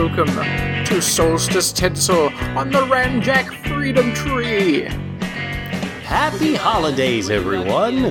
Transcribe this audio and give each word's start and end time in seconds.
welcome 0.00 0.34
to 0.86 1.02
Solstice 1.02 1.72
Tinsel 1.72 2.30
on 2.56 2.70
the 2.70 2.78
Ramjack 2.78 3.68
Freedom 3.68 4.14
Tree. 4.14 4.84
Happy 6.04 6.54
holidays, 6.54 7.28
everyone! 7.28 8.04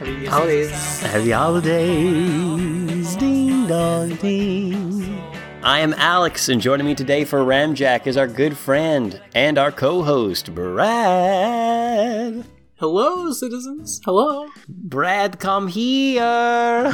Happy 0.00 0.26
holidays. 0.26 1.00
Happy 1.02 1.30
holidays! 1.30 3.14
Ding 3.14 3.68
dong 3.68 4.16
ding. 4.16 5.22
I 5.62 5.78
am 5.78 5.94
Alex, 5.94 6.48
and 6.48 6.60
joining 6.60 6.84
me 6.84 6.96
today 6.96 7.24
for 7.24 7.38
Ramjack 7.38 8.08
is 8.08 8.16
our 8.16 8.26
good 8.26 8.56
friend 8.56 9.20
and 9.32 9.56
our 9.56 9.70
co-host, 9.70 10.52
Brad. 10.52 12.44
Hello, 12.74 13.30
citizens. 13.30 14.00
Hello. 14.04 14.48
Brad, 14.68 15.38
come 15.38 15.68
here. 15.68 16.92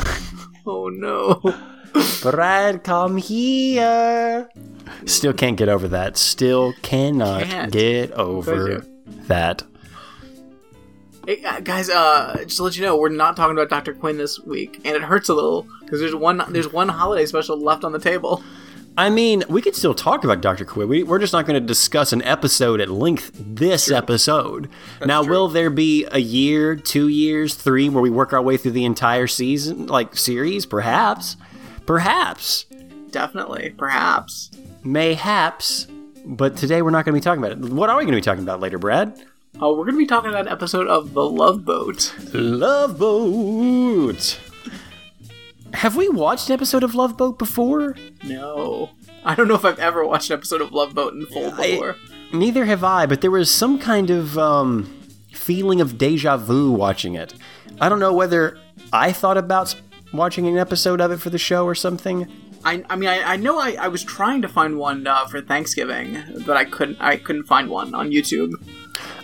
Oh 0.67 0.91
no. 0.91 1.41
Brad, 2.23 2.85
come 2.85 3.17
here. 3.17 4.49
Still 5.07 5.33
can't 5.33 5.57
get 5.57 5.69
over 5.69 5.89
that. 5.89 6.17
Still 6.17 6.73
cannot 6.83 7.45
Can't. 7.45 7.73
get 7.73 8.13
over 8.13 8.85
that. 9.27 9.63
Hey, 11.27 11.43
uh, 11.45 11.61
guys, 11.61 11.89
uh, 11.89 12.37
just 12.43 12.57
to 12.57 12.65
let 12.65 12.77
you 12.77 12.83
know, 12.83 12.97
we're 12.97 13.09
not 13.09 13.37
talking 13.37 13.57
about 13.57 13.69
Dr. 13.71 13.95
Quinn 13.95 14.17
this 14.17 14.41
week, 14.41 14.81
and 14.85 14.97
it 14.97 15.03
hurts 15.03 15.29
a 15.29 15.35
little 15.35 15.67
because 15.81 16.01
there's 16.01 16.15
one 16.15 16.43
there's 16.49 16.73
one 16.73 16.89
holiday 16.89 17.27
special 17.27 17.57
left 17.57 17.85
on 17.85 17.93
the 17.93 18.01
table. 18.01 18.43
I 18.97 19.09
mean, 19.09 19.43
we 19.49 19.63
could 19.63 19.75
still 19.75 19.95
talk 19.95 20.23
about 20.23 20.43
Dr. 20.43 20.67
Quinn. 20.67 20.87
We, 20.87 21.03
we're 21.03 21.19
just 21.19 21.33
not 21.33 21.47
going 21.47 21.59
to 21.59 21.67
discuss 21.67 22.13
an 22.13 22.23
episode 22.23 22.79
at 22.79 22.91
length 22.91 23.31
this 23.35 23.91
episode. 23.91 24.69
now, 25.05 25.23
true. 25.23 25.33
will 25.33 25.49
there 25.49 25.71
be 25.71 26.07
a 26.13 26.19
year, 26.19 26.77
two 26.77 27.09
years, 27.09 27.55
three, 27.55 27.89
where 27.89 28.03
we 28.03 28.11
work 28.11 28.35
our 28.35 28.43
way 28.43 28.59
through 28.59 28.73
the 28.73 28.85
entire 28.85 29.27
season, 29.27 29.87
like 29.87 30.15
series? 30.15 30.67
Perhaps. 30.67 31.37
Perhaps. 31.87 32.67
Definitely, 33.11 33.75
perhaps. 33.77 34.51
Mayhaps. 34.85 35.87
But 36.25 36.57
today 36.57 36.83
we're 36.83 36.91
not 36.91 37.05
going 37.05 37.15
to 37.15 37.21
be 37.21 37.23
talking 37.25 37.43
about 37.45 37.53
it. 37.53 37.73
What 37.73 37.91
are 37.91 37.97
we 37.97 38.05
going 38.05 38.13
to 38.13 38.19
be 38.19 38.23
talking 38.23 38.43
about 38.45 38.61
later, 38.61 38.79
Brad? 38.79 39.09
Uh, 39.61 39.69
we're 39.71 39.85
going 39.85 39.93
to 39.95 39.99
be 39.99 40.07
talking 40.07 40.31
about 40.31 40.47
an 40.47 40.53
episode 40.53 40.87
of 40.87 41.13
The 41.15 41.25
Love 41.29 41.65
Boat. 41.65 42.15
Love 42.33 42.99
Boat. 42.99 44.41
Have 45.75 45.97
we 45.97 46.09
watched 46.09 46.49
an 46.49 46.55
episode 46.55 46.83
of 46.85 46.95
Love 46.95 47.17
Boat 47.17 47.39
before? 47.39 47.97
No, 48.25 48.91
I 49.25 49.35
don't 49.35 49.49
know 49.49 49.55
if 49.55 49.65
I've 49.65 49.79
ever 49.79 50.07
watched 50.07 50.31
an 50.31 50.35
episode 50.39 50.61
of 50.61 50.73
Love 50.73 50.95
Boat 50.95 51.15
in 51.15 51.27
full 51.27 51.53
I- 51.55 51.71
before. 51.73 51.97
Neither 52.33 52.65
have 52.65 52.83
I, 52.83 53.05
but 53.05 53.21
there 53.21 53.31
was 53.31 53.51
some 53.51 53.79
kind 53.79 54.09
of 54.09 54.39
um, 54.39 54.85
feeling 55.33 55.83
of 55.83 55.99
deja 55.99 56.39
vu 56.39 56.71
watching 56.71 57.15
it. 57.15 57.35
I 57.79 57.91
don't 57.91 57.99
know 57.99 58.13
whether 58.15 58.59
I 58.91 59.13
thought 59.13 59.37
about 59.37 59.75
watching 60.13 60.47
an 60.47 60.59
episode 60.59 61.01
of 61.01 61.11
it 61.11 61.19
for 61.21 61.31
the 61.31 61.39
show 61.39 61.65
or 61.65 61.75
something. 61.75 62.31
I, 62.65 62.85
I 62.89 62.97
mean, 62.97 63.09
I, 63.09 63.23
I 63.33 63.37
know 63.37 63.59
I, 63.59 63.73
I 63.81 63.89
was 63.89 64.05
trying 64.05 64.43
to 64.43 64.49
find 64.49 64.79
one 64.79 65.07
uh, 65.07 65.27
for 65.27 65.41
Thanksgiving, 65.41 66.17
but 66.47 66.57
I 66.57 66.65
couldn't. 66.65 66.99
I 67.01 67.17
couldn't 67.17 67.45
find 67.45 67.69
one 67.69 67.95
on 67.95 68.11
YouTube. 68.11 68.53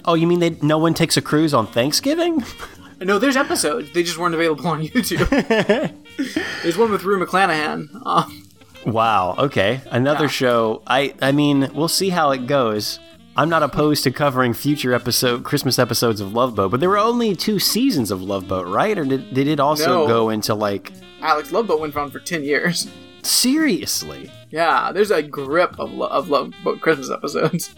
Oh, 0.04 0.14
you 0.14 0.26
mean 0.26 0.40
they, 0.40 0.50
no 0.62 0.78
one 0.78 0.94
takes 0.94 1.16
a 1.16 1.22
cruise 1.22 1.54
on 1.54 1.66
Thanksgiving? 1.66 2.42
No, 3.00 3.20
there's 3.20 3.36
episodes. 3.36 3.92
They 3.92 4.02
just 4.02 4.18
weren't 4.18 4.34
available 4.34 4.66
on 4.66 4.82
YouTube. 4.88 5.28
there's 6.64 6.76
one 6.76 6.90
with 6.90 7.04
Rue 7.04 7.24
McClanahan. 7.24 7.86
Um, 8.04 8.42
wow. 8.84 9.36
Okay, 9.38 9.80
another 9.92 10.24
Yeah. 10.24 10.30
show. 10.30 10.82
I 10.84 11.14
I 11.22 11.30
mean, 11.30 11.70
we'll 11.74 11.86
see 11.86 12.08
how 12.08 12.32
it 12.32 12.48
goes. 12.48 12.98
I'm 13.38 13.48
not 13.48 13.62
opposed 13.62 14.02
to 14.04 14.10
covering 14.10 14.52
future 14.52 14.92
episode 14.92 15.44
Christmas 15.44 15.78
episodes 15.78 16.20
of 16.20 16.32
Love 16.34 16.56
Boat, 16.56 16.72
but 16.72 16.80
there 16.80 16.88
were 16.88 16.98
only 16.98 17.36
two 17.36 17.60
seasons 17.60 18.10
of 18.10 18.20
Love 18.20 18.48
Boat, 18.48 18.66
right? 18.66 18.98
Or 18.98 19.04
did, 19.04 19.32
did 19.32 19.46
it 19.46 19.60
also 19.60 19.86
No. 19.86 20.06
go 20.08 20.28
into 20.30 20.54
like 20.56 20.92
Alex 21.20 21.52
Love 21.52 21.68
Boat 21.68 21.80
went 21.80 21.96
on 21.96 22.10
for 22.10 22.18
ten 22.18 22.42
years. 22.42 22.88
seriously? 23.22 24.30
Yeah, 24.50 24.90
there's 24.92 25.10
a 25.12 25.22
grip 25.22 25.78
of, 25.78 25.92
lo- 25.92 26.08
of 26.08 26.28
Love 26.28 26.52
Boat 26.64 26.80
Christmas 26.80 27.10
episodes. 27.10 27.74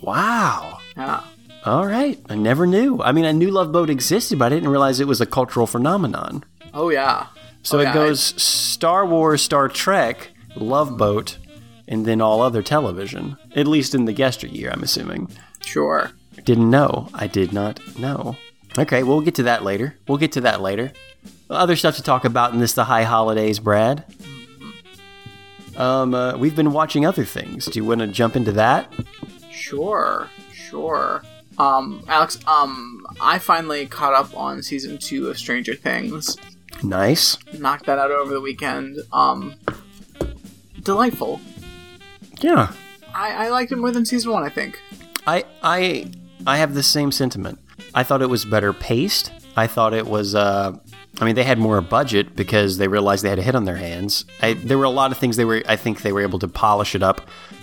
Wow. 0.00 0.78
Yeah. 0.96 1.22
All 1.64 1.86
right. 1.86 2.20
I 2.28 2.34
never 2.34 2.66
knew. 2.66 3.00
I 3.02 3.12
mean, 3.12 3.24
I 3.24 3.32
knew 3.32 3.50
Love 3.50 3.72
Boat 3.72 3.90
existed, 3.90 4.38
but 4.38 4.46
I 4.52 4.54
didn't 4.54 4.68
realize 4.68 5.00
it 5.00 5.08
was 5.08 5.20
a 5.20 5.26
cultural 5.26 5.66
phenomenon. 5.66 6.44
Oh 6.72 6.90
yeah. 6.90 7.26
So 7.62 7.78
Oh, 7.78 7.80
it 7.80 7.84
yeah, 7.84 7.94
goes 7.94 8.20
Star 8.40 9.06
Wars, 9.06 9.42
Star 9.42 9.68
Trek, 9.68 10.30
Love 10.56 10.98
Boat, 10.98 11.38
and 11.88 12.06
then 12.06 12.20
all 12.20 12.40
other 12.40 12.62
television. 12.62 13.36
At 13.54 13.66
least 13.66 13.94
in 13.94 14.04
the 14.04 14.12
yesteryear, 14.12 14.70
I'm 14.70 14.82
assuming. 14.82 15.30
Sure. 15.62 16.12
Didn't 16.44 16.70
know. 16.70 17.08
I 17.14 17.26
did 17.26 17.52
not 17.52 17.80
know. 17.98 18.36
Okay, 18.76 19.02
we'll 19.02 19.20
get 19.20 19.36
to 19.36 19.44
that 19.44 19.62
later. 19.62 19.96
We'll 20.08 20.18
get 20.18 20.32
to 20.32 20.40
that 20.42 20.60
later. 20.60 20.92
Other 21.48 21.76
stuff 21.76 21.96
to 21.96 22.02
talk 22.02 22.24
about 22.24 22.52
in 22.52 22.58
this 22.58 22.72
the 22.72 22.84
high 22.84 23.04
holidays, 23.04 23.58
Brad. 23.58 24.04
Um, 25.76 26.14
uh, 26.14 26.36
we've 26.36 26.56
been 26.56 26.72
watching 26.72 27.04
other 27.06 27.24
things. 27.24 27.66
Do 27.66 27.78
you 27.78 27.84
want 27.84 28.00
to 28.00 28.06
jump 28.06 28.36
into 28.36 28.52
that? 28.52 28.92
Sure. 29.50 30.28
Sure. 30.52 31.22
Um, 31.58 32.02
Alex. 32.08 32.38
Um, 32.46 33.06
I 33.20 33.38
finally 33.38 33.86
caught 33.86 34.12
up 34.14 34.36
on 34.36 34.62
season 34.62 34.98
two 34.98 35.28
of 35.28 35.38
Stranger 35.38 35.74
Things. 35.74 36.36
Nice. 36.82 37.38
Knocked 37.56 37.86
that 37.86 37.98
out 37.98 38.10
over 38.10 38.34
the 38.34 38.40
weekend. 38.40 38.98
Um, 39.12 39.54
delightful. 40.82 41.40
Yeah. 42.40 42.72
I, 43.14 43.46
I 43.46 43.48
liked 43.50 43.70
it 43.72 43.76
more 43.76 43.90
than 43.90 44.04
season 44.04 44.32
one. 44.32 44.42
I 44.42 44.48
think. 44.48 44.80
I 45.26 45.44
I 45.62 46.10
I 46.46 46.56
have 46.58 46.74
the 46.74 46.82
same 46.82 47.12
sentiment. 47.12 47.58
I 47.94 48.02
thought 48.02 48.22
it 48.22 48.28
was 48.30 48.44
better 48.44 48.72
paced. 48.72 49.32
I 49.56 49.66
thought 49.66 49.94
it 49.94 50.06
was. 50.06 50.34
Uh, 50.34 50.76
I 51.20 51.24
mean, 51.24 51.36
they 51.36 51.44
had 51.44 51.58
more 51.58 51.80
budget 51.80 52.34
because 52.34 52.78
they 52.78 52.88
realized 52.88 53.22
they 53.24 53.28
had 53.28 53.38
a 53.38 53.42
hit 53.42 53.54
on 53.54 53.64
their 53.66 53.76
hands. 53.76 54.24
I, 54.42 54.54
there 54.54 54.76
were 54.76 54.84
a 54.84 54.90
lot 54.90 55.12
of 55.12 55.18
things 55.18 55.36
they 55.36 55.44
were. 55.44 55.62
I 55.68 55.76
think 55.76 56.02
they 56.02 56.12
were 56.12 56.22
able 56.22 56.40
to 56.40 56.48
polish 56.48 56.94
it 56.96 57.02
up 57.04 57.20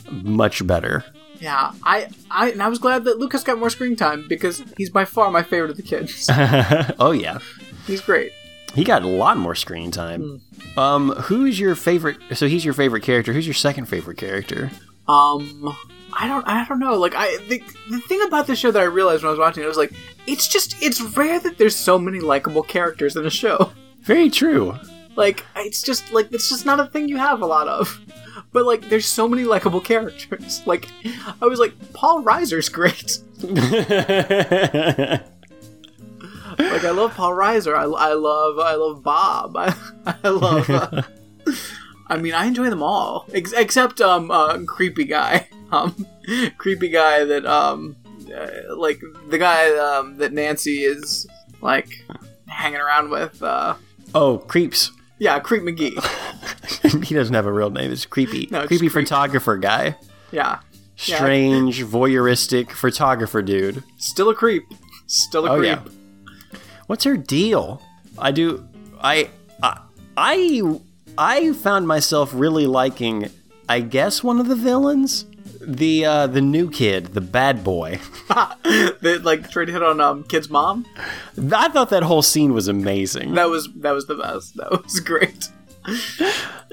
much 0.10 0.66
better. 0.66 1.04
Yeah, 1.40 1.72
I, 1.84 2.08
I, 2.30 2.52
and 2.52 2.62
I 2.62 2.68
was 2.70 2.78
glad 2.78 3.04
that 3.06 3.18
Lucas 3.18 3.44
got 3.44 3.58
more 3.58 3.72
screen 3.72 3.96
time 3.96 4.26
because 4.30 4.64
he's 4.78 4.92
by 4.92 5.06
far 5.06 5.32
my 5.32 5.42
favorite 5.44 5.72
of 5.72 5.78
the 5.78 5.84
kids. 5.84 6.30
oh 7.00 7.12
yeah, 7.12 7.40
he's 7.88 8.00
great. 8.00 8.32
he 8.76 8.84
got 8.84 9.02
a 9.02 9.08
lot 9.08 9.38
more 9.38 9.56
screen 9.56 9.90
time. 9.92 10.42
Um, 10.78 11.12
who's 11.12 11.60
your 11.60 11.76
favorite? 11.76 12.18
So 12.34 12.48
he's 12.48 12.64
your 12.64 12.74
favorite 12.74 13.04
character. 13.04 13.34
Who's 13.34 13.48
your 13.48 13.54
second 13.54 13.86
favorite 13.86 14.18
character? 14.18 14.72
Um, 15.08 15.76
I 16.14 16.28
don't, 16.28 16.48
I 16.48 16.66
don't 16.68 16.80
know. 16.80 16.96
Like, 16.96 17.14
I 17.16 17.38
the, 17.48 17.62
the 17.90 18.00
thing 18.02 18.22
about 18.28 18.48
this 18.48 18.60
show 18.60 18.72
that 18.72 18.82
I 18.82 18.86
realized 18.86 19.24
when 19.24 19.30
I 19.30 19.32
was 19.32 19.40
watching 19.40 19.64
it 19.64 19.68
was 19.68 19.78
like, 19.78 19.94
it's 20.28 20.48
just, 20.48 20.76
it's 20.82 21.02
rare 21.02 21.40
that 21.40 21.58
there's 21.58 21.76
so 21.76 22.00
many 22.00 22.20
likable 22.20 22.64
characters 22.64 23.16
in 23.16 23.26
a 23.26 23.30
show. 23.30 23.72
Very 24.02 24.30
true. 24.30 24.78
Like, 25.16 25.46
it's 25.58 25.82
just 25.82 26.12
like 26.14 26.32
it's 26.32 26.50
just 26.50 26.66
not 26.66 26.80
a 26.80 26.86
thing 26.86 27.10
you 27.10 27.18
have 27.18 27.42
a 27.42 27.46
lot 27.46 27.68
of. 27.68 28.00
But 28.54 28.66
like, 28.66 28.90
there's 28.90 29.06
so 29.06 29.28
many 29.28 29.44
likable 29.44 29.82
characters. 29.82 30.62
Like, 30.66 30.88
I 31.42 31.46
was 31.46 31.60
like, 31.60 31.74
Paul 31.94 32.24
Reiser's 32.24 32.70
great. 32.70 33.20
Like, 36.70 36.84
I 36.84 36.92
love 36.92 37.14
Paul 37.16 37.32
Reiser. 37.32 37.76
I, 37.76 37.84
I 37.84 38.14
love, 38.14 38.60
I 38.60 38.76
love 38.76 39.04
Bob. 39.04 39.54
I, 39.58 39.74
I 40.24 40.30
love. 40.30 40.70
Uh, 40.70 41.02
I 42.08 42.18
mean, 42.18 42.34
I 42.34 42.46
enjoy 42.46 42.70
them 42.70 42.84
all, 42.84 43.26
ex- 43.34 43.54
except 43.54 44.02
um, 44.02 44.30
uh, 44.32 44.58
creepy 44.66 45.06
guy. 45.06 45.48
Um, 45.72 46.06
creepy 46.58 46.90
guy 46.90 47.24
that 47.24 47.46
um, 47.46 47.96
uh, 48.30 48.76
like 48.76 49.00
the 49.30 49.38
guy 49.38 49.70
um 49.78 50.18
that 50.18 50.34
Nancy 50.34 50.80
is 50.80 51.26
like 51.62 52.04
hanging 52.50 52.82
around 52.82 53.10
with. 53.10 53.42
Uh, 53.42 53.76
oh, 54.14 54.40
creeps. 54.40 54.92
yeah, 55.18 55.40
Creep 55.40 55.64
McGee. 55.64 57.04
he 57.06 57.16
doesn't 57.16 57.34
have 57.34 57.46
a 57.46 57.54
real 57.54 57.70
name. 57.70 57.90
It's 57.90 58.06
creepy. 58.06 58.50
No, 58.52 58.60
it's 58.60 58.68
creepy 58.68 58.90
Creep. 58.90 59.06
photographer 59.08 59.56
guy. 59.56 59.96
Yeah, 60.34 60.60
Yeah. 61.06 61.16
Strange 61.16 61.86
voyeuristic 61.86 62.72
photographer 62.72 63.42
dude. 63.42 63.82
still 63.98 64.28
a 64.28 64.36
creep. 64.36 64.66
Still 65.08 65.46
a 65.46 65.52
Oh 65.52 65.58
creep. 65.60 65.80
yeah. 65.86 65.92
What's 66.92 67.06
her 67.06 67.16
deal? 67.16 67.82
I 68.18 68.32
do. 68.32 68.68
I. 69.00 69.30
I. 69.64 69.80
I. 70.18 70.80
I 71.18 71.54
found 71.54 71.88
myself 71.88 72.32
really 72.34 72.68
liking. 72.68 73.30
I 73.70 73.80
guess 73.80 74.26
one 74.26 74.42
of 74.42 74.50
the 74.50 74.58
villains, 74.58 75.26
the 75.62 76.04
uh, 76.04 76.28
the 76.28 76.42
new 76.42 76.70
kid, 76.70 77.14
the 77.14 77.22
bad 77.22 77.64
boy. 77.64 78.02
that 78.28 79.22
like 79.24 79.50
tried 79.50 79.68
to 79.68 79.72
hit 79.72 79.82
on 79.82 80.02
um 80.02 80.26
kid's 80.26 80.50
mom. 80.50 80.86
I 81.38 81.70
thought 81.70 81.92
that 81.92 82.04
whole 82.04 82.24
scene 82.24 82.54
was 82.54 82.68
amazing. 82.68 83.36
That 83.36 83.48
was 83.48 83.70
that 83.78 83.92
was 83.92 84.08
the 84.08 84.16
best. 84.16 84.56
That 84.58 84.84
was 84.84 85.00
great. 85.00 85.48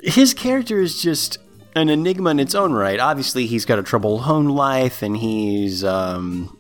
His 0.03 0.35
character 0.35 0.81
is 0.81 1.01
just 1.01 1.39
an 1.77 1.91
enigma 1.91 2.31
in 2.31 2.41
its 2.41 2.57
own 2.57 2.73
right. 2.73 2.99
Obviously, 2.99 3.47
he's 3.47 3.65
got 3.65 3.79
a 3.79 3.85
troubled 3.85 4.23
home 4.23 4.49
life, 4.49 5.01
and 5.01 5.17
he's. 5.17 5.85
Um, 5.85 6.58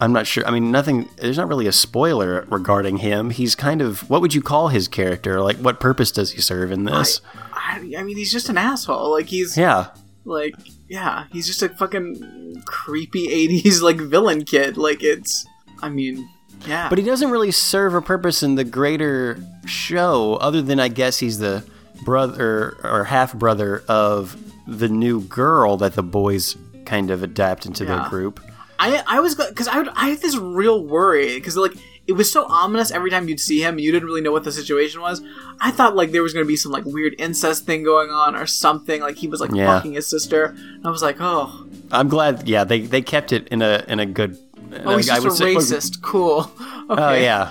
I'm 0.00 0.12
not 0.12 0.26
sure. 0.26 0.46
I 0.46 0.50
mean, 0.50 0.70
nothing. 0.70 1.08
There's 1.16 1.38
not 1.38 1.48
really 1.48 1.66
a 1.66 1.72
spoiler 1.72 2.46
regarding 2.50 2.98
him. 2.98 3.30
He's 3.30 3.54
kind 3.54 3.80
of. 3.80 4.08
What 4.10 4.20
would 4.20 4.34
you 4.34 4.42
call 4.42 4.68
his 4.68 4.88
character? 4.88 5.40
Like, 5.40 5.56
what 5.56 5.80
purpose 5.80 6.12
does 6.12 6.32
he 6.32 6.40
serve 6.40 6.70
in 6.70 6.84
this? 6.84 7.20
I, 7.54 7.94
I 7.98 8.02
mean, 8.02 8.16
he's 8.16 8.30
just 8.32 8.48
an 8.50 8.58
asshole. 8.58 9.10
Like 9.10 9.26
he's 9.26 9.56
yeah. 9.56 9.88
like 10.24 10.54
yeah, 10.88 11.24
he's 11.32 11.46
just 11.46 11.62
a 11.62 11.70
fucking 11.70 12.62
creepy 12.66 13.28
'80s 13.62 13.80
like 13.80 13.96
villain 13.96 14.44
kid. 14.44 14.76
Like 14.76 15.02
it's. 15.02 15.46
I 15.82 15.88
mean, 15.88 16.28
yeah. 16.66 16.88
But 16.90 16.98
he 16.98 17.04
doesn't 17.04 17.30
really 17.30 17.50
serve 17.50 17.94
a 17.94 18.02
purpose 18.02 18.42
in 18.42 18.54
the 18.54 18.64
greater 18.64 19.38
show, 19.66 20.34
other 20.36 20.60
than 20.60 20.78
I 20.78 20.88
guess 20.88 21.18
he's 21.18 21.38
the 21.38 21.64
brother 22.04 22.76
or 22.84 23.04
half 23.04 23.32
brother 23.34 23.82
of 23.88 24.36
the 24.66 24.88
new 24.88 25.22
girl 25.22 25.78
that 25.78 25.94
the 25.94 26.02
boys 26.02 26.56
kind 26.84 27.10
of 27.10 27.22
adapt 27.22 27.64
into 27.64 27.84
Yeah. 27.84 28.00
their 28.00 28.08
group. 28.10 28.40
I 28.86 29.02
I 29.16 29.20
was 29.20 29.34
because 29.34 29.68
I 29.68 29.78
would, 29.78 29.88
I 29.94 30.08
had 30.10 30.18
this 30.20 30.36
real 30.36 30.82
worry 30.84 31.34
because 31.34 31.56
like 31.56 31.72
it 32.06 32.12
was 32.12 32.30
so 32.30 32.44
ominous 32.46 32.90
every 32.92 33.10
time 33.10 33.28
you'd 33.28 33.40
see 33.40 33.60
him 33.60 33.74
and 33.74 33.80
you 33.80 33.90
didn't 33.90 34.06
really 34.06 34.20
know 34.20 34.30
what 34.32 34.44
the 34.44 34.52
situation 34.52 35.00
was. 35.00 35.20
I 35.60 35.70
thought 35.72 35.96
like 35.96 36.12
there 36.12 36.22
was 36.22 36.32
gonna 36.32 36.44
be 36.46 36.56
some 36.56 36.70
like 36.72 36.84
weird 36.84 37.14
incest 37.18 37.66
thing 37.66 37.82
going 37.82 38.10
on 38.10 38.36
or 38.36 38.46
something 38.46 39.00
like 39.00 39.16
he 39.16 39.26
was 39.28 39.40
like 39.40 39.50
Yeah. 39.52 39.66
fucking 39.76 39.94
his 39.94 40.06
sister. 40.06 40.44
And 40.56 40.86
I 40.86 40.90
was 40.90 41.02
like, 41.02 41.16
oh, 41.20 41.66
I'm 41.90 42.08
glad. 42.08 42.48
Yeah, 42.48 42.64
they 42.64 42.80
they 42.82 43.02
kept 43.02 43.32
it 43.32 43.48
in 43.48 43.60
a 43.62 43.84
in 43.88 43.98
a 44.00 44.06
good. 44.06 44.38
oh, 44.84 44.96
he's 44.96 45.06
just 45.06 45.26
a 45.26 45.30
say- 45.32 45.54
racist. 45.54 46.02
Cool. 46.02 46.50
Okay. 46.88 47.02
Oh 47.02 47.14
yeah. 47.14 47.50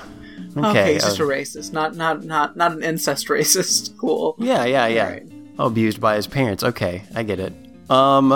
Okay, 0.56 0.70
Okay. 0.70 0.94
he's 0.94 1.04
just 1.04 1.20
uh, 1.20 1.26
a 1.26 1.28
racist, 1.28 1.74
not 1.74 1.98
not 1.98 2.24
not 2.24 2.56
not 2.56 2.72
an 2.72 2.82
incest 2.82 3.28
racist. 3.34 3.98
Cool. 3.98 4.36
yeah, 4.40 4.64
yeah, 4.64 4.88
yeah. 4.88 5.04
Alright. 5.06 5.28
Abused 5.60 6.00
by 6.00 6.16
his 6.16 6.26
parents. 6.28 6.64
Okay, 6.64 7.04
I 7.14 7.24
get 7.24 7.42
it. 7.42 7.52
Um, 7.90 8.30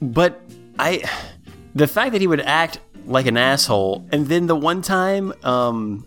but 0.00 0.40
I, 0.78 1.02
the 1.78 1.86
fact 1.86 2.12
that 2.12 2.20
he 2.20 2.26
would 2.26 2.40
act 2.40 2.80
like 3.06 3.26
an 3.26 3.36
asshole, 3.36 4.06
and 4.12 4.26
then 4.26 4.46
the 4.46 4.56
one 4.56 4.82
time, 4.82 5.32
um, 5.42 6.06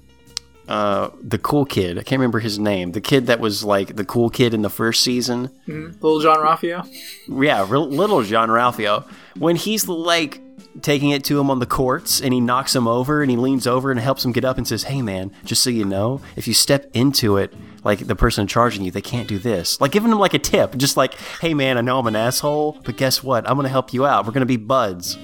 uh, 0.67 1.09
the 1.21 1.37
cool 1.37 1.65
kid. 1.65 1.97
I 1.97 2.03
can't 2.03 2.19
remember 2.19 2.39
his 2.39 2.57
name. 2.59 2.91
The 2.93 3.01
kid 3.01 3.27
that 3.27 3.39
was 3.39 3.63
like 3.63 3.95
the 3.95 4.05
cool 4.05 4.29
kid 4.29 4.53
in 4.53 4.61
the 4.61 4.69
first 4.69 5.01
season. 5.01 5.49
Little 5.67 6.21
John 6.21 6.37
Ralphio. 6.37 6.87
Yeah, 7.27 7.65
real, 7.67 7.87
little 7.89 8.23
John 8.23 8.49
Ralphio. 8.49 9.05
When 9.37 9.55
he's 9.55 9.87
like 9.87 10.39
taking 10.81 11.09
it 11.09 11.23
to 11.25 11.37
him 11.39 11.49
on 11.49 11.59
the 11.59 11.65
courts 11.65 12.21
and 12.21 12.33
he 12.33 12.39
knocks 12.39 12.73
him 12.73 12.87
over 12.87 13.21
and 13.21 13.29
he 13.29 13.35
leans 13.35 13.67
over 13.67 13.91
and 13.91 13.99
helps 13.99 14.23
him 14.23 14.31
get 14.31 14.45
up 14.45 14.57
and 14.57 14.65
says, 14.67 14.83
Hey 14.83 15.01
man, 15.01 15.31
just 15.43 15.63
so 15.63 15.69
you 15.69 15.83
know, 15.83 16.21
if 16.37 16.47
you 16.47 16.53
step 16.53 16.89
into 16.93 17.35
it, 17.37 17.53
like 17.83 18.07
the 18.07 18.15
person 18.15 18.47
charging 18.47 18.85
you, 18.85 18.91
they 18.91 19.01
can't 19.01 19.27
do 19.27 19.39
this. 19.39 19.81
Like 19.81 19.91
giving 19.91 20.11
him 20.11 20.19
like 20.19 20.33
a 20.33 20.39
tip, 20.39 20.77
just 20.77 20.95
like, 20.95 21.15
Hey 21.41 21.53
man, 21.53 21.77
I 21.77 21.81
know 21.81 21.99
I'm 21.99 22.07
an 22.07 22.15
asshole, 22.15 22.79
but 22.85 22.95
guess 22.95 23.21
what? 23.21 23.49
I'm 23.49 23.57
gonna 23.57 23.67
help 23.69 23.93
you 23.93 24.05
out. 24.05 24.25
We're 24.25 24.31
gonna 24.31 24.45
be 24.45 24.57
buds. 24.57 25.17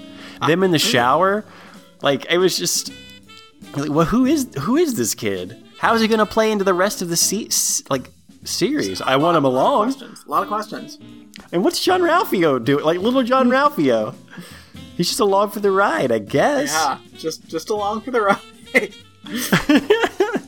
Them 0.46 0.64
in 0.64 0.72
the 0.72 0.80
shower, 0.80 1.44
like 2.02 2.26
it 2.30 2.38
was 2.38 2.58
just 2.58 2.92
like, 3.76 3.90
well, 3.90 4.06
who 4.06 4.26
is 4.26 4.48
who 4.62 4.76
is 4.78 4.96
this 4.96 5.16
kid? 5.16 5.64
How 5.80 5.94
is 5.96 6.02
he 6.02 6.08
gonna 6.08 6.26
play 6.26 6.52
into 6.52 6.64
the 6.64 6.74
rest 6.74 7.02
of 7.02 7.10
the 7.10 7.18
se- 7.18 7.48
s- 7.48 7.84
like 7.90 8.12
series? 8.44 9.02
I 9.02 9.16
want 9.16 9.38
him 9.38 9.46
along. 9.46 9.94
A 10.02 10.30
lot 10.30 10.44
of 10.44 10.48
questions. 10.50 10.98
And 11.52 11.64
what's 11.64 11.84
John 11.84 12.02
Ralphio 12.02 12.64
doing? 12.64 12.84
Like 12.86 13.00
little 13.00 13.24
John 13.24 13.50
Ralphio. 13.58 14.14
He's 14.96 15.08
just 15.08 15.20
along 15.20 15.52
for 15.52 15.60
the 15.60 15.72
ride, 15.72 16.12
I 16.12 16.20
guess. 16.20 16.72
Yeah, 16.74 16.98
just 17.18 17.48
just 17.48 17.70
along 17.70 18.02
for 18.02 18.12
the 18.12 18.22
ride. 18.22 18.42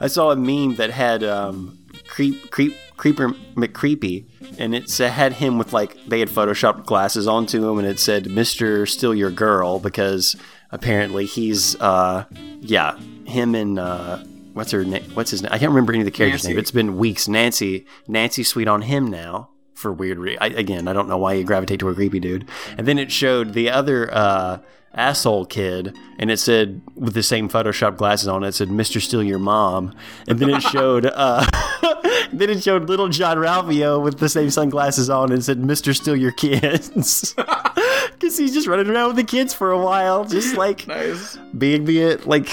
I 0.00 0.08
saw 0.08 0.30
a 0.30 0.36
meme 0.36 0.76
that 0.76 0.90
had 0.90 1.24
um, 1.24 1.78
creep 2.08 2.50
creep 2.50 2.76
creeper 2.96 3.30
McCreepy, 3.54 4.26
and 4.58 4.74
it 4.74 4.90
had 4.98 5.34
him 5.34 5.58
with 5.58 5.72
like 5.72 5.96
they 6.06 6.20
had 6.20 6.28
photoshopped 6.28 6.86
glasses 6.86 7.26
onto 7.26 7.68
him, 7.68 7.78
and 7.78 7.86
it 7.86 7.98
said 7.98 8.30
"Mister 8.30 8.86
Still 8.86 9.14
Your 9.14 9.30
Girl" 9.30 9.78
because 9.78 10.36
apparently 10.70 11.26
he's 11.26 11.76
uh 11.80 12.24
yeah 12.60 12.98
him 13.24 13.54
and 13.54 13.78
uh 13.78 14.18
what's 14.52 14.72
her 14.72 14.84
name 14.84 15.04
what's 15.14 15.30
his 15.30 15.42
name 15.42 15.52
I 15.52 15.58
can't 15.58 15.70
remember 15.70 15.92
any 15.92 16.00
of 16.00 16.06
the 16.06 16.10
characters' 16.10 16.42
Nancy. 16.42 16.54
name. 16.54 16.58
It's 16.58 16.70
been 16.72 16.96
weeks. 16.98 17.28
Nancy 17.28 17.86
Nancy 18.08 18.42
sweet 18.42 18.66
on 18.68 18.82
him 18.82 19.06
now 19.06 19.50
for 19.74 19.92
weird 19.92 20.18
re- 20.18 20.38
I, 20.38 20.46
again 20.48 20.88
I 20.88 20.92
don't 20.92 21.08
know 21.08 21.18
why 21.18 21.34
you 21.34 21.44
gravitate 21.44 21.80
to 21.80 21.88
a 21.88 21.94
creepy 21.94 22.18
dude. 22.20 22.48
And 22.76 22.86
then 22.88 22.98
it 22.98 23.12
showed 23.12 23.52
the 23.52 23.70
other 23.70 24.12
uh 24.12 24.58
asshole 24.94 25.44
kid 25.44 25.94
and 26.18 26.30
it 26.30 26.38
said 26.38 26.80
with 26.94 27.12
the 27.12 27.22
same 27.22 27.48
photoshop 27.50 27.96
glasses 27.98 28.26
on 28.28 28.42
it, 28.42 28.48
it 28.48 28.54
said 28.54 28.68
mr 28.68 28.98
steal 28.98 29.22
your 29.22 29.38
mom 29.38 29.94
and 30.26 30.38
then 30.38 30.48
it 30.48 30.62
showed 30.62 31.04
uh 31.04 31.44
then 32.32 32.50
it 32.50 32.62
showed 32.62 32.88
little 32.88 33.08
john 33.08 33.36
ralphio 33.36 34.02
with 34.02 34.18
the 34.18 34.28
same 34.28 34.50
sunglasses 34.50 35.08
on 35.10 35.32
and 35.32 35.44
said 35.44 35.58
mr 35.58 35.94
steal 35.94 36.16
your 36.16 36.32
kids 36.32 37.34
because 38.12 38.38
he's 38.38 38.52
just 38.54 38.66
running 38.66 38.88
around 38.88 39.08
with 39.08 39.16
the 39.16 39.24
kids 39.24 39.52
for 39.54 39.70
a 39.70 39.78
while 39.78 40.24
just 40.24 40.56
like 40.56 40.86
nice. 40.88 41.36
being 41.58 41.84
the 41.84 42.16
like 42.26 42.48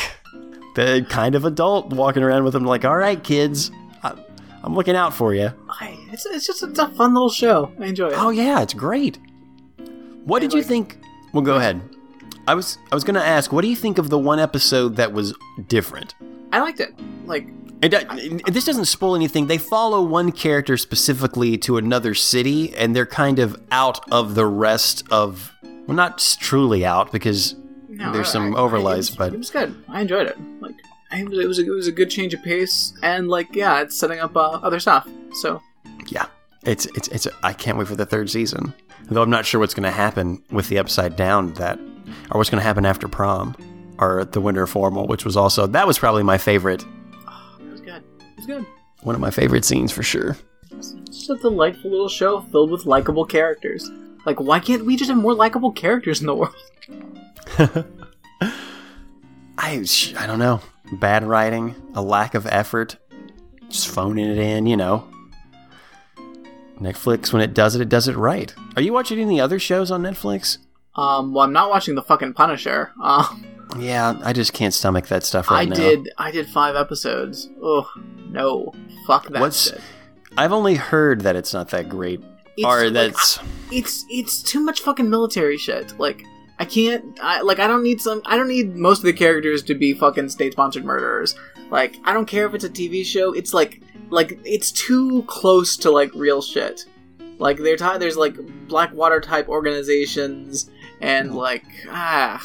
the 0.76 1.06
kind 1.10 1.36
of 1.36 1.46
adult 1.46 1.92
walking 1.94 2.24
around 2.24 2.44
with 2.44 2.54
them 2.54 2.66
like 2.66 2.84
all 2.86 2.98
right 2.98 3.24
kids 3.24 3.72
I, 4.04 4.16
i'm 4.64 4.76
looking 4.76 4.96
out 4.96 5.14
for 5.14 5.34
you 5.34 5.52
it's, 6.14 6.28
it's 6.28 6.46
just 6.46 6.62
it's 6.62 6.80
a 6.80 6.88
fun 6.90 7.14
little 7.14 7.30
show. 7.30 7.72
I 7.80 7.88
enjoy 7.88 8.10
it. 8.10 8.14
Oh 8.16 8.30
yeah, 8.30 8.62
it's 8.62 8.74
great. 8.74 9.18
What 10.26 10.40
did 10.40 10.54
you 10.54 10.60
like- 10.60 10.68
think? 10.68 10.98
Well, 11.34 11.42
go 11.42 11.56
ahead. 11.56 11.82
I 12.48 12.54
was 12.54 12.78
I 12.92 12.96
was 12.96 13.04
gonna 13.04 13.20
ask, 13.20 13.52
what 13.52 13.62
do 13.64 13.68
you 13.68 13.76
think 13.76 13.98
of 13.98 14.10
the 14.10 14.20
one 14.20 14.40
episode 14.40 14.96
that 14.98 15.12
was 15.12 15.34
different? 15.68 16.14
I 16.52 16.60
liked 16.60 16.80
it. 16.80 16.94
Like, 17.26 17.48
And 17.84 17.94
uh, 17.94 18.52
this 18.52 18.66
doesn't 18.66 18.86
spoil 18.86 19.16
anything. 19.16 19.48
They 19.48 19.58
follow 19.58 20.02
one 20.02 20.32
character 20.32 20.78
specifically 20.78 21.58
to 21.60 21.78
another 21.78 22.14
city, 22.14 22.74
and 22.76 22.96
they're 22.96 23.06
kind 23.06 23.40
of 23.40 23.62
out 23.72 24.10
of 24.12 24.36
the 24.36 24.46
rest 24.46 25.04
of. 25.12 25.52
Well, 25.86 25.96
not 25.98 26.18
truly 26.40 26.86
out 26.86 27.12
because 27.12 27.56
no, 27.90 28.12
there's 28.14 28.30
I- 28.30 28.32
some 28.32 28.56
I- 28.56 28.60
overlays, 28.60 29.10
was, 29.10 29.18
but 29.18 29.34
it 29.34 29.38
was 29.38 29.50
good. 29.50 29.76
I 29.90 30.02
enjoyed 30.02 30.28
it. 30.28 30.38
Like, 30.62 30.76
I, 31.12 31.20
it 31.22 31.28
was 31.30 31.40
it 31.40 31.48
was 31.48 31.60
a, 31.60 31.64
it 31.66 31.70
was 31.76 31.88
a 31.88 31.92
good 31.92 32.10
change 32.10 32.34
of 32.34 32.42
pace, 32.42 32.94
and 33.04 33.28
like, 33.28 33.54
yeah, 33.54 33.82
it's 33.82 33.98
setting 34.00 34.20
up 34.20 34.36
uh, 34.38 34.52
other 34.64 34.80
stuff. 34.80 35.08
So 35.42 35.62
yeah, 36.08 36.28
it's 36.64 36.86
it's 36.96 37.10
it's. 37.10 37.28
I 37.44 37.52
can't 37.52 37.78
wait 37.78 37.88
for 37.88 37.96
the 37.98 38.06
third 38.06 38.30
season. 38.30 38.74
Though 39.10 39.22
I'm 39.22 39.30
not 39.30 39.46
sure 39.46 39.60
what's 39.60 39.74
going 39.74 39.84
to 39.84 39.92
happen 39.92 40.42
with 40.52 40.70
the 40.70 40.78
Upside 40.80 41.18
Down 41.18 41.54
that, 41.56 41.78
or 42.32 42.38
what's 42.38 42.50
going 42.50 42.62
to 42.62 42.66
happen 42.66 42.86
after 42.86 43.10
prom, 43.10 43.56
or 44.00 44.24
the 44.24 44.40
Winter 44.40 44.66
Formal, 44.68 45.06
which 45.08 45.26
was 45.26 45.36
also 45.36 45.68
that 45.68 45.86
was 45.86 46.00
probably 46.00 46.24
my 46.24 46.38
favorite 46.38 46.86
was 48.48 48.58
good. 48.58 48.66
one 49.04 49.16
of 49.16 49.22
my 49.22 49.32
favorite 49.32 49.66
scenes 49.66 49.92
for 49.92 50.04
sure. 50.04 50.38
It's 50.72 50.94
just 51.10 51.30
a 51.30 51.36
delightful 51.38 51.92
little 51.92 52.10
show 52.10 52.42
filled 52.42 52.72
with 52.72 52.86
likable 52.86 53.26
characters. 53.26 53.90
Like, 54.26 54.40
why 54.40 54.60
can't 54.60 54.86
we 54.86 54.96
just 54.96 55.10
have 55.10 55.18
more 55.20 55.34
likable 55.34 55.72
characters 55.72 56.22
in 56.22 56.28
the 56.28 56.36
world? 56.36 56.56
I 59.58 59.84
I 60.18 60.28
don't 60.28 60.40
know. 60.40 60.62
Bad 60.94 61.24
writing, 61.24 61.76
a 61.96 62.02
lack 62.02 62.36
of 62.36 62.46
effort, 62.48 62.98
just 63.70 63.88
phoning 63.88 64.30
it 64.30 64.38
in, 64.38 64.66
you 64.66 64.78
know. 64.78 65.08
Netflix, 66.80 67.32
when 67.32 67.42
it 67.42 67.54
does 67.54 67.76
it, 67.76 67.82
it 67.82 67.90
does 67.90 68.08
it 68.08 68.16
right. 68.16 68.54
Are 68.76 68.82
you 68.82 68.92
watching 68.94 69.20
any 69.20 69.40
other 69.40 69.60
shows 69.60 69.92
on 69.92 70.02
Netflix? 70.02 70.58
Um, 70.96 71.34
well, 71.34 71.46
I'm 71.46 71.54
not 71.54 71.70
watching 71.70 71.96
the 71.96 72.02
fucking 72.02 72.34
Punisher. 72.34 72.92
Um, 73.02 73.46
Yeah, 73.80 74.20
I 74.24 74.34
just 74.34 74.54
can't 74.54 74.74
stomach 74.74 75.08
that 75.08 75.24
stuff 75.24 75.50
right 75.50 75.62
I 75.62 75.66
now. 75.66 75.76
did. 75.76 76.10
I 76.20 76.30
did 76.30 76.48
five 76.48 76.76
episodes. 76.76 77.50
Ugh, 77.64 77.86
no, 78.34 78.74
fuck 79.08 79.30
that 79.30 79.40
What's- 79.42 79.70
shit. 79.72 79.82
I've 80.36 80.52
only 80.52 80.76
heard 80.76 81.22
that 81.22 81.36
it's 81.36 81.54
not 81.54 81.70
that 81.70 81.88
great. 81.90 82.20
It's, 82.58 82.66
or 82.66 82.86
like, 82.86 82.94
that's 82.94 83.40
it's 83.72 84.04
it's 84.10 84.42
too 84.44 84.60
much 84.60 84.82
fucking 84.82 85.10
military 85.10 85.58
shit. 85.58 85.98
Like 86.00 86.24
I 86.60 86.66
can't. 86.66 87.20
I 87.22 87.42
like 87.42 87.60
I 87.60 87.68
don't 87.68 87.84
need 87.84 88.02
some. 88.02 88.22
I 88.26 88.36
don't 88.36 88.48
need 88.48 88.76
most 88.76 89.00
of 89.00 89.06
the 89.06 89.14
characters 89.14 89.62
to 89.64 89.76
be 89.76 89.94
fucking 89.94 90.30
state 90.30 90.54
sponsored 90.54 90.86
murderers. 90.86 91.36
Like 91.70 91.98
I 92.04 92.14
don't 92.14 92.26
care 92.26 92.46
if 92.48 92.54
it's 92.56 92.64
a 92.64 92.70
TV 92.70 93.06
show. 93.06 93.34
It's 93.34 93.54
like 93.54 93.82
like 94.10 94.40
it's 94.44 94.72
too 94.72 95.24
close 95.28 95.78
to 95.78 95.92
like 95.92 96.12
real 96.16 96.42
shit. 96.42 96.86
Like 97.40 97.58
they're 97.58 97.78
ti 97.78 97.98
there's 98.00 98.18
like 98.18 98.36
Blackwater 98.68 99.20
type 99.22 99.50
organizations 99.50 100.70
and 101.02 101.36
like 101.36 101.66
ah 101.90 102.42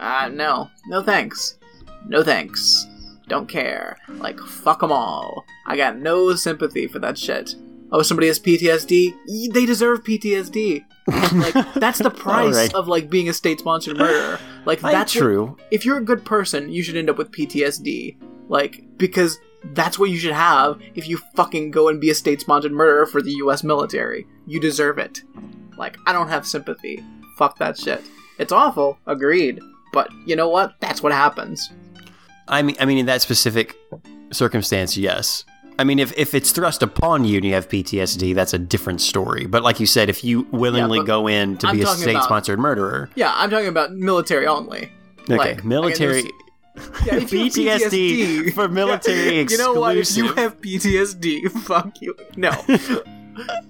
ah 0.00 0.28
no 0.32 0.70
no 0.86 1.02
thanks 1.02 1.58
no 2.06 2.22
thanks 2.22 2.86
don't 3.30 3.48
care 3.48 3.96
like 4.08 4.38
fuck 4.40 4.80
them 4.80 4.92
all. 4.92 5.44
I 5.66 5.76
got 5.76 5.96
no 5.96 6.34
sympathy 6.34 6.86
for 6.86 6.98
that 6.98 7.16
shit. 7.16 7.54
Oh, 7.92 8.02
somebody 8.02 8.26
has 8.28 8.38
PTSD. 8.38 9.52
They 9.52 9.66
deserve 9.66 10.04
PTSD. 10.04 10.84
like 11.32 11.74
that's 11.74 11.98
the 11.98 12.10
price 12.10 12.54
Alright. 12.54 12.74
of 12.74 12.86
like 12.86 13.10
being 13.10 13.28
a 13.28 13.32
state-sponsored 13.32 13.96
murderer. 13.96 14.38
Like 14.64 14.80
that's 14.80 15.14
what- 15.14 15.20
true. 15.22 15.56
if 15.70 15.84
you're 15.84 15.98
a 15.98 16.04
good 16.04 16.24
person, 16.24 16.70
you 16.70 16.82
should 16.82 16.96
end 16.96 17.08
up 17.10 17.18
with 17.18 17.32
PTSD. 17.32 18.16
Like 18.48 18.84
because 18.96 19.38
that's 19.72 19.98
what 19.98 20.10
you 20.10 20.16
should 20.18 20.32
have 20.32 20.80
if 20.94 21.08
you 21.08 21.18
fucking 21.34 21.70
go 21.70 21.88
and 21.88 22.00
be 22.00 22.10
a 22.10 22.14
state-sponsored 22.14 22.72
murderer 22.72 23.06
for 23.06 23.22
the 23.22 23.32
U.S. 23.44 23.62
military. 23.64 24.26
You 24.46 24.60
deserve 24.60 24.98
it. 24.98 25.22
Like 25.76 25.96
I 26.06 26.12
don't 26.12 26.28
have 26.28 26.46
sympathy. 26.46 27.02
Fuck 27.38 27.58
that 27.58 27.76
shit. 27.78 28.02
It's 28.38 28.52
awful. 28.52 28.98
Agreed. 29.06 29.60
But 29.92 30.10
you 30.26 30.36
know 30.36 30.48
what? 30.48 30.74
That's 30.80 31.02
what 31.02 31.12
happens. 31.12 31.70
I 32.50 32.62
mean, 32.62 32.76
I 32.80 32.84
mean, 32.84 32.98
in 32.98 33.06
that 33.06 33.22
specific 33.22 33.76
circumstance, 34.32 34.96
yes. 34.96 35.44
I 35.78 35.84
mean, 35.84 35.98
if, 35.98 36.12
if 36.18 36.34
it's 36.34 36.50
thrust 36.52 36.82
upon 36.82 37.24
you 37.24 37.36
and 37.36 37.44
you 37.46 37.54
have 37.54 37.68
PTSD, 37.68 38.34
that's 38.34 38.52
a 38.52 38.58
different 38.58 39.00
story. 39.00 39.46
But 39.46 39.62
like 39.62 39.80
you 39.80 39.86
said, 39.86 40.10
if 40.10 40.22
you 40.22 40.46
willingly 40.50 40.98
but 40.98 41.06
go 41.06 41.26
in 41.26 41.56
to 41.58 41.68
I'm 41.68 41.76
be 41.76 41.82
a 41.82 41.86
state-sponsored 41.86 42.58
murderer, 42.58 43.08
Yeah, 43.14 43.32
I'm 43.34 43.48
talking 43.48 43.68
about 43.68 43.92
military 43.92 44.46
only. 44.46 44.92
okay, 45.22 45.36
Like, 45.36 45.64
military. 45.64 46.24
Yeah, 47.06 47.14
have 47.14 47.22
PTSD 47.30 48.52
for 48.52 48.68
military 48.68 49.38
You 49.48 49.56
know 49.58 49.72
what? 49.72 49.96
If 49.96 50.16
you 50.16 50.32
have 50.34 50.60
PTSD, 50.60 51.50
fuck 51.62 52.00
you. 52.02 52.14
No. 52.36 52.52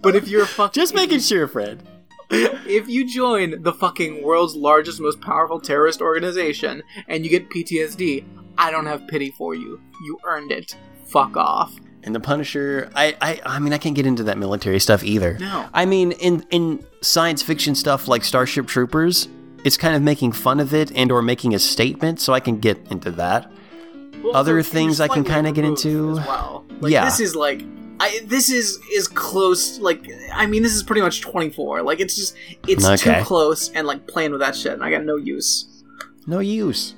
but 0.03 0.17
if 0.17 0.27
you're 0.27 0.47
fucking 0.47 0.81
Just 0.81 0.95
making 0.95 1.21
sure, 1.21 1.47
Fred. 1.47 1.83
if 2.31 2.89
you 2.89 3.07
join 3.09 3.63
the 3.63 3.73
fucking 3.73 4.23
world's 4.25 4.57
largest, 4.57 5.01
most 5.01 5.21
powerful 5.21 5.61
terrorist 5.61 6.01
organization 6.01 6.83
and 7.09 7.25
you 7.25 7.31
get 7.31 7.51
PTSD, 7.51 8.25
I 8.61 8.71
don't 8.71 8.87
have 8.87 9.07
pity 9.09 9.31
for 9.31 9.55
you. 9.55 9.81
You 10.05 10.19
earned 10.25 10.53
it. 10.53 10.77
Fuck 11.07 11.37
off. 11.37 11.75
And 12.03 12.15
the 12.15 12.21
Punisher, 12.21 12.91
I, 12.95 13.17
I, 13.21 13.41
I 13.45 13.59
mean, 13.59 13.73
I 13.73 13.79
can't 13.79 13.95
get 13.95 14.07
into 14.07 14.23
that 14.25 14.39
military 14.39 14.79
stuff 14.81 15.03
either. 15.05 15.37
No. 15.39 15.69
I 15.75 15.85
mean, 15.87 16.13
in 16.13 16.45
in 16.51 16.85
science 17.03 17.43
fiction 17.43 17.75
stuff 17.75 18.09
like 18.09 18.25
Starship 18.25 18.67
Troopers, 18.67 19.29
it's 19.65 19.77
kind 19.77 19.95
of 19.95 20.03
making 20.03 20.33
fun 20.33 20.61
of 20.61 20.73
it 20.73 20.91
and 20.95 21.11
or 21.13 21.21
making 21.23 21.55
a 21.55 21.59
statement, 21.59 22.21
so 22.21 22.33
I 22.33 22.41
can 22.41 22.59
get 22.59 22.79
into 22.91 23.11
that. 23.13 23.51
Well, 24.23 24.37
Other 24.37 24.63
things 24.63 25.01
I 25.01 25.09
can 25.09 25.25
kinda 25.25 25.53
get 25.53 25.65
into- 25.65 26.11
as 26.19 26.27
well. 26.27 26.65
Like, 26.81 26.93
Yeah. 26.93 27.05
this 27.07 27.21
is 27.21 27.35
like. 27.35 27.63
I, 28.03 28.21
this 28.25 28.49
is 28.51 28.79
is 28.91 29.07
close 29.07 29.79
like 29.79 30.09
I 30.33 30.47
mean 30.47 30.63
this 30.63 30.73
is 30.73 30.83
pretty 30.83 31.03
much 31.03 31.21
24 31.21 31.83
like 31.83 32.01
it's 32.01 32.17
just 32.17 32.35
it's 32.67 32.83
Okay. 32.87 33.19
too 33.19 33.25
close 33.27 33.69
and 33.75 33.87
like 33.87 34.07
playing 34.07 34.31
with 34.31 34.41
that 34.41 34.57
shit 34.57 34.73
and 34.73 34.83
I 34.83 34.91
got 34.91 35.05
no 35.05 35.17
use 35.17 35.67
No 36.27 36.39
use. 36.39 36.95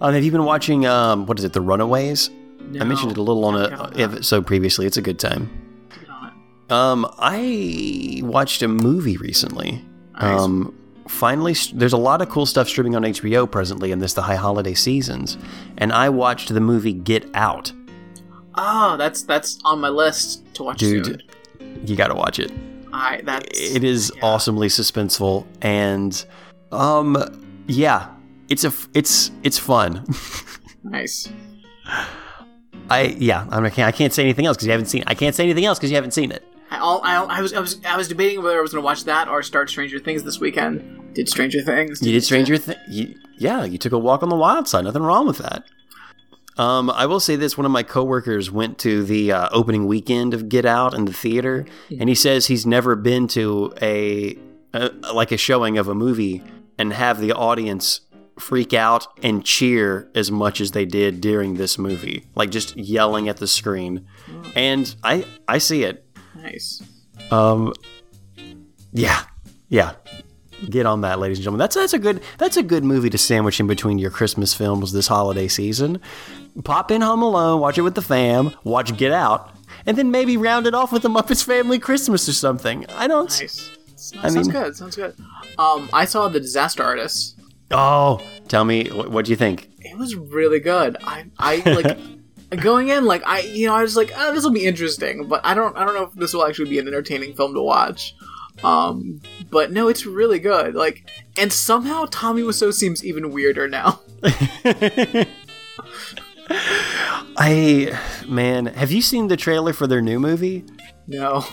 Um, 0.00 0.14
have 0.14 0.24
you 0.24 0.30
been 0.32 0.44
watching? 0.44 0.86
Um, 0.86 1.26
what 1.26 1.38
is 1.38 1.44
it? 1.44 1.52
The 1.52 1.60
Runaways. 1.60 2.30
I 2.80 2.84
mentioned 2.84 3.12
it 3.12 3.18
a 3.18 3.22
little 3.22 3.44
on 3.44 3.54
No, 3.54 3.64
a 3.64 3.90
no. 3.90 4.04
episode 4.04 4.46
previously. 4.46 4.86
It's 4.86 4.96
a 4.96 5.02
good 5.02 5.18
time. 5.18 5.50
Get 5.98 6.08
on 6.08 6.28
it. 6.28 6.72
Um, 6.72 7.06
I 7.18 8.20
watched 8.22 8.62
a 8.62 8.68
movie 8.68 9.16
recently. 9.16 9.84
Nice. 10.14 10.40
Um, 10.40 10.74
finally, 11.08 11.54
there's 11.74 11.92
a 11.92 11.96
lot 11.98 12.22
of 12.22 12.28
cool 12.28 12.46
stuff 12.46 12.68
streaming 12.68 12.94
on 12.94 13.02
HBO 13.02 13.50
presently 13.50 13.90
in 13.92 13.98
this 13.98 14.14
the 14.14 14.22
high 14.22 14.36
holiday 14.36 14.74
seasons, 14.74 15.36
and 15.78 15.92
I 15.92 16.08
watched 16.10 16.48
the 16.54 16.60
movie 16.60 16.92
Get 16.92 17.26
Out. 17.34 17.72
Oh, 18.54 18.96
that's 18.96 19.22
that's 19.22 19.58
on 19.64 19.80
my 19.80 19.88
list 19.88 20.44
to 20.54 20.62
watch 20.64 20.78
Dude, 20.78 21.06
soon. 21.06 21.22
You 21.86 21.96
got 21.96 22.08
to 22.08 22.14
watch 22.14 22.38
it. 22.38 22.52
I 22.92 23.20
that's 23.24 23.58
It 23.58 23.82
is 23.84 24.12
yeah. 24.16 24.24
awesomely 24.24 24.68
suspenseful, 24.68 25.46
and 25.62 26.24
um, 26.72 27.16
yeah, 27.66 28.08
it's 28.50 28.64
a 28.64 28.72
it's 28.92 29.30
it's 29.42 29.58
fun. 29.58 30.04
nice. 30.84 31.32
I 32.90 33.16
yeah, 33.18 33.46
I'm, 33.50 33.64
I 33.64 33.70
can't 33.70 33.88
I 33.88 33.92
can't 33.92 34.12
say 34.12 34.24
anything 34.24 34.44
else 34.44 34.56
because 34.56 34.66
you 34.66 34.72
haven't 34.72 34.86
seen. 34.86 35.04
I 35.06 35.14
can't 35.14 35.34
say 35.34 35.44
anything 35.44 35.64
else 35.64 35.78
because 35.78 35.90
you 35.90 35.96
haven't 35.96 36.10
seen 36.10 36.32
it. 36.32 36.44
I, 36.70 36.78
all, 36.78 37.00
I, 37.02 37.16
I 37.16 37.40
was 37.40 37.54
I 37.54 37.60
was 37.60 37.80
I 37.84 37.96
was 37.96 38.08
debating 38.08 38.42
whether 38.42 38.58
I 38.58 38.60
was 38.60 38.72
going 38.72 38.82
to 38.82 38.84
watch 38.84 39.04
that 39.04 39.28
or 39.28 39.42
start 39.42 39.70
Stranger 39.70 39.98
Things 39.98 40.24
this 40.24 40.40
weekend. 40.40 41.14
Did 41.14 41.28
Stranger 41.28 41.62
Things? 41.62 42.02
You 42.02 42.12
did 42.12 42.24
Stranger 42.24 42.58
Things. 42.58 43.16
Yeah, 43.38 43.64
you 43.64 43.78
took 43.78 43.92
a 43.92 43.98
walk 43.98 44.22
on 44.22 44.28
the 44.28 44.36
wild 44.36 44.68
side. 44.68 44.84
Nothing 44.84 45.02
wrong 45.02 45.26
with 45.26 45.38
that. 45.38 45.64
Um, 46.58 46.90
I 46.90 47.06
will 47.06 47.20
say 47.20 47.36
this: 47.36 47.56
one 47.56 47.64
of 47.64 47.72
my 47.72 47.84
coworkers 47.84 48.50
went 48.50 48.78
to 48.80 49.04
the 49.04 49.32
uh, 49.32 49.48
opening 49.52 49.86
weekend 49.86 50.34
of 50.34 50.48
Get 50.48 50.66
Out 50.66 50.92
in 50.94 51.04
the 51.04 51.12
theater, 51.12 51.66
and 51.98 52.08
he 52.08 52.14
says 52.14 52.46
he's 52.46 52.66
never 52.66 52.96
been 52.96 53.28
to 53.28 53.72
a, 53.80 54.36
a 54.74 54.90
like 55.12 55.32
a 55.32 55.36
showing 55.36 55.78
of 55.78 55.86
a 55.88 55.94
movie 55.94 56.42
and 56.78 56.92
have 56.92 57.20
the 57.20 57.32
audience 57.32 58.00
freak 58.40 58.72
out 58.74 59.06
and 59.22 59.44
cheer 59.44 60.10
as 60.14 60.30
much 60.30 60.60
as 60.60 60.72
they 60.72 60.84
did 60.84 61.20
during 61.20 61.54
this 61.54 61.78
movie, 61.78 62.26
like 62.34 62.50
just 62.50 62.76
yelling 62.76 63.28
at 63.28 63.36
the 63.36 63.46
screen. 63.46 64.06
And 64.54 64.92
I 65.04 65.24
I 65.46 65.58
see 65.58 65.84
it. 65.84 66.04
Nice. 66.36 66.82
Um, 67.30 67.72
yeah, 68.92 69.22
yeah. 69.68 69.92
Get 70.68 70.84
on 70.84 71.00
that, 71.02 71.18
ladies 71.18 71.38
and 71.38 71.44
gentlemen. 71.44 71.60
That's 71.60 71.74
that's 71.76 71.92
a 71.94 71.98
good 71.98 72.20
that's 72.36 72.56
a 72.58 72.62
good 72.62 72.84
movie 72.84 73.08
to 73.10 73.16
sandwich 73.18 73.60
in 73.60 73.66
between 73.66 73.98
your 73.98 74.10
Christmas 74.10 74.52
films 74.52 74.92
this 74.92 75.06
holiday 75.06 75.48
season. 75.48 76.00
Pop 76.64 76.90
in 76.90 77.00
Home 77.00 77.22
Alone, 77.22 77.60
watch 77.60 77.78
it 77.78 77.82
with 77.82 77.94
the 77.94 78.02
fam, 78.02 78.52
watch 78.64 78.94
Get 78.98 79.12
Out, 79.12 79.54
and 79.86 79.96
then 79.96 80.10
maybe 80.10 80.36
round 80.36 80.66
it 80.66 80.74
off 80.74 80.92
with 80.92 81.02
the 81.02 81.08
Muppets 81.08 81.42
Family 81.44 81.78
Christmas 81.78 82.28
or 82.28 82.34
something. 82.34 82.84
I 82.90 83.06
don't. 83.06 83.30
Nice. 83.40 83.70
I 84.18 84.28
sounds 84.28 84.34
mean- 84.34 84.50
good. 84.50 84.76
Sounds 84.76 84.96
good. 84.96 85.14
Um, 85.56 85.88
I 85.94 86.04
saw 86.04 86.28
the 86.28 86.40
Disaster 86.40 86.82
Artist. 86.82 87.39
Oh, 87.70 88.20
tell 88.48 88.64
me 88.64 88.88
what, 88.88 89.24
do 89.24 89.30
you 89.30 89.36
think? 89.36 89.70
It 89.80 89.96
was 89.96 90.14
really 90.14 90.60
good. 90.60 90.96
I 91.04 91.26
I 91.38 91.56
like 91.64 91.98
going 92.62 92.88
in 92.88 93.04
like 93.04 93.22
I 93.24 93.40
you 93.40 93.66
know 93.66 93.74
I 93.74 93.82
was 93.82 93.96
like 93.96 94.12
oh, 94.16 94.34
this 94.34 94.44
will 94.44 94.50
be 94.50 94.66
interesting, 94.66 95.28
but 95.28 95.40
I 95.44 95.54
don't 95.54 95.76
I 95.76 95.84
don't 95.84 95.94
know 95.94 96.04
if 96.04 96.12
this 96.14 96.34
will 96.34 96.44
actually 96.46 96.70
be 96.70 96.78
an 96.78 96.88
entertaining 96.88 97.34
film 97.34 97.54
to 97.54 97.62
watch. 97.62 98.14
Um, 98.62 99.20
but 99.50 99.72
no, 99.72 99.88
it's 99.88 100.04
really 100.04 100.38
good. 100.38 100.74
Like, 100.74 101.08
and 101.38 101.50
somehow 101.52 102.06
Tommy 102.10 102.42
Wiseau 102.42 102.74
seems 102.74 103.02
even 103.04 103.30
weirder 103.30 103.68
now. 103.68 104.00
I 107.36 107.98
man, 108.26 108.66
have 108.66 108.90
you 108.92 109.00
seen 109.02 109.28
the 109.28 109.36
trailer 109.36 109.72
for 109.72 109.86
their 109.86 110.02
new 110.02 110.18
movie? 110.18 110.64
No. 111.06 111.44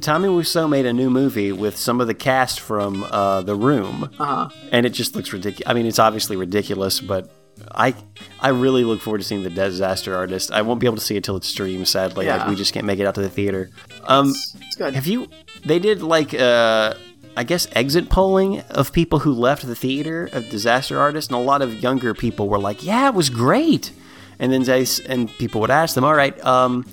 Tommy 0.00 0.28
Wiseau 0.28 0.68
made 0.68 0.86
a 0.86 0.92
new 0.92 1.10
movie 1.10 1.52
with 1.52 1.76
some 1.76 2.00
of 2.00 2.06
the 2.06 2.14
cast 2.14 2.60
from 2.60 3.04
uh, 3.04 3.42
The 3.42 3.54
Room. 3.54 4.10
Uh 4.18 4.24
huh. 4.24 4.48
and 4.70 4.86
it 4.86 4.90
just 4.90 5.14
looks 5.16 5.32
ridiculous. 5.32 5.68
I 5.70 5.74
mean, 5.74 5.86
it's 5.86 5.98
obviously 5.98 6.36
ridiculous, 6.36 7.00
but 7.00 7.30
I 7.74 7.94
I 8.40 8.48
really 8.48 8.84
look 8.84 9.00
forward 9.00 9.18
to 9.18 9.24
seeing 9.24 9.42
the 9.42 9.50
Disaster 9.50 10.16
Artist. 10.16 10.50
I 10.52 10.62
won't 10.62 10.80
be 10.80 10.86
able 10.86 10.96
to 10.96 11.02
see 11.02 11.16
it 11.16 11.24
till 11.24 11.36
it 11.36 11.44
streams. 11.44 11.90
Sadly, 11.90 12.26
Yeah. 12.26 12.38
like, 12.38 12.48
we 12.48 12.54
just 12.56 12.72
can't 12.72 12.86
make 12.86 12.98
it 12.98 13.06
out 13.06 13.14
to 13.16 13.22
the 13.22 13.28
theater. 13.30 13.70
Um, 14.04 14.30
It's, 14.30 14.56
it's 14.60 14.76
good. 14.76 14.94
have 14.94 15.06
you? 15.06 15.28
They 15.64 15.78
did 15.78 16.02
like 16.02 16.34
uh, 16.34 16.94
I 17.36 17.44
guess 17.44 17.66
exit 17.72 18.08
polling 18.08 18.60
of 18.70 18.92
people 18.92 19.20
who 19.20 19.32
left 19.32 19.66
the 19.66 19.74
theater 19.76 20.28
of 20.32 20.48
Disaster 20.50 20.98
Artist, 20.98 21.30
and 21.30 21.38
a 21.38 21.42
lot 21.42 21.62
of 21.62 21.74
younger 21.82 22.14
people 22.14 22.48
were 22.48 22.58
like, 22.58 22.84
"Yeah, 22.84 23.08
it 23.08 23.14
was 23.14 23.30
great." 23.30 23.92
And 24.38 24.52
then 24.52 24.64
they 24.64 24.84
and 25.08 25.28
people 25.38 25.60
would 25.60 25.70
ask 25.70 25.94
them, 25.94 26.04
"All 26.04 26.14
right, 26.14 26.36
um, 26.44 26.84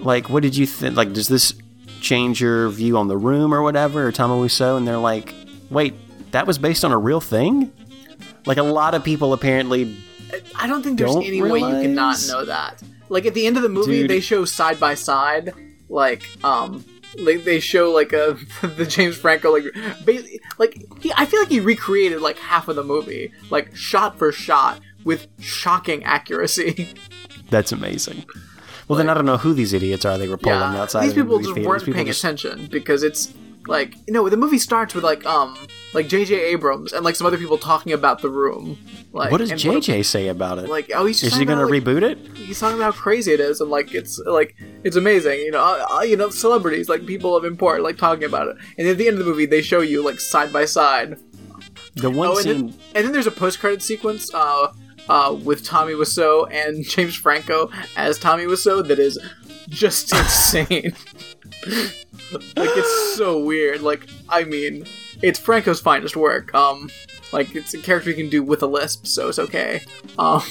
like, 0.00 0.28
what 0.28 0.42
did 0.42 0.56
you 0.56 0.66
think? 0.66 0.96
Like, 0.96 1.12
does 1.12 1.28
this 1.28 1.54
change 2.06 2.40
your 2.40 2.68
view 2.68 2.96
on 2.96 3.08
the 3.08 3.16
room 3.16 3.52
or 3.52 3.62
whatever, 3.62 4.06
or 4.06 4.12
Wiseau?" 4.12 4.76
And 4.76 4.86
they're 4.86 4.96
like, 4.98 5.34
"Wait, 5.70 5.94
that 6.32 6.46
was 6.46 6.58
based 6.58 6.84
on 6.84 6.92
a 6.92 6.98
real 6.98 7.20
thing." 7.20 7.72
Like 8.46 8.58
a 8.58 8.62
lot 8.62 8.94
of 8.94 9.02
people 9.02 9.32
apparently 9.32 9.96
I 10.54 10.66
don't 10.66 10.82
think 10.82 10.98
there's 10.98 11.12
Don't 11.12 11.24
any 11.24 11.42
way 11.42 11.60
you 11.60 11.66
cannot 11.66 11.82
realize? 11.82 12.30
know 12.30 12.44
that. 12.44 12.82
Like 13.08 13.26
at 13.26 13.34
the 13.34 13.46
end 13.46 13.56
of 13.56 13.62
the 13.62 13.68
movie, 13.68 14.02
Dude. 14.02 14.10
they 14.10 14.20
show 14.20 14.44
side 14.44 14.80
by 14.80 14.94
side, 14.94 15.52
like 15.88 16.22
um, 16.44 16.84
like 17.18 17.44
they 17.44 17.60
show 17.60 17.92
like 17.92 18.12
a 18.12 18.36
the 18.66 18.86
James 18.86 19.16
Franco 19.16 19.52
like 19.52 19.64
like 20.58 20.76
he. 21.00 21.12
I 21.16 21.26
feel 21.26 21.40
like 21.40 21.50
he 21.50 21.60
recreated 21.60 22.20
like 22.20 22.38
half 22.38 22.68
of 22.68 22.76
the 22.76 22.84
movie, 22.84 23.32
like 23.50 23.74
shot 23.76 24.18
for 24.18 24.32
shot 24.32 24.80
with 25.04 25.28
shocking 25.38 26.02
accuracy. 26.04 26.94
That's 27.50 27.70
amazing. 27.70 28.24
Well, 28.88 28.96
then 28.96 29.08
I 29.08 29.14
don't 29.14 29.26
know 29.26 29.36
who 29.36 29.52
these 29.52 29.72
idiots 29.72 30.04
are. 30.04 30.16
They 30.16 30.28
were 30.28 30.36
polling 30.36 30.74
yeah, 30.74 30.82
outside. 30.82 31.04
these 31.04 31.14
the 31.14 31.22
people 31.22 31.32
movie 31.36 31.44
just 31.44 31.54
theaters. 31.54 31.68
weren't 31.68 31.82
People 31.82 31.94
paying 31.94 32.06
just- 32.06 32.20
attention 32.24 32.66
because 32.70 33.02
it's 33.02 33.32
like 33.68 33.96
you 34.06 34.12
know 34.12 34.28
the 34.28 34.36
movie 34.36 34.58
starts 34.58 34.94
with 34.94 35.02
like 35.02 35.26
um 35.26 35.56
like 35.92 36.06
J.J. 36.06 36.34
Abrams 36.52 36.92
and 36.92 37.04
like 37.04 37.16
some 37.16 37.26
other 37.26 37.36
people 37.38 37.58
talking 37.58 37.92
about 37.92 38.22
the 38.22 38.30
room. 38.30 38.78
Like 39.12 39.32
What 39.32 39.38
does 39.38 39.50
JJ 39.50 40.04
say 40.04 40.28
about 40.28 40.58
it? 40.58 40.68
Like 40.68 40.88
oh 40.94 41.04
he's 41.06 41.20
just 41.20 41.32
Is 41.32 41.38
he 41.38 41.44
going 41.44 41.58
to 41.58 41.66
like, 41.66 41.82
reboot 41.82 42.02
it? 42.02 42.18
he's 42.36 42.60
talking 42.60 42.76
about 42.78 42.94
how 42.94 43.00
crazy 43.00 43.32
it 43.32 43.40
is 43.40 43.60
and 43.60 43.68
like 43.68 43.92
it's 43.92 44.20
like 44.20 44.54
it's 44.84 44.94
amazing 44.94 45.40
you 45.40 45.50
know 45.50 45.60
uh, 45.64 45.86
uh, 45.98 46.02
you 46.02 46.16
know 46.16 46.30
celebrities 46.30 46.88
like 46.88 47.04
people 47.06 47.34
of 47.34 47.44
import 47.44 47.82
like 47.82 47.96
talking 47.98 48.22
about 48.24 48.46
it 48.46 48.56
and 48.78 48.86
at 48.86 48.98
the 48.98 49.08
end 49.08 49.18
of 49.18 49.24
the 49.24 49.28
movie 49.28 49.46
they 49.46 49.62
show 49.62 49.80
you 49.80 50.00
like 50.04 50.20
side 50.20 50.52
by 50.52 50.64
side 50.64 51.18
The 51.94 52.10
one 52.10 52.28
oh 52.28 52.32
and 52.36 52.40
scene. 52.42 52.66
then, 52.68 52.78
and 52.94 53.04
then 53.06 53.12
there's 53.12 53.26
a 53.26 53.30
post-credit 53.32 53.82
sequence 53.82 54.32
uh 54.32 54.72
uh 55.08 55.36
with 55.44 55.64
Tommy 55.64 55.92
Wiseau 55.94 56.50
and 56.50 56.84
James 56.88 57.14
Franco 57.14 57.70
as 57.96 58.18
Tommy 58.18 58.44
Wiseau 58.44 58.86
that 58.86 58.98
is 58.98 59.18
just 59.68 60.12
insane 60.16 60.94
like 62.56 62.70
it's 62.74 63.16
so 63.16 63.38
weird 63.42 63.82
like 63.82 64.06
I 64.28 64.44
mean 64.44 64.86
it's 65.22 65.38
Franco's 65.38 65.80
finest 65.80 66.16
work 66.16 66.54
um 66.54 66.90
like 67.32 67.54
it's 67.54 67.74
a 67.74 67.78
character 67.78 68.10
you 68.10 68.16
can 68.16 68.28
do 68.28 68.42
with 68.42 68.62
a 68.62 68.66
lisp 68.66 69.06
so 69.06 69.28
it's 69.28 69.38
okay 69.38 69.82
um 70.18 70.42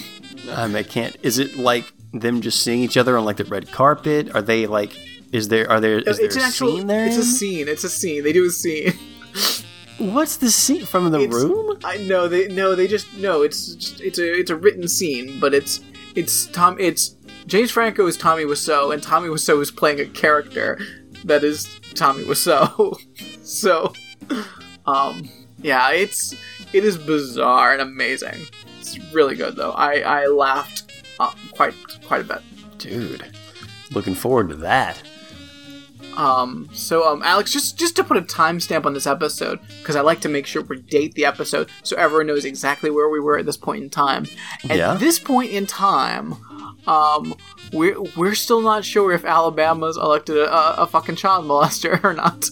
Um, 0.51 0.75
I 0.75 0.83
can't. 0.83 1.15
Is 1.23 1.39
it 1.39 1.57
like 1.57 1.91
them 2.13 2.39
just 2.41 2.61
seeing 2.61 2.81
each 2.83 2.97
other 2.97 3.17
on 3.17 3.25
like 3.25 3.37
the 3.37 3.45
red 3.45 3.71
carpet? 3.71 4.35
Are 4.35 4.43
they 4.43 4.67
like? 4.67 4.95
Is 5.31 5.47
there? 5.47 5.67
Are 5.71 5.79
there? 5.81 5.97
Is 5.99 6.17
there 6.17 6.25
it's 6.27 6.35
a 6.35 6.41
actual 6.41 6.75
scene 6.77 6.87
there? 6.87 7.07
it's 7.07 7.17
a 7.17 7.23
scene 7.23 7.67
it's 7.67 7.83
a 7.83 7.89
scene 7.89 8.23
they 8.23 8.31
do 8.31 8.45
a 8.45 8.49
scene 8.51 8.93
What's 9.97 10.37
the 10.37 10.49
scene? 10.51 10.85
From 10.85 11.09
the 11.11 11.19
It's- 11.21 11.33
room? 11.33 11.77
I 11.83 11.97
know 11.97 12.27
they 12.27 12.47
no 12.47 12.75
they 12.75 12.87
just 12.87 13.13
no 13.17 13.41
it's 13.43 13.75
just, 13.75 14.01
it's 14.01 14.19
a 14.19 14.33
it's 14.39 14.49
a 14.51 14.55
written 14.55 14.87
scene 14.87 15.39
but 15.39 15.53
it's 15.53 15.79
it's 16.15 16.47
Tom 16.47 16.77
it's 16.79 17.15
James 17.47 17.71
Franco 17.71 18.05
is 18.07 18.17
Tommy 18.17 18.43
Wiseau 18.43 18.93
and 18.93 19.01
Tommy 19.03 19.29
Wiseau 19.29 19.61
is 19.61 19.71
playing 19.71 19.99
a 19.99 20.05
character 20.05 20.79
that 21.23 21.43
is 21.43 21.67
Tommy 21.93 22.23
Wiseau. 22.23 22.97
So 23.45 23.93
um 24.87 25.29
yeah 25.61 25.91
it's 25.91 26.33
it 26.73 26.83
is 26.83 26.97
bizarre 26.97 27.73
and 27.73 27.81
amazing. 27.81 28.47
It's 28.79 28.97
really 29.13 29.35
good 29.35 29.55
though. 29.55 29.71
I 29.71 29.99
I 29.99 30.25
laughed 30.25 30.91
uh, 31.19 31.31
quite 31.53 31.73
quite 32.07 32.21
a 32.21 32.23
bit. 32.23 32.41
Dude, 32.79 33.23
looking 33.91 34.15
forward 34.15 34.49
to 34.49 34.55
that. 34.55 35.01
Um, 36.17 36.69
so, 36.73 37.07
um, 37.11 37.21
Alex, 37.23 37.51
just 37.51 37.77
just 37.77 37.95
to 37.97 38.03
put 38.03 38.15
a 38.17 38.21
timestamp 38.21 38.85
on 38.85 38.93
this 38.93 39.05
episode, 39.07 39.59
because 39.79 39.95
I 39.95 40.01
like 40.01 40.21
to 40.21 40.29
make 40.29 40.45
sure 40.47 40.61
we 40.63 40.81
date 40.81 41.13
the 41.15 41.25
episode 41.25 41.69
so 41.83 41.95
everyone 41.97 42.27
knows 42.27 42.45
exactly 42.45 42.89
where 42.89 43.09
we 43.09 43.19
were 43.19 43.37
at 43.37 43.45
this 43.45 43.57
point 43.57 43.83
in 43.83 43.89
time. 43.89 44.25
At 44.69 44.77
Yeah. 44.77 44.93
this 44.95 45.19
point 45.19 45.51
in 45.51 45.65
time, 45.65 46.35
um, 46.87 47.35
we're 47.73 48.01
we're 48.15 48.35
still 48.35 48.61
not 48.61 48.85
sure 48.85 49.11
if 49.11 49.25
Alabama's 49.25 49.97
elected 49.97 50.37
a, 50.37 50.81
a 50.83 50.87
fucking 50.87 51.15
child 51.17 51.45
molester 51.45 52.01
or 52.03 52.13
not. 52.13 52.49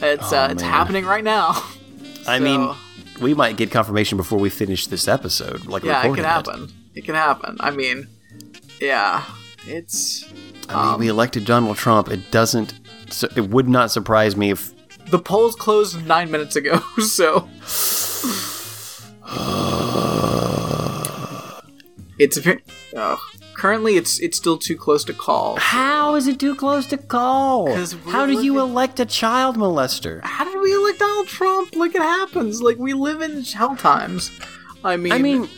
It's 0.00 0.32
Oh, 0.32 0.36
uh, 0.38 0.48
it's 0.50 0.62
man. 0.62 0.70
happening 0.72 1.04
right 1.06 1.24
now. 1.24 1.50
I 2.26 2.38
So, 2.38 2.44
mean, 2.44 2.74
we 3.20 3.34
might 3.34 3.56
get 3.56 3.70
confirmation 3.70 4.16
before 4.16 4.38
we 4.38 4.50
finish 4.50 4.86
this 4.86 5.08
episode. 5.08 5.66
Like 5.66 5.82
yeah, 5.82 6.06
it 6.06 6.14
can 6.14 6.24
happen. 6.24 6.70
It 6.94 7.04
can 7.04 7.14
happen. 7.16 7.56
I 7.60 7.70
mean, 7.70 8.06
yeah, 8.80 9.24
it's 9.66 10.24
I 10.68 10.90
mean, 10.92 11.00
we 11.00 11.08
elected 11.08 11.44
Donald 11.44 11.76
Trump. 11.76 12.08
It 12.10 12.30
doesn't. 12.30 12.74
It 13.36 13.48
would 13.50 13.68
not 13.68 13.90
surprise 13.90 14.36
me 14.36 14.50
if 14.50 14.72
The 15.10 15.18
polls 15.18 15.54
closed 15.54 16.06
nine 16.06 16.30
minutes 16.30 16.56
ago, 16.56 16.78
so 16.98 17.48
it's 22.18 22.38
ve- 22.38 22.58
oh, 22.96 23.18
currently 23.54 23.96
it's 23.96 24.20
it's 24.20 24.36
still 24.36 24.56
too 24.58 24.76
close 24.76 25.04
to 25.04 25.12
call. 25.12 25.56
How 25.56 26.14
is 26.14 26.26
it 26.28 26.38
too 26.38 26.54
close 26.54 26.86
to 26.86 26.96
call? 26.96 27.66
'Cause 27.66 27.96
we're 27.96 28.12
How 28.12 28.26
do 28.26 28.42
you 28.42 28.58
elect 28.60 29.00
a 29.00 29.06
child 29.06 29.56
molester? 29.56 30.22
How 30.22 30.44
did 30.44 30.60
we 30.60 30.72
elect 30.74 30.98
Donald 31.00 31.26
Trump? 31.28 31.74
Like 31.76 31.94
it 31.94 32.02
happens. 32.02 32.62
Like 32.62 32.78
we 32.78 32.94
live 32.94 33.20
in 33.20 33.42
hell 33.42 33.76
times. 33.76 34.30
I 34.84 34.96
mean, 34.96 35.12
I 35.12 35.18
mean, 35.18 35.48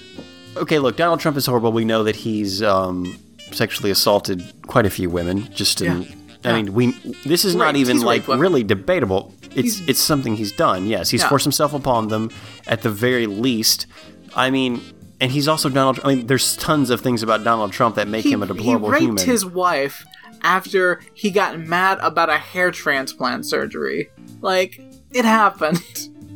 okay, 0.57 0.79
look, 0.79 0.97
Donald 0.97 1.21
Trump 1.21 1.37
is 1.37 1.47
horrible. 1.47 1.73
We 1.73 1.85
know 1.85 2.05
that 2.05 2.17
he's 2.17 2.63
um, 2.63 3.19
sexually 3.53 3.91
assaulted 3.91 4.43
quite 4.67 4.87
a 4.87 4.91
few 4.91 5.09
women. 5.11 5.49
Just 5.55 5.81
in, 5.83 6.03
Yeah. 6.03 6.09
I 6.45 6.63
mean, 6.63 6.75
we 6.75 6.93
this 7.25 7.45
is 7.45 7.55
not 7.55 7.77
even 7.77 7.97
He's 7.97 8.05
like 8.05 8.29
raped 8.29 8.41
really 8.41 8.63
debatable. 8.65 9.35
It's 9.55 9.77
He's- 9.79 9.83
it's 9.89 9.99
something 10.01 10.37
he's 10.37 10.53
done. 10.53 10.87
Yes, 10.87 11.11
he's 11.11 11.23
Yeah. 11.23 11.29
forced 11.29 11.45
himself 11.45 11.73
upon 11.75 12.09
them 12.09 12.31
at 12.67 12.83
the 12.83 12.91
very 12.91 13.27
least. 13.27 13.87
I 14.35 14.51
mean, 14.51 14.81
and 15.21 15.33
he's 15.33 15.49
also 15.49 15.69
Donald. 15.69 15.99
I 16.05 16.09
mean, 16.15 16.27
there's 16.27 16.57
tons 16.57 16.91
of 16.91 17.01
things 17.01 17.23
about 17.23 17.43
Donald 17.43 17.73
Trump 17.73 17.97
that 17.97 18.07
make 18.07 18.25
he, 18.25 18.33
him 18.33 18.43
a 18.43 18.47
he 18.47 18.53
deplorable 18.53 18.91
raped 18.91 19.03
human. 19.03 19.25
his 19.25 19.45
wife 19.47 20.05
after 20.43 21.01
he 21.15 21.31
got 21.31 21.59
mad 21.59 21.99
about 22.03 22.29
a 22.29 22.37
hair 22.39 22.71
transplant 22.71 23.47
surgery. 23.47 24.11
Like 24.43 24.79
it 25.13 25.25
happened. 25.25 25.81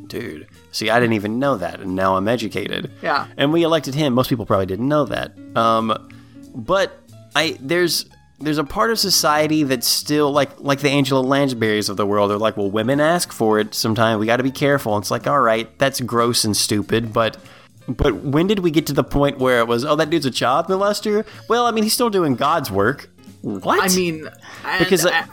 Dude, 0.09 0.49
see, 0.73 0.90
I 0.90 0.99
didn't 0.99 1.12
even 1.12 1.38
know 1.38 1.57
that, 1.59 1.79
and 1.81 1.95
now 1.95 2.17
I'm 2.17 2.26
educated. 2.26 2.90
Yeah. 3.02 3.26
and 3.37 3.52
we 3.52 3.62
elected 3.62 3.95
him. 3.95 4.12
Most 4.14 4.29
people 4.29 4.47
probably 4.47 4.67
didn't 4.67 4.88
know 4.88 5.05
that. 5.05 5.35
Um, 5.55 6.09
but 6.55 7.00
I 7.34 7.56
there's 7.60 8.06
there's 8.38 8.58
a 8.58 8.64
part 8.64 8.90
of 8.90 8.99
society 8.99 9.62
that's 9.64 9.87
still 9.87 10.32
like 10.32 10.58
like 10.60 10.80
the 10.80 10.90
Angela 10.90 11.20
Lansbury's 11.20 11.88
of 11.88 11.96
the 11.96 12.06
world. 12.06 12.30
They're 12.30 12.38
like, 12.38 12.56
well, 12.56 12.70
women 12.70 13.00
ask 13.00 13.32
for 13.32 13.60
it. 13.60 13.75
Sometimes 13.75 14.18
we 14.18 14.26
got 14.26 14.38
to 14.38 14.42
be 14.42 14.50
careful. 14.50 14.94
And 14.96 15.02
it's 15.02 15.10
like, 15.10 15.26
all 15.26 15.40
right, 15.40 15.78
that's 15.78 16.00
gross 16.00 16.44
and 16.44 16.56
stupid, 16.56 17.12
but. 17.12 17.37
But 17.88 18.14
when 18.22 18.46
did 18.46 18.60
we 18.60 18.70
get 18.70 18.87
to 18.88 18.92
the 18.92 19.02
point 19.02 19.38
where 19.38 19.58
it 19.58 19.66
was, 19.66 19.84
oh, 19.84 19.96
that 19.96 20.10
dude's 20.10 20.26
a 20.26 20.30
child 20.30 20.66
molester? 20.66 21.26
Well, 21.49 21.66
I 21.66 21.72
mean, 21.72 21.82
he's 21.82 21.94
still 21.94 22.10
doing 22.10 22.37
God's 22.37 22.70
work. 22.70 23.10
What? 23.40 23.82
I 23.82 23.92
mean, 23.96 24.28
Because, 24.78 25.06
uh, 25.06 25.25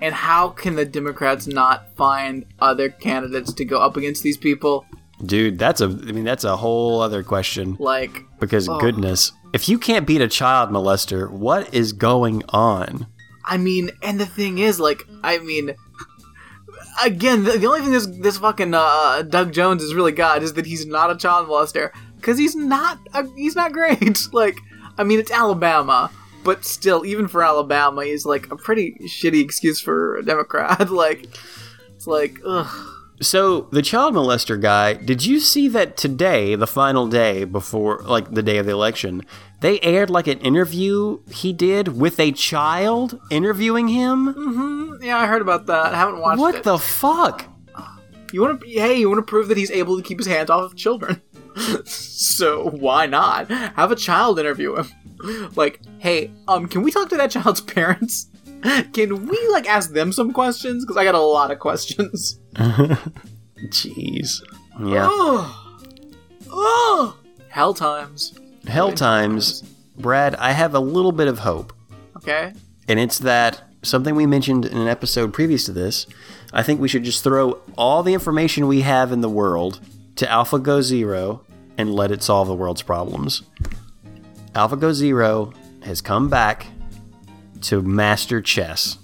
and 0.00 0.14
how 0.14 0.50
can 0.50 0.76
the 0.76 0.84
Democrats 0.84 1.48
not 1.48 1.88
find 1.96 2.46
other 2.60 2.88
candidates 2.88 3.52
to 3.54 3.64
go 3.64 3.80
up 3.80 3.96
against 3.96 4.22
these 4.22 4.36
people? 4.36 4.86
Dude, 5.24 5.58
that's 5.58 5.80
a, 5.80 5.84
I 5.84 6.12
mean, 6.12 6.24
that's 6.24 6.44
a 6.44 6.56
whole 6.56 7.00
other 7.00 7.22
question. 7.22 7.76
Like, 7.78 8.24
Because 8.38 8.68
goodness, 8.68 9.32
if 9.52 9.68
you 9.68 9.78
can't 9.78 10.06
beat 10.06 10.20
a 10.20 10.28
child 10.28 10.70
molester, 10.70 11.30
what 11.30 11.72
is 11.74 11.92
going 11.92 12.42
on? 12.50 13.06
I 13.44 13.56
mean, 13.56 13.90
and 14.02 14.20
the 14.20 14.26
thing 14.26 14.58
is, 14.58 14.78
like, 14.78 15.02
I 15.22 15.38
mean, 15.38 15.74
again, 17.02 17.44
the, 17.44 17.52
the 17.58 17.66
only 17.66 17.80
thing 17.80 17.92
this 17.92 18.06
this 18.06 18.38
fucking 18.38 18.74
uh, 18.74 19.22
Doug 19.22 19.52
Jones 19.52 19.82
has 19.82 19.94
really 19.94 20.12
got 20.12 20.42
is 20.42 20.54
that 20.54 20.66
he's 20.66 20.86
not 20.86 21.10
a 21.10 21.16
child 21.16 21.48
molester 21.48 21.90
because 22.16 22.38
he's 22.38 22.54
not 22.54 22.98
uh, 23.12 23.24
he's 23.36 23.56
not 23.56 23.72
great. 23.80 24.28
like, 24.32 24.56
I 24.98 25.04
mean, 25.04 25.18
it's 25.18 25.30
Alabama, 25.30 26.10
but 26.44 26.64
still, 26.64 27.04
even 27.04 27.28
for 27.28 27.42
Alabama, 27.42 28.04
he's 28.04 28.24
like 28.26 28.50
a 28.50 28.56
pretty 28.56 28.96
shitty 29.02 29.42
excuse 29.42 29.80
for 29.80 30.16
a 30.16 30.24
Democrat. 30.24 30.90
like, 30.90 31.26
it's 31.94 32.06
like, 32.06 32.38
ugh. 32.44 32.96
So 33.20 33.68
the 33.70 33.82
child 33.82 34.14
molester 34.14 34.58
guy, 34.60 34.94
did 34.94 35.24
you 35.24 35.40
see 35.40 35.68
that 35.68 35.96
today, 35.96 36.54
the 36.54 36.66
final 36.66 37.06
day 37.06 37.44
before, 37.44 37.98
like 38.04 38.30
the 38.30 38.42
day 38.42 38.56
of 38.56 38.64
the 38.64 38.72
election, 38.72 39.26
they 39.60 39.78
aired 39.80 40.08
like 40.08 40.26
an 40.26 40.38
interview 40.38 41.20
he 41.30 41.52
did 41.52 41.88
with 41.88 42.18
a 42.18 42.32
child 42.32 43.20
interviewing 43.30 43.88
him? 43.88 44.34
Mm-hmm. 44.34 45.04
Yeah, 45.04 45.18
I 45.18 45.26
heard 45.26 45.42
about 45.42 45.66
that. 45.66 45.92
I 45.92 45.98
haven't 45.98 46.20
watched 46.20 46.40
What 46.40 46.54
it. 46.54 46.58
What 46.58 46.64
the 46.64 46.78
fuck? 46.78 47.46
You 48.32 48.42
want 48.42 48.60
to? 48.60 48.66
Hey, 48.68 48.98
you 48.98 49.08
want 49.08 49.18
to 49.18 49.28
prove 49.28 49.48
that 49.48 49.56
he's 49.56 49.70
able 49.70 49.96
to 49.96 50.02
keep 50.02 50.18
his 50.18 50.26
hands 50.26 50.50
off 50.50 50.70
of 50.70 50.76
children? 50.76 51.20
so 51.84 52.70
why 52.70 53.06
not 53.06 53.50
have 53.50 53.90
a 53.90 53.96
child 53.96 54.38
interview 54.38 54.76
him? 54.76 54.88
Like, 55.54 55.82
hey, 55.98 56.30
um, 56.48 56.66
can 56.66 56.82
we 56.82 56.90
talk 56.90 57.10
to 57.10 57.16
that 57.18 57.30
child's 57.30 57.60
parents? 57.76 58.28
Can 58.92 59.26
we 59.26 59.48
like 59.52 59.68
ask 59.68 59.92
them 59.92 60.12
some 60.12 60.32
questions? 60.32 60.84
Because 60.84 60.96
I 60.96 61.04
got 61.04 61.14
a 61.14 61.20
lot 61.20 61.50
of 61.50 61.58
questions. 61.58 62.38
Jeez. 62.54 64.42
Yeah. 64.80 65.08
Oh, 65.10 65.80
oh, 66.50 67.18
hell 67.48 67.74
times. 67.74 68.38
Hell 68.66 68.92
times. 68.92 69.62
Brad, 69.98 70.34
I 70.36 70.52
have 70.52 70.74
a 70.74 70.80
little 70.80 71.12
bit 71.12 71.28
of 71.28 71.40
hope. 71.40 71.72
Okay. 72.16 72.52
And 72.88 72.98
it's 72.98 73.18
that 73.18 73.62
something 73.82 74.14
we 74.14 74.26
mentioned 74.26 74.66
in 74.66 74.76
an 74.76 74.88
episode 74.88 75.32
previous 75.32 75.64
to 75.66 75.72
this. 75.72 76.06
I 76.52 76.62
think 76.62 76.80
we 76.80 76.88
should 76.88 77.04
just 77.04 77.22
throw 77.22 77.60
all 77.78 78.02
the 78.02 78.14
information 78.14 78.66
we 78.66 78.82
have 78.82 79.12
in 79.12 79.20
the 79.20 79.28
world 79.28 79.80
to 80.16 80.26
AlphaGo 80.26 80.82
Zero 80.82 81.44
and 81.78 81.94
let 81.94 82.10
it 82.10 82.22
solve 82.22 82.48
the 82.48 82.54
world's 82.54 82.82
problems. 82.82 83.42
AlphaGo 84.54 84.92
Zero 84.92 85.52
has 85.82 86.00
come 86.00 86.28
back 86.28 86.66
to 87.62 87.82
master 87.82 88.40
chess. 88.40 88.98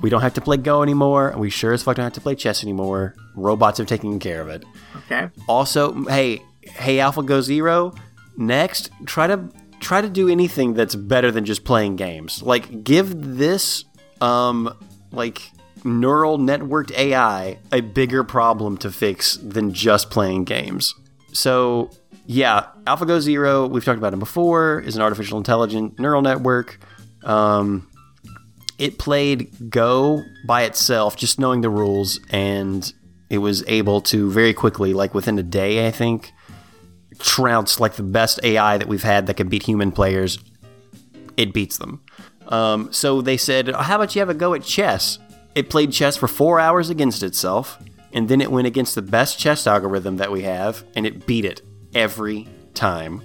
We 0.00 0.08
don't 0.08 0.22
have 0.22 0.34
to 0.34 0.40
play 0.40 0.56
Go 0.56 0.82
anymore. 0.82 1.34
We 1.36 1.50
sure 1.50 1.72
as 1.72 1.82
fuck 1.82 1.96
don't 1.96 2.04
have 2.04 2.12
to 2.14 2.20
play 2.20 2.34
chess 2.34 2.62
anymore. 2.62 3.14
Robots 3.34 3.78
have 3.78 3.86
taken 3.86 4.18
care 4.18 4.40
of 4.40 4.48
it. 4.48 4.64
Okay. 4.96 5.28
Also, 5.46 6.04
hey, 6.04 6.42
hey, 6.62 6.96
AlphaGo 6.96 7.42
Zero. 7.42 7.92
Next, 8.36 8.90
try 9.04 9.26
to 9.26 9.48
try 9.80 10.00
to 10.00 10.08
do 10.08 10.28
anything 10.28 10.74
that's 10.74 10.94
better 10.94 11.30
than 11.30 11.44
just 11.44 11.64
playing 11.64 11.96
games. 11.96 12.42
Like, 12.42 12.84
give 12.84 13.36
this, 13.36 13.84
um, 14.20 14.74
like 15.10 15.50
neural 15.84 16.38
networked 16.38 16.92
AI 16.92 17.58
a 17.72 17.80
bigger 17.80 18.22
problem 18.22 18.76
to 18.78 18.90
fix 18.90 19.36
than 19.36 19.72
just 19.72 20.10
playing 20.10 20.44
games. 20.44 20.94
So, 21.32 21.90
yeah, 22.26 22.66
AlphaGo 22.84 23.20
Zero. 23.20 23.66
We've 23.66 23.84
talked 23.84 23.98
about 23.98 24.14
it 24.14 24.18
before. 24.18 24.80
Is 24.80 24.96
an 24.96 25.02
artificial 25.02 25.38
intelligent 25.38 25.98
neural 25.98 26.22
network. 26.22 26.78
Um, 27.24 27.88
it 28.78 28.98
played 28.98 29.70
Go 29.70 30.24
by 30.46 30.62
itself, 30.62 31.16
just 31.16 31.38
knowing 31.38 31.60
the 31.60 31.70
rules, 31.70 32.18
and 32.30 32.92
it 33.28 33.38
was 33.38 33.62
able 33.68 34.00
to 34.02 34.30
very 34.30 34.54
quickly, 34.54 34.94
like 34.94 35.14
within 35.14 35.38
a 35.38 35.42
day, 35.42 35.86
I 35.86 35.90
think, 35.90 36.32
trounce 37.18 37.78
like 37.78 37.94
the 37.94 38.02
best 38.02 38.40
AI 38.42 38.78
that 38.78 38.88
we've 38.88 39.02
had 39.02 39.26
that 39.26 39.34
could 39.34 39.50
beat 39.50 39.64
human 39.64 39.92
players. 39.92 40.38
It 41.36 41.52
beats 41.52 41.78
them. 41.78 42.02
Um, 42.48 42.92
so 42.92 43.20
they 43.20 43.36
said, 43.36 43.68
"How 43.68 43.96
about 43.96 44.14
you 44.14 44.20
have 44.20 44.30
a 44.30 44.34
go 44.34 44.54
at 44.54 44.64
chess?" 44.64 45.18
It 45.54 45.68
played 45.68 45.92
chess 45.92 46.16
for 46.16 46.28
four 46.28 46.58
hours 46.58 46.90
against 46.90 47.22
itself, 47.22 47.78
and 48.12 48.28
then 48.28 48.40
it 48.40 48.50
went 48.50 48.66
against 48.66 48.94
the 48.94 49.02
best 49.02 49.38
chess 49.38 49.66
algorithm 49.66 50.16
that 50.16 50.32
we 50.32 50.42
have, 50.42 50.84
and 50.96 51.06
it 51.06 51.26
beat 51.26 51.44
it 51.44 51.62
every 51.94 52.48
time. 52.74 53.22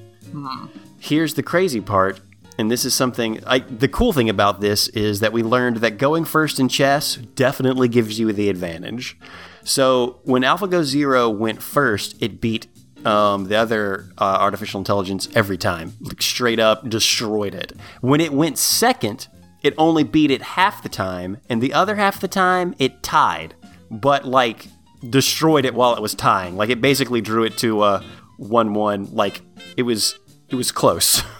Here's 1.00 1.36
the 1.36 1.44
crazy 1.44 1.82
part, 1.82 2.20
and 2.58 2.72
this 2.72 2.86
is 2.86 2.94
something. 2.94 3.44
I, 3.46 3.60
the 3.60 3.88
cool 3.88 4.14
thing 4.14 4.30
about 4.30 4.62
this 4.62 4.88
is 4.90 5.20
that 5.20 5.34
we 5.34 5.44
learned 5.44 5.78
that 5.78 5.98
going 5.98 6.26
first 6.26 6.60
in 6.60 6.70
chess 6.70 7.16
definitely 7.16 7.88
gives 7.88 8.20
you 8.20 8.32
the 8.32 8.50
advantage. 8.50 9.18
So 9.64 10.20
when 10.24 10.44
AlphaGo 10.44 10.84
Zero 10.84 11.30
went 11.30 11.62
first, 11.62 12.22
it 12.22 12.40
beat 12.40 12.68
um, 13.06 13.46
the 13.46 13.56
other 13.56 14.10
uh, 14.18 14.38
artificial 14.40 14.80
intelligence 14.80 15.28
every 15.36 15.58
time, 15.58 15.94
like 16.02 16.22
straight 16.22 16.60
up 16.60 16.90
destroyed 16.90 17.54
it. 17.54 17.74
When 18.02 18.22
it 18.22 18.32
went 18.32 18.58
second, 18.58 19.28
it 19.62 19.74
only 19.78 20.04
beat 20.04 20.32
it 20.32 20.42
half 20.42 20.84
the 20.84 20.90
time, 20.90 21.38
and 21.50 21.62
the 21.62 21.74
other 21.74 21.96
half 21.96 22.20
the 22.20 22.28
time 22.28 22.76
it 22.80 23.04
tied, 23.04 23.56
but 23.92 24.26
like 24.26 24.68
destroyed 25.10 25.66
it 25.66 25.74
while 25.74 25.96
it 25.96 26.02
was 26.02 26.16
tying. 26.16 26.56
Like 26.56 26.70
it 26.70 26.82
basically 26.82 27.22
drew 27.22 27.44
it 27.44 27.58
to 27.60 27.84
a 27.84 28.04
one-one. 28.38 29.10
Like 29.14 29.42
it 29.78 29.84
was 29.84 30.20
it 30.50 30.56
was 30.56 30.72
close. 30.72 31.24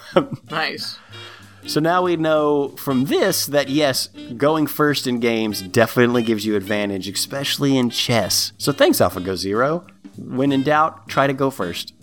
Nice. 0.50 0.98
So 1.68 1.80
now 1.80 2.04
we 2.04 2.16
know 2.16 2.70
from 2.78 3.06
this 3.06 3.48
that 3.48 3.70
yes, 3.70 4.08
going 4.38 4.68
first 4.68 5.08
in 5.08 5.20
games 5.20 5.62
definitely 5.62 6.22
gives 6.24 6.46
you 6.46 6.56
advantage, 6.56 7.08
especially 7.08 7.78
in 7.78 7.90
chess. 7.90 8.54
So 8.58 8.72
thanks, 8.72 9.00
AlphaGo 9.00 9.36
Zero. 9.36 9.86
When 10.18 10.52
in 10.52 10.64
doubt, 10.64 11.08
try 11.08 11.28
to 11.28 11.34
go 11.34 11.50
first. 11.50 11.94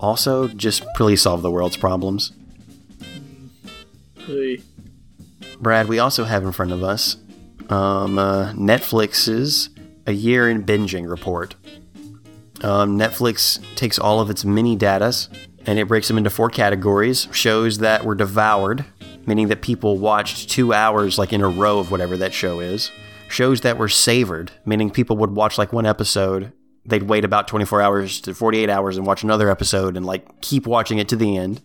Also, 0.00 0.48
just 0.48 0.84
please 0.96 1.22
solve 1.22 1.42
the 1.42 1.50
world's 1.50 1.76
problems. 1.76 2.32
Hey. 4.26 4.60
Brad, 5.60 5.86
we 5.86 6.00
also 6.00 6.24
have 6.24 6.42
in 6.42 6.50
front 6.50 6.72
of 6.72 6.82
us 6.82 7.16
um, 7.68 8.18
uh, 8.18 8.52
Netflix's 8.52 9.70
A 10.06 10.12
Year 10.12 10.50
in 10.50 10.64
Binging 10.64 11.08
report. 11.08 11.54
Um, 12.62 12.98
Netflix 12.98 13.60
takes 13.76 13.98
all 13.98 14.20
of 14.20 14.30
its 14.30 14.44
mini 14.44 14.76
datas 14.76 15.28
and 15.66 15.78
it 15.78 15.86
breaks 15.86 16.08
them 16.08 16.18
into 16.18 16.30
four 16.30 16.50
categories 16.50 17.28
shows 17.32 17.78
that 17.78 18.04
were 18.04 18.14
devoured, 18.14 18.84
meaning 19.26 19.48
that 19.48 19.62
people 19.62 19.98
watched 19.98 20.50
two 20.50 20.72
hours 20.72 21.18
like 21.18 21.32
in 21.32 21.40
a 21.40 21.48
row 21.48 21.78
of 21.78 21.90
whatever 21.90 22.16
that 22.16 22.32
show 22.32 22.60
is, 22.60 22.90
shows 23.28 23.62
that 23.62 23.78
were 23.78 23.88
savored, 23.88 24.52
meaning 24.64 24.90
people 24.90 25.16
would 25.18 25.30
watch 25.30 25.58
like 25.58 25.72
one 25.72 25.86
episode. 25.86 26.52
They'd 26.84 27.04
wait 27.04 27.24
about 27.24 27.48
24 27.48 27.80
hours 27.80 28.20
to 28.22 28.34
48 28.34 28.68
hours 28.68 28.96
and 28.96 29.06
watch 29.06 29.22
another 29.22 29.48
episode 29.48 29.96
and 29.96 30.04
like 30.04 30.40
keep 30.40 30.66
watching 30.66 30.98
it 30.98 31.08
to 31.10 31.16
the 31.16 31.36
end 31.36 31.62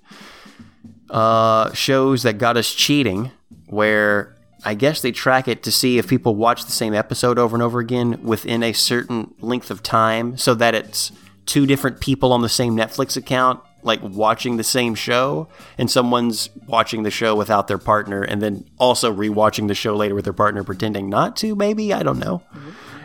uh, 1.09 1.71
shows 1.73 2.23
that 2.23 2.37
got 2.37 2.57
us 2.57 2.73
cheating, 2.73 3.31
where 3.67 4.35
I 4.63 4.73
guess 4.73 5.01
they 5.01 5.11
track 5.11 5.47
it 5.47 5.63
to 5.63 5.71
see 5.71 5.97
if 5.97 6.07
people 6.07 6.35
watch 6.35 6.65
the 6.65 6.71
same 6.71 6.93
episode 6.93 7.39
over 7.39 7.55
and 7.55 7.63
over 7.63 7.79
again 7.79 8.21
within 8.23 8.63
a 8.63 8.73
certain 8.73 9.33
length 9.39 9.71
of 9.71 9.83
time 9.83 10.37
so 10.37 10.53
that 10.55 10.75
it's 10.75 11.11
two 11.45 11.65
different 11.65 12.01
people 12.01 12.33
on 12.33 12.41
the 12.41 12.49
same 12.49 12.75
Netflix 12.75 13.15
account 13.15 13.61
like 13.83 13.99
watching 14.01 14.57
the 14.57 14.63
same 14.63 14.95
show 14.95 15.47
and 15.77 15.89
someone's 15.89 16.49
watching 16.67 17.03
the 17.03 17.11
show 17.11 17.35
without 17.35 17.67
their 17.67 17.77
partner 17.77 18.21
and 18.21 18.41
then 18.41 18.65
also 18.77 19.13
rewatching 19.13 19.67
the 19.67 19.75
show 19.75 19.95
later 19.95 20.15
with 20.15 20.25
their 20.25 20.33
partner 20.33 20.63
pretending 20.63 21.09
not 21.09 21.35
to 21.37 21.55
maybe 21.55 21.93
I 21.93 22.03
don't 22.03 22.19
know. 22.19 22.41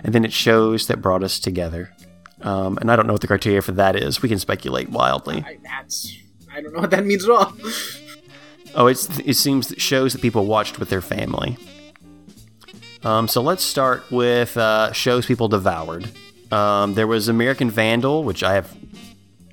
And 0.03 0.15
then 0.15 0.25
it 0.25 0.33
shows 0.33 0.89
that 0.89 1.01
brought 1.01 1.23
us 1.23 1.39
together. 1.39 1.93
Um, 2.41 2.77
and 2.79 2.91
I 2.91 2.97
don't 2.97 3.07
know 3.07 3.13
what 3.13 3.23
the 3.23 3.29
criteria 3.29 3.63
for 3.63 3.73
that 3.73 3.95
is. 3.95 4.21
We 4.21 4.29
can 4.29 4.39
speculate 4.39 4.89
wildly. 4.89 5.45
I, 5.47 5.59
that's 5.63 6.13
I 6.53 6.61
don't 6.61 6.73
know 6.75 6.81
what 6.81 6.91
that 6.91 7.07
means 7.07 7.25
at 7.25 7.31
all. 7.31 7.53
Oh, 8.75 8.87
it's 8.87 9.19
it 9.19 9.35
seems 9.35 9.69
that 9.69 9.83
shows 9.83 10.15
that 10.15 10.23
people 10.23 10.47
watched 10.47 10.79
with 10.79 10.89
their 10.89 11.03
family. 11.03 11.59
Um, 13.05 13.29
so 13.29 13.43
let's 13.43 13.63
start 13.63 14.11
with 14.11 14.57
uh, 14.57 14.93
shows 14.93 15.27
people 15.27 15.49
devoured. 15.49 16.09
Um, 16.51 16.95
there 16.95 17.07
was 17.07 17.29
American 17.29 17.71
Vandal, 17.71 18.25
which 18.25 18.43
I 18.43 18.55
have 18.55 18.75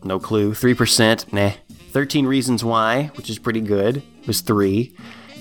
no 0.04 0.20
clue. 0.20 0.54
Three 0.54 0.74
percent, 0.74 1.32
nah. 1.34 1.52
Thirteen 1.92 2.26
Reasons 2.26 2.64
Why, 2.64 3.12
which 3.16 3.30
is 3.30 3.40
pretty 3.40 3.62
good, 3.62 4.04
was 4.28 4.42
three. 4.42 4.96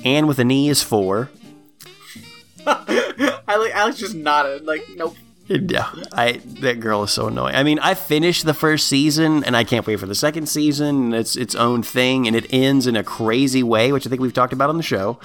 Anne 0.04 0.26
with 0.26 0.38
an 0.38 0.50
E 0.50 0.68
is 0.68 0.82
four. 0.82 1.30
I 2.66 3.56
like 3.56 3.74
Alex 3.74 3.98
just 3.98 4.14
nodded 4.14 4.64
like 4.64 4.82
nope. 4.96 5.16
Yeah, 5.48 5.90
I 6.12 6.40
that 6.60 6.78
girl 6.80 7.04
is 7.04 7.10
so 7.10 7.28
annoying. 7.28 7.54
I 7.54 7.62
mean, 7.62 7.78
I 7.78 7.94
finished 7.94 8.44
the 8.44 8.52
first 8.52 8.86
season, 8.86 9.42
and 9.44 9.56
I 9.56 9.64
can't 9.64 9.86
wait 9.86 9.98
for 9.98 10.06
the 10.06 10.14
second 10.14 10.46
season. 10.48 11.06
And 11.06 11.14
It's 11.14 11.36
its 11.36 11.54
own 11.54 11.82
thing, 11.82 12.26
and 12.26 12.36
it 12.36 12.52
ends 12.52 12.86
in 12.86 12.96
a 12.96 13.02
crazy 13.02 13.62
way, 13.62 13.90
which 13.90 14.06
I 14.06 14.10
think 14.10 14.20
we've 14.20 14.34
talked 14.34 14.52
about 14.52 14.68
on 14.68 14.76
the 14.76 14.82
show. 14.82 15.18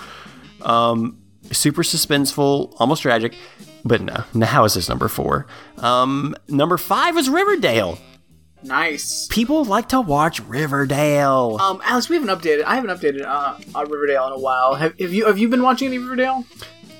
Um, 0.61 1.19
super 1.51 1.83
suspenseful, 1.83 2.73
almost 2.79 3.01
tragic, 3.01 3.35
but 3.83 4.01
no. 4.01 4.23
Now 4.33 4.63
is 4.63 4.75
this 4.75 4.87
number 4.87 5.09
four? 5.09 5.45
Um, 5.77 6.35
number 6.47 6.77
five 6.77 7.17
is 7.17 7.29
Riverdale. 7.29 7.97
Nice. 8.63 9.27
People 9.27 9.65
like 9.65 9.89
to 9.89 10.01
watch 10.01 10.39
Riverdale. 10.41 11.57
Um, 11.59 11.81
Alex, 11.83 12.09
we 12.09 12.15
haven't 12.15 12.29
updated. 12.29 12.63
I 12.63 12.75
haven't 12.75 12.91
updated 12.91 13.25
uh, 13.25 13.57
on 13.75 13.89
Riverdale 13.89 14.27
in 14.27 14.33
a 14.33 14.39
while. 14.39 14.75
Have, 14.75 14.97
have 14.99 15.13
you? 15.13 15.25
Have 15.25 15.37
you 15.37 15.49
been 15.49 15.61
watching 15.63 15.87
any 15.87 15.97
Riverdale? 15.97 16.45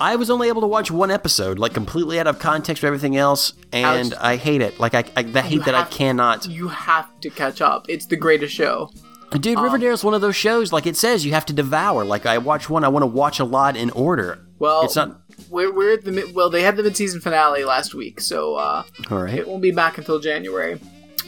I 0.00 0.16
was 0.16 0.28
only 0.28 0.48
able 0.48 0.60
to 0.62 0.66
watch 0.66 0.90
one 0.90 1.10
episode, 1.10 1.58
like 1.58 1.72
completely 1.72 2.18
out 2.18 2.26
of 2.26 2.38
context 2.38 2.80
for 2.80 2.86
everything 2.88 3.16
else, 3.16 3.52
and 3.72 4.12
Alex- 4.12 4.16
I 4.20 4.36
hate 4.36 4.60
it. 4.60 4.80
Like 4.80 4.94
I, 4.94 5.04
I 5.16 5.22
the 5.22 5.40
hate 5.40 5.64
that 5.64 5.74
I 5.74 5.84
cannot. 5.84 6.46
You 6.46 6.68
have 6.68 7.08
to 7.20 7.30
catch 7.30 7.60
up. 7.60 7.86
It's 7.88 8.06
the 8.06 8.16
greatest 8.16 8.54
show. 8.54 8.90
Dude, 9.30 9.46
Riverdale 9.46 9.64
Riverdale's 9.64 10.04
one 10.04 10.14
of 10.14 10.20
those 10.20 10.36
shows. 10.36 10.72
Like 10.72 10.86
it 10.86 10.96
says, 10.96 11.24
you 11.24 11.32
have 11.32 11.46
to 11.46 11.52
devour. 11.52 12.04
Like 12.04 12.26
I 12.26 12.38
watch 12.38 12.68
one, 12.68 12.84
I 12.84 12.88
want 12.88 13.02
to 13.02 13.06
watch 13.08 13.40
a 13.40 13.44
lot 13.44 13.76
in 13.76 13.90
order. 13.90 14.44
Well, 14.58 14.84
it's 14.84 14.96
not 14.96 15.20
We're, 15.48 15.72
we're 15.72 15.94
at 15.94 16.04
the 16.04 16.12
mid, 16.12 16.34
well. 16.34 16.50
They 16.50 16.62
had 16.62 16.76
the 16.76 16.82
mid-season 16.82 17.20
finale 17.20 17.64
last 17.64 17.94
week, 17.94 18.20
so 18.20 18.54
uh, 18.54 18.84
all 19.10 19.22
right. 19.22 19.34
it 19.34 19.48
won't 19.48 19.62
be 19.62 19.72
back 19.72 19.98
until 19.98 20.20
January. 20.20 20.78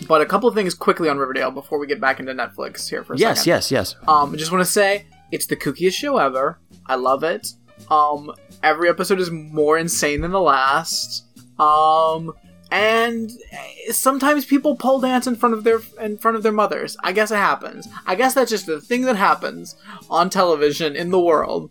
But 0.09 0.21
a 0.21 0.27
couple 0.27 0.49
of 0.49 0.55
things 0.55 0.75
quickly 0.75 1.09
on 1.09 1.19
Riverdale 1.19 1.51
before 1.51 1.79
we 1.79 1.87
get 1.87 2.01
back 2.01 2.21
into 2.21 2.33
Netflix 2.33 2.89
here 2.89 3.03
for 3.05 3.15
a 3.15 3.19
Yes, 3.19 3.39
second. 3.39 3.49
yes, 3.51 3.71
yes. 3.71 3.95
Um, 4.07 4.33
I 4.33 4.37
just 4.37 4.53
want 4.53 4.65
to 4.65 4.71
say 4.71 5.07
it's 5.33 5.47
the 5.47 5.57
kookiest 5.57 5.95
show 5.95 6.19
ever. 6.19 6.59
I 6.87 6.95
love 6.97 7.25
it. 7.25 7.49
Um, 7.91 8.33
every 8.63 8.89
episode 8.89 9.21
is 9.21 9.31
more 9.31 9.79
insane 9.79 10.21
than 10.21 10.31
the 10.33 10.41
last. 10.41 11.25
Um, 11.59 12.33
and 12.71 13.31
eh, 13.53 13.93
sometimes 13.93 14.45
people 14.45 14.77
pole 14.77 15.01
dance 15.01 15.27
in 15.27 15.37
front 15.37 15.55
of 15.55 15.65
their 15.65 15.81
in 16.01 16.19
front 16.19 16.37
of 16.37 16.43
their 16.43 16.53
mothers. 16.53 16.97
I 17.03 17.13
guess 17.13 17.31
it 17.31 17.37
happens. 17.37 17.89
I 18.07 18.15
guess 18.17 18.35
that's 18.35 18.51
just 18.51 18.67
the 18.67 18.81
thing 18.81 19.03
that 19.03 19.17
happens 19.17 19.77
on 20.11 20.31
television 20.31 20.95
in 20.97 21.11
the 21.11 21.21
world. 21.21 21.71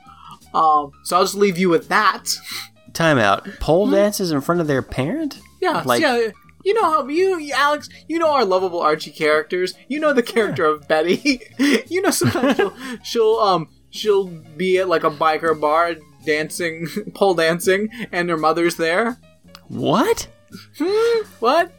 Um, 0.53 0.91
so 1.03 1.17
I'll 1.17 1.23
just 1.23 1.35
leave 1.35 1.57
you 1.57 1.69
with 1.69 1.89
that. 1.89 2.33
Time 2.93 3.17
out. 3.17 3.45
Pole 3.59 3.89
dances 3.89 4.31
in 4.31 4.39
front 4.41 4.61
of 4.61 4.67
their 4.67 4.81
parent? 4.81 5.39
Yeah, 5.61 5.83
Like- 5.85 6.01
yeah. 6.01 6.29
You 6.65 6.73
know 6.73 6.83
how 6.83 7.07
you, 7.07 7.51
Alex. 7.53 7.87
You 8.09 8.19
know 8.19 8.31
our 8.33 8.43
lovable 8.43 8.81
Archie 8.81 9.11
characters. 9.11 9.73
You 9.87 9.99
know 9.99 10.11
the 10.13 10.23
character 10.23 10.65
of 10.65 10.87
Betty. 10.87 11.41
you 11.87 12.01
know 12.01 12.09
sometimes 12.09 12.57
she'll, 12.57 12.73
she'll 13.03 13.35
um 13.39 13.69
she'll 13.91 14.25
be 14.57 14.79
at 14.79 14.89
like 14.89 15.03
a 15.03 15.11
biker 15.11 15.59
bar 15.59 15.95
dancing, 16.25 16.87
pole 17.13 17.35
dancing, 17.35 17.89
and 18.11 18.29
her 18.29 18.37
mother's 18.37 18.75
there. 18.77 19.17
What? 19.67 20.27
What? 21.39 21.71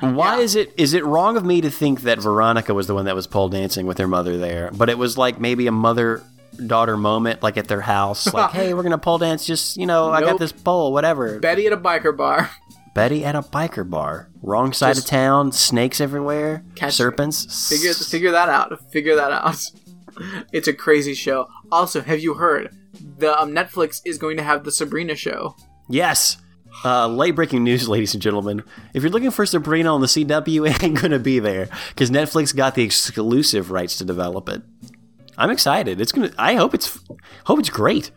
Why 0.00 0.36
Yeah. 0.36 0.42
is 0.42 0.54
it 0.56 0.72
is 0.76 0.94
it 0.94 1.04
wrong 1.04 1.36
of 1.36 1.44
me 1.44 1.60
to 1.60 1.70
think 1.70 2.02
that 2.02 2.20
Veronica 2.20 2.74
was 2.74 2.86
the 2.86 2.94
one 2.94 3.06
that 3.06 3.14
was 3.14 3.26
pole 3.26 3.48
dancing 3.48 3.86
with 3.86 3.98
her 3.98 4.06
mother 4.08 4.36
there? 4.36 4.70
But 4.72 4.88
it 4.90 4.98
was 4.98 5.16
like 5.18 5.40
maybe 5.40 5.66
a 5.66 5.72
mother 5.72 6.22
daughter 6.66 6.96
moment, 6.96 7.42
like 7.42 7.56
at 7.56 7.66
their 7.66 7.80
house, 7.80 8.32
like, 8.32 8.50
hey, 8.52 8.74
we're 8.74 8.84
gonna 8.84 8.98
pole 8.98 9.18
dance. 9.18 9.44
Just 9.44 9.76
you 9.76 9.86
know, 9.86 10.10
I 10.12 10.20
got 10.20 10.38
this 10.38 10.52
pole, 10.52 10.92
whatever. 10.92 11.40
Betty 11.40 11.66
at 11.66 11.72
a 11.72 11.76
biker 11.76 12.16
bar. 12.16 12.50
Betty 12.94 13.24
at 13.24 13.34
a 13.34 13.42
biker 13.42 13.88
bar, 13.88 14.30
wrong 14.40 14.72
side 14.72 14.94
Just- 14.94 15.06
of 15.06 15.10
town, 15.10 15.52
snakes 15.52 16.00
everywhere, 16.00 16.64
Catch- 16.76 16.94
serpents. 16.94 17.68
Figure 17.68 17.92
figure 17.92 18.30
that 18.30 18.48
out. 18.48 18.90
Figure 18.92 19.16
that 19.16 19.32
out. 19.32 19.70
It's 20.52 20.68
a 20.68 20.72
crazy 20.72 21.12
show. 21.12 21.48
Also, 21.72 22.00
have 22.00 22.20
you 22.20 22.34
heard 22.34 22.72
the 23.18 23.36
um, 23.36 23.50
Netflix 23.50 24.00
is 24.04 24.16
going 24.16 24.36
to 24.36 24.44
have 24.44 24.62
the 24.62 24.70
Sabrina 24.70 25.16
show? 25.16 25.56
Yes. 25.88 26.36
Uh, 26.84 27.08
late 27.08 27.32
breaking 27.32 27.64
news, 27.64 27.88
ladies 27.94 28.14
and 28.14 28.22
gentlemen. 28.22 28.62
If 28.94 29.02
you're 29.02 29.10
looking 29.10 29.32
for 29.32 29.44
Sabrina 29.44 29.92
on 29.92 30.00
the 30.00 30.06
CW, 30.06 30.70
it 30.70 30.84
ain't 30.84 31.02
gonna 31.02 31.18
be 31.18 31.40
there 31.40 31.68
because 31.88 32.12
Netflix 32.12 32.54
got 32.54 32.76
the 32.76 32.84
exclusive 32.84 33.72
rights 33.72 33.98
to 33.98 34.04
develop 34.04 34.48
it. 34.48 34.62
I'm 35.36 35.50
excited. 35.50 36.00
It's 36.00 36.12
gonna. 36.12 36.30
I 36.38 36.54
hope 36.54 36.74
it's. 36.74 36.96
Hope 37.46 37.58
it's 37.58 37.70
great. 37.70 38.12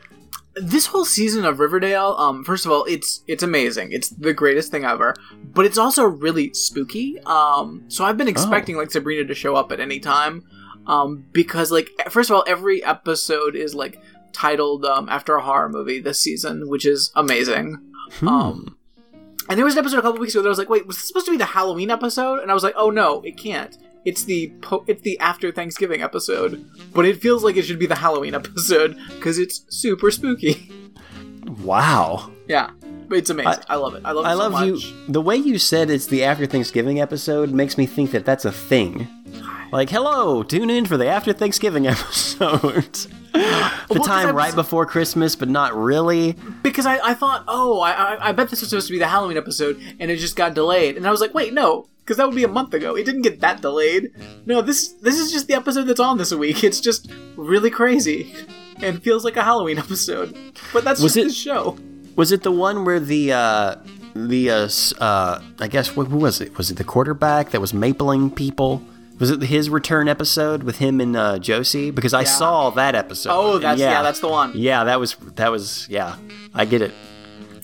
This 0.62 0.88
whole 0.88 1.06
season 1.06 1.46
of 1.46 1.60
Riverdale, 1.60 2.16
um, 2.18 2.44
first 2.44 2.66
of 2.66 2.72
all, 2.72 2.86
it's 2.86 3.24
it's 3.28 3.44
amazing. 3.44 3.92
It's 3.92 4.10
the 4.10 4.34
greatest 4.34 4.72
thing 4.72 4.86
ever. 4.86 5.16
But 5.54 5.66
it's 5.66 5.78
also 5.78 6.04
really 6.04 6.54
spooky. 6.54 7.20
Um, 7.26 7.84
so 7.88 8.06
I've 8.06 8.18
been 8.18 8.28
expecting 8.28 8.78
like 8.78 8.92
Sabrina 8.92 9.26
to 9.26 9.36
show 9.36 9.56
up 9.56 9.72
at 9.72 9.80
any 9.80 10.00
time. 10.00 10.44
Um, 10.86 11.26
because 11.34 11.72
like 11.72 11.90
first 12.10 12.30
of 12.30 12.36
all, 12.36 12.44
every 12.48 12.84
episode 12.84 13.56
is 13.56 13.76
like 13.76 14.02
titled 14.34 14.86
um, 14.86 15.10
after 15.10 15.36
a 15.36 15.42
horror 15.42 15.70
movie 15.70 16.00
this 16.00 16.20
season, 16.20 16.70
which 16.70 16.86
is 16.86 17.12
amazing. 17.16 17.78
Um, 18.22 18.78
and 19.50 19.58
there 19.58 19.66
was 19.66 19.76
an 19.76 19.80
episode 19.80 20.00
a 20.00 20.02
couple 20.02 20.20
weeks 20.20 20.34
ago 20.34 20.42
that 20.42 20.50
I 20.50 20.52
was 20.52 20.58
like, 20.58 20.70
wait, 20.70 20.88
was 20.88 20.98
this 20.98 21.08
supposed 21.08 21.26
to 21.26 21.32
be 21.32 21.38
the 21.38 21.46
Halloween 21.46 21.90
episode? 21.90 22.40
And 22.40 22.52
I 22.52 22.54
was 22.54 22.64
like, 22.64 22.76
oh 22.78 22.90
no, 22.90 23.22
it 23.22 23.38
can't. 23.38 23.78
It's 24.08 24.24
the 24.24 24.48
po- 24.62 24.86
it's 24.88 25.02
the 25.02 25.20
after 25.20 25.52
Thanksgiving 25.52 26.02
episode, 26.02 26.66
but 26.94 27.06
it 27.06 27.22
feels 27.22 27.44
like 27.44 27.58
it 27.58 27.64
should 27.64 27.78
be 27.80 27.88
the 27.88 27.96
Halloween 27.96 28.34
episode 28.36 28.96
because 29.16 29.38
it's 29.38 29.66
super 29.70 30.10
spooky. 30.12 30.72
Wow. 31.62 32.32
Yeah, 32.48 32.72
but 33.10 33.18
it's 33.18 33.30
amazing. 33.30 33.64
I, 33.70 33.76
love 33.76 33.96
it. 33.96 34.04
I 34.06 34.12
love 34.12 34.26
it 34.26 34.30
I 34.30 34.32
so 34.34 34.38
love 34.40 34.52
much. 34.54 34.66
you. 34.68 34.80
The 35.10 35.22
way 35.22 35.36
you 35.36 35.58
said 35.60 35.90
it's 35.90 36.06
the 36.08 36.24
after 36.24 36.46
Thanksgiving 36.46 37.00
episode 37.02 37.52
makes 37.52 37.78
me 37.78 37.86
think 37.86 38.12
that 38.12 38.26
that's 38.26 38.46
a 38.46 38.52
thing. 38.52 39.08
Like, 39.72 39.90
hello, 39.90 40.44
tune 40.44 40.70
in 40.70 40.86
for 40.86 40.96
the 40.96 41.08
after 41.08 41.34
Thanksgiving 41.34 41.88
episode. 41.94 42.94
the 42.94 43.10
I 43.34 44.02
time 44.06 44.28
was- 44.28 44.36
right 44.36 44.56
before 44.56 44.86
Christmas, 44.86 45.36
but 45.36 45.50
not 45.50 45.76
really. 45.76 46.34
Because 46.64 46.86
I, 46.86 47.00
I 47.10 47.14
thought, 47.14 47.44
oh, 47.48 47.82
I, 47.82 47.92
I 47.92 48.30
I 48.30 48.32
bet 48.32 48.50
this 48.50 48.62
was 48.62 48.70
supposed 48.70 48.88
to 48.88 48.94
be 48.94 49.00
the 49.00 49.08
Halloween 49.08 49.38
episode, 49.38 49.82
and 50.00 50.10
it 50.10 50.18
just 50.18 50.36
got 50.38 50.54
delayed. 50.54 50.96
And 50.96 51.06
I 51.06 51.12
was 51.12 51.20
like, 51.20 51.34
wait, 51.34 51.54
no, 51.54 51.88
because 52.08 52.16
that 52.16 52.26
would 52.26 52.36
be 52.38 52.46
a 52.46 52.48
month 52.48 52.74
ago. 52.74 52.96
It 52.96 53.04
didn't 53.04 53.24
get 53.24 53.42
that 53.42 53.62
delayed. 53.62 54.12
No, 54.46 54.62
this 54.62 54.88
this 55.04 55.20
is 55.20 55.30
just 55.30 55.48
the 55.48 55.56
episode 55.56 55.84
that's 55.84 56.00
on 56.00 56.18
this 56.18 56.34
week. 56.34 56.64
It's 56.64 56.80
just 56.80 57.12
really 57.36 57.70
crazy, 57.70 58.34
and 58.82 59.04
feels 59.04 59.26
like 59.26 59.36
a 59.36 59.44
Halloween 59.44 59.78
episode. 59.86 60.38
But 60.72 60.86
that's 60.86 61.02
Was 61.02 61.16
just 61.16 61.26
it- 61.26 61.28
the 61.30 61.34
show. 61.34 61.78
Was 62.16 62.32
it 62.32 62.44
the 62.44 62.52
one 62.52 62.86
where 62.86 63.00
the 63.02 63.34
uh 63.34 63.76
the 64.16 64.50
uh, 64.50 64.70
uh 65.04 65.42
I 65.60 65.68
guess 65.68 65.90
wh- 65.90 66.08
who 66.08 66.18
was 66.18 66.40
it? 66.42 66.58
Was 66.58 66.72
it 66.72 66.78
the 66.78 66.84
quarterback 66.86 67.52
that 67.52 67.60
was 67.62 67.74
mapling 67.74 68.34
people? 68.34 68.82
Was 69.20 69.32
it 69.32 69.42
his 69.42 69.70
return 69.70 70.08
episode 70.08 70.62
with 70.64 70.78
him 70.78 71.02
and 71.02 71.16
uh, 71.18 71.40
Josie? 71.40 71.90
Because 71.92 72.14
I 72.14 72.24
saw 72.24 72.70
that 72.72 72.94
episode. 72.96 73.32
Oh, 73.34 73.58
that's 73.58 73.80
yeah. 73.80 74.02
that's 74.04 74.20
the 74.20 74.28
one. 74.30 74.54
yeah. 74.56 74.84
That 74.86 75.00
was 75.00 75.16
that 75.36 75.52
was 75.52 75.88
yeah. 75.90 76.16
I 76.54 76.66
get 76.66 76.82
it. 76.84 76.92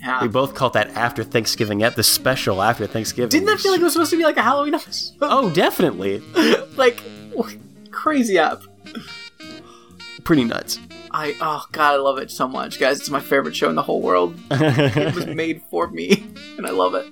Yeah. 0.04 0.22
We 0.22 0.28
both 0.28 0.54
called 0.54 0.74
that 0.74 0.90
after 0.92 1.24
Thanksgiving 1.24 1.82
ep 1.84 1.96
the 1.96 2.04
special 2.04 2.62
after 2.62 2.86
Thanksgiving. 2.88 3.30
Didn't 3.30 3.46
that 3.48 3.60
feel 3.60 3.72
like 3.72 3.80
it 3.80 3.84
was 3.86 3.94
supposed 3.94 4.12
to 4.12 4.18
be 4.18 4.24
like 4.24 4.38
a 4.38 4.42
Halloween 4.42 4.74
episode? 4.74 5.16
Oh, 5.22 5.50
definitely. 5.52 6.22
like 6.76 7.02
crazy 7.92 8.38
app. 8.38 8.62
Pretty 10.24 10.44
nuts. 10.44 10.80
I 11.12 11.36
oh 11.40 11.66
god, 11.72 11.94
I 11.94 11.98
love 11.98 12.18
it 12.18 12.32
so 12.32 12.48
much, 12.48 12.80
guys. 12.80 13.00
It's 13.00 13.10
my 13.10 13.20
favorite 13.20 13.56
show 13.56 13.70
in 13.70 13.76
the 13.76 13.84
whole 13.84 14.02
world. 14.02 14.36
it 14.52 15.16
was 15.16 15.26
made 15.36 15.62
for 15.70 15.88
me, 15.88 16.26
and 16.58 16.66
I 16.66 16.72
love 16.72 16.96
it. 16.96 17.08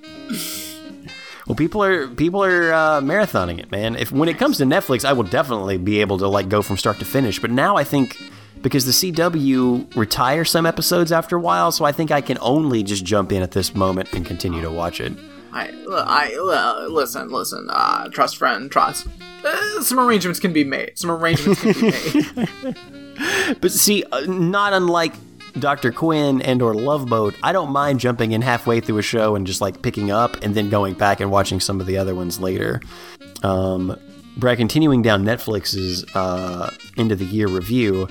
Well, 1.46 1.54
people 1.56 1.82
are 1.84 2.08
people 2.08 2.42
are 2.44 2.72
uh, 2.72 3.00
marathoning 3.00 3.58
it, 3.58 3.70
man. 3.70 3.96
If 3.96 4.10
when 4.12 4.28
it 4.28 4.38
comes 4.38 4.58
to 4.58 4.64
Netflix, 4.64 5.04
I 5.04 5.12
will 5.12 5.22
definitely 5.24 5.78
be 5.78 6.00
able 6.00 6.18
to 6.18 6.28
like 6.28 6.48
go 6.48 6.62
from 6.62 6.76
start 6.78 6.98
to 6.98 7.04
finish. 7.04 7.38
But 7.38 7.50
now 7.50 7.76
I 7.76 7.84
think 7.84 8.18
because 8.62 8.84
the 8.84 9.12
CW 9.12 9.94
retire 9.96 10.44
some 10.44 10.66
episodes 10.66 11.12
after 11.12 11.36
a 11.36 11.40
while, 11.40 11.72
so 11.72 11.84
I 11.84 11.92
think 11.92 12.10
I 12.10 12.20
can 12.20 12.38
only 12.40 12.82
just 12.82 13.04
jump 13.04 13.32
in 13.32 13.42
at 13.42 13.50
this 13.50 13.74
moment 13.74 14.12
and 14.12 14.24
continue 14.24 14.62
to 14.62 14.70
watch 14.70 15.00
it. 15.00 15.12
I, 15.52 15.70
I, 15.90 16.34
uh, 16.34 16.88
listen, 16.88 17.28
listen, 17.28 17.68
uh, 17.70 18.08
trust 18.08 18.38
friend, 18.38 18.70
trust. 18.70 19.06
Uh, 19.44 19.82
some 19.82 20.00
arrangements 20.00 20.40
can 20.40 20.52
be 20.52 20.64
made. 20.64 20.98
Some 20.98 21.10
arrangements 21.10 21.60
can 21.60 21.72
be 21.72 21.82
made. 22.62 23.60
but 23.60 23.70
see, 23.70 24.04
uh, 24.10 24.20
not 24.20 24.72
unlike 24.72 25.12
Dr. 25.58 25.92
Quinn 25.92 26.40
and 26.40 26.62
or 26.62 26.74
Love 26.74 27.06
Boat, 27.08 27.34
I 27.42 27.52
don't 27.52 27.70
mind 27.70 28.00
jumping 28.00 28.32
in 28.32 28.40
halfway 28.40 28.80
through 28.80 28.98
a 28.98 29.02
show 29.02 29.34
and 29.36 29.46
just 29.46 29.60
like 29.60 29.82
picking 29.82 30.10
up 30.10 30.42
and 30.42 30.54
then 30.54 30.70
going 30.70 30.94
back 30.94 31.20
and 31.20 31.30
watching 31.30 31.60
some 31.60 31.80
of 31.80 31.86
the 31.86 31.98
other 31.98 32.14
ones 32.14 32.40
later. 32.40 32.80
Um, 33.42 33.98
Brad, 34.38 34.56
continuing 34.56 35.02
down 35.02 35.24
Netflix's 35.24 36.06
uh, 36.14 36.70
end 36.96 37.12
of 37.12 37.18
the 37.18 37.26
year 37.26 37.48
review. 37.48 38.08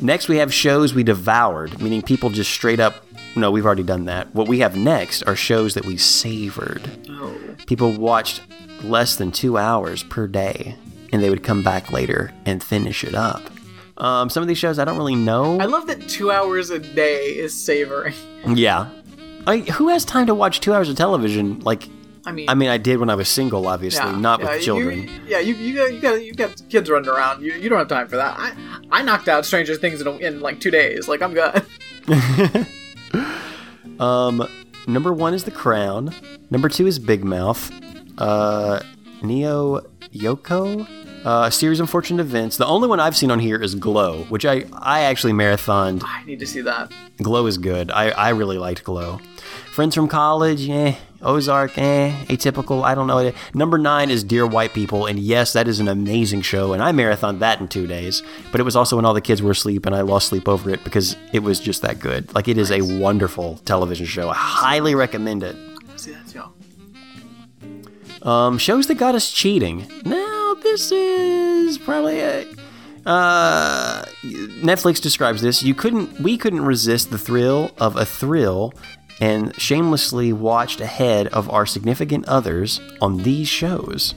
Next, 0.00 0.28
we 0.28 0.36
have 0.36 0.52
shows 0.52 0.94
we 0.94 1.02
devoured, 1.02 1.80
meaning 1.80 2.02
people 2.02 2.30
just 2.30 2.50
straight 2.50 2.80
up. 2.80 3.04
No, 3.34 3.50
we've 3.50 3.66
already 3.66 3.82
done 3.82 4.04
that. 4.06 4.34
What 4.34 4.48
we 4.48 4.60
have 4.60 4.76
next 4.76 5.22
are 5.22 5.36
shows 5.36 5.74
that 5.74 5.84
we 5.84 5.96
savored. 5.96 6.90
Oh. 7.10 7.34
People 7.66 7.92
watched 7.92 8.42
less 8.82 9.16
than 9.16 9.32
two 9.32 9.56
hours 9.58 10.02
per 10.02 10.26
day, 10.26 10.76
and 11.12 11.22
they 11.22 11.30
would 11.30 11.42
come 11.42 11.62
back 11.62 11.92
later 11.92 12.32
and 12.44 12.62
finish 12.62 13.04
it 13.04 13.14
up. 13.14 13.42
Um, 13.96 14.28
some 14.28 14.42
of 14.42 14.48
these 14.48 14.58
shows 14.58 14.78
I 14.78 14.84
don't 14.84 14.98
really 14.98 15.14
know. 15.14 15.58
I 15.58 15.64
love 15.64 15.86
that 15.86 16.08
two 16.08 16.30
hours 16.30 16.68
a 16.70 16.78
day 16.78 17.36
is 17.36 17.54
savoring. 17.54 18.14
yeah, 18.46 18.90
I, 19.46 19.58
who 19.58 19.88
has 19.88 20.04
time 20.04 20.26
to 20.26 20.34
watch 20.34 20.60
two 20.60 20.74
hours 20.74 20.88
of 20.88 20.96
television? 20.96 21.60
Like, 21.60 21.88
I 22.26 22.32
mean, 22.32 22.48
I 22.50 22.54
mean, 22.54 22.68
I 22.68 22.76
did 22.76 22.98
when 22.98 23.08
I 23.08 23.14
was 23.14 23.28
single, 23.28 23.66
obviously, 23.68 24.04
yeah, 24.04 24.18
not 24.18 24.40
yeah, 24.40 24.46
with 24.46 24.56
you- 24.58 24.64
children. 24.64 25.10
yeah, 25.26 25.38
you 25.38 25.54
you 25.54 25.74
got 25.76 25.92
you 25.94 26.00
got 26.00 26.24
you 26.24 26.32
got 26.34 26.62
kids 26.68 26.90
running 26.90 27.08
around. 27.08 27.42
You, 27.42 27.52
you 27.54 27.68
don't 27.68 27.78
have 27.78 27.88
time 27.88 28.08
for 28.08 28.16
that. 28.16 28.34
I 28.38 28.52
I 28.90 29.02
knocked 29.02 29.28
out 29.28 29.46
Stranger 29.46 29.76
Things 29.76 30.00
in, 30.00 30.06
a, 30.08 30.16
in 30.16 30.40
like 30.40 30.58
two 30.60 30.70
days. 30.72 31.06
Like 31.08 31.22
I'm 31.22 31.32
good. 31.34 31.64
Um, 33.98 34.46
number 34.86 35.12
one 35.12 35.32
is 35.32 35.44
The 35.44 35.50
Crown. 35.50 36.14
Number 36.50 36.68
two 36.68 36.86
is 36.86 36.98
Big 36.98 37.24
Mouth. 37.24 37.70
Uh, 38.18 38.80
Neo 39.22 39.80
Yokio. 40.12 40.86
Uh, 41.26 41.46
a 41.46 41.50
series 41.50 41.80
of 41.80 41.84
unfortunate 41.84 42.20
events. 42.20 42.56
The 42.56 42.66
only 42.66 42.86
one 42.86 43.00
I've 43.00 43.16
seen 43.16 43.32
on 43.32 43.40
here 43.40 43.60
is 43.60 43.74
Glow, 43.74 44.22
which 44.28 44.46
I, 44.46 44.64
I 44.72 45.00
actually 45.00 45.32
marathoned. 45.32 46.04
I 46.04 46.24
need 46.24 46.38
to 46.38 46.46
see 46.46 46.60
that. 46.60 46.92
Glow 47.20 47.46
is 47.46 47.58
good. 47.58 47.90
I, 47.90 48.10
I 48.10 48.28
really 48.28 48.58
liked 48.58 48.84
Glow. 48.84 49.18
Friends 49.72 49.96
from 49.96 50.06
college, 50.06 50.68
eh. 50.68 50.94
Ozark, 51.22 51.76
eh. 51.78 52.12
Atypical, 52.26 52.84
I 52.84 52.94
don't 52.94 53.08
know. 53.08 53.32
Number 53.54 53.76
nine 53.76 54.08
is 54.08 54.22
Dear 54.22 54.46
White 54.46 54.72
People, 54.72 55.06
and 55.06 55.18
yes, 55.18 55.52
that 55.54 55.66
is 55.66 55.80
an 55.80 55.88
amazing 55.88 56.42
show, 56.42 56.72
and 56.72 56.80
I 56.80 56.92
marathoned 56.92 57.40
that 57.40 57.60
in 57.60 57.66
two 57.66 57.88
days. 57.88 58.22
But 58.52 58.60
it 58.60 58.64
was 58.64 58.76
also 58.76 58.94
when 58.94 59.04
all 59.04 59.12
the 59.12 59.20
kids 59.20 59.42
were 59.42 59.50
asleep, 59.50 59.84
and 59.84 59.96
I 59.96 60.02
lost 60.02 60.28
sleep 60.28 60.48
over 60.48 60.70
it 60.70 60.84
because 60.84 61.16
it 61.32 61.40
was 61.40 61.58
just 61.58 61.82
that 61.82 61.98
good. 61.98 62.32
Like, 62.36 62.46
it 62.46 62.56
is 62.56 62.70
a 62.70 62.82
wonderful 63.00 63.56
television 63.64 64.06
show. 64.06 64.28
I 64.28 64.34
highly 64.34 64.94
recommend 64.94 65.42
it. 65.42 65.56
See 65.96 66.12
that 66.12 66.28
too. 66.28 66.44
Um, 68.26 68.58
shows 68.58 68.88
that 68.88 68.96
got 68.96 69.14
us 69.14 69.30
cheating. 69.30 69.86
Now, 70.04 70.54
this 70.62 70.90
is 70.90 71.78
probably 71.78 72.20
a. 72.20 72.46
Uh, 73.06 74.04
Netflix 74.24 75.00
describes 75.00 75.40
this. 75.40 75.62
You 75.62 75.74
couldn't, 75.74 76.20
we 76.20 76.36
couldn't 76.36 76.64
resist 76.64 77.10
the 77.10 77.18
thrill 77.18 77.70
of 77.78 77.94
a 77.94 78.04
thrill, 78.04 78.74
and 79.20 79.54
shamelessly 79.60 80.32
watched 80.32 80.80
ahead 80.80 81.28
of 81.28 81.48
our 81.50 81.66
significant 81.66 82.26
others 82.26 82.80
on 83.00 83.18
these 83.18 83.46
shows. 83.46 84.16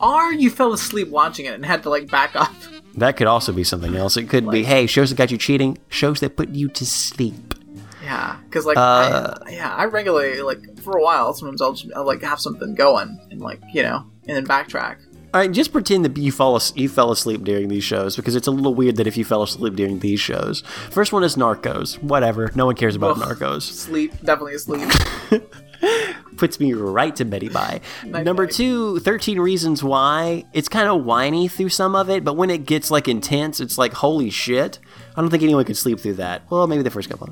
Or 0.00 0.32
you 0.32 0.50
fell 0.50 0.72
asleep 0.72 1.08
watching 1.08 1.46
it 1.46 1.54
and 1.54 1.64
had 1.64 1.84
to 1.84 1.90
like 1.90 2.10
back 2.10 2.34
up. 2.34 2.52
That 2.96 3.16
could 3.16 3.28
also 3.28 3.52
be 3.52 3.62
something 3.62 3.94
else. 3.94 4.16
It 4.16 4.28
could 4.28 4.50
be, 4.50 4.64
hey, 4.64 4.86
shows 4.86 5.10
that 5.10 5.16
got 5.16 5.30
you 5.30 5.38
cheating, 5.38 5.78
shows 5.88 6.18
that 6.20 6.36
put 6.36 6.48
you 6.48 6.68
to 6.70 6.84
sleep. 6.84 7.54
Yeah, 8.02 8.36
because 8.44 8.66
like 8.66 8.76
Uh, 8.76 9.34
I, 9.46 9.50
yeah, 9.50 9.74
I 9.74 9.84
regularly 9.84 10.42
like 10.42 10.80
for 10.82 10.96
a 10.98 11.02
while. 11.02 11.32
Sometimes 11.34 11.62
I'll 11.62 11.72
just 11.74 11.92
I'll, 11.94 12.04
like 12.04 12.22
have 12.22 12.40
something 12.40 12.74
going 12.74 13.18
and 13.30 13.40
like 13.40 13.60
you 13.72 13.82
know 13.82 14.04
and 14.26 14.36
then 14.36 14.46
backtrack. 14.46 14.96
All 15.34 15.40
right, 15.40 15.50
just 15.50 15.72
pretend 15.72 16.04
that 16.04 16.14
you 16.18 16.30
fall 16.30 16.56
as- 16.56 16.74
you 16.76 16.88
fell 16.90 17.10
asleep 17.10 17.42
during 17.42 17.68
these 17.68 17.84
shows 17.84 18.16
because 18.16 18.36
it's 18.36 18.46
a 18.46 18.50
little 18.50 18.74
weird 18.74 18.96
that 18.96 19.06
if 19.06 19.16
you 19.16 19.24
fell 19.24 19.42
asleep 19.42 19.76
during 19.76 20.00
these 20.00 20.20
shows. 20.20 20.60
First 20.90 21.12
one 21.12 21.24
is 21.24 21.36
Narcos. 21.36 22.02
Whatever, 22.02 22.50
no 22.54 22.66
one 22.66 22.74
cares 22.74 22.96
about 22.96 23.16
Ugh. 23.16 23.28
Narcos. 23.38 23.62
Sleep, 23.62 24.12
definitely 24.22 24.54
asleep. 24.54 24.90
Puts 26.36 26.58
me 26.60 26.72
right 26.72 27.14
to 27.16 27.24
Betty 27.24 27.48
Bye. 27.48 27.80
Number 28.04 28.46
two, 28.46 28.98
13 29.00 29.38
Reasons 29.38 29.82
Why. 29.84 30.44
It's 30.52 30.68
kind 30.68 30.88
of 30.88 31.04
whiny 31.04 31.48
through 31.48 31.68
some 31.68 31.94
of 31.94 32.08
it, 32.10 32.24
but 32.24 32.36
when 32.36 32.50
it 32.50 32.64
gets 32.66 32.90
like 32.90 33.06
intense, 33.08 33.60
it's 33.60 33.76
like 33.78 33.92
holy 33.92 34.30
shit. 34.30 34.78
I 35.16 35.20
don't 35.20 35.30
think 35.30 35.42
anyone 35.42 35.64
could 35.64 35.76
sleep 35.76 36.00
through 36.00 36.14
that. 36.14 36.42
Well, 36.50 36.66
maybe 36.66 36.82
the 36.82 36.90
first 36.90 37.10
couple. 37.10 37.28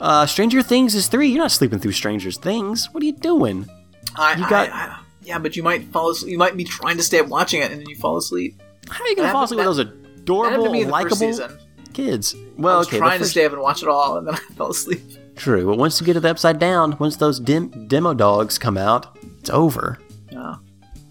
Uh, 0.00 0.26
Stranger 0.26 0.62
Things 0.62 0.94
is 0.94 1.08
three. 1.08 1.28
You're 1.28 1.42
not 1.42 1.50
sleeping 1.52 1.78
through 1.78 1.92
Stranger 1.92 2.30
Things. 2.30 2.88
What 2.92 3.02
are 3.02 3.06
you 3.06 3.12
doing? 3.12 3.68
I, 4.16 4.34
You 4.34 4.48
got- 4.48 4.68
I, 4.70 4.72
I, 4.72 4.98
yeah, 5.22 5.38
but 5.38 5.56
you 5.56 5.62
might 5.62 5.84
fall 5.86 6.10
asleep. 6.10 6.30
You 6.32 6.38
might 6.38 6.56
be 6.56 6.64
trying 6.64 6.96
to 6.98 7.02
stay 7.02 7.18
up 7.18 7.28
watching 7.28 7.62
it 7.62 7.70
and 7.72 7.80
then 7.80 7.88
you 7.88 7.96
fall 7.96 8.16
asleep. 8.16 8.60
How 8.88 9.02
are 9.02 9.08
you 9.08 9.16
gonna 9.16 9.32
fall 9.32 9.42
happened- 9.46 9.60
asleep 9.60 9.76
with 9.78 9.88
those 10.04 10.18
adorable, 10.20 10.64
to 10.66 10.70
me 10.70 10.82
in 10.82 10.88
the 10.88 10.92
first 10.92 11.20
likable 11.22 11.58
kids? 11.94 12.34
I 12.34 12.38
Well, 12.58 12.78
was 12.78 12.86
okay, 12.88 12.98
trying 12.98 13.18
to 13.20 13.24
stay 13.26 13.44
up 13.46 13.52
and 13.52 13.60
watch 13.62 13.82
it 13.82 13.88
all, 13.88 14.18
and 14.18 14.26
then 14.28 14.34
I 14.50 14.54
fell 14.54 14.70
asleep. 14.70 15.00
True, 15.36 15.66
but 15.66 15.78
once 15.78 16.00
you 16.00 16.06
get 16.06 16.14
to 16.14 16.20
the 16.20 16.30
upside 16.30 16.58
down, 16.58 16.96
once 16.98 17.16
those 17.16 17.40
dim- 17.40 17.88
demo 17.88 18.14
dogs 18.14 18.58
come 18.58 18.78
out, 18.78 19.16
it's 19.40 19.50
over. 19.50 19.98
Yeah. 20.30 20.56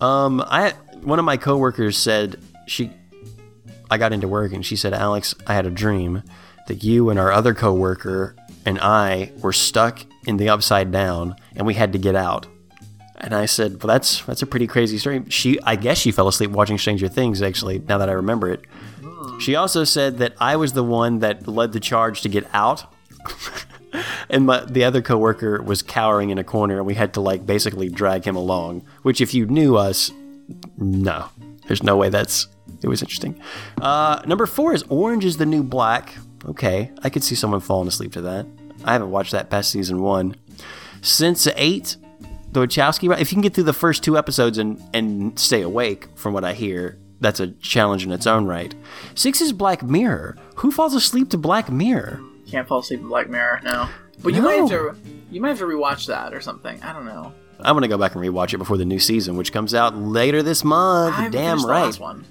Um, 0.02 0.42
I 0.48 0.74
one 1.02 1.20
of 1.20 1.26
my 1.26 1.38
coworkers 1.38 1.98
said 1.98 2.40
she, 2.66 2.90
I 3.92 3.98
got 3.98 4.14
into 4.14 4.28
work 4.28 4.54
and 4.54 4.66
she 4.66 4.76
said, 4.76 4.94
Alex, 4.94 5.36
I 5.46 5.54
had 5.54 5.66
a 5.66 5.70
dream 5.70 6.24
that 6.68 6.84
you 6.84 7.10
and 7.10 7.20
our 7.20 7.32
other 7.32 7.54
coworker 7.54 8.36
and 8.66 8.80
I 8.80 9.32
were 9.40 9.54
stuck 9.54 10.06
in 10.26 10.38
the 10.38 10.50
upside 10.50 10.92
down 10.92 11.36
and 11.56 11.68
we 11.68 11.74
had 11.74 11.92
to 11.94 12.00
get 12.00 12.16
out. 12.16 12.48
And 13.18 13.34
I 13.34 13.46
said, 13.46 13.84
well, 13.84 13.94
that's 13.94 14.24
that's 14.24 14.42
a 14.42 14.46
pretty 14.46 14.68
crazy 14.68 14.98
story. 14.98 15.24
She, 15.30 15.60
I 15.64 15.76
guess 15.76 15.98
she 15.98 16.12
fell 16.12 16.28
asleep 16.28 16.52
watching 16.52 16.78
Stranger 16.78 17.08
Things. 17.08 17.42
Actually, 17.42 17.80
now 17.80 17.98
that 17.98 18.10
I 18.10 18.14
remember 18.14 18.50
it, 18.50 18.66
she 19.40 19.56
also 19.56 19.84
said 19.84 20.18
that 20.18 20.34
I 20.40 20.56
was 20.56 20.74
the 20.74 20.84
one 20.84 21.20
that 21.20 21.48
led 21.48 21.72
the 21.72 21.80
charge 21.80 22.22
to 22.22 22.30
get 22.30 22.48
out. 22.54 22.94
and 24.30 24.46
my, 24.46 24.64
the 24.66 24.84
other 24.84 25.02
coworker 25.02 25.62
was 25.62 25.82
cowering 25.82 26.30
in 26.30 26.38
a 26.38 26.44
corner 26.44 26.78
and 26.78 26.86
we 26.86 26.96
had 26.96 27.14
to 27.14 27.22
like 27.22 27.46
basically 27.46 27.90
drag 27.90 28.26
him 28.26 28.36
along 28.36 28.84
which 29.04 29.22
if 29.22 29.34
you 29.34 29.46
knew 29.46 29.76
us 29.76 30.12
no. 30.78 31.30
There's 31.68 31.84
no 31.84 31.96
way 31.96 32.10
that's 32.10 32.48
it 32.82 32.88
was 32.88 33.02
interesting. 33.02 33.40
Uh, 33.82 34.22
number 34.26 34.46
four 34.46 34.74
is 34.74 34.84
orange 34.90 35.24
is 35.24 35.38
the 35.38 35.46
new 35.46 35.64
black. 35.64 36.16
Okay 36.46 36.92
i 37.04 37.10
could 37.10 37.24
see 37.24 37.36
someone 37.36 37.60
falling 37.60 37.88
asleep 37.88 38.14
to 38.14 38.22
that. 38.22 38.46
I 38.84 38.94
haven't 38.94 39.12
watched 39.12 39.32
that 39.32 39.50
past 39.50 39.72
season 39.72 40.02
one. 40.02 40.36
Sense8 41.02 41.98
the 42.52 42.60
wachowski 42.60 43.20
if 43.20 43.32
you 43.32 43.36
can 43.36 43.42
get 43.42 43.56
through 43.56 43.64
the 43.64 43.74
first 43.74 44.04
two 44.04 44.16
episodes 44.16 44.60
and, 44.60 44.80
and 44.94 45.40
stay 45.40 45.64
awake 45.64 46.08
from 46.14 46.34
what 46.34 46.44
i 46.44 46.54
hear 46.54 47.00
that's 47.24 47.40
a 47.40 47.48
challenge 47.48 48.06
in 48.06 48.12
its 48.12 48.28
own 48.28 48.46
right. 48.46 48.76
Six 49.16 49.40
is 49.40 49.54
black 49.54 49.82
mirror. 49.82 50.36
Who 50.58 50.72
falls 50.72 50.94
asleep 50.94 51.30
to 51.30 51.38
black 51.38 51.72
mirror 51.72 52.22
Can't 52.54 52.68
fall 52.68 52.80
asleep 52.80 53.00
in 53.00 53.08
Black 53.08 53.30
Mirror, 53.30 53.62
now. 53.64 53.90
But 54.22 54.34
you 54.36 54.42
No. 54.42 54.48
might 54.48 54.56
have 54.60 54.70
to. 54.70 54.96
You 55.32 55.42
might 55.42 55.50
have 55.50 55.58
to 55.58 55.66
rewatch 55.66 56.06
that 56.06 56.34
or 56.36 56.40
something. 56.40 56.80
I 56.84 56.94
don't 56.94 57.06
know. 57.06 57.34
I'm 57.60 57.76
gonna 57.76 57.88
go 57.88 57.98
back 57.98 58.14
and 58.16 58.24
rewatch 58.24 58.54
it 58.54 58.60
before 58.60 58.78
the 58.78 58.86
new 58.86 59.00
season, 59.00 59.36
which 59.38 59.52
comes 59.52 59.74
out 59.74 59.98
later 59.98 60.44
this 60.44 60.64
month. 60.64 61.16
I 61.18 61.30
Damn 61.30 61.66
right, 61.66 62.00
one. 62.00 62.26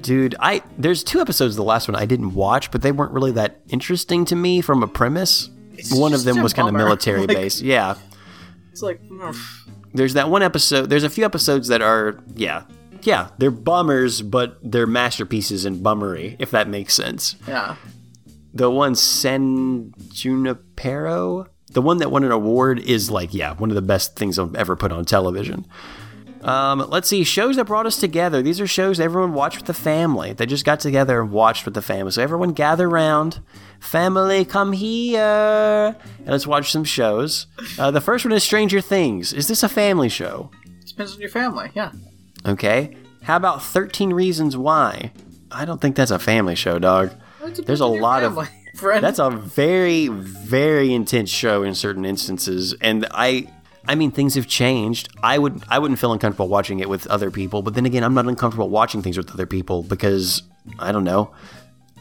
dude. 0.00 0.34
I 0.40 0.62
there's 0.78 1.04
two 1.04 1.20
episodes 1.20 1.54
of 1.54 1.56
the 1.56 1.64
last 1.64 1.88
one 1.88 1.94
I 1.96 2.06
didn't 2.06 2.32
watch, 2.34 2.70
but 2.70 2.80
they 2.82 2.92
weren't 2.92 3.12
really 3.12 3.32
that 3.32 3.60
interesting 3.68 4.24
to 4.26 4.36
me 4.36 4.60
from 4.62 4.82
a 4.82 4.86
premise. 4.88 5.50
It's 5.76 5.94
one 5.94 6.14
of 6.14 6.24
them 6.24 6.42
was 6.42 6.52
kind 6.54 6.68
of 6.68 6.74
military 6.84 7.20
Like- 7.26 7.36
based. 7.36 7.60
Yeah, 7.62 7.94
It's 8.70 8.82
like, 8.82 9.00
mm, 9.10 9.36
there's 9.92 10.14
that 10.14 10.30
one 10.30 10.42
episode. 10.42 10.88
There's 10.88 11.04
a 11.04 11.10
few 11.10 11.24
episodes 11.24 11.68
that 11.68 11.82
are 11.82 12.18
yeah, 12.34 12.62
yeah. 13.02 13.28
They're 13.38 13.50
bummers, 13.50 14.22
but 14.22 14.58
they're 14.62 14.86
masterpieces 14.86 15.64
in 15.66 15.82
bummery, 15.82 16.36
if 16.38 16.50
that 16.52 16.68
makes 16.68 16.94
sense. 16.94 17.36
yeah. 17.46 17.76
The 18.54 18.70
one 18.70 18.94
San 18.94 19.94
Junipero, 20.12 21.46
the 21.70 21.82
one 21.82 21.98
that 21.98 22.10
won 22.10 22.24
an 22.24 22.32
award, 22.32 22.80
is 22.80 23.10
like, 23.10 23.32
yeah, 23.32 23.54
one 23.54 23.70
of 23.70 23.76
the 23.76 23.82
best 23.82 24.16
things 24.16 24.38
I've 24.38 24.54
ever 24.54 24.76
put 24.76 24.92
on 24.92 25.04
television. 25.04 25.66
Um, 26.42 26.84
let's 26.90 27.08
see, 27.08 27.22
shows 27.22 27.56
that 27.56 27.66
brought 27.66 27.86
us 27.86 27.96
together. 27.96 28.42
These 28.42 28.60
are 28.60 28.66
shows 28.66 28.98
everyone 28.98 29.32
watched 29.32 29.58
with 29.58 29.66
the 29.66 29.74
family. 29.74 30.32
They 30.32 30.44
just 30.44 30.64
got 30.64 30.80
together 30.80 31.20
and 31.20 31.30
watched 31.30 31.64
with 31.64 31.74
the 31.74 31.82
family. 31.82 32.10
So 32.12 32.22
everyone 32.22 32.52
gather 32.52 32.88
around. 32.88 33.40
Family, 33.78 34.44
come 34.44 34.72
here. 34.72 35.96
And 36.18 36.26
let's 36.26 36.46
watch 36.46 36.72
some 36.72 36.84
shows. 36.84 37.46
Uh, 37.78 37.90
the 37.90 38.00
first 38.00 38.24
one 38.24 38.32
is 38.32 38.42
Stranger 38.42 38.80
Things. 38.80 39.32
Is 39.32 39.46
this 39.46 39.62
a 39.62 39.68
family 39.68 40.08
show? 40.08 40.50
Depends 40.84 41.14
on 41.14 41.20
your 41.20 41.30
family. 41.30 41.70
Yeah. 41.74 41.92
Okay. 42.44 42.96
How 43.22 43.36
about 43.36 43.62
13 43.62 44.12
Reasons 44.12 44.56
Why? 44.56 45.12
I 45.50 45.64
don't 45.64 45.80
think 45.80 45.94
that's 45.94 46.10
a 46.10 46.18
family 46.18 46.56
show, 46.56 46.78
dog. 46.78 47.12
There's 47.64 47.80
a 47.80 47.86
lot 47.86 48.22
of 48.22 48.48
Friend. 48.74 49.04
that's 49.04 49.18
a 49.18 49.28
very 49.30 50.08
very 50.08 50.94
intense 50.94 51.28
show 51.28 51.62
in 51.62 51.74
certain 51.74 52.06
instances. 52.06 52.74
And 52.80 53.06
i 53.10 53.46
i 53.86 53.94
mean 53.94 54.10
things 54.10 54.34
have 54.34 54.46
changed. 54.46 55.10
I 55.22 55.38
would 55.38 55.62
i 55.68 55.78
wouldn't 55.78 56.00
feel 56.00 56.12
uncomfortable 56.12 56.48
watching 56.48 56.80
it 56.80 56.88
with 56.88 57.06
other 57.08 57.30
people. 57.30 57.60
But 57.60 57.74
then 57.74 57.84
again 57.84 58.02
i'm 58.02 58.14
not 58.14 58.26
uncomfortable 58.26 58.70
watching 58.70 59.02
things 59.02 59.18
with 59.18 59.30
other 59.30 59.46
people 59.46 59.82
because 59.82 60.42
i 60.78 60.90
don't 60.90 61.04
know 61.04 61.34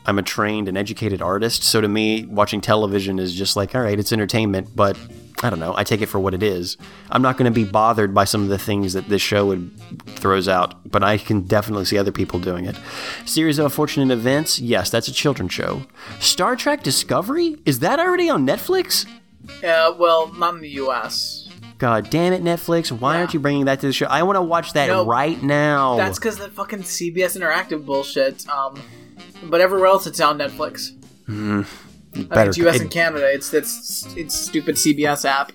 i'm 0.05 0.17
a 0.17 0.23
trained 0.23 0.69
and 0.69 0.77
educated 0.77 1.21
artist. 1.21 1.63
So 1.63 1.81
to 1.81 1.87
me 1.89 2.25
watching 2.25 2.61
television 2.61 3.19
is 3.19 3.35
just 3.35 3.57
like 3.57 3.75
all 3.75 3.81
right 3.81 3.99
it's 3.99 4.13
entertainment. 4.13 4.73
But 4.73 4.97
I 5.43 5.49
don't 5.49 5.59
know. 5.59 5.73
I 5.75 5.83
take 5.83 6.01
it 6.01 6.05
for 6.05 6.19
what 6.19 6.33
it 6.33 6.43
is. 6.43 6.77
I'm 7.09 7.21
not 7.21 7.37
going 7.37 7.51
to 7.51 7.55
be 7.55 7.63
bothered 7.63 8.13
by 8.13 8.25
some 8.25 8.43
of 8.43 8.49
the 8.49 8.57
things 8.59 8.93
that 8.93 9.09
this 9.09 9.21
show 9.21 9.47
would 9.47 9.71
throws 10.07 10.47
out, 10.47 10.89
but 10.89 11.03
I 11.03 11.17
can 11.17 11.41
definitely 11.41 11.85
see 11.85 11.97
other 11.97 12.11
people 12.11 12.39
doing 12.39 12.65
it. 12.65 12.75
Series 13.25 13.57
of 13.57 13.65
Unfortunate 13.65 14.13
Events, 14.13 14.59
yes, 14.59 14.89
that's 14.91 15.07
a 15.07 15.11
children's 15.13 15.53
show. 15.53 15.83
Star 16.19 16.55
Trek 16.55 16.83
Discovery, 16.83 17.57
is 17.65 17.79
that 17.79 17.99
already 17.99 18.29
on 18.29 18.45
Netflix? 18.45 19.07
Yeah, 19.63 19.89
well, 19.89 20.31
not 20.33 20.55
in 20.55 20.61
the 20.61 20.69
U.S. 20.69 21.49
God 21.79 22.11
damn 22.11 22.31
it, 22.33 22.43
Netflix! 22.43 22.91
Why 22.91 23.17
aren't 23.17 23.33
you 23.33 23.39
bringing 23.39 23.65
that 23.65 23.79
to 23.79 23.87
the 23.87 23.93
show? 23.93 24.05
I 24.05 24.21
want 24.21 24.35
to 24.35 24.41
watch 24.43 24.73
that 24.73 24.85
No, 24.87 25.03
right 25.03 25.41
now. 25.41 25.97
That's 25.97 26.19
because 26.19 26.37
the 26.37 26.49
fucking 26.49 26.83
CBS 26.83 27.35
Interactive 27.35 27.83
bullshit. 27.83 28.47
Um, 28.47 28.79
but 29.45 29.61
everywhere 29.61 29.87
else, 29.87 30.05
it's 30.05 30.19
on 30.19 30.37
Netflix. 30.37 30.91
Mean, 31.27 31.65
Better- 32.13 32.49
it's 32.49 32.57
U.S. 32.57 32.75
it- 32.75 32.81
and 32.83 32.91
Canada. 32.91 33.31
It's 33.31 33.53
it's 33.53 34.05
it's 34.15 34.35
stupid 34.35 34.75
CBS 34.75 35.25
app. 35.25 35.51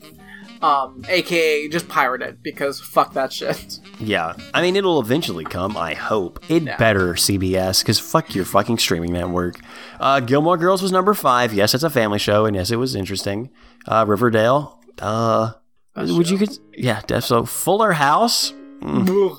Um, 0.62 1.02
aka 1.08 1.68
just 1.68 1.86
pirate 1.86 2.22
it 2.22 2.42
because 2.42 2.80
fuck 2.80 3.12
that 3.12 3.30
shit. 3.32 3.78
Yeah, 4.00 4.34
I 4.54 4.62
mean 4.62 4.74
it'll 4.74 5.00
eventually 5.00 5.44
come. 5.44 5.76
I 5.76 5.92
hope 5.94 6.38
it 6.50 6.62
Yeah. 6.62 6.76
better 6.78 7.12
CBS 7.14 7.82
because 7.82 7.98
fuck 7.98 8.34
your 8.34 8.46
fucking 8.46 8.78
streaming 8.78 9.12
network. 9.12 9.60
Uh, 10.00 10.20
Gilmore 10.20 10.56
Girls 10.56 10.80
was 10.82 10.92
number 10.92 11.12
five. 11.12 11.52
Yes, 11.52 11.74
it's 11.74 11.84
a 11.84 11.90
family 11.90 12.18
show, 12.18 12.46
and 12.46 12.56
yes, 12.56 12.70
it 12.70 12.76
was 12.76 12.94
interesting. 12.94 13.50
Uh, 13.86 14.04
Riverdale. 14.08 14.80
Uh, 14.98 15.52
would 15.94 16.30
you 16.30 16.38
could 16.38 16.58
yeah. 16.74 17.02
def- 17.06 17.24
So 17.24 17.44
Fuller 17.44 17.92
House. 17.92 18.54
Ugh. 18.82 19.36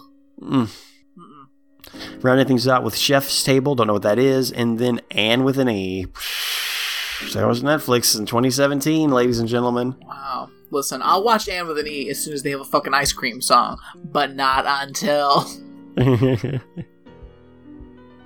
Rounding 2.22 2.48
things 2.48 2.68
out 2.68 2.84
with 2.84 2.96
Chef's 2.96 3.44
Table. 3.44 3.74
Don't 3.74 3.88
know 3.88 3.94
what 3.94 4.02
that 4.04 4.20
is, 4.20 4.52
and 4.52 4.78
then 4.78 5.02
Anne 5.12 5.44
with 5.44 5.58
an 5.58 5.70
E. 5.70 6.06
So 7.30 7.40
that 7.40 7.48
was 7.48 7.64
Netflix 7.64 8.18
in 8.18 8.26
2017, 8.26 9.10
ladies 9.10 9.40
and 9.40 9.50
gentlemen. 9.50 9.96
Wow. 10.06 10.50
Listen, 10.70 11.02
I'll 11.04 11.24
watch 11.24 11.48
Anne 11.50 11.68
with 11.68 11.78
an 11.80 11.88
E 11.88 12.10
as 12.10 12.20
soon 12.24 12.34
as 12.34 12.44
they 12.44 12.52
have 12.52 12.60
a 12.62 12.66
fucking 12.66 12.94
ice 12.94 13.14
cream 13.14 13.42
song, 13.42 13.80
but 14.04 14.36
not 14.36 14.66
until. 14.68 15.46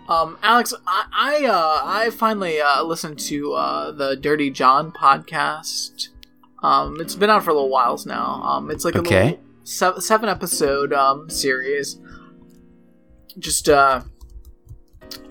Um, 0.10 0.38
Alex, 0.43 0.73
I 0.86 1.06
I, 1.13 1.45
uh, 1.45 1.82
I 1.86 2.10
finally 2.10 2.60
uh, 2.60 2.84
listened 2.84 3.17
to 3.19 3.54
uh, 3.54 3.91
the 3.91 4.17
Dirty 4.17 4.49
John 4.49 4.91
podcast. 4.91 6.10
Um, 6.62 6.99
it's 6.99 7.15
been 7.15 7.30
out 7.30 7.45
for 7.45 7.51
a 7.51 7.54
little 7.54 7.69
whiles 7.69 8.06
now. 8.06 8.41
Um, 8.43 8.69
it's 8.71 8.84
like 8.84 8.95
a 8.95 8.99
Okay. 8.99 9.23
little 9.23 9.39
seven, 9.63 10.01
seven 10.01 10.27
episode 10.27 10.91
um, 10.91 11.30
series. 11.30 11.97
Just 13.39 13.69
uh, 13.69 14.01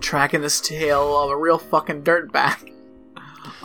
tracking 0.00 0.40
this 0.40 0.62
tale 0.62 1.14
of 1.24 1.30
a 1.30 1.36
real 1.36 1.58
fucking 1.58 2.02
dirtbag. 2.02 2.72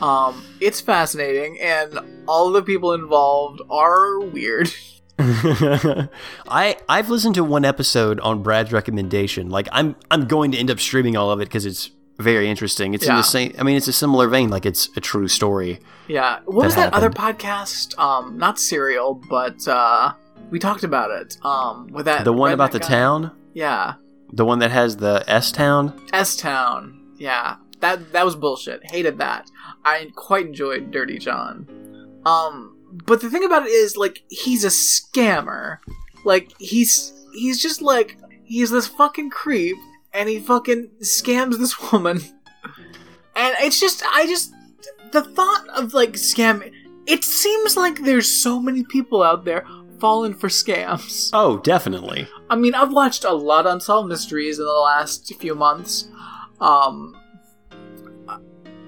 Um, 0.01 0.43
it's 0.59 0.81
fascinating, 0.81 1.59
and 1.61 1.99
all 2.27 2.51
the 2.51 2.61
people 2.61 2.93
involved 2.93 3.61
are 3.69 4.19
weird. 4.19 4.71
I 5.19 6.77
I've 6.89 7.09
listened 7.09 7.35
to 7.35 7.43
one 7.43 7.63
episode 7.63 8.19
on 8.19 8.43
Brad's 8.43 8.73
recommendation. 8.73 9.49
Like 9.49 9.67
I'm 9.71 9.95
I'm 10.11 10.27
going 10.27 10.51
to 10.51 10.57
end 10.57 10.69
up 10.69 10.79
streaming 10.79 11.15
all 11.15 11.31
of 11.31 11.39
it 11.39 11.45
because 11.45 11.65
it's 11.65 11.91
very 12.19 12.49
interesting. 12.49 12.93
It's 12.93 13.07
in 13.07 13.15
the 13.15 13.21
same. 13.23 13.53
I 13.57 13.63
mean, 13.63 13.77
it's 13.77 13.87
a 13.87 13.93
similar 13.93 14.27
vein. 14.27 14.49
Like 14.49 14.65
it's 14.65 14.89
a 14.97 15.01
true 15.01 15.27
story. 15.27 15.79
Yeah. 16.07 16.39
What 16.45 16.61
That 16.61 16.65
was 16.65 16.75
that 16.75 16.93
other 16.93 17.09
podcast? 17.09 17.97
Um, 17.97 18.37
not 18.37 18.59
Serial, 18.59 19.15
but 19.29 19.65
uh, 19.67 20.13
we 20.49 20.59
talked 20.59 20.83
about 20.83 21.11
it. 21.11 21.37
Um, 21.43 21.87
with 21.87 22.05
that 22.05 22.25
The 22.25 22.33
one 22.33 22.51
about 22.51 22.71
the 22.71 22.79
guy. 22.79 22.87
town, 22.87 23.31
Yeah, 23.53 23.95
the 24.31 24.45
one 24.45 24.59
that 24.59 24.71
has 24.71 24.97
the 24.97 25.23
S 25.27 25.51
town. 25.51 25.99
S 26.13 26.35
Town. 26.35 27.01
Yeah, 27.17 27.55
that 27.79 28.11
that 28.11 28.25
was 28.25 28.35
bullshit. 28.35 28.81
Hated 28.91 29.17
that. 29.19 29.49
I 29.85 30.11
quite 30.15 30.47
enjoyed 30.47 30.91
Dirty 30.91 31.19
John. 31.19 31.67
Um, 32.25 32.77
but 33.05 33.21
the 33.21 33.29
thing 33.29 33.45
about 33.45 33.63
it 33.65 33.69
is, 33.69 33.95
like, 33.95 34.23
he's 34.29 34.63
a 34.63 34.67
scammer. 34.67 35.77
Like, 36.25 36.53
he's 36.59 37.13
he's 37.33 37.61
just 37.61 37.81
like 37.81 38.17
he's 38.43 38.71
this 38.71 38.87
fucking 38.87 39.29
creep, 39.29 39.77
and 40.13 40.27
he 40.27 40.39
fucking 40.39 40.89
scams 41.01 41.57
this 41.57 41.91
woman. 41.91 42.21
And 43.35 43.55
it's 43.59 43.79
just, 43.79 44.01
I 44.05 44.25
just, 44.27 44.53
the 45.11 45.21
thought 45.21 45.67
of 45.69 45.93
like 45.93 46.13
scamming. 46.13 46.71
It 47.05 47.23
seems 47.23 47.77
like 47.77 48.01
there's 48.03 48.29
so 48.29 48.59
many 48.59 48.83
people 48.83 49.21
out 49.21 49.45
there 49.45 49.67
falling 49.99 50.33
for 50.33 50.47
scams. 50.47 51.29
Oh, 51.33 51.57
definitely. 51.59 52.27
I 52.49 52.55
mean, 52.55 52.73
I've 52.73 52.93
watched 52.93 53.23
a 53.23 53.33
lot 53.33 53.65
of 53.67 53.73
Unsolved 53.73 54.09
Mysteries 54.09 54.57
in 54.57 54.65
the 54.65 54.71
last 54.71 55.31
few 55.35 55.53
months. 55.53 56.07
Um, 56.59 57.15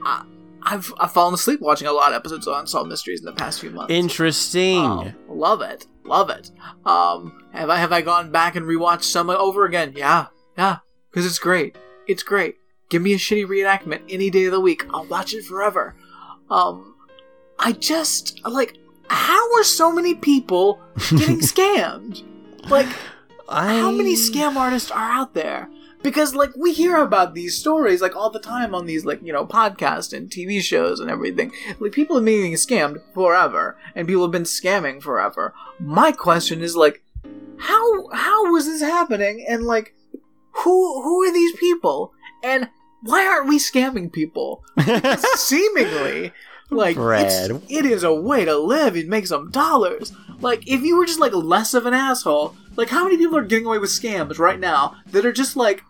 I, 0.03 0.23
I've 0.67 0.93
I've 0.99 1.13
fallen 1.13 1.34
asleep 1.34 1.62
watching 1.62 1.88
a 1.88 1.93
lot 1.93 2.12
of 2.12 2.15
episodes 2.15 2.45
of 2.45 2.60
Unsolved 2.60 2.89
Mysteries 2.89 3.21
in 3.21 3.25
the 3.25 3.32
past 3.32 3.62
few 3.62 3.69
months. 3.69 3.93
Interesting. 3.93 4.80
Um, 4.80 5.15
love 5.30 5.62
it, 5.62 5.88
love 6.03 6.30
it. 6.30 6.51
Um, 6.86 7.41
have 7.53 7.69
I 7.69 7.77
have 7.77 7.93
I 7.93 8.01
gone 8.01 8.32
back 8.32 8.58
and 8.58 8.65
rewatched 8.65 9.03
some 9.03 9.30
over 9.30 9.63
again? 9.63 9.93
Yeah, 9.95 10.27
yeah, 10.58 10.80
because 11.10 11.25
it's 11.25 11.39
great. 11.39 11.77
It's 12.06 12.21
great. 12.21 12.56
Give 12.89 13.01
me 13.01 13.13
a 13.13 13.17
shitty 13.17 13.45
reenactment 13.45 14.01
any 14.10 14.30
day 14.30 14.45
of 14.45 14.51
the 14.51 14.60
week. 14.60 14.86
I'll 14.93 15.06
watch 15.06 15.34
it 15.34 15.45
forever. 15.45 15.95
Um, 16.49 16.95
I 17.58 17.71
just 17.71 18.41
like 18.45 18.77
how 19.10 19.56
are 19.56 19.63
so 19.63 19.93
many 19.93 20.15
people 20.15 20.82
getting 21.12 21.39
scammed? 21.39 22.23
Like 22.69 22.88
I, 23.47 23.80
how 23.80 23.91
many 23.91 24.15
scam 24.15 24.58
artists 24.58 24.91
are 24.91 25.12
out 25.12 25.34
there? 25.34 25.69
Because 26.08 26.34
like 26.34 26.56
we 26.56 26.72
hear 26.72 26.96
about 26.96 27.34
these 27.34 27.58
stories 27.58 28.02
like 28.02 28.15
all 28.15 28.30
the 28.30 28.39
time 28.39 28.74
on 28.74 28.86
these 28.86 29.04
like 29.04 29.22
you 29.22 29.34
know 29.34 29.46
podcasts 29.46 30.15
and 30.15 30.30
TV 30.30 30.62
shows 30.62 31.02
and 31.02 31.12
everything. 31.12 31.52
Like 31.82 31.91
people 31.91 32.15
have 32.15 32.24
been 32.24 32.38
getting 32.38 32.54
scammed 32.54 33.02
forever, 33.13 33.78
and 33.93 34.08
people 34.08 34.22
have 34.22 34.32
been 34.32 34.43
scamming 34.43 35.02
forever. 35.02 35.54
My 35.82 36.13
question 36.13 36.62
is 36.62 36.78
like, 36.78 37.04
how 37.58 38.08
how 38.13 38.50
was 38.54 38.67
this 38.67 38.82
happening? 38.82 39.46
And 39.50 39.65
like, 39.65 39.96
who 40.52 41.02
who 41.04 41.24
are 41.24 41.34
these 41.34 41.58
people? 41.58 42.13
And 42.41 42.70
why 43.02 43.28
aren't 43.28 43.50
we 43.50 43.60
scamming 43.60 44.13
people? 44.13 44.63
Seemingly, 45.36 46.32
like 46.70 46.96
it 47.67 47.86
is 47.86 48.04
a 48.04 48.15
way 48.15 48.46
to 48.46 48.58
live 48.58 48.96
and 48.96 49.10
make 49.10 49.28
some 49.28 49.52
dollars. 49.52 50.13
Like 50.39 50.65
if 50.70 50.84
you 50.84 50.98
were 50.98 51.06
just 51.06 51.20
like 51.20 51.34
less 51.34 51.74
of 51.74 51.86
an 51.86 51.93
asshole, 51.93 52.56
like 52.78 52.90
how 52.90 53.04
many 53.04 53.18
people 53.18 53.38
are 53.38 53.44
getting 53.44 53.66
away 53.66 53.80
with 53.80 53.90
scams 53.90 54.40
right 54.40 54.60
now 54.60 54.96
that 55.08 55.26
are 55.26 55.34
just 55.34 55.58
like 55.58 55.84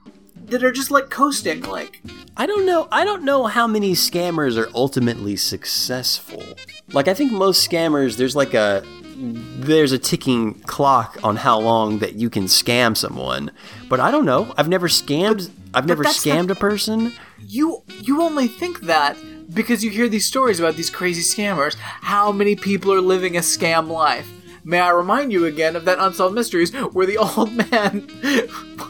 that 0.46 0.64
are 0.64 0.72
just 0.72 0.90
like 0.90 1.10
coasting? 1.12 1.62
Like 1.62 2.02
I 2.36 2.46
don't 2.46 2.66
know. 2.66 2.88
I 2.92 3.04
don't 3.06 3.24
know 3.24 3.46
how 3.46 3.68
many 3.68 3.94
scammers 3.94 4.58
are 4.58 4.70
ultimately 4.74 5.36
successful. 5.36 6.44
Like 6.94 7.08
I 7.08 7.14
think 7.14 7.32
most 7.32 7.70
scammers, 7.70 8.18
there's 8.18 8.36
like 8.36 8.54
a 8.54 8.84
there's 9.20 9.92
a 9.92 9.98
ticking 9.98 10.54
clock 10.62 11.18
on 11.24 11.38
how 11.38 11.60
long 11.60 12.00
that 12.00 12.16
you 12.16 12.30
can 12.30 12.44
scam 12.46 12.96
someone. 12.96 13.52
But 13.90 14.00
I 14.00 14.12
don't 14.12 14.26
know. 14.26 14.54
I've 14.58 14.70
never 14.70 14.88
scammed. 14.88 15.50
I've 15.74 15.88
never 15.88 16.04
the- 16.04 16.10
scammed 16.10 16.50
a 16.50 16.56
person. 16.56 17.14
you 17.40 17.84
you 18.02 18.22
only 18.22 18.48
think 18.48 18.82
that 18.82 19.18
because 19.54 19.84
you 19.84 19.90
hear 19.90 20.08
these 20.08 20.26
stories 20.26 20.60
about 20.60 20.76
these 20.76 20.90
crazy 20.90 21.22
scammers. 21.22 21.76
How 21.76 22.32
many 22.32 22.56
people 22.56 22.94
are 22.94 23.02
living 23.02 23.36
a 23.38 23.42
scam 23.42 23.88
life? 23.90 24.30
May 24.68 24.82
I 24.82 24.90
remind 24.90 25.32
you 25.32 25.46
again 25.46 25.78
of 25.78 25.86
that 25.86 25.98
Unsolved 25.98 26.36
Mysteries 26.36 26.74
where 26.74 27.06
the 27.06 27.18
old 27.38 27.54
man 27.72 28.06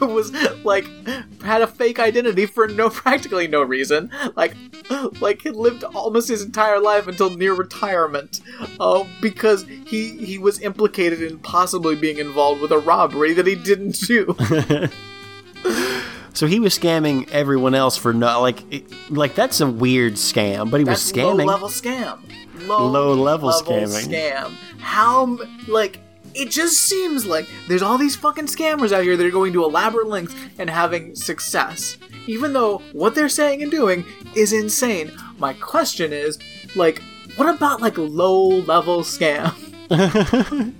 was 0.00 0.32
like 0.64 0.86
had 1.42 1.62
a 1.62 1.68
fake 1.68 2.00
identity 2.00 2.46
for 2.46 2.66
no 2.66 2.90
practically 2.90 3.46
no 3.46 3.62
reason, 3.62 4.10
like 4.34 4.54
like 5.20 5.42
had 5.42 5.54
lived 5.54 5.84
almost 5.84 6.28
his 6.28 6.42
entire 6.42 6.80
life 6.80 7.06
until 7.06 7.30
near 7.30 7.54
retirement, 7.54 8.40
uh, 8.80 9.04
because 9.20 9.66
he 9.86 10.16
he 10.24 10.36
was 10.36 10.60
implicated 10.60 11.22
in 11.22 11.38
possibly 11.38 11.94
being 11.94 12.18
involved 12.18 12.60
with 12.60 12.72
a 12.72 12.78
robbery 12.78 13.32
that 13.34 13.46
he 13.46 13.54
didn't 13.54 13.98
do. 14.00 14.36
So 16.34 16.46
he 16.46 16.60
was 16.60 16.78
scamming 16.78 17.28
everyone 17.30 17.74
else 17.74 17.96
for 17.96 18.12
no 18.12 18.40
like 18.40 18.62
it- 18.72 18.84
like 19.10 19.34
that's 19.34 19.60
a 19.60 19.66
weird 19.66 20.12
scam, 20.14 20.70
but 20.70 20.78
he 20.78 20.84
That's 20.84 21.04
was 21.04 21.12
scamming. 21.12 21.38
low 21.38 21.44
level 21.46 21.68
scam. 21.68 22.18
Low, 22.66 22.86
Low-level 22.86 23.50
scamming. 23.52 24.08
scam. 24.08 24.52
How 24.80 25.38
like 25.68 26.00
it 26.34 26.50
just 26.50 26.78
seems 26.78 27.26
like 27.26 27.48
there's 27.68 27.82
all 27.82 27.98
these 27.98 28.14
fucking 28.16 28.46
scammers 28.46 28.92
out 28.92 29.02
here 29.02 29.16
that 29.16 29.26
are 29.26 29.30
going 29.30 29.52
to 29.54 29.64
elaborate 29.64 30.06
lengths 30.08 30.34
and 30.58 30.68
having 30.70 31.14
success, 31.14 31.96
even 32.26 32.52
though 32.52 32.78
what 32.92 33.14
they're 33.14 33.28
saying 33.28 33.62
and 33.62 33.70
doing 33.70 34.04
is 34.34 34.52
insane. 34.52 35.10
My 35.38 35.52
question 35.54 36.12
is, 36.12 36.38
like, 36.76 37.02
what 37.36 37.48
about 37.54 37.80
like 37.80 37.96
low 37.98 38.46
level 38.48 39.00
scam? 39.02 39.54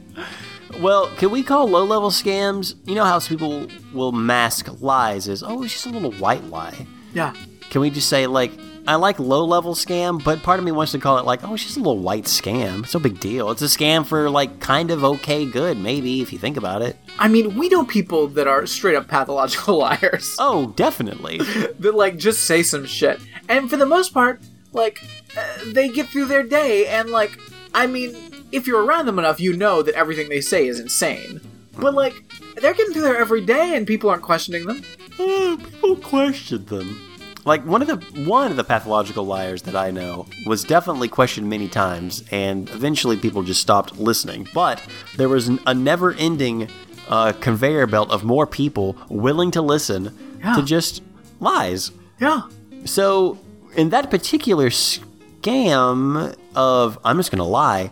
Well, 0.80 1.08
can 1.16 1.30
we 1.30 1.42
call 1.42 1.66
low 1.68 1.82
level 1.84 2.10
scams? 2.10 2.74
You 2.84 2.94
know 2.94 3.04
how 3.04 3.18
people 3.18 3.66
will 3.92 4.12
mask 4.12 4.80
lies 4.80 5.28
as, 5.28 5.42
oh, 5.42 5.62
it's 5.64 5.72
just 5.72 5.86
a 5.86 5.90
little 5.90 6.12
white 6.12 6.44
lie. 6.44 6.86
Yeah, 7.14 7.34
Can 7.70 7.80
we 7.80 7.90
just 7.90 8.08
say, 8.08 8.26
like, 8.28 8.52
I 8.88 8.94
like 8.96 9.18
low 9.18 9.44
level 9.44 9.74
scam, 9.74 10.22
but 10.24 10.42
part 10.42 10.58
of 10.58 10.64
me 10.64 10.72
wants 10.72 10.92
to 10.92 10.98
call 10.98 11.18
it, 11.18 11.24
like, 11.24 11.44
oh, 11.44 11.54
it's 11.54 11.62
just 11.62 11.76
a 11.76 11.80
little 11.80 11.98
white 11.98 12.24
scam. 12.24 12.84
It's 12.84 12.94
no 12.94 13.00
big 13.00 13.20
deal. 13.20 13.50
It's 13.50 13.62
a 13.62 13.66
scam 13.66 14.06
for, 14.06 14.30
like, 14.30 14.60
kind 14.60 14.90
of 14.90 15.04
okay 15.04 15.44
good, 15.44 15.76
maybe, 15.78 16.22
if 16.22 16.32
you 16.32 16.38
think 16.38 16.56
about 16.56 16.82
it. 16.82 16.96
I 17.18 17.28
mean, 17.28 17.56
we 17.56 17.68
know 17.68 17.84
people 17.84 18.28
that 18.28 18.48
are 18.48 18.66
straight 18.66 18.96
up 18.96 19.06
pathological 19.06 19.78
liars. 19.78 20.34
Oh, 20.38 20.72
definitely. 20.74 21.38
that 21.78 21.94
like 21.94 22.16
just 22.16 22.44
say 22.44 22.62
some 22.62 22.86
shit 22.86 23.20
and 23.48 23.70
for 23.70 23.76
the 23.76 23.86
most 23.86 24.12
part 24.12 24.40
like 24.72 25.02
uh, 25.36 25.42
they 25.72 25.88
get 25.88 26.08
through 26.08 26.26
their 26.26 26.42
day 26.42 26.86
and 26.86 27.08
like 27.10 27.38
i 27.74 27.86
mean 27.86 28.14
if 28.52 28.66
you're 28.66 28.84
around 28.84 29.06
them 29.06 29.18
enough, 29.18 29.40
you 29.40 29.56
know 29.56 29.82
that 29.82 29.94
everything 29.94 30.28
they 30.28 30.40
say 30.40 30.66
is 30.66 30.80
insane. 30.80 31.40
But 31.78 31.94
like, 31.94 32.14
they're 32.56 32.74
getting 32.74 32.92
through 32.92 33.02
there 33.02 33.18
every 33.18 33.44
day, 33.44 33.76
and 33.76 33.86
people 33.86 34.10
aren't 34.10 34.22
questioning 34.22 34.66
them. 34.66 34.82
Uh, 35.18 35.56
people 35.56 35.96
question 35.96 36.64
them. 36.66 37.07
Like 37.48 37.64
one 37.64 37.80
of 37.82 37.88
the 37.88 37.96
one 38.30 38.50
of 38.50 38.56
the 38.58 38.64
pathological 38.64 39.24
liars 39.24 39.62
that 39.62 39.74
I 39.74 39.90
know 39.90 40.26
was 40.46 40.64
definitely 40.64 41.08
questioned 41.08 41.48
many 41.48 41.66
times, 41.66 42.22
and 42.30 42.68
eventually 42.70 43.16
people 43.16 43.42
just 43.42 43.60
stopped 43.62 43.98
listening. 43.98 44.46
But 44.52 44.82
there 45.16 45.30
was 45.30 45.48
a 45.66 45.72
never-ending 45.72 46.68
uh, 47.08 47.32
conveyor 47.40 47.86
belt 47.86 48.10
of 48.10 48.22
more 48.22 48.46
people 48.46 48.96
willing 49.08 49.50
to 49.52 49.62
listen 49.62 50.14
Yeah. 50.40 50.56
to 50.56 50.62
just 50.62 51.02
lies. 51.40 51.90
Yeah. 52.20 52.42
So, 52.84 53.38
in 53.76 53.88
that 53.90 54.10
particular 54.10 54.68
scam 54.68 56.34
of 56.54 56.98
I'm 57.04 57.16
just 57.16 57.30
gonna 57.30 57.44
lie, 57.44 57.90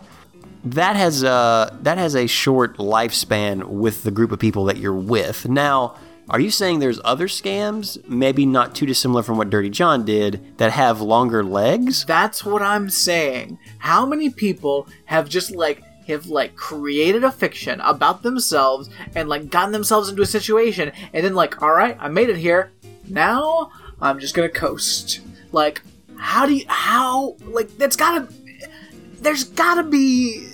that 0.65 0.95
has 0.95 1.23
a 1.23 1.77
that 1.81 1.97
has 1.97 2.15
a 2.15 2.27
short 2.27 2.77
lifespan 2.77 3.63
with 3.63 4.03
the 4.03 4.11
group 4.11 4.31
of 4.31 4.39
people 4.39 4.65
that 4.65 4.77
you're 4.77 4.93
with. 4.93 5.47
Now, 5.49 5.95
are 6.29 6.39
you 6.39 6.51
saying 6.51 6.79
there's 6.79 6.99
other 7.05 7.27
scams, 7.27 8.05
maybe 8.07 8.45
not 8.45 8.75
too 8.75 8.85
dissimilar 8.85 9.23
from 9.23 9.37
what 9.37 9.49
Dirty 9.49 9.69
John 9.69 10.03
did, 10.03 10.57
that 10.57 10.71
have 10.71 10.99
longer 10.99 11.43
legs? 11.43 12.03
That's 12.05 12.43
what 12.43 12.61
I'm 12.61 12.89
saying. 12.89 13.57
How 13.79 14.05
many 14.05 14.29
people 14.29 14.87
have 15.05 15.29
just 15.29 15.51
like 15.51 15.83
have 16.07 16.27
like 16.27 16.55
created 16.55 17.23
a 17.23 17.31
fiction 17.31 17.79
about 17.81 18.23
themselves 18.23 18.89
and 19.15 19.29
like 19.29 19.49
gotten 19.49 19.71
themselves 19.71 20.09
into 20.09 20.21
a 20.21 20.25
situation 20.25 20.91
and 21.13 21.25
then 21.25 21.33
like, 21.33 21.61
all 21.61 21.71
right, 21.71 21.97
I 21.99 22.09
made 22.09 22.29
it 22.29 22.37
here. 22.37 22.71
Now 23.07 23.71
I'm 24.01 24.19
just 24.19 24.35
gonna 24.35 24.49
coast. 24.49 25.21
Like, 25.53 25.81
how 26.17 26.45
do 26.45 26.55
you 26.55 26.65
how 26.67 27.37
like 27.45 27.77
that's 27.77 27.95
gotta 27.95 28.27
there's 29.21 29.45
gotta 29.45 29.83
be 29.83 30.47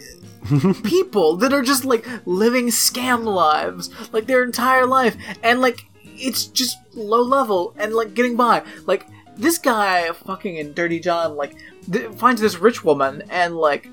people 0.83 1.37
that 1.37 1.53
are 1.53 1.61
just 1.61 1.85
like 1.85 2.05
living 2.25 2.67
scam 2.67 3.23
lives 3.23 3.89
like 4.11 4.27
their 4.27 4.43
entire 4.43 4.85
life. 4.85 5.15
And 5.41 5.61
like 5.61 5.85
it's 6.05 6.45
just 6.45 6.77
low 6.93 7.21
level 7.21 7.73
and 7.77 7.93
like 7.93 8.13
getting 8.13 8.35
by. 8.35 8.63
Like 8.85 9.07
this 9.35 9.57
guy 9.57 10.11
fucking 10.11 10.57
in 10.57 10.73
dirty 10.73 10.99
john 10.99 11.35
like 11.35 11.55
th- 11.91 12.11
finds 12.13 12.39
this 12.39 12.59
rich 12.59 12.83
woman 12.83 13.23
and 13.31 13.57
like 13.57 13.87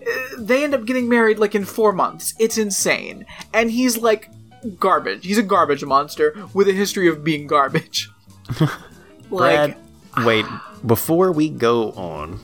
eh, 0.00 0.28
they 0.38 0.64
end 0.64 0.74
up 0.74 0.86
getting 0.86 1.10
married 1.10 1.38
like 1.38 1.54
in 1.54 1.64
four 1.64 1.92
months. 1.92 2.34
It's 2.38 2.58
insane. 2.58 3.26
And 3.52 3.70
he's 3.70 3.98
like 3.98 4.30
garbage. 4.78 5.24
He's 5.24 5.38
a 5.38 5.42
garbage 5.42 5.84
monster 5.84 6.34
with 6.54 6.68
a 6.68 6.72
history 6.72 7.08
of 7.08 7.24
being 7.24 7.46
garbage. 7.46 8.10
Brad, 9.30 9.76
wait, 10.24 10.46
before 10.86 11.32
we 11.32 11.50
go 11.50 11.92
on, 11.92 12.40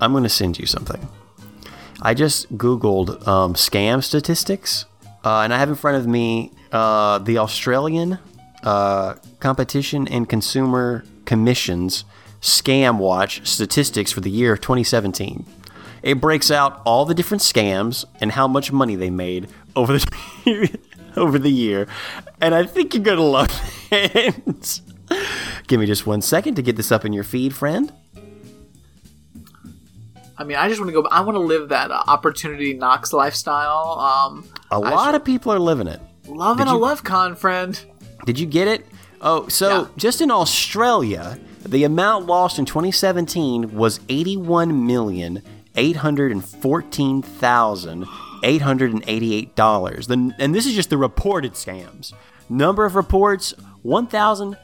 I'm 0.00 0.12
going 0.12 0.22
to 0.22 0.28
send 0.28 0.58
you 0.58 0.66
something. 0.66 1.08
I 2.02 2.14
just 2.14 2.56
Googled 2.56 3.26
um, 3.28 3.54
scam 3.54 4.02
statistics, 4.02 4.86
uh, 5.24 5.40
and 5.40 5.52
I 5.52 5.58
have 5.58 5.68
in 5.68 5.74
front 5.74 5.98
of 5.98 6.06
me 6.06 6.52
uh, 6.72 7.18
the 7.18 7.38
Australian 7.38 8.18
uh, 8.62 9.14
Competition 9.38 10.08
and 10.08 10.28
Consumer 10.28 11.04
Commission's 11.26 12.04
Scam 12.40 12.98
Watch 12.98 13.46
statistics 13.46 14.12
for 14.12 14.20
the 14.20 14.30
year 14.30 14.56
2017. 14.56 15.44
It 16.02 16.20
breaks 16.20 16.50
out 16.50 16.80
all 16.86 17.04
the 17.04 17.14
different 17.14 17.42
scams 17.42 18.06
and 18.20 18.32
how 18.32 18.48
much 18.48 18.72
money 18.72 18.96
they 18.96 19.10
made 19.10 19.48
over 19.76 19.98
the 19.98 20.78
over 21.16 21.38
the 21.38 21.50
year, 21.50 21.86
and 22.40 22.54
I 22.54 22.64
think 22.64 22.94
you're 22.94 23.02
gonna 23.02 23.20
love 23.20 23.50
it. 23.90 24.80
Give 25.66 25.80
me 25.80 25.86
just 25.86 26.06
one 26.06 26.22
second 26.22 26.54
to 26.54 26.62
get 26.62 26.76
this 26.76 26.90
up 26.90 27.04
in 27.04 27.12
your 27.12 27.24
feed, 27.24 27.54
friend. 27.54 27.92
I 30.40 30.44
mean, 30.44 30.56
I 30.56 30.68
just 30.68 30.80
want 30.80 30.88
to 30.88 30.94
go. 31.02 31.06
I 31.08 31.20
want 31.20 31.36
to 31.36 31.40
live 31.40 31.68
that 31.68 31.90
uh, 31.90 32.02
opportunity 32.08 32.72
knocks 32.72 33.12
lifestyle. 33.12 33.98
Um, 34.00 34.48
A 34.70 34.78
lot 34.80 35.14
of 35.14 35.22
people 35.22 35.52
are 35.52 35.58
living 35.58 35.86
it. 35.86 36.00
loving 36.26 36.64
Did 36.64 36.70
a 36.72 36.74
you- 36.74 36.80
love 36.80 37.04
con 37.04 37.36
friend. 37.36 37.78
Did 38.24 38.38
you 38.38 38.46
get 38.46 38.66
it? 38.66 38.86
Oh, 39.20 39.46
so 39.48 39.68
Yeah. 39.68 39.86
just 39.98 40.22
in 40.22 40.30
Australia, 40.30 41.38
the 41.66 41.84
amount 41.84 42.24
lost 42.26 42.58
in 42.58 42.64
2017 42.64 43.76
was 43.76 44.00
81 44.08 44.86
million 44.86 45.42
eight 45.76 45.96
hundred 45.96 46.32
and 46.32 46.42
fourteen 46.44 47.20
thousand 47.22 48.06
eight 48.42 48.62
hundred 48.62 48.92
and 48.94 49.04
eighty-eight 49.06 49.54
dollars. 49.54 50.08
And 50.08 50.54
this 50.54 50.64
is 50.66 50.72
just 50.74 50.88
the 50.90 50.96
reported 50.98 51.52
scams. 51.52 52.12
Number 52.48 52.84
of 52.86 52.94
reports 52.94 53.52
1,000. 53.82 54.56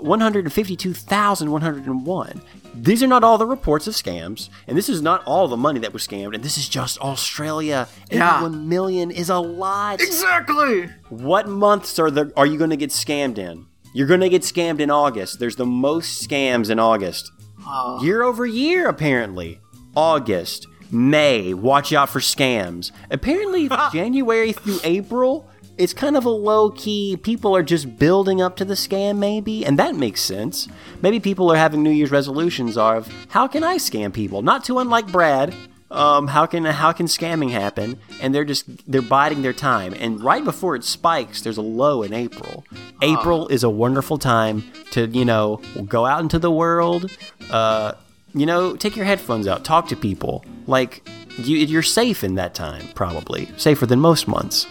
152,101. 0.00 2.40
These 2.74 3.02
are 3.02 3.06
not 3.06 3.22
all 3.22 3.38
the 3.38 3.46
reports 3.46 3.86
of 3.86 3.94
scams, 3.94 4.48
and 4.66 4.76
this 4.76 4.88
is 4.88 5.02
not 5.02 5.22
all 5.24 5.46
the 5.46 5.56
money 5.56 5.80
that 5.80 5.92
was 5.92 6.06
scammed, 6.06 6.34
and 6.34 6.42
this 6.42 6.56
is 6.56 6.68
just 6.68 6.98
Australia. 7.00 7.88
Yeah. 8.10 8.38
81 8.38 8.68
million 8.68 9.10
is 9.10 9.28
a 9.28 9.38
lot. 9.38 10.00
Exactly. 10.00 10.88
What 11.10 11.48
months 11.48 11.98
are 11.98 12.10
the 12.10 12.32
are 12.36 12.46
you 12.46 12.58
going 12.58 12.70
to 12.70 12.76
get 12.76 12.90
scammed 12.90 13.38
in? 13.38 13.66
You're 13.94 14.06
going 14.06 14.20
to 14.20 14.30
get 14.30 14.42
scammed 14.42 14.80
in 14.80 14.90
August. 14.90 15.38
There's 15.38 15.56
the 15.56 15.66
most 15.66 16.26
scams 16.26 16.70
in 16.70 16.78
August. 16.78 17.30
Oh. 17.66 18.02
Year 18.02 18.22
over 18.22 18.46
year, 18.46 18.88
apparently. 18.88 19.60
August, 19.94 20.66
May, 20.90 21.52
watch 21.52 21.92
out 21.92 22.08
for 22.08 22.20
scams. 22.20 22.90
Apparently, 23.10 23.68
January 23.92 24.52
through 24.52 24.78
April, 24.82 25.48
it's 25.82 25.92
kind 25.92 26.16
of 26.16 26.24
a 26.24 26.30
low 26.30 26.70
key. 26.70 27.16
People 27.16 27.56
are 27.56 27.62
just 27.64 27.98
building 27.98 28.40
up 28.40 28.56
to 28.56 28.64
the 28.64 28.74
scam, 28.74 29.18
maybe, 29.18 29.66
and 29.66 29.76
that 29.80 29.96
makes 29.96 30.20
sense. 30.20 30.68
Maybe 31.02 31.18
people 31.18 31.50
are 31.50 31.56
having 31.56 31.82
New 31.82 31.90
Year's 31.90 32.12
resolutions 32.12 32.76
of 32.76 33.12
how 33.28 33.48
can 33.48 33.64
I 33.64 33.78
scam 33.78 34.12
people? 34.12 34.42
Not 34.42 34.64
too 34.64 34.78
unlike 34.78 35.10
Brad. 35.10 35.52
Um, 35.90 36.28
how 36.28 36.46
can 36.46 36.64
how 36.64 36.92
can 36.92 37.06
scamming 37.06 37.50
happen? 37.50 37.98
And 38.20 38.32
they're 38.32 38.44
just 38.44 38.90
they're 38.90 39.02
biding 39.02 39.42
their 39.42 39.52
time. 39.52 39.92
And 39.98 40.22
right 40.22 40.44
before 40.44 40.76
it 40.76 40.84
spikes, 40.84 41.42
there's 41.42 41.58
a 41.58 41.62
low 41.62 42.04
in 42.04 42.14
April. 42.14 42.64
April 43.02 43.48
is 43.48 43.64
a 43.64 43.68
wonderful 43.68 44.18
time 44.18 44.62
to 44.92 45.08
you 45.08 45.24
know 45.24 45.60
go 45.88 46.06
out 46.06 46.20
into 46.20 46.38
the 46.38 46.50
world. 46.50 47.10
Uh, 47.50 47.94
you 48.34 48.46
know, 48.46 48.76
take 48.76 48.96
your 48.96 49.04
headphones 49.04 49.46
out, 49.48 49.64
talk 49.64 49.88
to 49.88 49.96
people. 49.96 50.44
Like 50.66 51.06
you, 51.38 51.58
you're 51.58 51.82
safe 51.82 52.24
in 52.24 52.36
that 52.36 52.54
time, 52.54 52.86
probably 52.94 53.48
safer 53.56 53.84
than 53.84 54.00
most 54.00 54.28
months. 54.28 54.66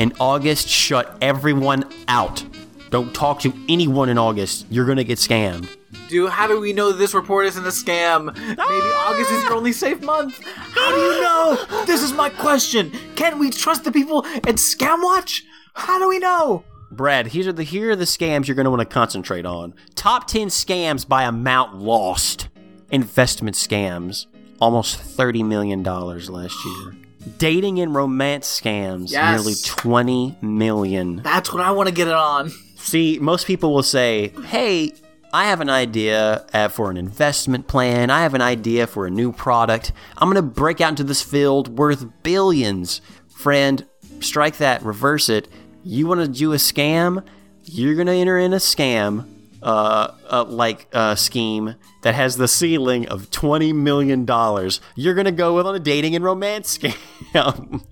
In 0.00 0.14
August, 0.18 0.66
shut 0.66 1.14
everyone 1.20 1.84
out. 2.08 2.42
Don't 2.88 3.14
talk 3.14 3.38
to 3.40 3.52
anyone 3.68 4.08
in 4.08 4.16
August. 4.16 4.64
You're 4.70 4.86
gonna 4.86 5.04
get 5.04 5.18
scammed. 5.18 5.68
Do 6.08 6.26
how 6.26 6.46
do 6.46 6.58
we 6.58 6.72
know 6.72 6.90
this 6.90 7.12
report 7.12 7.44
isn't 7.44 7.66
a 7.66 7.68
scam? 7.68 8.34
Maybe 8.34 8.56
ah! 8.58 9.12
August 9.12 9.30
is 9.30 9.42
your 9.42 9.52
only 9.52 9.72
safe 9.72 10.00
month. 10.00 10.42
How 10.42 10.90
do 10.90 11.00
you 11.02 11.20
know? 11.20 11.84
This 11.84 12.02
is 12.02 12.14
my 12.14 12.30
question. 12.30 12.90
Can 13.14 13.38
we 13.38 13.50
trust 13.50 13.84
the 13.84 13.92
people 13.92 14.24
at 14.24 14.56
Scam 14.56 15.02
Watch? 15.02 15.44
How 15.74 15.98
do 15.98 16.08
we 16.08 16.18
know? 16.18 16.64
Brad, 16.90 17.26
here 17.26 17.50
are 17.50 17.52
the 17.52 17.62
here 17.62 17.90
are 17.90 17.96
the 17.96 18.06
scams 18.06 18.48
you're 18.48 18.54
going 18.54 18.64
to 18.64 18.70
want 18.70 18.80
to 18.80 18.86
concentrate 18.86 19.44
on. 19.44 19.74
Top 19.96 20.26
10 20.26 20.48
scams 20.48 21.06
by 21.06 21.24
amount 21.24 21.76
lost. 21.76 22.48
Investment 22.90 23.54
scams, 23.54 24.24
almost 24.62 24.96
30 24.96 25.42
million 25.42 25.82
dollars 25.82 26.30
last 26.30 26.56
year. 26.64 26.99
Dating 27.38 27.80
and 27.80 27.94
romance 27.94 28.60
scams, 28.60 29.10
Yes. 29.10 29.38
nearly 29.40 29.54
20 29.66 30.36
million. 30.40 31.16
That's 31.22 31.52
what 31.52 31.62
I 31.62 31.70
want 31.70 31.88
to 31.88 31.94
get 31.94 32.08
it 32.08 32.14
on. 32.14 32.50
See, 32.76 33.18
most 33.20 33.46
people 33.46 33.74
will 33.74 33.82
say, 33.82 34.32
"Hey, 34.46 34.92
I 35.32 35.44
have 35.44 35.60
an 35.60 35.68
idea 35.70 36.44
uh, 36.52 36.68
for 36.68 36.90
an 36.90 36.96
investment 36.96 37.66
plan. 37.68 38.10
I 38.10 38.22
have 38.22 38.34
an 38.34 38.40
idea 38.40 38.86
for 38.86 39.06
a 39.06 39.10
new 39.10 39.32
product. 39.32 39.92
I'm 40.18 40.28
going 40.28 40.36
to 40.36 40.42
break 40.42 40.80
out 40.80 40.88
into 40.90 41.04
this 41.04 41.22
field 41.22 41.78
worth 41.78 42.04
billions. 42.22 43.00
Friend, 43.28 43.84
strike 44.20 44.56
that, 44.56 44.82
reverse 44.82 45.28
it. 45.28 45.46
You 45.84 46.06
want 46.06 46.20
to 46.20 46.28
do 46.28 46.52
a 46.52 46.56
scam? 46.56 47.22
You're 47.64 47.94
going 47.94 48.06
to 48.08 48.12
enter 48.14 48.38
in 48.38 48.52
a 48.52 48.56
scam 48.56 49.26
uh, 49.62 50.12
uh 50.30 50.44
like 50.44 50.88
uh 50.92 51.14
scheme 51.14 51.74
that 52.02 52.14
has 52.14 52.36
the 52.36 52.48
ceiling 52.48 53.06
of 53.08 53.30
20 53.30 53.72
million 53.72 54.24
dollars. 54.24 54.80
You're 54.94 55.14
to 55.24 55.32
go 55.32 55.54
with 55.56 55.66
on 55.66 55.74
a 55.74 55.80
dating 55.80 56.14
and 56.14 56.24
romance 56.24 56.78
scam. 57.34 57.84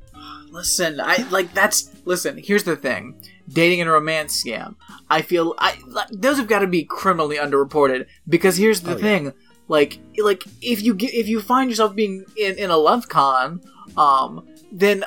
Listen, 0.51 1.01
I 1.01 1.29
like 1.31 1.53
that's 1.55 1.91
listen. 2.05 2.39
Here's 2.39 2.65
the 2.65 2.77
thing: 2.77 3.21
dating 3.49 3.81
and 3.81 3.91
romance 3.91 4.43
scam. 4.43 4.77
I 5.11 5.23
feel 5.23 5.55
I 5.59 5.79
like, 5.87 6.09
those 6.11 6.39
have 6.39 6.49
got 6.49 6.61
to 6.61 6.67
be 6.67 6.85
criminally 6.85 7.37
underreported 7.37 8.07
because 8.29 8.57
here's 8.57 8.81
the 8.81 8.97
thing: 8.97 9.33
like, 9.69 9.99
like 10.17 10.45
if 10.63 10.83
you 10.83 10.95
get 10.95 11.13
if 11.15 11.29
you 11.29 11.41
find 11.41 11.71
yourself 11.71 11.95
being 11.95 12.25
in 12.37 12.57
in 12.57 12.71
a 12.71 12.77
love 12.77 13.09
con, 13.09 13.61
um, 13.97 14.47
then 14.73 15.05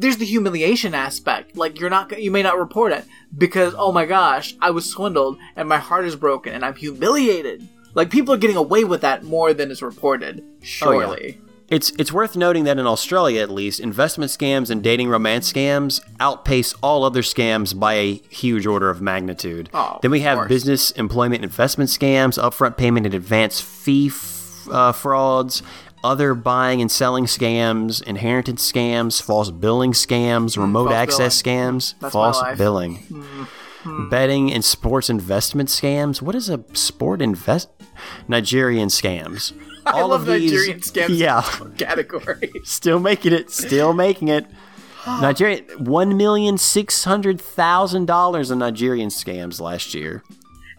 there's 0.00 0.16
the 0.16 0.24
humiliation 0.24 0.94
aspect. 0.94 1.56
Like 1.56 1.78
you're 1.78 1.90
not 1.90 2.20
you 2.20 2.30
may 2.30 2.42
not 2.42 2.58
report 2.58 2.92
it 2.92 3.04
because 3.36 3.74
oh 3.76 3.92
my 3.92 4.06
gosh, 4.06 4.54
I 4.60 4.70
was 4.70 4.86
swindled 4.86 5.38
and 5.56 5.68
my 5.68 5.78
heart 5.78 6.06
is 6.06 6.16
broken 6.16 6.54
and 6.54 6.64
I'm 6.64 6.74
humiliated. 6.74 7.68
Like 7.94 8.10
people 8.10 8.34
are 8.34 8.38
getting 8.38 8.56
away 8.56 8.84
with 8.84 9.02
that 9.02 9.24
more 9.24 9.52
than 9.52 9.70
is 9.70 9.82
reported. 9.82 10.44
Surely. 10.62 11.40
It's 11.68 11.90
it's 11.98 12.12
worth 12.12 12.36
noting 12.36 12.64
that 12.64 12.78
in 12.78 12.86
Australia, 12.86 13.42
at 13.42 13.50
least, 13.50 13.78
investment 13.78 14.32
scams 14.32 14.70
and 14.70 14.82
dating 14.82 15.08
romance 15.08 15.52
scams 15.52 16.00
outpace 16.18 16.74
all 16.82 17.04
other 17.04 17.22
scams 17.22 17.78
by 17.78 17.94
a 17.94 18.14
huge 18.28 18.66
order 18.66 18.90
of 18.90 19.00
magnitude. 19.00 19.70
Oh, 19.72 20.00
then 20.02 20.10
we 20.10 20.20
have 20.20 20.48
business 20.48 20.90
employment 20.92 21.44
investment 21.44 21.90
scams, 21.90 22.42
upfront 22.42 22.76
payment 22.76 23.06
and 23.06 23.14
advance 23.14 23.60
fee 23.60 24.08
f- 24.08 24.66
uh, 24.68 24.90
frauds, 24.90 25.62
other 26.02 26.34
buying 26.34 26.80
and 26.80 26.90
selling 26.90 27.24
scams, 27.26 28.02
inheritance 28.02 28.70
scams, 28.70 29.20
false 29.22 29.50
billing 29.50 29.92
scams, 29.92 30.56
remote 30.56 30.86
false 30.86 30.94
access 30.96 31.42
billing. 31.42 31.78
scams, 31.78 31.94
That's 32.00 32.12
false 32.12 32.40
life. 32.40 32.58
Mm-hmm. 32.58 33.44
billing, 33.84 34.08
betting 34.10 34.52
and 34.52 34.64
sports 34.64 35.08
investment 35.10 35.68
scams. 35.68 36.20
What 36.22 36.34
is 36.34 36.48
a 36.48 36.64
sport 36.74 37.20
invest? 37.22 37.68
Nigerian 38.28 38.88
scams. 38.88 39.52
All 39.86 39.96
I 39.96 40.02
love 40.02 40.26
Nigerian 40.26 40.80
scams. 40.80 41.08
Yeah, 41.18 41.42
category. 41.78 42.50
still 42.64 43.00
making 43.00 43.32
it. 43.32 43.50
Still 43.50 43.92
making 43.92 44.28
it. 44.28 44.46
Nigerian 45.06 45.64
one 45.84 46.16
million 46.16 46.58
six 46.58 47.04
hundred 47.04 47.40
thousand 47.40 48.06
dollars 48.06 48.50
in 48.50 48.58
Nigerian 48.58 49.08
scams 49.08 49.60
last 49.60 49.94
year. 49.94 50.22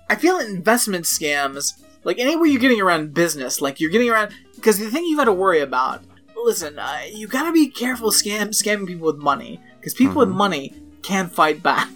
I 0.10 0.16
feel 0.16 0.38
investment 0.40 1.06
scams, 1.06 1.74
like 2.04 2.20
anywhere 2.20 2.46
you're 2.46 2.60
getting 2.62 2.82
around 2.82 3.14
business, 3.14 3.62
like 3.62 3.80
you're 3.80 3.90
getting 3.90 4.10
around, 4.10 4.32
because 4.62 4.78
the 4.78 4.92
thing 4.92 5.06
you 5.06 5.18
got 5.18 5.26
to 5.26 5.34
worry 5.34 5.62
about, 5.62 6.04
listen, 6.36 6.78
uh, 6.78 7.02
you 7.12 7.28
got 7.28 7.46
to 7.46 7.52
be 7.52 7.68
careful 7.68 8.12
scam 8.12 8.50
scamming 8.50 8.86
people 8.86 9.08
with 9.08 9.18
money, 9.18 9.60
because 9.80 9.96
people 9.96 10.18
with 10.18 10.30
money 10.30 10.76
can 11.02 11.28
fight 11.28 11.64
back. 11.64 11.90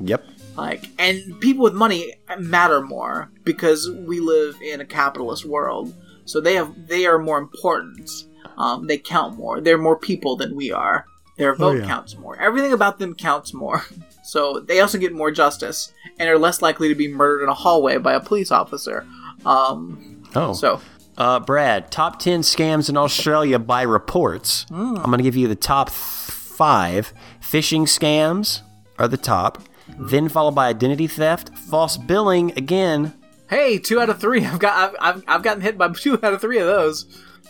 Yep. 0.00 0.24
Like, 0.56 0.88
and 1.00 1.40
people 1.40 1.64
with 1.64 1.74
money 1.74 2.14
matter 2.38 2.80
more 2.80 3.32
because 3.42 3.90
we 4.06 4.20
live 4.20 4.56
in 4.62 4.80
a 4.80 4.84
capitalist 4.84 5.44
world. 5.44 5.94
So 6.24 6.40
they 6.40 6.54
have, 6.54 6.86
they 6.86 7.06
are 7.06 7.18
more 7.18 7.38
important. 7.38 8.08
Um, 8.56 8.86
they 8.86 8.98
count 8.98 9.36
more. 9.36 9.60
They're 9.60 9.78
more 9.78 9.98
people 9.98 10.36
than 10.36 10.54
we 10.54 10.70
are. 10.70 11.06
Their 11.38 11.56
vote 11.56 11.80
yeah. 11.80 11.86
counts 11.86 12.16
more. 12.16 12.38
Everything 12.38 12.72
about 12.72 12.98
them 12.98 13.14
counts 13.14 13.52
more. 13.52 13.84
So 14.24 14.60
they 14.60 14.78
also 14.78 14.98
get 14.98 15.12
more 15.12 15.32
justice 15.32 15.92
and 16.16 16.28
are 16.28 16.38
less 16.38 16.62
likely 16.62 16.88
to 16.88 16.94
be 16.94 17.08
murdered 17.08 17.42
in 17.42 17.48
a 17.48 17.54
hallway 17.54 17.98
by 17.98 18.12
a 18.14 18.20
police 18.20 18.52
officer. 18.52 19.04
Um, 19.44 20.12
Oh. 20.34 20.52
so 20.52 20.80
Uh, 21.18 21.38
Brad, 21.40 21.90
top 21.90 22.18
10 22.18 22.40
scams 22.40 22.88
in 22.88 22.96
Australia 22.96 23.58
by 23.58 23.82
reports. 23.82 24.64
Hmm. 24.68 24.96
I'm 24.96 25.04
going 25.04 25.18
to 25.18 25.22
give 25.24 25.36
you 25.36 25.46
the 25.48 25.54
top 25.54 25.88
th- 25.88 25.96
five. 25.98 27.12
Phishing 27.40 27.82
scams 27.82 28.62
are 28.98 29.08
the 29.08 29.16
top, 29.18 29.62
Hmm. 29.94 30.06
then 30.08 30.28
followed 30.28 30.54
by 30.54 30.68
identity 30.68 31.06
theft, 31.06 31.50
false 31.56 31.96
billing 31.96 32.52
again. 32.56 33.12
hey, 33.50 33.78
two 33.78 34.00
out 34.00 34.08
of 34.08 34.20
three. 34.20 34.44
I've 34.46 34.58
got, 34.58 34.74
I've, 35.00 35.16
I've, 35.16 35.24
I've 35.28 35.42
gotten 35.42 35.60
hit 35.62 35.76
by 35.76 35.88
two 35.92 36.14
out 36.22 36.32
of 36.32 36.40
three 36.40 36.58
of 36.58 36.66
those. 36.66 37.04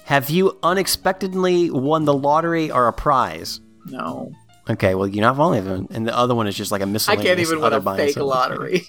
Have 0.07 0.29
you 0.31 0.59
unexpectedly 0.65 1.71
won 1.71 2.05
the 2.05 2.15
lottery 2.15 2.71
or 2.73 2.89
a 2.89 2.93
prize? 2.93 3.61
No, 3.87 4.33
Okay, 4.71 4.95
well, 4.95 5.09
you 5.09 5.21
know, 5.21 5.29
I've 5.31 5.41
only 5.41 5.61
one, 5.61 5.89
and 5.91 6.07
the 6.07 6.17
other 6.17 6.35
one 6.37 6.47
is 6.47 6.55
just 6.57 6.71
like 6.71 6.83
a 6.83 6.87
miscellaneous. 6.87 7.27
can't 7.27 7.41
even 7.41 7.61
win 7.61 7.73
a 7.73 7.81
fake 7.97 8.17
lottery. 8.17 8.87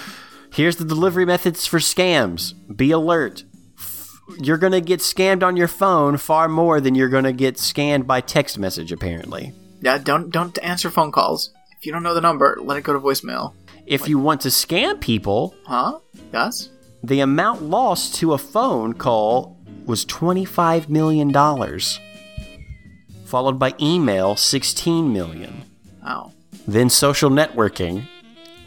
Here's 0.52 0.76
the 0.76 0.84
delivery 0.84 1.24
methods 1.24 1.66
for 1.66 1.78
scams. 1.80 2.54
Be 2.74 2.90
alert. 2.92 3.44
You're 4.40 4.58
going 4.58 4.72
to 4.72 4.80
get 4.80 5.00
scammed 5.00 5.42
on 5.42 5.56
your 5.56 5.68
phone 5.68 6.16
far 6.16 6.48
more 6.48 6.80
than 6.80 6.94
you're 6.94 7.08
going 7.08 7.24
to 7.24 7.32
get 7.32 7.58
scanned 7.58 8.06
by 8.06 8.20
text 8.20 8.58
message, 8.58 8.90
apparently. 8.92 9.52
yeah, 9.80 9.98
don't 9.98 10.30
don't 10.30 10.58
answer 10.62 10.90
phone 10.90 11.12
calls. 11.12 11.50
If 11.78 11.86
you 11.86 11.92
don't 11.92 12.02
know 12.02 12.14
the 12.14 12.20
number, 12.20 12.58
let 12.60 12.76
it 12.78 12.82
go 12.84 12.92
to 12.92 12.98
voicemail. 13.00 13.54
If 13.86 14.08
you 14.08 14.18
want 14.18 14.40
to 14.42 14.48
scam 14.48 15.00
people, 15.00 15.54
Huh? 15.66 16.00
Yes. 16.32 16.70
the 17.04 17.20
amount 17.20 17.62
lost 17.62 18.16
to 18.16 18.32
a 18.32 18.38
phone 18.38 18.94
call 18.94 19.56
was 19.84 20.04
$25 20.06 20.88
million, 20.88 21.32
followed 23.24 23.58
by 23.58 23.74
email, 23.80 24.34
$16 24.34 25.10
million. 25.12 25.62
Oh. 26.04 26.32
Then 26.66 26.90
social 26.90 27.30
networking, 27.30 28.06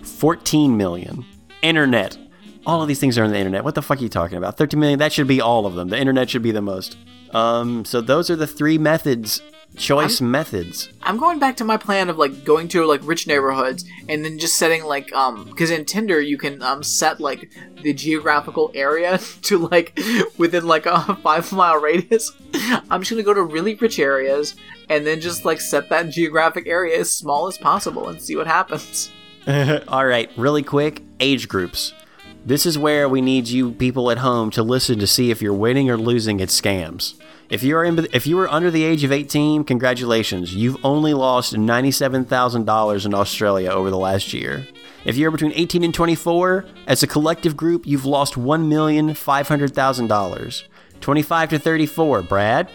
14 0.04 0.78
million. 0.78 1.26
Internet. 1.62 2.18
All 2.66 2.82
of 2.82 2.88
these 2.88 3.00
things 3.00 3.18
are 3.18 3.24
on 3.24 3.32
the 3.32 3.38
internet. 3.38 3.64
What 3.64 3.76
the 3.76 3.82
fuck 3.82 4.00
are 4.00 4.04
you 4.04 4.10
talking 4.10 4.38
about? 4.38 4.58
13 4.58 4.80
million, 4.80 5.00
that 5.00 5.14
should 5.14 5.28
be 5.28 5.42
all 5.42 5.66
of 5.66 5.76
them. 5.76 5.90
The 5.90 5.98
internet 5.98 6.30
should 6.30 6.44
be 6.44 6.52
the 6.52 6.62
most. 6.62 6.98
Um, 7.32 7.86
so 7.86 8.02
those 8.02 8.30
are 8.30 8.36
the 8.36 8.48
three 8.48 8.78
methods, 8.78 9.42
choice 9.76 10.20
methods. 10.20 10.90
I'm 11.04 11.18
going 11.18 11.40
back 11.40 11.56
to 11.58 11.64
my 11.64 11.78
plan 11.78 12.10
of 12.10 12.18
like 12.18 12.44
going 12.44 12.68
to 12.70 12.86
like 12.86 13.02
rich 13.04 13.28
neighborhoods 13.28 13.86
and 14.08 14.26
then 14.26 14.40
just 14.40 14.58
setting 14.58 14.84
like 14.84 15.14
um 15.14 15.46
because 15.46 15.70
in 15.70 15.86
Tinder 15.86 16.20
you 16.20 16.38
can 16.38 16.62
um 16.64 16.82
set 16.84 17.20
like 17.20 17.52
the 17.84 17.94
geographical 17.94 18.72
area 18.74 19.18
to 19.44 19.60
like 19.60 19.98
within 20.38 20.66
like 20.68 20.86
a 20.86 21.16
five 21.24 21.52
mile 21.52 21.78
radius. 21.78 22.32
I'm 22.90 23.02
just 23.02 23.12
gonna 23.12 23.24
go 23.24 23.34
to 23.34 23.44
really 23.44 23.76
rich 23.76 24.00
areas 24.00 24.56
and 24.90 25.06
then 25.06 25.22
just 25.22 25.46
like 25.46 25.62
set 25.62 25.90
that 25.90 26.10
geographic 26.10 26.68
area 26.68 27.00
as 27.00 27.12
small 27.12 27.48
as 27.48 27.58
possible 27.58 28.10
and 28.10 28.22
see 28.22 28.36
what 28.36 28.48
happens. 28.48 29.12
all 29.48 30.06
right, 30.06 30.30
really 30.36 30.64
quick 30.64 31.04
age 31.20 31.48
groups. 31.48 31.94
This 32.50 32.66
is 32.66 32.78
where 32.80 33.08
we 33.08 33.22
need 33.22 33.48
you 33.48 33.72
people 33.74 34.10
at 34.10 34.18
home 34.18 34.50
to 34.52 34.64
listen 34.64 34.98
to 34.98 35.06
see 35.06 35.30
if 35.30 35.40
you're 35.40 35.54
winning 35.54 35.92
or 35.92 35.98
losing 35.98 36.42
at 36.42 36.50
scams. 36.50 37.14
If 37.48 37.62
you 37.62 37.78
are 37.78 37.86
in, 37.86 38.08
if 38.12 38.26
you 38.26 38.40
are 38.40 38.50
under 38.50 38.72
the 38.72 38.84
age 38.84 39.04
of 39.04 39.12
18, 39.12 39.66
congratulations. 39.66 40.56
You've 40.56 40.84
only 40.84 41.14
lost 41.14 41.54
$97,000 41.54 43.06
in 43.06 43.14
Australia 43.14 43.70
over 43.70 43.92
the 43.92 44.00
last 44.00 44.34
year. 44.34 44.68
If 45.06 45.16
you're 45.16 45.30
between 45.30 45.54
18 45.54 45.84
and 45.84 45.94
24, 45.94 46.66
as 46.88 47.04
a 47.04 47.08
collective 47.08 47.56
group, 47.56 47.86
you've 47.86 48.06
lost 48.06 48.34
$1,500,000. 48.34 50.64
25 51.02 51.50
to 51.50 51.60
34, 51.60 52.24
Brad, 52.24 52.72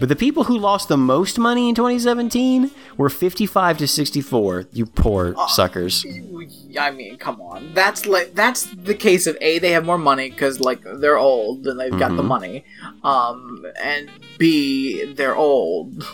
But 0.00 0.08
the 0.08 0.16
people 0.16 0.44
who 0.44 0.58
lost 0.58 0.88
the 0.88 0.96
most 0.96 1.38
money 1.38 1.68
in 1.68 1.74
2017 1.74 2.70
were 2.96 3.10
55 3.10 3.78
to 3.78 3.86
64. 3.86 4.66
You 4.72 4.86
poor 4.86 5.34
suckers. 5.48 6.04
I 6.80 6.90
mean, 6.90 7.18
come 7.18 7.40
on. 7.40 7.74
That's 7.74 8.06
like 8.06 8.34
that's 8.34 8.64
the 8.64 8.94
case 8.94 9.26
of 9.26 9.36
a 9.42 9.58
they 9.58 9.72
have 9.72 9.84
more 9.84 9.98
money 9.98 10.30
because 10.30 10.58
like 10.58 10.80
they're 10.82 11.18
old 11.18 11.66
and 11.66 11.78
they've 11.78 11.96
got 11.98 12.16
the 12.16 12.22
money, 12.22 12.64
um, 13.04 13.66
and 13.80 14.10
b 14.38 15.12
they're 15.14 15.36
old. 15.36 16.04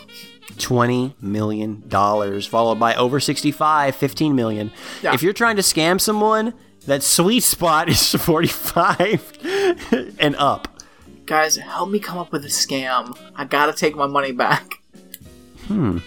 20 0.59 1.15
million 1.21 1.83
dollars 1.87 2.47
followed 2.47 2.79
by 2.79 2.95
over 2.95 3.19
65 3.19 3.95
15 3.95 4.35
million 4.35 4.71
Yeah. 5.03 5.13
if 5.13 5.21
you're 5.21 5.33
trying 5.33 5.55
to 5.57 5.61
scam 5.61 6.01
someone 6.01 6.53
that 6.87 7.03
sweet 7.03 7.43
spot 7.43 7.89
is 7.89 8.13
45 8.13 10.15
and 10.19 10.35
up 10.37 10.76
Guys, 11.27 11.57
help 11.57 11.89
me 11.89 11.99
come 11.99 12.17
up 12.17 12.31
with 12.31 12.45
a 12.45 12.47
scam. 12.47 13.17
I 13.35 13.43
gotta 13.43 13.73
take 13.73 13.95
my 13.95 14.07
money 14.07 14.31
back. 14.31 14.73
Hmm. 15.67 15.97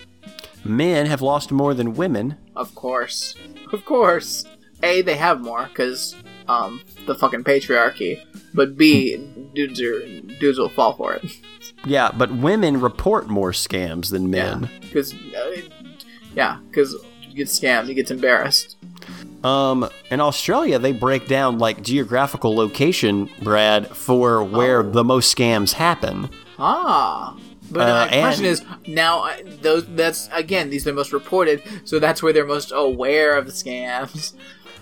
Men 0.65 1.05
have 1.05 1.21
lost 1.21 1.53
more 1.53 1.75
than 1.75 1.93
women 1.93 2.39
Of 2.57 2.75
course, 2.75 3.35
of 3.75 3.85
course. 3.85 4.47
A 4.83 5.03
they 5.03 5.17
have 5.17 5.43
more 5.43 5.67
because 5.69 6.17
um 6.49 6.81
the 7.07 7.15
fucking 7.15 7.45
patriarchy, 7.45 8.25
but 8.55 8.79
b 8.79 9.19
dudes 9.55 9.79
are 9.83 10.01
dudes 10.41 10.59
will 10.59 10.71
fall 10.71 10.95
for 10.95 11.13
it. 11.13 11.25
yeah 11.85 12.11
but 12.17 12.33
women 12.33 12.81
report 12.81 13.29
more 13.29 13.53
scams 13.53 14.11
than 14.11 14.31
men 14.31 14.71
because 14.81 15.13
uh, 15.13 15.57
yeah, 16.35 16.59
because 16.71 16.97
you 17.21 17.35
get 17.35 17.49
scammed, 17.49 17.89
you 17.89 17.93
get 17.95 18.11
embarrassed. 18.11 18.77
Um 19.45 19.89
in 20.11 20.21
australia 20.21 20.79
they 20.79 20.93
break 20.93 21.27
down 21.27 21.59
like 21.59 21.83
geographical 21.83 22.55
location 22.55 23.29
brad 23.43 23.87
for 23.89 24.43
where 24.45 24.81
Oh. 24.81 24.91
the 24.91 25.05
most 25.05 25.35
scams 25.37 25.73
happen 25.73 26.29
Ah. 26.59 27.35
But 27.73 27.89
Uh, 27.89 28.05
the 28.07 28.21
question 28.21 28.45
is 28.47 28.63
now 28.89 29.25
uh, 29.25 29.33
those 29.63 29.87
that's 29.95 30.29
again 30.33 30.71
these 30.71 30.87
are 30.87 30.91
the 30.91 30.97
most 30.97 31.13
reported, 31.13 31.63
so 31.85 32.01
that's 32.01 32.21
where 32.23 32.33
they're 32.33 32.45
most 32.45 32.73
aware 32.75 33.37
of 33.39 33.47
the 33.47 33.53
scams. 33.53 34.35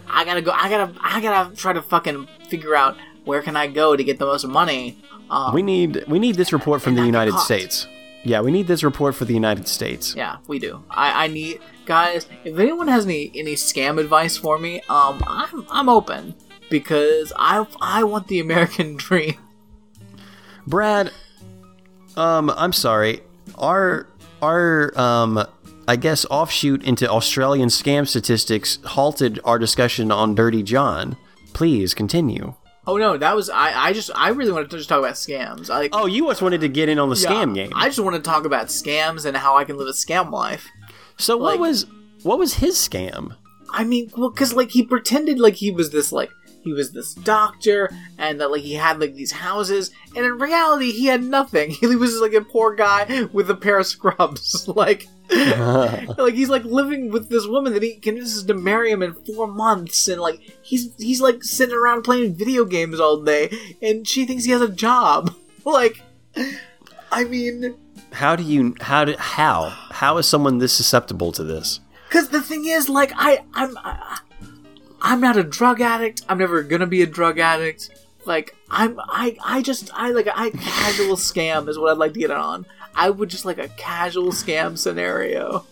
I 0.08 0.24
gotta 0.24 0.40
go. 0.40 0.52
I 0.52 0.70
gotta. 0.70 0.92
I 1.02 1.20
gotta 1.20 1.54
try 1.54 1.74
to 1.74 1.82
fucking 1.82 2.26
figure 2.48 2.74
out 2.74 2.96
where 3.26 3.42
can 3.42 3.56
I 3.56 3.66
go 3.66 3.94
to 3.94 4.02
get 4.02 4.18
the 4.18 4.24
most 4.24 4.46
money. 4.46 4.96
Um, 5.30 5.52
we 5.52 5.62
need 5.62 6.02
we 6.08 6.18
need 6.18 6.36
this 6.36 6.50
report 6.50 6.80
from 6.80 6.94
the 6.94 7.02
and 7.02 7.12
not 7.12 7.26
get 7.26 7.26
united 7.34 7.38
states 7.44 7.86
yeah 8.24 8.40
we 8.40 8.50
need 8.50 8.66
this 8.66 8.82
report 8.82 9.14
for 9.14 9.24
the 9.24 9.34
united 9.34 9.66
states 9.68 10.14
yeah, 10.14 10.38
we 10.46 10.58
do. 10.58 10.82
I, 10.90 11.24
I 11.24 11.26
need 11.28 11.60
guys. 11.88 12.26
If 12.44 12.58
anyone 12.58 12.86
has 12.86 13.04
any 13.06 13.32
any 13.34 13.54
scam 13.54 13.98
advice 13.98 14.36
for 14.36 14.58
me, 14.58 14.80
um, 14.88 15.22
I'm 15.26 15.66
I'm 15.70 15.88
open 15.88 16.34
because 16.70 17.32
I 17.36 17.66
I 17.80 18.04
want 18.04 18.28
the 18.28 18.38
American 18.38 18.96
dream. 19.06 19.34
Brad, 20.66 21.10
um, 22.16 22.50
I'm 22.50 22.72
sorry. 22.72 23.22
Our 23.56 24.08
our 24.42 24.96
um, 24.98 25.44
I 25.88 25.96
guess 25.96 26.24
offshoot 26.26 26.84
into 26.84 27.10
Australian 27.10 27.70
scam 27.70 28.06
statistics 28.06 28.78
halted 28.84 29.40
our 29.44 29.58
discussion 29.58 30.12
on 30.12 30.34
Dirty 30.34 30.62
John. 30.62 31.16
Please 31.54 31.94
continue. 31.94 32.54
Oh 32.88 32.96
no, 32.96 33.18
that 33.18 33.36
was 33.36 33.50
I. 33.50 33.88
I 33.88 33.92
just 33.92 34.10
I 34.14 34.30
really 34.30 34.50
wanted 34.50 34.70
to 34.70 34.78
just 34.78 34.88
talk 34.88 34.98
about 34.98 35.12
scams. 35.14 35.68
I, 35.68 35.78
like, 35.78 35.90
Oh, 35.92 36.06
you 36.06 36.26
just 36.26 36.40
wanted 36.40 36.62
to 36.62 36.68
get 36.68 36.88
in 36.88 36.98
on 36.98 37.10
the 37.10 37.16
yeah, 37.16 37.28
scam 37.28 37.54
game. 37.54 37.70
I 37.74 37.84
just 37.88 38.00
want 38.00 38.16
to 38.16 38.22
talk 38.22 38.46
about 38.46 38.68
scams 38.68 39.26
and 39.26 39.36
how 39.36 39.58
I 39.58 39.64
can 39.64 39.76
live 39.76 39.88
a 39.88 39.92
scam 39.92 40.32
life. 40.32 40.66
so 41.18 41.36
what 41.36 41.58
was 41.58 41.84
what 42.22 42.38
was 42.38 42.54
his 42.54 42.76
scam? 42.76 43.36
I 43.70 43.84
mean, 43.84 44.10
well, 44.16 44.30
because 44.30 44.54
like 44.54 44.70
he 44.70 44.82
pretended 44.82 45.38
like 45.38 45.54
he 45.56 45.70
was 45.70 45.90
this 45.90 46.12
like 46.12 46.30
he 46.64 46.72
was 46.72 46.92
this 46.92 47.12
doctor 47.12 47.90
and 48.16 48.40
that 48.40 48.50
like 48.50 48.62
he 48.62 48.72
had 48.72 49.00
like 49.00 49.14
these 49.14 49.32
houses, 49.32 49.90
and 50.16 50.24
in 50.24 50.38
reality 50.38 50.90
he 50.90 51.06
had 51.06 51.22
nothing. 51.22 51.70
He 51.80 51.94
was 51.94 52.12
just 52.12 52.22
like 52.22 52.32
a 52.32 52.40
poor 52.40 52.74
guy 52.74 53.24
with 53.34 53.50
a 53.50 53.54
pair 53.54 53.78
of 53.78 53.86
scrubs. 53.86 54.66
like, 54.74 55.06
like 56.18 56.34
he's 56.34 56.48
like 56.48 56.64
living 56.64 57.10
with 57.10 57.28
this 57.28 57.46
woman 57.46 57.74
that 57.74 57.82
he 57.82 57.96
convinces 57.96 58.44
to 58.44 58.54
marry 58.54 58.90
him 58.90 59.02
in 59.02 59.12
four 59.12 59.46
months, 59.46 60.08
and 60.08 60.20
like 60.20 60.40
he's 60.62 60.94
he's 60.96 61.20
like 61.20 61.44
sitting 61.44 61.74
around 61.74 62.02
playing 62.02 62.34
video 62.34 62.64
games 62.64 62.98
all 62.98 63.22
day, 63.22 63.50
and 63.82 64.08
she 64.08 64.24
thinks 64.24 64.44
he 64.44 64.52
has 64.52 64.62
a 64.62 64.68
job. 64.68 65.34
like, 65.64 66.02
I 67.12 67.24
mean. 67.24 67.76
How 68.10 68.36
do 68.36 68.42
you 68.42 68.74
how 68.80 69.04
do 69.04 69.14
how 69.18 69.68
how 69.90 70.16
is 70.16 70.26
someone 70.26 70.58
this 70.58 70.72
susceptible 70.72 71.30
to 71.32 71.44
this? 71.44 71.80
Because 72.08 72.30
the 72.30 72.40
thing 72.40 72.64
is, 72.64 72.88
like, 72.88 73.12
I, 73.14 73.44
I'm, 73.52 73.76
I, 73.78 74.20
I'm 75.02 75.20
not 75.20 75.36
a 75.36 75.44
drug 75.44 75.82
addict. 75.82 76.22
I'm 76.28 76.38
never 76.38 76.62
gonna 76.62 76.86
be 76.86 77.02
a 77.02 77.06
drug 77.06 77.38
addict. 77.38 77.90
Like, 78.24 78.56
I'm, 78.70 78.98
I, 78.98 79.36
I 79.44 79.60
just, 79.62 79.90
I 79.92 80.10
like, 80.10 80.26
I 80.34 80.50
casual 80.50 81.16
scam 81.16 81.68
is 81.68 81.78
what 81.78 81.90
I'd 81.92 81.98
like 81.98 82.14
to 82.14 82.20
get 82.20 82.30
it 82.30 82.36
on. 82.36 82.64
I 82.98 83.10
would 83.10 83.28
just 83.30 83.44
like 83.44 83.58
a 83.58 83.68
casual 83.68 84.32
scam 84.32 84.76
scenario. 84.76 85.64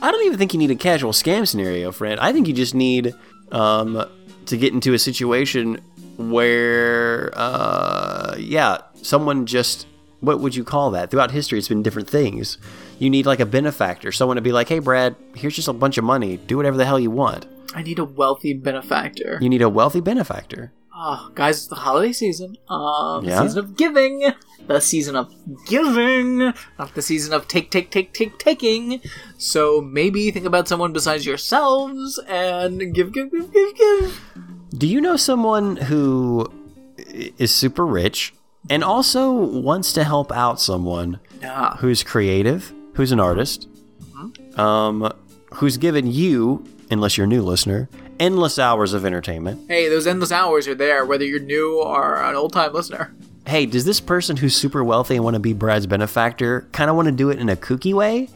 I 0.00 0.12
don't 0.12 0.24
even 0.24 0.38
think 0.38 0.52
you 0.52 0.58
need 0.58 0.70
a 0.70 0.76
casual 0.76 1.10
scam 1.10 1.46
scenario, 1.46 1.90
friend. 1.90 2.20
I 2.20 2.32
think 2.32 2.46
you 2.46 2.54
just 2.54 2.74
need 2.74 3.14
um, 3.50 4.08
to 4.46 4.56
get 4.56 4.72
into 4.72 4.94
a 4.94 4.98
situation 4.98 5.82
where, 6.16 7.32
uh, 7.34 8.36
yeah, 8.38 8.78
someone 9.02 9.44
just. 9.44 9.86
What 10.20 10.38
would 10.38 10.54
you 10.54 10.62
call 10.62 10.92
that? 10.92 11.10
Throughout 11.10 11.32
history, 11.32 11.58
it's 11.58 11.66
been 11.66 11.82
different 11.82 12.08
things. 12.08 12.56
You 13.00 13.10
need 13.10 13.26
like 13.26 13.40
a 13.40 13.46
benefactor, 13.46 14.12
someone 14.12 14.36
to 14.36 14.40
be 14.40 14.52
like, 14.52 14.68
"Hey, 14.68 14.78
Brad, 14.78 15.16
here's 15.34 15.56
just 15.56 15.66
a 15.66 15.72
bunch 15.72 15.98
of 15.98 16.04
money. 16.04 16.36
Do 16.36 16.56
whatever 16.56 16.76
the 16.76 16.84
hell 16.84 17.00
you 17.00 17.10
want." 17.10 17.46
I 17.74 17.82
need 17.82 17.98
a 17.98 18.04
wealthy 18.04 18.54
benefactor. 18.54 19.38
You 19.42 19.48
need 19.48 19.62
a 19.62 19.68
wealthy 19.68 20.00
benefactor. 20.00 20.72
Oh, 21.04 21.32
guys, 21.34 21.56
it's 21.56 21.66
the 21.66 21.74
holiday 21.74 22.12
season. 22.12 22.56
Um, 22.68 23.24
Yeah? 23.24 23.36
the 23.42 23.48
season 23.48 23.58
of 23.58 23.76
giving. 23.76 24.32
The 24.68 24.78
season 24.80 25.16
of 25.16 25.34
giving. 25.66 26.38
Not 26.78 26.94
the 26.94 27.02
season 27.02 27.32
of 27.34 27.48
take, 27.48 27.72
take, 27.72 27.90
take, 27.90 28.12
take, 28.12 28.38
taking. 28.38 29.00
So 29.36 29.80
maybe 29.80 30.30
think 30.30 30.46
about 30.46 30.68
someone 30.68 30.92
besides 30.92 31.26
yourselves 31.26 32.20
and 32.28 32.94
give, 32.94 33.12
give, 33.12 33.32
give, 33.32 33.52
give, 33.52 33.74
give. 33.76 34.20
Do 34.78 34.86
you 34.86 35.00
know 35.00 35.16
someone 35.16 35.74
who 35.76 36.46
is 37.36 37.50
super 37.52 37.84
rich 37.84 38.32
and 38.70 38.84
also 38.84 39.32
wants 39.32 39.92
to 39.94 40.04
help 40.04 40.30
out 40.30 40.60
someone 40.60 41.18
who's 41.78 42.04
creative, 42.04 42.72
who's 42.94 43.10
an 43.10 43.18
artist, 43.18 43.68
um, 44.56 45.12
who's 45.54 45.76
given 45.78 46.06
you, 46.06 46.64
unless 46.92 47.16
you're 47.16 47.24
a 47.24 47.28
new 47.28 47.42
listener, 47.42 47.88
endless 48.22 48.58
hours 48.58 48.92
of 48.94 49.04
entertainment? 49.04 49.68
Hey, 49.68 49.88
those 49.88 50.06
endless 50.06 50.32
hours 50.32 50.68
are 50.68 50.74
there, 50.74 51.04
whether 51.04 51.24
you're 51.24 51.40
new 51.40 51.80
or 51.82 52.16
an 52.22 52.34
old 52.36 52.52
time 52.52 52.72
listener. 52.72 53.12
Hey, 53.46 53.66
does 53.66 53.84
this 53.84 54.00
person 54.00 54.36
who's 54.36 54.54
super 54.54 54.84
wealthy 54.84 55.16
and 55.16 55.24
want 55.24 55.34
to 55.34 55.40
be 55.40 55.52
Brad's 55.52 55.86
benefactor 55.86 56.66
kind 56.72 56.88
of 56.88 56.96
want 56.96 57.06
to 57.06 57.12
do 57.12 57.30
it 57.30 57.38
in 57.40 57.48
a 57.48 57.56
kooky 57.56 57.92
way? 57.92 58.28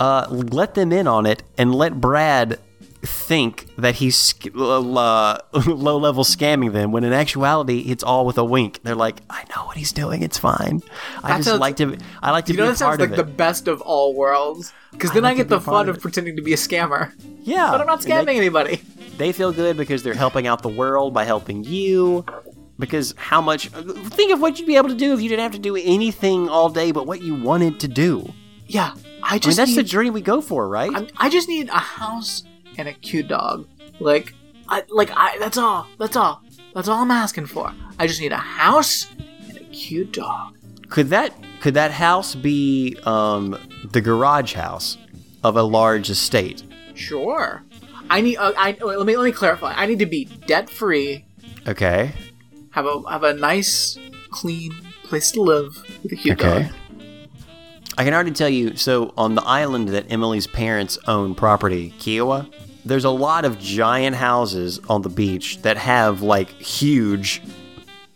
Uh, 0.00 0.26
let 0.30 0.74
them 0.74 0.90
in 0.92 1.06
on 1.06 1.26
it 1.26 1.42
and 1.58 1.74
let 1.74 2.00
Brad 2.00 2.58
think 3.02 3.68
that 3.76 3.96
he's 3.96 4.16
sc- 4.16 4.46
uh, 4.56 5.38
low 5.66 5.98
level 5.98 6.24
scamming 6.24 6.72
them 6.72 6.90
when 6.90 7.04
in 7.04 7.12
actuality 7.12 7.80
it's 7.80 8.02
all 8.02 8.24
with 8.24 8.38
a 8.38 8.44
wink. 8.44 8.80
They're 8.82 8.94
like, 8.94 9.16
I 9.28 9.44
know 9.54 9.66
what 9.66 9.76
he's 9.76 9.92
doing. 9.92 10.22
It's 10.22 10.38
fine. 10.38 10.82
I 11.22 11.28
That 11.28 11.36
just 11.36 11.48
sounds- 11.50 11.60
like 11.60 11.76
to. 11.76 11.98
I 12.22 12.30
like 12.30 12.46
to 12.46 12.52
You 12.52 12.56
be 12.56 12.62
know, 12.62 12.68
that 12.70 12.78
sounds 12.78 12.98
like 12.98 13.10
of 13.10 13.16
the 13.16 13.24
best 13.24 13.68
of 13.68 13.82
all 13.82 14.14
worlds. 14.14 14.72
Because 14.92 15.12
then 15.12 15.24
I, 15.24 15.28
like 15.28 15.36
to 15.36 15.42
get 15.44 15.48
the 15.50 15.60
fun 15.60 15.88
of 15.90 15.96
of 15.96 16.02
pretending 16.02 16.36
to 16.36 16.42
be 16.42 16.52
a 16.54 16.56
scammer. 16.56 17.12
yeah, 17.42 17.68
But 17.70 17.80
I'm 17.82 17.86
not 17.86 18.02
And 18.04 18.10
they- 18.26 18.32
scamming 18.32 18.36
anybody. 18.36 18.80
They 19.18 19.32
feel 19.32 19.52
good 19.52 19.76
because 19.76 20.02
they're 20.02 20.14
helping 20.14 20.46
out 20.46 20.62
the 20.62 20.68
world 20.68 21.14
by 21.14 21.24
helping 21.24 21.64
you. 21.64 22.24
Because 22.78 23.14
how 23.16 23.40
much? 23.40 23.68
Think 23.68 24.32
of 24.32 24.40
what 24.40 24.58
you'd 24.58 24.66
be 24.66 24.76
able 24.76 24.88
to 24.88 24.94
do 24.96 25.14
if 25.14 25.20
you 25.20 25.28
didn't 25.28 25.42
have 25.42 25.52
to 25.52 25.58
do 25.58 25.76
anything 25.76 26.48
all 26.48 26.68
day, 26.68 26.90
but 26.90 27.06
what 27.06 27.22
you 27.22 27.34
wanted 27.34 27.78
to 27.80 27.88
do. 27.88 28.32
Yeah, 28.66 28.94
I 29.22 29.34
I 29.34 29.38
just 29.38 29.58
mean, 29.58 29.66
that's 29.66 29.76
the 29.76 29.82
need, 29.82 29.90
journey 29.90 30.10
we 30.10 30.20
go 30.20 30.40
for, 30.40 30.68
right? 30.68 30.90
I'm, 30.92 31.06
I 31.16 31.28
just 31.28 31.48
need 31.48 31.68
a 31.68 31.78
house 31.78 32.42
and 32.76 32.88
a 32.88 32.92
cute 32.92 33.28
dog. 33.28 33.68
Like, 34.00 34.34
I, 34.68 34.82
like 34.88 35.10
I. 35.14 35.38
That's 35.38 35.56
all. 35.58 35.86
That's 35.98 36.16
all. 36.16 36.42
That's 36.74 36.88
all 36.88 37.02
I'm 37.02 37.10
asking 37.12 37.46
for. 37.46 37.72
I 37.98 38.08
just 38.08 38.20
need 38.20 38.32
a 38.32 38.36
house 38.36 39.06
and 39.48 39.56
a 39.56 39.64
cute 39.64 40.12
dog. 40.12 40.56
Could 40.88 41.10
that 41.10 41.32
could 41.60 41.74
that 41.74 41.92
house 41.92 42.34
be 42.34 42.96
um, 43.04 43.56
the 43.92 44.00
garage 44.00 44.54
house 44.54 44.98
of 45.44 45.56
a 45.56 45.62
large 45.62 46.10
estate? 46.10 46.64
Sure. 46.94 47.62
I 48.10 48.20
need. 48.20 48.36
Uh, 48.36 48.52
I 48.56 48.76
wait, 48.80 48.96
let 48.98 49.06
me 49.06 49.16
let 49.16 49.24
me 49.24 49.32
clarify. 49.32 49.72
I 49.74 49.86
need 49.86 49.98
to 50.00 50.06
be 50.06 50.24
debt 50.46 50.68
free. 50.70 51.24
Okay. 51.66 52.12
Have 52.70 52.86
a 52.86 53.02
have 53.10 53.22
a 53.24 53.34
nice, 53.34 53.98
clean 54.30 54.72
place 55.04 55.30
to 55.32 55.40
live 55.42 55.76
with 56.02 56.12
a 56.12 56.16
cute 56.16 56.40
Okay. 56.42 56.64
dog. 56.64 56.72
I 57.96 58.04
can 58.04 58.12
already 58.12 58.32
tell 58.32 58.48
you. 58.48 58.76
So 58.76 59.12
on 59.16 59.34
the 59.36 59.42
island 59.42 59.88
that 59.90 60.10
Emily's 60.10 60.46
parents 60.46 60.98
own 61.06 61.34
property, 61.34 61.94
Kiawah, 61.98 62.52
there's 62.84 63.04
a 63.04 63.10
lot 63.10 63.44
of 63.44 63.58
giant 63.60 64.16
houses 64.16 64.80
on 64.88 65.02
the 65.02 65.08
beach 65.08 65.62
that 65.62 65.76
have 65.76 66.20
like 66.20 66.48
huge, 66.50 67.40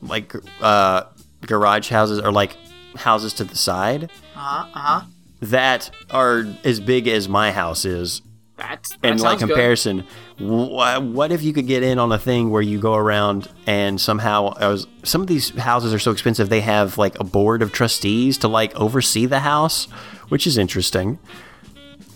like 0.02 0.34
uh, 0.60 1.04
garage 1.42 1.88
houses 1.90 2.18
or 2.20 2.32
like 2.32 2.56
houses 2.96 3.32
to 3.34 3.44
the 3.44 3.54
side 3.56 4.10
Uh 4.34 4.38
huh. 4.38 4.66
Uh 4.74 4.78
huh. 4.80 5.00
that 5.42 5.90
are 6.10 6.44
as 6.64 6.80
big 6.80 7.06
as 7.06 7.28
my 7.28 7.52
house 7.52 7.84
is. 7.84 8.20
That's 8.58 8.90
that 8.96 9.04
in 9.12 9.18
like 9.18 9.38
comparison, 9.38 10.00
wh- 10.38 10.98
what 11.00 11.30
if 11.32 11.42
you 11.42 11.52
could 11.52 11.66
get 11.66 11.82
in 11.82 11.98
on 11.98 12.10
a 12.12 12.18
thing 12.18 12.50
where 12.50 12.60
you 12.60 12.78
go 12.80 12.94
around 12.94 13.48
and 13.66 14.00
somehow 14.00 14.52
I 14.56 14.66
was, 14.68 14.86
some 15.04 15.20
of 15.20 15.28
these 15.28 15.50
houses 15.50 15.94
are 15.94 15.98
so 16.00 16.10
expensive 16.10 16.48
they 16.48 16.60
have 16.62 16.98
like 16.98 17.18
a 17.20 17.24
board 17.24 17.62
of 17.62 17.72
trustees 17.72 18.36
to 18.38 18.48
like 18.48 18.74
oversee 18.74 19.26
the 19.26 19.40
house, 19.40 19.84
which 20.28 20.44
is 20.46 20.58
interesting. 20.58 21.18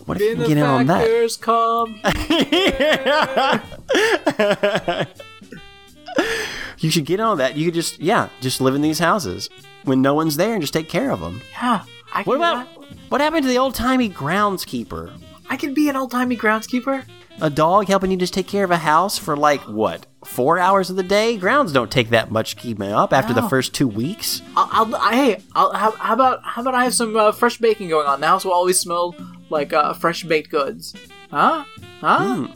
What 0.05 0.19
if 0.19 0.31
you 0.31 0.35
can 0.35 0.47
get 0.49 0.57
in 0.57 0.63
on 0.63 0.87
that? 0.87 1.37
Come. 1.39 2.01
You 6.79 6.89
should 6.91 7.05
get 7.05 7.19
in 7.21 7.25
on 7.25 7.37
that. 7.37 7.55
You 7.55 7.65
could 7.65 7.73
just 7.73 7.99
yeah, 7.99 8.27
just 8.41 8.59
live 8.59 8.75
in 8.75 8.81
these 8.81 8.99
houses 8.99 9.49
when 9.83 10.01
no 10.01 10.13
one's 10.13 10.35
there 10.35 10.53
and 10.53 10.61
just 10.61 10.73
take 10.73 10.89
care 10.89 11.11
of 11.11 11.21
them. 11.21 11.41
yeah. 11.53 11.85
I 12.13 12.23
What 12.23 12.35
about 12.35 12.67
that. 12.79 12.87
what 13.09 13.21
happened 13.21 13.43
to 13.43 13.49
the 13.49 13.57
old 13.57 13.73
timey 13.73 14.09
groundskeeper? 14.09 15.11
I 15.49 15.57
can 15.57 15.73
be 15.73 15.89
an 15.89 15.95
old 15.95 16.11
timey 16.11 16.37
groundskeeper. 16.37 17.05
A 17.41 17.49
dog 17.49 17.87
helping 17.87 18.11
you 18.11 18.17
just 18.17 18.33
take 18.33 18.47
care 18.47 18.63
of 18.63 18.71
a 18.71 18.77
house 18.77 19.17
for 19.17 19.35
like 19.35 19.61
what 19.61 20.05
four 20.23 20.59
hours 20.59 20.89
of 20.89 20.95
the 20.95 21.03
day? 21.03 21.37
Grounds 21.37 21.73
don't 21.73 21.91
take 21.91 22.09
that 22.09 22.31
much 22.31 22.55
keeping 22.57 22.91
up 22.91 23.11
after 23.11 23.33
the 23.33 23.41
first 23.49 23.73
two 23.73 23.87
weeks. 23.87 24.41
I'll, 24.55 24.69
I'll 24.71 24.95
I, 24.95 25.15
hey, 25.15 25.41
I'll, 25.53 25.73
how, 25.73 25.91
how 25.91 26.13
about 26.13 26.43
how 26.43 26.61
about 26.61 26.75
I 26.75 26.83
have 26.83 26.93
some 26.93 27.15
uh, 27.15 27.31
fresh 27.31 27.57
baking 27.57 27.89
going 27.89 28.07
on? 28.07 28.21
The 28.21 28.27
house 28.27 28.45
will 28.45 28.53
always 28.53 28.79
smell 28.79 29.15
like 29.49 29.73
uh, 29.73 29.93
fresh 29.93 30.23
baked 30.23 30.51
goods. 30.51 30.93
Huh? 31.31 31.65
Huh? 32.01 32.47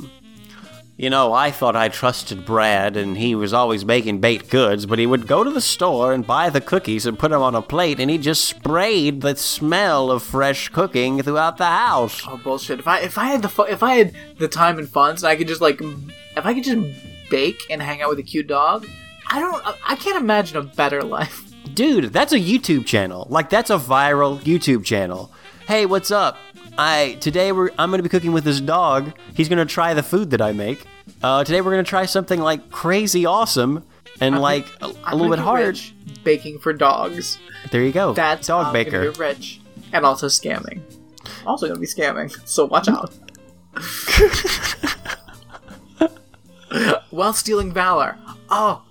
You 1.00 1.12
know, 1.12 1.32
I 1.32 1.52
thought 1.52 1.76
I 1.76 1.90
trusted 1.90 2.44
Brad, 2.44 2.98
and 2.98 3.16
he 3.18 3.36
was 3.36 3.54
always 3.54 3.86
making 3.86 4.20
baked 4.20 4.50
goods, 4.50 4.88
but 4.88 4.98
he 4.98 5.06
would 5.06 5.28
go 5.28 5.44
to 5.44 5.52
the 5.52 5.62
store 5.62 6.12
and 6.12 6.26
buy 6.26 6.50
the 6.50 6.60
cookies 6.60 7.06
and 7.06 7.20
put 7.20 7.30
them 7.30 7.42
on 7.44 7.54
a 7.54 7.62
plate, 7.62 8.00
and 8.00 8.10
he 8.10 8.18
just 8.18 8.46
sprayed 8.46 9.22
the 9.22 9.36
smell 9.36 10.10
of 10.10 10.24
fresh 10.24 10.70
cooking 10.70 11.22
throughout 11.22 11.58
the 11.58 11.66
house. 11.68 12.24
Oh 12.28 12.38
bullshit! 12.44 12.80
If 12.80 12.88
I 12.88 13.02
if 13.02 13.20
I 13.20 13.26
had 13.26 13.44
the 13.44 13.50
fu- 13.50 13.64
if 13.68 13.84
I 13.84 13.94
had 13.94 14.14
the 14.40 14.48
time 14.48 14.80
and 14.80 14.90
funds, 14.90 15.22
and 15.22 15.30
I 15.30 15.36
could 15.36 15.48
just 15.48 15.62
like 15.62 15.80
if 15.82 16.46
I 16.46 16.56
could 16.56 16.64
just 16.64 17.30
bake 17.30 17.62
and 17.70 17.80
hang 17.80 18.02
out 18.02 18.10
with 18.10 18.18
a 18.18 18.24
cute 18.24 18.48
dog, 18.48 18.88
I 19.30 19.40
don't 19.40 19.68
I- 19.68 19.78
I 19.90 19.96
can't 19.98 20.18
imagine 20.20 20.58
a 20.58 20.64
better 20.64 21.04
life. 21.18 21.44
Dude, 21.76 22.06
that's 22.06 22.34
a 22.34 22.40
YouTube 22.40 22.88
channel. 22.88 23.28
Like 23.30 23.52
that's 23.52 23.70
a 23.70 23.78
viral 23.78 24.40
YouTube 24.40 24.84
channel. 24.84 25.32
Hey, 25.68 25.86
what's 25.86 26.10
up? 26.10 26.38
I 26.78 27.18
today 27.22 27.52
we're 27.52 27.70
I'm 27.78 27.90
gonna 27.92 28.04
be 28.04 28.10
cooking 28.10 28.32
with 28.34 28.44
this 28.44 28.62
dog. 28.62 29.14
He's 29.34 29.50
gonna 29.50 29.66
try 29.66 29.94
the 29.94 30.04
food 30.04 30.30
that 30.32 30.42
I 30.42 30.52
make. 30.52 30.86
Uh, 31.24 31.44
today 31.44 31.62
we're 31.62 31.72
gonna 31.72 31.84
try 31.84 32.06
something 32.06 32.40
like 32.40 32.70
crazy 32.70 33.26
awesome 33.26 33.84
and 34.22 34.40
like 34.40 34.68
a, 34.82 34.86
a 34.88 34.94
I'm 35.06 35.18
little 35.18 35.30
bit 35.36 35.40
hard. 35.40 35.66
rich 35.66 35.94
baking 36.24 36.60
for 36.60 36.74
dogs. 36.74 37.40
There 37.72 37.82
you 37.82 37.92
go. 37.92 38.14
That's 38.14 38.48
dog 38.48 38.68
I'm 38.68 38.74
baker. 38.74 39.10
Get 39.12 39.18
rich 39.20 39.62
and 39.94 40.06
also 40.06 40.28
scamming. 40.28 40.82
Also 41.46 41.68
gonna 41.68 41.80
be 41.80 41.88
scamming, 41.88 42.32
so 42.48 42.66
watch 42.66 42.88
out. 42.88 43.14
While 47.10 47.34
stealing 47.34 47.74
valor. 47.74 48.18
Oh, 48.50 48.84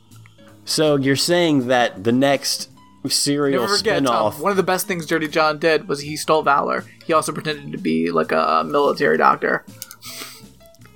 So 0.65 0.97
you're 0.97 1.17
saying 1.17 1.69
that 1.69 2.03
the 2.05 2.13
next 2.13 2.71
serial 3.09 3.63
never 3.63 3.77
forget. 3.77 3.97
Spin-off 3.97 4.41
one 4.41 4.51
of 4.51 4.57
the 4.57 4.63
best 4.63 4.87
things 4.87 5.07
Dirty 5.07 5.29
John 5.29 5.59
did 5.59 5.89
was 5.89 6.01
he 6.01 6.17
stole 6.17 6.43
valor. 6.43 6.85
He 7.05 7.13
also 7.13 7.33
pretended 7.33 7.73
to 7.73 7.79
be 7.79 8.11
like 8.11 8.33
a 8.33 8.65
military 8.67 9.19
doctor. 9.19 9.65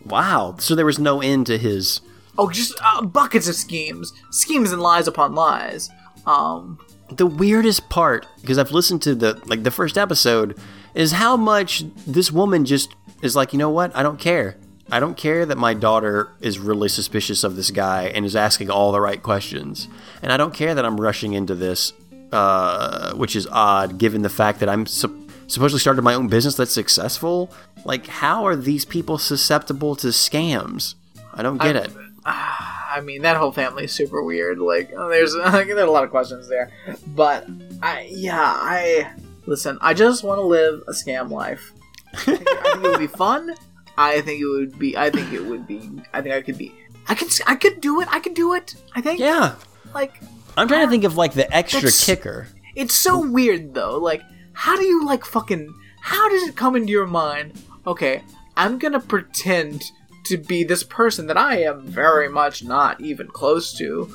Wow. 0.05 0.57
So 0.59 0.75
there 0.75 0.87
was 0.87 0.99
no 0.99 1.21
end 1.21 1.47
to 1.47 1.59
his 1.59 2.01
Oh, 2.39 2.49
just 2.49 2.75
uh, 2.83 3.03
buckets 3.03 3.49
of 3.49 3.55
schemes, 3.55 4.13
schemes 4.31 4.73
and 4.73 4.81
lies 4.81 5.07
upon 5.07 5.35
lies. 5.35 5.91
Um, 6.27 6.79
the 7.11 7.27
weirdest 7.27 7.89
part 7.89 8.27
because 8.41 8.57
I've 8.57 8.71
listened 8.71 9.03
to 9.03 9.15
the 9.15 9.41
like 9.47 9.63
the 9.63 9.71
first 9.71 9.99
episode 9.99 10.59
is 10.95 11.13
how 11.13 11.37
much 11.37 11.85
this 12.07 12.33
woman 12.33 12.65
just 12.65 12.95
is 13.23 13.37
like, 13.37 13.53
you 13.53 13.59
know 13.59 13.71
what? 13.71 13.95
I 13.95 14.03
don't 14.03 14.19
care. 14.19 14.57
I 14.93 14.99
don't 14.99 15.17
care 15.17 15.47
that 15.47 15.59
my 15.59 15.75
daughter 15.75 16.33
is 16.41 16.59
really 16.59 16.89
suspicious 16.89 17.45
of 17.45 17.55
this 17.55 17.71
guy 17.71 18.05
and 18.07 18.25
is 18.25 18.35
asking 18.35 18.71
all 18.71 18.91
the 18.91 19.01
right 19.01 19.23
questions. 19.23 19.87
And 20.23 20.33
I 20.33 20.37
don't 20.37 20.55
care 20.55 20.75
that 20.75 20.85
I'm 20.85 21.01
rushing 21.01 21.33
into 21.33 21.55
this, 21.55 21.93
uh, 22.33 23.15
which 23.15 23.35
is 23.37 23.47
odd 23.51 23.99
given 23.99 24.23
the 24.23 24.29
fact 24.29 24.61
that 24.61 24.69
I'm 24.69 24.87
su- 24.87 25.27
supposedly 25.47 25.81
started 25.81 26.03
my 26.03 26.15
own 26.15 26.29
business 26.29 26.55
that's 26.55 26.73
successful. 26.73 27.51
Like, 27.85 28.07
how 28.07 28.45
are 28.47 28.57
these 28.57 28.85
people 28.85 29.19
susceptible 29.19 29.97
to 29.97 30.09
scams? 30.09 30.95
I 31.35 31.43
don't 31.43 31.59
get 31.61 31.77
I- 31.77 31.81
it. 31.81 31.91
I 32.25 33.01
mean, 33.03 33.23
that 33.23 33.37
whole 33.37 33.53
family 33.53 33.85
is 33.85 33.93
super 33.93 34.23
weird. 34.23 34.59
Like, 34.59 34.93
uh, 34.97 35.09
there's 35.09 35.35
like, 35.37 35.69
there 35.69 35.79
are 35.79 35.87
a 35.87 35.91
lot 35.91 36.05
of 36.05 36.11
questions 36.11 36.49
there, 36.49 36.71
but 37.07 37.47
I 37.83 38.09
yeah, 38.11 38.37
I 38.43 39.13
listen. 39.47 39.79
I 39.81 39.95
just 39.95 40.25
want 40.25 40.39
to 40.39 40.43
live 40.43 40.83
a 40.89 40.93
scam 40.93 41.31
life. 41.31 41.73
I 42.13 42.17
think, 42.19 42.49
I 42.49 42.73
think 42.73 42.85
it 42.85 42.89
would 42.91 42.99
be 42.99 43.07
fun. 43.25 43.55
I 43.97 44.21
think 44.23 44.41
it 44.41 44.47
would 44.47 44.77
be. 44.79 44.97
I 44.97 45.09
think 45.11 45.33
it 45.33 45.41
would 45.45 45.67
be. 45.69 45.89
I 46.13 46.21
think 46.21 46.35
I 46.35 46.43
could 46.43 46.59
be. 46.59 46.75
I 47.09 47.15
could. 47.15 47.29
I 47.47 47.55
could 47.55 47.81
do 47.81 48.01
it. 48.01 48.09
I 48.11 48.19
could 48.19 48.35
do 48.35 48.55
it. 48.55 48.75
I 48.95 49.01
think. 49.01 49.21
Yeah. 49.21 49.55
Like, 49.95 50.21
I'm 50.61 50.69
trying 50.69 50.87
to 50.87 50.91
think 50.91 51.05
of 51.05 51.17
like 51.17 51.33
the 51.33 51.53
extra 51.55 51.81
That's- 51.81 52.05
kicker. 52.05 52.47
it's 52.77 52.95
so 52.95 53.27
weird 53.27 53.75
though. 53.75 53.97
Like, 53.99 54.23
how 54.53 54.77
do 54.77 54.85
you 54.85 55.05
like 55.07 55.25
fucking? 55.25 55.73
How 56.03 56.29
does 56.29 56.43
it 56.49 56.57
come 56.57 56.77
into 56.77 56.91
your 56.93 57.07
mind? 57.07 57.53
Okay, 57.87 58.23
I'm 58.57 58.79
gonna 58.79 59.01
pretend 59.01 59.83
to 60.27 60.37
be 60.37 60.65
this 60.65 60.83
person 60.83 61.27
that 61.29 61.37
I 61.39 61.63
am 61.63 61.87
very 61.87 62.29
much 62.29 62.63
not 62.63 63.01
even 63.01 63.27
close 63.29 63.73
to, 63.79 64.11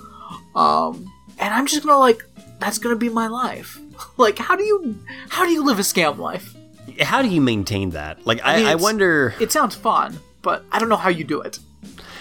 um, 0.55 1.11
and 1.39 1.53
I'm 1.53 1.65
just 1.65 1.83
gonna 1.83 1.97
like 1.99 2.23
that's 2.59 2.77
gonna 2.77 2.95
be 2.95 3.09
my 3.09 3.27
life. 3.27 3.79
Like, 4.17 4.37
how 4.37 4.55
do 4.57 4.63
you 4.63 4.97
how 5.29 5.45
do 5.45 5.51
you 5.51 5.63
live 5.63 5.79
a 5.79 5.81
scam 5.81 6.17
life? 6.17 6.53
How 7.01 7.21
do 7.21 7.29
you 7.29 7.39
maintain 7.41 7.91
that? 7.91 8.25
Like, 8.27 8.39
I, 8.43 8.57
mean, 8.57 8.65
I 8.65 8.69
it's- 8.71 8.83
wonder. 8.83 9.33
It 9.39 9.51
sounds 9.53 9.73
fun, 9.73 10.19
but 10.41 10.63
I 10.71 10.79
don't 10.79 10.89
know 10.89 10.97
how 10.97 11.09
you 11.09 11.23
do 11.23 11.41
it. 11.41 11.59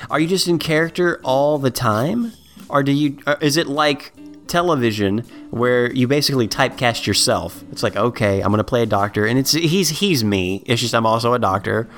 Are 0.08 0.20
you 0.20 0.28
just 0.28 0.46
in 0.48 0.58
character 0.60 1.20
all 1.24 1.58
the 1.58 1.70
time, 1.72 2.32
or 2.68 2.82
do 2.84 2.92
you? 2.92 3.18
Is 3.40 3.56
it 3.56 3.66
like 3.66 4.12
television 4.47 5.18
where 5.51 5.92
you 5.92 6.07
basically 6.09 6.49
typecast 6.49 7.07
yourself? 7.07 7.64
It's 7.72 7.82
like, 7.82 7.97
okay, 7.97 8.40
I'm 8.40 8.51
gonna 8.51 8.64
play 8.64 8.82
a 8.82 8.86
doctor, 8.86 9.26
and 9.26 9.38
it's 9.38 9.53
he's 9.53 9.88
he's 9.88 10.22
me. 10.24 10.62
It's 10.66 10.80
just 10.80 10.95
I'm 10.95 11.07
also 11.07 11.34
a 11.34 11.38
doctor. 11.38 11.88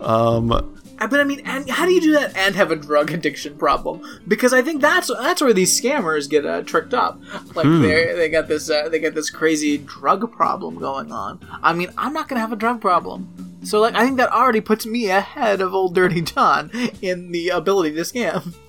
Um, 0.00 0.72
But 0.98 1.20
I 1.20 1.24
mean, 1.24 1.40
and 1.44 1.68
how 1.68 1.84
do 1.84 1.92
you 1.92 2.00
do 2.00 2.12
that 2.12 2.34
and 2.36 2.54
have 2.54 2.70
a 2.70 2.76
drug 2.76 3.10
addiction 3.12 3.56
problem? 3.58 4.00
Because 4.26 4.54
I 4.54 4.62
think 4.62 4.80
that's 4.80 5.08
that's 5.08 5.42
where 5.42 5.52
these 5.52 5.78
scammers 5.78 6.28
get 6.28 6.46
uh, 6.46 6.62
tricked 6.62 6.94
up. 6.94 7.20
Like 7.54 7.66
they 7.66 8.14
they 8.14 8.28
got 8.30 8.48
this 8.48 8.70
uh, 8.70 8.88
they 8.88 8.98
got 8.98 9.14
this 9.14 9.28
crazy 9.28 9.76
drug 9.78 10.32
problem 10.32 10.78
going 10.78 11.12
on. 11.12 11.38
I 11.62 11.74
mean, 11.74 11.90
I'm 11.98 12.14
not 12.14 12.28
gonna 12.28 12.40
have 12.40 12.52
a 12.52 12.56
drug 12.56 12.80
problem. 12.80 13.28
So 13.62 13.80
like, 13.80 13.94
I 13.94 14.04
think 14.04 14.16
that 14.18 14.30
already 14.32 14.60
puts 14.60 14.86
me 14.86 15.10
ahead 15.10 15.60
of 15.60 15.74
old 15.74 15.94
Dirty 15.94 16.22
John 16.22 16.70
in 17.02 17.30
the 17.32 17.48
ability 17.50 17.94
to 17.96 18.02
scam. 18.02 18.54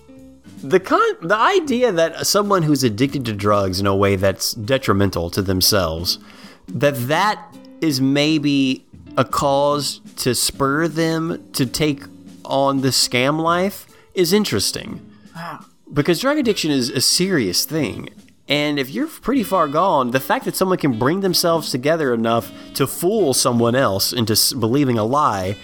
the 0.62 0.80
con 0.80 1.02
the 1.22 1.36
idea 1.36 1.92
that 1.92 2.26
someone 2.26 2.64
who's 2.64 2.84
addicted 2.84 3.26
to 3.26 3.34
drugs 3.34 3.80
in 3.80 3.88
a 3.88 3.96
way 3.96 4.16
that's 4.16 4.54
detrimental 4.54 5.30
to 5.32 5.42
themselves, 5.42 6.20
that 6.68 6.96
that 7.08 7.56
is 7.82 8.02
maybe 8.02 8.86
a 9.18 9.26
cause 9.26 10.02
to 10.18 10.34
spur 10.34 10.88
them 10.88 11.48
to 11.54 11.66
take 11.66 12.04
on 12.46 12.82
the 12.82 12.90
scam 12.90 13.40
life 13.40 13.88
is 14.14 14.34
interesting. 14.34 15.06
Wow. 15.36 15.66
Because 15.92 16.20
drug 16.20 16.38
addiction 16.38 16.72
is 16.72 16.90
a 16.90 17.02
serious 17.02 17.66
thing. 17.66 18.10
And 18.50 18.80
if 18.80 18.90
you're 18.90 19.08
pretty 19.08 19.44
far 19.44 19.68
gone, 19.68 20.12
the 20.12 20.20
fact 20.22 20.46
that 20.46 20.56
someone 20.56 20.78
can 20.78 20.98
bring 20.98 21.20
themselves 21.20 21.70
together 21.70 22.14
enough 22.14 22.52
to 22.76 22.88
fool 22.88 23.34
someone 23.34 23.76
else 23.76 24.14
into 24.14 24.36
believing 24.58 24.98
a 24.98 25.04
lie 25.04 25.58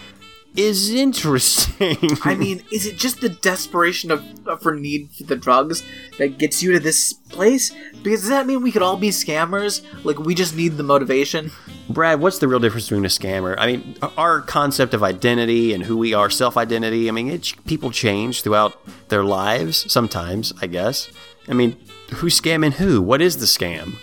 is 0.55 0.91
interesting. 0.91 1.97
I 2.23 2.35
mean, 2.35 2.63
is 2.71 2.85
it 2.85 2.97
just 2.97 3.21
the 3.21 3.29
desperation 3.29 4.11
of, 4.11 4.23
of 4.47 4.61
for 4.61 4.75
need 4.75 5.11
for 5.11 5.23
the 5.23 5.35
drugs 5.35 5.83
that 6.17 6.37
gets 6.37 6.61
you 6.61 6.71
to 6.73 6.79
this 6.79 7.13
place? 7.13 7.71
Because 8.03 8.21
does 8.21 8.29
that 8.29 8.45
mean 8.45 8.61
we 8.61 8.71
could 8.71 8.81
all 8.81 8.97
be 8.97 9.09
scammers? 9.09 9.83
Like 10.03 10.19
we 10.19 10.35
just 10.35 10.55
need 10.55 10.77
the 10.77 10.83
motivation? 10.83 11.51
Brad, 11.89 12.19
what's 12.19 12.39
the 12.39 12.47
real 12.47 12.59
difference 12.59 12.87
between 12.87 13.05
a 13.05 13.09
scammer? 13.09 13.55
I 13.57 13.67
mean, 13.67 13.95
our 14.17 14.41
concept 14.41 14.93
of 14.93 15.03
identity 15.03 15.73
and 15.73 15.83
who 15.83 15.97
we 15.97 16.13
are, 16.13 16.29
self 16.29 16.57
identity, 16.57 17.09
I 17.09 17.11
mean, 17.11 17.29
it, 17.29 17.53
people 17.65 17.91
change 17.91 18.43
throughout 18.43 18.79
their 19.09 19.23
lives 19.23 19.91
sometimes, 19.91 20.53
I 20.61 20.67
guess. 20.67 21.09
I 21.47 21.53
mean, 21.53 21.77
who's 22.13 22.39
scamming 22.39 22.73
who? 22.73 23.01
What 23.01 23.21
is 23.21 23.37
the 23.37 23.45
scam? 23.45 23.95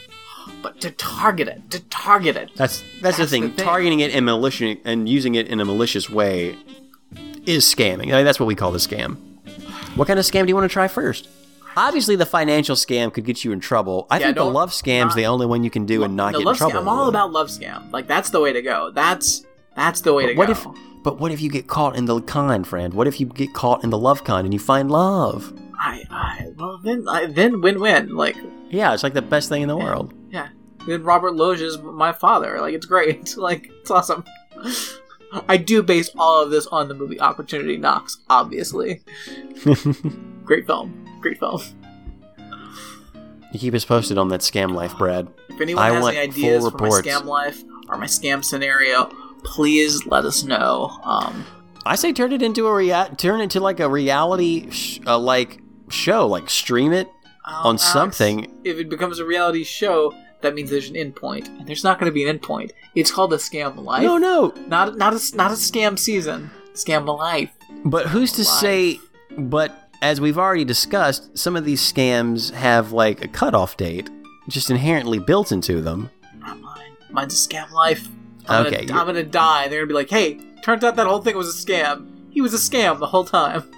But 0.62 0.80
to 0.82 0.90
target 0.90 1.48
it, 1.48 1.70
to 1.70 1.80
target 1.88 2.36
it. 2.36 2.50
That's 2.56 2.82
that's, 3.00 3.16
the, 3.18 3.26
thing. 3.26 3.42
the 3.42 3.48
thing. 3.50 3.64
Targeting 3.64 4.00
it 4.00 4.14
in 4.14 4.24
malicious 4.24 4.76
and 4.84 5.08
using 5.08 5.34
it 5.34 5.48
in 5.48 5.60
a 5.60 5.64
malicious 5.64 6.10
way 6.10 6.56
is 7.46 7.64
scamming. 7.64 8.12
I 8.12 8.16
mean, 8.16 8.24
that's 8.24 8.38
what 8.38 8.46
we 8.46 8.54
call 8.54 8.70
the 8.72 8.78
scam. 8.78 9.16
What 9.96 10.06
kind 10.06 10.18
of 10.18 10.24
scam 10.24 10.42
do 10.42 10.48
you 10.48 10.54
want 10.54 10.70
to 10.70 10.72
try 10.72 10.86
first? 10.88 11.28
Obviously, 11.76 12.16
the 12.16 12.26
financial 12.26 12.76
scam 12.76 13.12
could 13.12 13.24
get 13.24 13.44
you 13.44 13.52
in 13.52 13.60
trouble. 13.60 14.06
I 14.10 14.18
Yeah, 14.18 14.26
think 14.26 14.36
the 14.38 14.44
love 14.44 14.70
scam's 14.70 15.14
the 15.14 15.26
only 15.26 15.46
one 15.46 15.64
you 15.64 15.70
can 15.70 15.86
do 15.86 16.02
and 16.02 16.16
not 16.16 16.32
get 16.34 16.46
in 16.46 16.54
trouble. 16.54 16.74
scam. 16.74 16.80
I'm 16.80 16.88
all 16.88 17.08
about 17.08 17.32
love 17.32 17.48
scam. 17.48 17.90
Like 17.92 18.06
that's 18.06 18.30
the 18.30 18.40
way 18.40 18.52
to 18.52 18.60
go. 18.60 18.90
That's 18.90 19.44
that's 19.76 20.00
the 20.02 20.12
way 20.12 20.26
to 20.26 20.34
What 20.34 20.46
go. 20.46 20.52
if? 20.52 20.66
But 21.02 21.18
what 21.20 21.32
if 21.32 21.40
you 21.40 21.48
get 21.48 21.66
caught 21.68 21.96
in 21.96 22.04
the 22.04 22.20
con, 22.20 22.64
friend? 22.64 22.92
What 22.92 23.06
if 23.06 23.18
you 23.20 23.26
get 23.26 23.54
caught 23.54 23.82
in 23.84 23.88
the 23.90 23.96
love 23.98 24.24
con 24.24 24.44
and 24.44 24.52
you 24.52 24.60
find 24.60 24.90
love? 24.90 25.58
I, 25.80 26.04
I 26.10 26.46
well 26.56 26.78
then 26.82 27.06
I, 27.08 27.26
then 27.26 27.60
win 27.62 27.80
win. 27.80 28.14
Like 28.14 28.36
Yeah, 28.68 28.92
it's 28.92 29.02
like 29.02 29.14
the 29.14 29.22
best 29.22 29.48
thing 29.48 29.62
in 29.62 29.68
the 29.68 29.76
world. 29.76 30.12
Then 30.86 31.02
Robert 31.02 31.34
Loggia 31.34 31.66
is 31.66 31.78
my 31.78 32.12
father. 32.12 32.60
Like 32.60 32.74
it's 32.74 32.86
great. 32.86 33.36
Like 33.40 33.70
it's 33.80 33.90
awesome. 33.90 34.24
I 35.48 35.56
do 35.56 35.82
base 35.82 36.10
all 36.18 36.42
of 36.42 36.50
this 36.50 36.66
on 36.66 36.88
the 36.88 36.94
movie 36.94 37.20
Opportunity 37.20 37.76
Knocks, 37.76 38.18
obviously. 38.28 39.02
great 40.44 40.66
film. 40.66 41.06
Great 41.20 41.38
film. 41.38 41.62
You 43.52 43.58
keep 43.58 43.74
us 43.74 43.84
posted 43.84 44.18
on 44.18 44.28
that 44.28 44.40
scam 44.40 44.74
life, 44.74 44.96
Brad. 44.98 45.28
If 45.48 45.60
anyone 45.60 45.82
I 45.84 45.90
has 45.92 46.06
any 46.08 46.18
ideas 46.18 46.68
for 46.68 46.78
my 46.78 46.88
scam 46.88 47.24
life 47.24 47.62
or 47.88 47.96
my 47.98 48.06
scam 48.06 48.44
scenario, 48.44 49.06
please 49.44 50.06
let 50.06 50.24
us 50.24 50.42
know. 50.44 50.98
Um, 51.02 51.44
I 51.84 51.96
say 51.96 52.12
turn 52.12 52.32
it 52.32 52.42
into 52.42 52.66
a 52.66 52.74
rea- 52.74 53.10
turn 53.16 53.40
it 53.40 53.44
into 53.44 53.60
like 53.60 53.80
a 53.80 53.88
reality 53.88 54.70
sh- 54.70 55.00
uh, 55.06 55.18
like 55.18 55.60
show, 55.88 56.26
like 56.26 56.48
stream 56.50 56.92
it 56.92 57.08
um, 57.44 57.54
on 57.54 57.64
Alex, 57.66 57.82
something. 57.84 58.52
If 58.64 58.78
it 58.78 58.88
becomes 58.88 59.18
a 59.18 59.24
reality 59.24 59.64
show, 59.64 60.14
that 60.42 60.54
means 60.54 60.70
there's 60.70 60.88
an 60.88 60.94
endpoint, 60.96 61.46
and 61.58 61.66
there's 61.66 61.84
not 61.84 61.98
going 61.98 62.10
to 62.10 62.14
be 62.14 62.26
an 62.28 62.38
endpoint. 62.38 62.70
It's 62.94 63.10
called 63.10 63.32
a 63.32 63.36
scam 63.36 63.82
life. 63.84 64.02
No, 64.02 64.18
no. 64.18 64.52
not 64.66 64.96
not 64.96 65.12
a 65.14 65.36
not 65.36 65.50
a 65.50 65.54
scam 65.54 65.98
season. 65.98 66.50
Scam 66.74 67.06
life. 67.18 67.50
But 67.84 68.06
who's 68.06 68.32
to 68.32 68.42
Life. 68.42 68.48
say? 68.48 69.00
But 69.38 69.90
as 70.02 70.20
we've 70.20 70.38
already 70.38 70.64
discussed, 70.64 71.36
some 71.38 71.56
of 71.56 71.64
these 71.64 71.80
scams 71.80 72.52
have 72.52 72.92
like 72.92 73.24
a 73.24 73.28
cutoff 73.28 73.76
date, 73.76 74.08
just 74.48 74.70
inherently 74.70 75.18
built 75.18 75.52
into 75.52 75.80
them. 75.80 76.10
Not 76.38 76.58
mine. 76.60 76.92
Mine's 77.10 77.34
a 77.34 77.48
scam 77.48 77.70
life. 77.70 78.08
I'm 78.48 78.66
Okay, 78.66 78.86
Gonna, 78.86 79.00
I'm 79.00 79.06
gonna 79.06 79.22
die. 79.22 79.68
They're 79.68 79.80
gonna 79.80 79.88
be 79.88 79.94
like, 79.94 80.10
hey, 80.10 80.40
turns 80.62 80.82
out 80.84 80.96
that 80.96 81.06
whole 81.06 81.20
thing 81.20 81.36
was 81.36 81.48
a 81.48 81.66
scam. 81.66 82.08
He 82.30 82.40
was 82.40 82.54
a 82.54 82.56
scam 82.56 82.98
the 82.98 83.06
whole 83.06 83.24
time. 83.24 83.70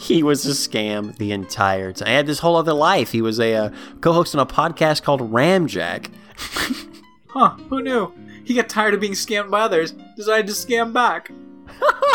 He 0.00 0.22
was 0.22 0.46
a 0.46 0.50
scam 0.50 1.14
the 1.18 1.30
entire 1.32 1.92
time. 1.92 2.08
I 2.08 2.12
had 2.12 2.26
this 2.26 2.38
whole 2.38 2.56
other 2.56 2.72
life. 2.72 3.12
He 3.12 3.20
was 3.20 3.38
a 3.38 3.54
uh, 3.54 3.70
co-host 4.00 4.34
on 4.34 4.40
a 4.40 4.46
podcast 4.46 5.02
called 5.02 5.20
Ramjack. 5.20 6.10
Huh? 7.32 7.50
Who 7.68 7.80
knew? 7.80 8.12
He 8.44 8.54
got 8.54 8.68
tired 8.68 8.92
of 8.92 8.98
being 9.00 9.12
scammed 9.12 9.52
by 9.52 9.60
others. 9.60 9.92
Decided 10.16 10.48
to 10.48 10.52
scam 10.52 10.92
back. 10.92 11.30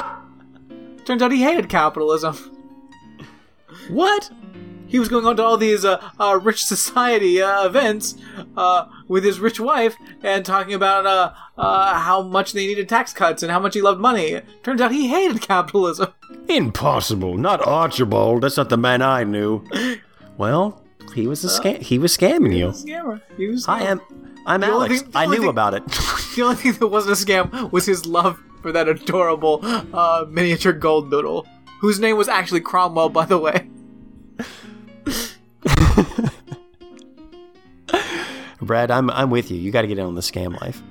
Turns 1.05 1.21
out 1.21 1.31
he 1.31 1.41
hated 1.41 1.69
capitalism. 1.69 2.35
What? 3.89 4.29
He 4.87 4.99
was 4.99 5.09
going 5.09 5.25
on 5.25 5.35
to 5.37 5.43
all 5.43 5.57
these 5.57 5.83
uh, 5.85 6.01
uh, 6.19 6.39
rich 6.41 6.63
society 6.73 7.41
uh, 7.41 7.65
events 7.65 8.15
uh, 8.57 8.85
with 9.07 9.23
his 9.23 9.39
rich 9.39 9.59
wife 9.59 9.95
and 10.23 10.45
talking 10.45 10.73
about 10.73 11.05
uh, 11.05 11.33
uh, 11.57 11.99
how 11.99 12.21
much 12.21 12.53
they 12.53 12.65
needed 12.67 12.87
tax 12.89 13.13
cuts 13.13 13.43
and 13.43 13.51
how 13.51 13.59
much 13.59 13.73
he 13.73 13.81
loved 13.81 13.99
money. 13.99 14.41
Turns 14.63 14.81
out 14.81 14.91
he 14.91 15.07
hated 15.07 15.41
capitalism. 15.53 16.13
Impossible. 16.47 17.37
Not 17.37 17.65
Archibald. 17.65 18.43
That's 18.43 18.57
not 18.57 18.69
the 18.69 18.77
man 18.77 19.01
I 19.01 19.23
knew. 19.23 19.63
Well, 20.37 20.81
he 21.13 21.27
was 21.27 21.43
a 21.43 21.47
scam. 21.47 21.81
He 21.81 21.97
was 21.97 22.15
scamming 22.15 22.51
He 22.53 22.59
you. 22.59 22.67
was 22.67 22.85
scammer. 22.85 23.21
He 23.37 23.47
was. 23.47 23.67
I 23.67 23.81
am. 23.83 24.01
I'm 24.45 24.61
The 24.61 24.67
Alex. 24.67 25.01
thing- 25.01 25.11
I 25.15 25.25
knew 25.25 25.39
thing- 25.41 25.49
about 25.49 25.73
it. 25.73 25.83
The 26.35 26.41
only 26.41 26.55
thing 26.57 26.73
that 26.73 26.87
wasn't 26.87 27.17
a 27.17 27.25
scam 27.25 27.71
was 27.71 27.85
his 27.85 28.05
love 28.05 28.37
for 28.61 28.73
that 28.73 28.89
adorable 28.89 29.61
uh, 29.63 30.25
miniature 30.29 30.73
gold 30.73 31.09
noodle, 31.09 31.47
whose 31.79 31.97
name 31.99 32.17
was 32.17 32.27
actually 32.27 32.59
Cromwell, 32.59 33.07
by 33.07 33.23
the 33.25 33.37
way. 33.37 33.69
Brad, 38.65 38.91
I'm 38.91 39.09
I'm 39.09 39.29
with 39.29 39.51
you. 39.51 39.57
You 39.57 39.71
got 39.71 39.81
to 39.81 39.87
get 39.87 39.97
in 39.97 40.05
on 40.05 40.15
the 40.15 40.21
scam 40.21 40.59
life. 40.61 40.81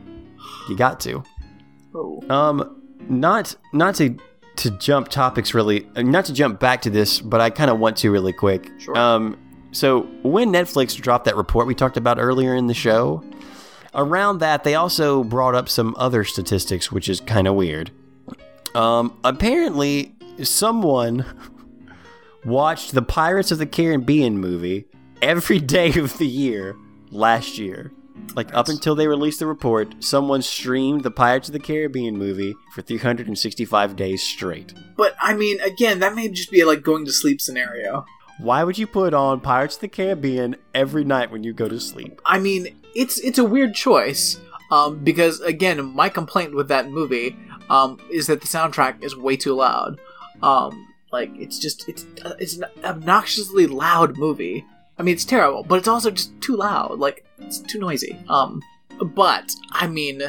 You 0.69 0.77
got 0.77 1.01
to. 1.01 1.23
Oh. 1.95 2.23
Um, 2.31 2.83
not 3.09 3.55
not 3.73 3.95
to 3.97 4.17
to 4.57 4.71
jump 4.79 5.09
topics 5.09 5.53
really, 5.53 5.89
not 5.97 6.25
to 6.27 6.33
jump 6.33 6.61
back 6.61 6.83
to 6.83 6.91
this, 6.91 7.21
but 7.21 7.41
I 7.41 7.51
kind 7.51 7.71
of 7.71 7.79
want 7.79 7.97
to 7.99 8.11
really 8.11 8.33
quick. 8.33 8.71
Sure. 8.79 8.97
Um, 8.97 9.39
so 9.73 10.03
when 10.23 10.53
Netflix 10.53 11.01
dropped 11.01 11.25
that 11.25 11.37
report 11.37 11.67
we 11.67 11.75
talked 11.75 11.97
about 11.97 12.19
earlier 12.19 12.55
in 12.55 12.69
the 12.69 12.75
show, 12.75 13.25
around 13.95 14.39
that 14.39 14.65
they 14.65 14.75
also 14.75 15.25
brought 15.25 15.55
up 15.55 15.69
some 15.69 15.95
other 15.99 16.25
statistics, 16.25 16.93
which 16.93 17.09
is 17.09 17.21
kind 17.21 17.49
of 17.49 17.55
weird. 17.55 17.91
Um, 18.75 19.19
apparently, 19.25 20.15
someone 20.43 21.25
watched 22.45 22.93
the 22.93 23.03
Pirates 23.03 23.51
of 23.51 23.59
the 23.59 23.67
Caribbean 23.67 24.39
movie 24.39 24.87
every 25.23 25.59
day 25.59 25.93
of 25.95 26.19
the 26.19 26.27
year 26.27 26.77
last 27.15 27.59
year. 27.59 27.93
Like 28.35 28.55
up 28.55 28.69
until 28.69 28.95
they 28.95 29.07
released 29.07 29.39
the 29.39 29.47
report, 29.47 30.03
someone 30.03 30.43
streamed 30.43 31.03
the 31.03 31.11
Pirates 31.11 31.49
of 31.49 31.53
the 31.53 31.61
Caribbean 31.61 32.17
movie 32.17 32.55
for 32.73 32.83
365 32.83 33.97
days 33.97 34.23
straight. 34.23 34.73
But 34.97 35.15
I 35.21 35.35
mean, 35.35 35.61
again, 35.61 36.01
that 36.01 36.15
may 36.15 36.29
just 36.29 36.51
be 36.51 36.61
a, 36.61 36.67
like 36.67 36.83
going 36.83 37.05
to 37.07 37.13
sleep 37.13 37.41
scenario. 37.41 38.05
Why 38.39 38.65
would 38.65 38.79
you 38.79 38.87
put 38.87 39.15
on 39.15 39.41
Pirates 39.41 39.77
of 39.77 39.83
the 39.83 39.89
Caribbean 39.89 40.57
every 40.75 41.05
night 41.05 41.31
when 41.31 41.45
you 41.45 41.53
go 41.53 41.69
to 41.69 41.79
sleep? 41.79 42.21
I 42.25 42.39
mean, 42.39 42.77
it's 42.95 43.19
it's 43.21 43.39
a 43.39 43.45
weird 43.45 43.75
choice. 43.75 44.41
Um, 44.71 45.05
because 45.05 45.41
again, 45.41 45.85
my 45.95 46.09
complaint 46.09 46.55
with 46.55 46.69
that 46.69 46.91
movie 46.91 47.37
um, 47.71 48.01
is 48.11 48.27
that 48.27 48.41
the 48.41 48.47
soundtrack 48.47 49.05
is 49.05 49.17
way 49.17 49.37
too 49.37 49.55
loud. 49.55 50.01
Um, 50.43 50.89
like 51.13 51.31
it's 51.37 51.59
just 51.59 51.89
it's 51.89 52.07
uh, 52.25 52.35
it's 52.41 52.57
an 52.57 52.65
obnoxiously 52.83 53.67
loud 53.67 54.19
movie. 54.19 54.65
I 54.99 55.03
mean, 55.03 55.15
it's 55.15 55.25
terrible, 55.25 55.65
but 55.65 55.79
it's 55.79 55.89
also 55.89 56.11
just 56.11 56.39
too 56.41 56.57
loud. 56.57 56.99
Like 56.99 57.25
it's 57.39 57.59
too 57.59 57.79
noisy. 57.81 58.19
Um, 58.29 58.63
but 59.01 59.55
I 59.73 59.87
mean, 59.87 60.23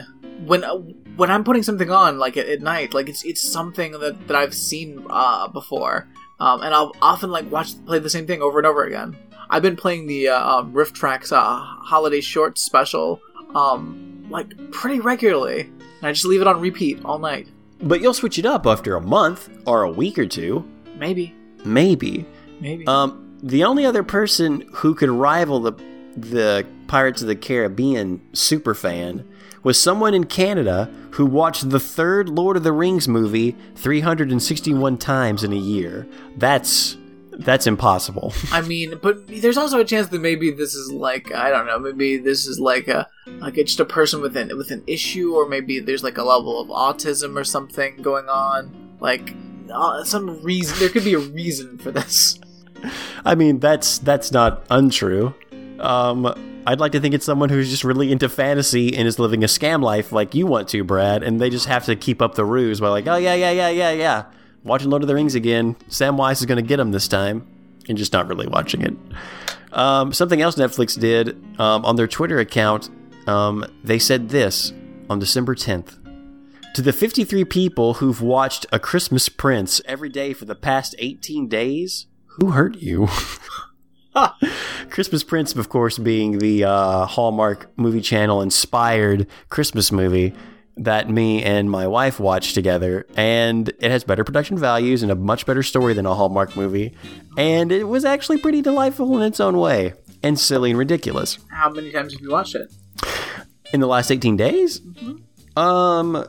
when 0.45 0.63
uh, 0.63 0.77
when 1.15 1.31
I'm 1.31 1.43
putting 1.43 1.63
something 1.63 1.91
on 1.91 2.17
like 2.17 2.37
at, 2.37 2.47
at 2.47 2.61
night, 2.61 2.93
like 2.93 3.09
it's 3.09 3.23
it's 3.23 3.41
something 3.41 3.93
that, 3.93 4.27
that 4.27 4.35
I've 4.35 4.53
seen 4.53 5.05
uh, 5.09 5.47
before, 5.47 6.07
um, 6.39 6.61
and 6.61 6.73
I'll 6.73 6.93
often 7.01 7.31
like 7.31 7.49
watch 7.51 7.73
play 7.85 7.99
the 7.99 8.09
same 8.09 8.27
thing 8.27 8.41
over 8.41 8.57
and 8.59 8.67
over 8.67 8.83
again. 8.83 9.15
I've 9.49 9.61
been 9.61 9.75
playing 9.75 10.07
the 10.07 10.29
uh, 10.29 10.57
um, 10.57 10.73
RiffTrax 10.73 11.31
uh, 11.31 11.59
Holiday 11.83 12.21
Short 12.21 12.57
Special 12.57 13.21
um, 13.53 14.25
like 14.29 14.71
pretty 14.71 14.99
regularly, 14.99 15.61
and 15.61 16.03
I 16.03 16.11
just 16.11 16.25
leave 16.25 16.41
it 16.41 16.47
on 16.47 16.59
repeat 16.59 17.03
all 17.05 17.19
night. 17.19 17.47
But 17.81 18.01
you'll 18.01 18.13
switch 18.13 18.39
it 18.39 18.45
up 18.45 18.65
after 18.65 18.95
a 18.95 19.01
month 19.01 19.49
or 19.67 19.83
a 19.83 19.91
week 19.91 20.17
or 20.17 20.25
two. 20.25 20.65
Maybe, 20.97 21.35
Maybe. 21.63 22.25
maybe. 22.59 22.87
Um, 22.87 23.24
the 23.45 23.63
only 23.63 23.85
other 23.85 24.01
person 24.01 24.67
who 24.73 24.95
could 24.95 25.09
rival 25.09 25.59
the 25.59 25.73
the 26.17 26.65
Pirates 26.87 27.21
of 27.21 27.27
the 27.27 27.35
Caribbean 27.35 28.21
super 28.33 28.73
fan 28.73 29.27
was 29.63 29.79
someone 29.81 30.13
in 30.13 30.25
Canada 30.25 30.89
who 31.11 31.25
watched 31.25 31.69
the 31.69 31.79
third 31.79 32.29
Lord 32.29 32.57
of 32.57 32.63
the 32.63 32.71
Rings 32.71 33.07
movie 33.07 33.55
361 33.75 34.97
times 34.97 35.43
in 35.43 35.51
a 35.51 35.57
year. 35.57 36.07
That's 36.37 36.97
that's 37.37 37.67
impossible. 37.67 38.33
I 38.51 38.61
mean, 38.61 38.97
but 39.01 39.27
there's 39.27 39.57
also 39.57 39.79
a 39.79 39.85
chance 39.85 40.07
that 40.07 40.21
maybe 40.21 40.51
this 40.51 40.73
is 40.73 40.91
like 40.91 41.33
I 41.33 41.51
don't 41.51 41.67
know, 41.67 41.77
maybe 41.77 42.17
this 42.17 42.47
is 42.47 42.59
like 42.59 42.87
a 42.87 43.07
like 43.39 43.57
it's 43.57 43.71
just 43.71 43.79
a 43.79 43.85
person 43.85 44.21
with 44.21 44.35
an 44.37 44.57
with 44.57 44.71
an 44.71 44.83
issue, 44.87 45.35
or 45.35 45.47
maybe 45.47 45.79
there's 45.79 46.03
like 46.03 46.17
a 46.17 46.23
level 46.23 46.59
of 46.59 46.69
autism 46.69 47.39
or 47.39 47.43
something 47.43 47.97
going 48.01 48.27
on. 48.27 48.95
Like 48.99 49.35
uh, 49.71 50.03
some 50.03 50.41
reason, 50.41 50.79
there 50.79 50.89
could 50.89 51.03
be 51.03 51.13
a 51.13 51.19
reason 51.19 51.77
for 51.77 51.91
this. 51.91 52.39
I 53.23 53.35
mean, 53.35 53.59
that's 53.59 53.99
that's 53.99 54.31
not 54.31 54.65
untrue. 54.69 55.33
Um, 55.79 56.61
I'd 56.67 56.79
like 56.79 56.93
to 56.93 56.99
think 56.99 57.13
it's 57.13 57.25
someone 57.25 57.49
who's 57.49 57.69
just 57.69 57.83
really 57.83 58.11
into 58.11 58.27
fantasy 58.27 58.95
and 58.95 59.07
is 59.07 59.19
living 59.19 59.43
a 59.43 59.47
scam 59.47 59.83
life 59.83 60.11
like 60.11 60.33
you 60.33 60.47
want 60.47 60.67
to, 60.69 60.83
Brad, 60.83 61.21
and 61.21 61.39
they 61.39 61.49
just 61.49 61.67
have 61.67 61.85
to 61.85 61.95
keep 61.95 62.21
up 62.21 62.35
the 62.35 62.45
ruse 62.45 62.79
by 62.79 62.87
like, 62.89 63.07
oh 63.07 63.17
yeah, 63.17 63.35
yeah, 63.35 63.51
yeah, 63.51 63.69
yeah, 63.69 63.91
yeah, 63.91 64.25
watching 64.63 64.89
Lord 64.89 65.03
of 65.03 65.07
the 65.07 65.15
Rings 65.15 65.35
again. 65.35 65.75
Samwise 65.89 66.39
is 66.39 66.45
going 66.45 66.57
to 66.57 66.67
get 66.67 66.79
him 66.79 66.91
this 66.91 67.07
time, 67.07 67.45
and 67.87 67.97
just 67.97 68.13
not 68.13 68.27
really 68.27 68.47
watching 68.47 68.81
it. 68.81 68.93
Um, 69.73 70.13
something 70.13 70.41
else 70.41 70.55
Netflix 70.55 70.99
did 70.99 71.35
um, 71.59 71.85
on 71.85 71.97
their 71.97 72.07
Twitter 72.07 72.39
account, 72.39 72.89
um, 73.27 73.65
they 73.83 73.99
said 73.99 74.29
this 74.29 74.73
on 75.09 75.19
December 75.19 75.53
10th. 75.53 75.97
To 76.75 76.81
the 76.81 76.93
53 76.93 77.45
people 77.45 77.95
who've 77.95 78.21
watched 78.21 78.65
A 78.71 78.79
Christmas 78.79 79.29
Prince 79.29 79.81
every 79.85 80.09
day 80.09 80.33
for 80.33 80.45
the 80.45 80.55
past 80.55 80.95
18 80.99 81.47
days, 81.47 82.07
who 82.37 82.51
hurt 82.51 82.77
you? 82.77 83.07
Christmas 84.89 85.23
Prince, 85.23 85.55
of 85.55 85.69
course, 85.69 85.97
being 85.97 86.39
the 86.39 86.63
uh, 86.63 87.05
Hallmark 87.05 87.69
movie 87.77 88.01
channel 88.01 88.41
inspired 88.41 89.27
Christmas 89.49 89.91
movie 89.91 90.33
that 90.77 91.09
me 91.09 91.43
and 91.43 91.69
my 91.71 91.87
wife 91.87 92.19
watched 92.19 92.53
together. 92.53 93.05
And 93.15 93.69
it 93.79 93.91
has 93.91 94.03
better 94.03 94.23
production 94.23 94.57
values 94.57 95.03
and 95.03 95.11
a 95.11 95.15
much 95.15 95.45
better 95.45 95.63
story 95.63 95.93
than 95.93 96.05
a 96.05 96.13
Hallmark 96.13 96.55
movie. 96.55 96.95
And 97.37 97.71
it 97.71 97.85
was 97.85 98.05
actually 98.05 98.39
pretty 98.39 98.61
delightful 98.61 99.15
in 99.17 99.23
its 99.23 99.39
own 99.39 99.57
way 99.57 99.93
and 100.23 100.39
silly 100.39 100.71
and 100.71 100.79
ridiculous. 100.79 101.37
How 101.51 101.69
many 101.69 101.91
times 101.91 102.13
have 102.13 102.21
you 102.21 102.31
watched 102.31 102.55
it? 102.55 102.71
In 103.73 103.79
the 103.79 103.87
last 103.87 104.11
18 104.11 104.37
days? 104.37 104.81
Um, 105.55 106.25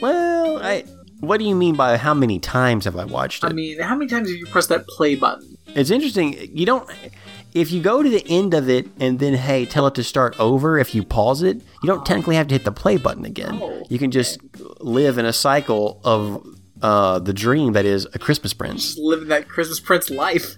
well, 0.00 0.58
I. 0.62 0.84
What 1.20 1.38
do 1.38 1.44
you 1.44 1.54
mean 1.54 1.74
by 1.74 1.96
how 1.96 2.14
many 2.14 2.38
times 2.38 2.84
have 2.84 2.96
I 2.96 3.04
watched 3.04 3.42
it? 3.42 3.48
I 3.48 3.52
mean, 3.52 3.80
how 3.80 3.96
many 3.96 4.08
times 4.08 4.28
have 4.28 4.38
you 4.38 4.46
pressed 4.46 4.68
that 4.68 4.86
play 4.86 5.16
button? 5.16 5.58
It's 5.74 5.90
interesting. 5.90 6.36
You 6.56 6.66
don't. 6.66 6.88
If 7.54 7.72
you 7.72 7.82
go 7.82 8.02
to 8.02 8.08
the 8.08 8.24
end 8.28 8.54
of 8.54 8.68
it 8.68 8.86
and 9.00 9.18
then 9.18 9.34
hey, 9.34 9.66
tell 9.66 9.86
it 9.86 9.94
to 9.96 10.04
start 10.04 10.38
over. 10.38 10.78
If 10.78 10.94
you 10.94 11.02
pause 11.02 11.42
it, 11.42 11.56
you 11.82 11.86
don't 11.86 12.06
technically 12.06 12.36
have 12.36 12.46
to 12.48 12.54
hit 12.54 12.64
the 12.64 12.72
play 12.72 12.98
button 12.98 13.24
again. 13.24 13.58
Oh, 13.60 13.84
you 13.88 13.98
can 13.98 14.10
just 14.10 14.38
live 14.80 15.18
in 15.18 15.24
a 15.26 15.32
cycle 15.32 16.00
of 16.04 16.46
uh, 16.82 17.18
the 17.18 17.32
dream 17.32 17.72
that 17.72 17.84
is 17.84 18.06
a 18.14 18.18
Christmas 18.18 18.52
Prince. 18.54 18.94
Just 18.94 18.98
living 18.98 19.28
that 19.28 19.48
Christmas 19.48 19.80
Prince 19.80 20.10
life. 20.10 20.54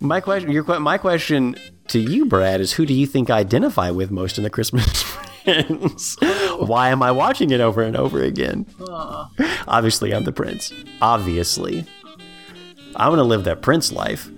My 0.00 0.20
question, 0.20 0.50
your 0.50 0.64
my 0.80 0.98
question 0.98 1.56
to 1.88 1.98
you, 1.98 2.26
Brad, 2.26 2.60
is 2.60 2.74
who 2.74 2.84
do 2.84 2.92
you 2.92 3.06
think 3.06 3.30
I 3.30 3.38
identify 3.38 3.90
with 3.90 4.10
most 4.10 4.36
in 4.36 4.44
the 4.44 4.50
Christmas 4.50 5.02
Prince? 5.44 6.16
Why 6.58 6.90
am 6.90 7.02
I 7.02 7.10
watching 7.10 7.50
it 7.50 7.60
over 7.60 7.82
and 7.82 7.96
over 7.96 8.22
again? 8.22 8.66
Uh, 8.88 9.26
Obviously, 9.68 10.12
I'm 10.14 10.24
the 10.24 10.32
prince. 10.32 10.72
Obviously. 11.00 11.84
I 12.96 13.08
want 13.08 13.18
to 13.18 13.24
live 13.24 13.44
that 13.44 13.62
prince 13.62 13.90
life. 13.92 14.28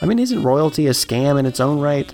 I 0.00 0.06
mean, 0.06 0.18
isn't 0.18 0.42
royalty 0.42 0.86
a 0.86 0.90
scam 0.90 1.38
in 1.38 1.46
its 1.46 1.60
own 1.60 1.80
right? 1.80 2.12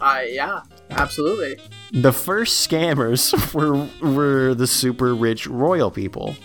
I 0.00 0.26
yeah, 0.32 0.60
absolutely. 0.90 1.58
The 1.92 2.12
first 2.12 2.68
scammers 2.68 3.32
were, 3.54 3.88
were 4.08 4.54
the 4.54 4.66
super 4.66 5.14
rich 5.14 5.46
royal 5.46 5.90
people. 5.90 6.36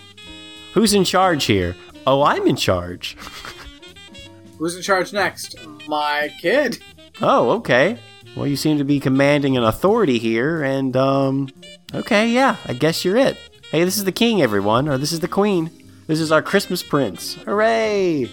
Who's 0.74 0.94
in 0.94 1.04
charge 1.04 1.44
here? 1.44 1.76
Oh, 2.06 2.22
I'm 2.22 2.46
in 2.46 2.56
charge. 2.56 3.16
Who's 4.58 4.74
in 4.76 4.82
charge 4.82 5.12
next? 5.12 5.56
My 5.86 6.32
kid. 6.40 6.78
Oh, 7.20 7.50
okay. 7.50 7.98
Well, 8.36 8.46
you 8.46 8.56
seem 8.56 8.78
to 8.78 8.84
be 8.84 8.98
commanding 8.98 9.56
an 9.56 9.64
authority 9.64 10.18
here, 10.18 10.62
and, 10.62 10.96
um, 10.96 11.48
okay, 11.94 12.28
yeah, 12.30 12.56
I 12.66 12.72
guess 12.72 13.04
you're 13.04 13.16
it. 13.16 13.36
Hey, 13.70 13.84
this 13.84 13.98
is 13.98 14.04
the 14.04 14.12
king, 14.12 14.40
everyone, 14.40 14.88
or 14.88 14.96
this 14.96 15.12
is 15.12 15.20
the 15.20 15.28
queen. 15.28 15.70
This 16.06 16.18
is 16.18 16.32
our 16.32 16.40
Christmas 16.40 16.82
prince. 16.82 17.34
Hooray! 17.44 18.28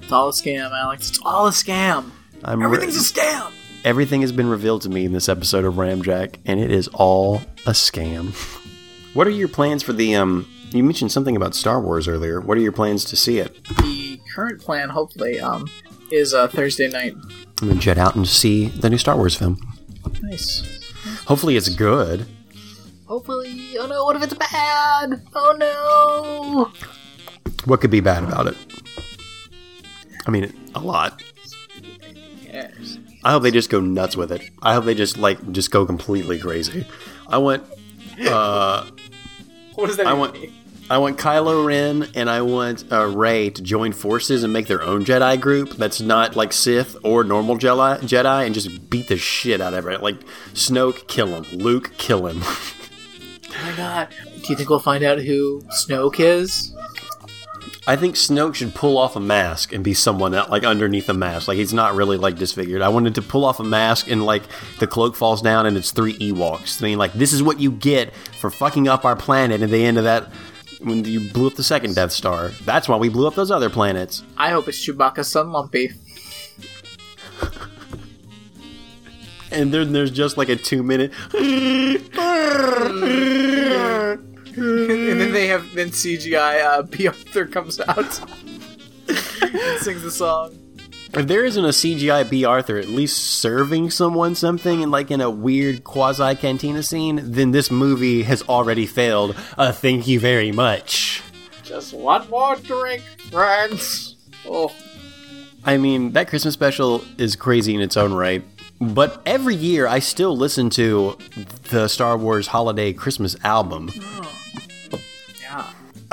It's 0.00 0.12
all 0.12 0.28
a 0.28 0.32
scam, 0.32 0.70
Alex. 0.72 1.10
It's 1.10 1.20
all 1.24 1.46
a 1.46 1.50
scam. 1.50 2.10
I'm 2.42 2.60
re- 2.60 2.66
Everything's 2.66 2.96
a 2.96 3.14
scam. 3.14 3.52
Everything 3.84 4.20
has 4.22 4.32
been 4.32 4.48
revealed 4.48 4.82
to 4.82 4.88
me 4.88 5.04
in 5.04 5.12
this 5.12 5.28
episode 5.28 5.64
of 5.64 5.74
Ramjack, 5.74 6.36
and 6.44 6.58
it 6.58 6.70
is 6.72 6.88
all 6.88 7.36
a 7.66 7.70
scam. 7.70 8.32
what 9.14 9.26
are 9.26 9.30
your 9.30 9.48
plans 9.48 9.82
for 9.84 9.92
the, 9.92 10.16
um, 10.16 10.48
you 10.70 10.82
mentioned 10.82 11.12
something 11.12 11.36
about 11.36 11.54
Star 11.54 11.80
Wars 11.80 12.08
earlier. 12.08 12.40
What 12.40 12.58
are 12.58 12.60
your 12.60 12.72
plans 12.72 13.04
to 13.06 13.16
see 13.16 13.38
it? 13.38 13.64
The 13.64 14.20
current 14.34 14.60
plan, 14.60 14.88
hopefully, 14.88 15.38
um, 15.40 15.68
is 16.12 16.34
uh, 16.34 16.48
Thursday 16.48 16.88
night. 16.88 17.14
I'm 17.60 17.68
gonna 17.68 17.80
jet 17.80 17.98
out 17.98 18.14
and 18.14 18.26
see 18.26 18.66
the 18.68 18.90
new 18.90 18.98
Star 18.98 19.16
Wars 19.16 19.34
film. 19.34 19.58
Nice. 20.22 20.62
Hopefully 21.26 21.56
it's 21.56 21.68
good. 21.68 22.26
Hopefully. 23.06 23.76
Oh 23.78 23.86
no! 23.86 24.04
What 24.04 24.16
if 24.16 24.22
it's 24.22 24.34
bad? 24.34 25.22
Oh 25.34 25.56
no! 25.58 26.72
What 27.64 27.80
could 27.80 27.90
be 27.90 28.00
bad 28.00 28.24
about 28.24 28.46
it? 28.46 28.56
I 30.26 30.30
mean, 30.30 30.52
a 30.74 30.80
lot. 30.80 31.22
Yes. 32.42 32.98
I 33.24 33.32
hope 33.32 33.42
they 33.44 33.50
just 33.50 33.70
go 33.70 33.80
nuts 33.80 34.16
with 34.16 34.32
it. 34.32 34.42
I 34.62 34.74
hope 34.74 34.84
they 34.84 34.94
just 34.94 35.16
like 35.16 35.52
just 35.52 35.70
go 35.70 35.86
completely 35.86 36.38
crazy. 36.38 36.86
I 37.28 37.38
want 37.38 37.62
uh 38.26 38.84
What 39.74 39.86
does 39.86 39.96
that 39.96 40.06
I 40.06 40.10
even 40.10 40.20
want 40.20 40.34
mean? 40.34 40.52
I 40.92 40.98
want 40.98 41.16
Kylo 41.16 41.64
Ren 41.64 42.10
and 42.14 42.28
I 42.28 42.42
want 42.42 42.84
uh, 42.92 43.06
Rey 43.06 43.48
to 43.48 43.62
join 43.62 43.92
forces 43.92 44.44
and 44.44 44.52
make 44.52 44.66
their 44.66 44.82
own 44.82 45.06
Jedi 45.06 45.40
group 45.40 45.70
that's 45.70 46.02
not 46.02 46.36
like 46.36 46.52
Sith 46.52 46.98
or 47.02 47.24
normal 47.24 47.56
Jedi, 47.56 47.98
Jedi 48.00 48.44
and 48.44 48.54
just 48.54 48.90
beat 48.90 49.08
the 49.08 49.16
shit 49.16 49.62
out 49.62 49.72
of 49.72 49.78
everyone. 49.78 50.02
Like 50.02 50.20
Snoke, 50.52 51.08
kill 51.08 51.28
him. 51.28 51.44
Luke, 51.58 51.92
kill 51.96 52.26
him. 52.26 52.42
Oh 52.42 53.70
my 53.70 53.74
god. 53.74 54.08
Do 54.42 54.48
you 54.50 54.54
think 54.54 54.68
we'll 54.68 54.80
find 54.80 55.02
out 55.02 55.18
who 55.18 55.62
Snoke 55.70 56.20
is? 56.20 56.74
I 57.86 57.96
think 57.96 58.14
Snoke 58.16 58.54
should 58.54 58.74
pull 58.74 58.98
off 58.98 59.16
a 59.16 59.20
mask 59.20 59.72
and 59.72 59.82
be 59.82 59.94
someone 59.94 60.32
like 60.32 60.64
underneath 60.64 61.08
a 61.08 61.14
mask. 61.14 61.48
Like 61.48 61.56
he's 61.56 61.72
not 61.72 61.94
really 61.94 62.18
like 62.18 62.36
disfigured. 62.36 62.82
I 62.82 62.90
wanted 62.90 63.14
to 63.14 63.22
pull 63.22 63.46
off 63.46 63.60
a 63.60 63.64
mask 63.64 64.10
and 64.10 64.26
like 64.26 64.42
the 64.78 64.86
cloak 64.86 65.16
falls 65.16 65.40
down 65.40 65.64
and 65.64 65.78
it's 65.78 65.90
three 65.90 66.18
Ewoks. 66.18 66.82
I 66.82 66.84
mean, 66.84 66.98
like 66.98 67.14
this 67.14 67.32
is 67.32 67.42
what 67.42 67.60
you 67.60 67.72
get 67.72 68.14
for 68.14 68.50
fucking 68.50 68.88
up 68.88 69.06
our 69.06 69.16
planet. 69.16 69.62
At 69.62 69.70
the 69.70 69.82
end 69.82 69.96
of 69.96 70.04
that, 70.04 70.30
when 70.84 71.04
you 71.04 71.30
blew 71.32 71.46
up 71.46 71.54
the 71.54 71.62
second 71.62 71.94
Death 71.94 72.12
Star, 72.12 72.48
that's 72.64 72.88
why 72.88 72.96
we 72.96 73.08
blew 73.08 73.26
up 73.26 73.34
those 73.34 73.50
other 73.50 73.70
planets. 73.70 74.22
I 74.36 74.50
hope 74.50 74.68
it's 74.68 74.84
Chewbacca's 74.84 75.28
son 75.28 75.52
Lumpy. 75.52 75.92
And 79.50 79.72
then 79.72 79.92
there's 79.92 80.10
just 80.10 80.38
like 80.38 80.48
a 80.48 80.56
two 80.56 80.82
minute. 80.82 81.12
and 81.34 82.00
then 85.20 85.32
they 85.32 85.46
have 85.46 85.72
then 85.74 85.90
CGI 85.90 86.64
uh, 86.64 86.82
Bea 86.82 87.08
Arthur 87.08 87.46
comes 87.46 87.78
out 87.80 87.98
and 89.08 89.80
sings 89.80 90.02
the 90.02 90.10
song. 90.10 90.58
If 91.14 91.26
there 91.26 91.44
isn't 91.44 91.64
a 91.64 91.68
CGI 91.68 92.28
Bea 92.28 92.46
Arthur 92.46 92.78
at 92.78 92.88
least 92.88 93.18
serving 93.18 93.90
someone 93.90 94.34
something 94.34 94.80
in 94.80 94.90
like 94.90 95.10
in 95.10 95.20
a 95.20 95.28
weird 95.30 95.84
quasi 95.84 96.34
cantina 96.36 96.82
scene, 96.82 97.20
then 97.22 97.50
this 97.50 97.70
movie 97.70 98.22
has 98.22 98.42
already 98.48 98.86
failed. 98.86 99.36
Uh, 99.58 99.72
thank 99.72 100.06
you 100.06 100.18
very 100.18 100.52
much. 100.52 101.22
Just 101.62 101.92
one 101.92 102.28
more 102.30 102.56
drink, 102.56 103.02
friends. 103.30 104.16
Oh, 104.46 104.74
I 105.64 105.76
mean, 105.76 106.12
that 106.12 106.28
Christmas 106.28 106.54
special 106.54 107.04
is 107.18 107.36
crazy 107.36 107.74
in 107.74 107.80
its 107.80 107.96
own 107.96 108.14
right. 108.14 108.42
But 108.80 109.22
every 109.26 109.54
year 109.54 109.86
I 109.86 109.98
still 110.00 110.36
listen 110.36 110.70
to 110.70 111.16
the 111.70 111.88
Star 111.88 112.16
Wars 112.16 112.48
Holiday 112.48 112.92
Christmas 112.92 113.36
album. 113.44 113.90
yeah. 113.94 114.24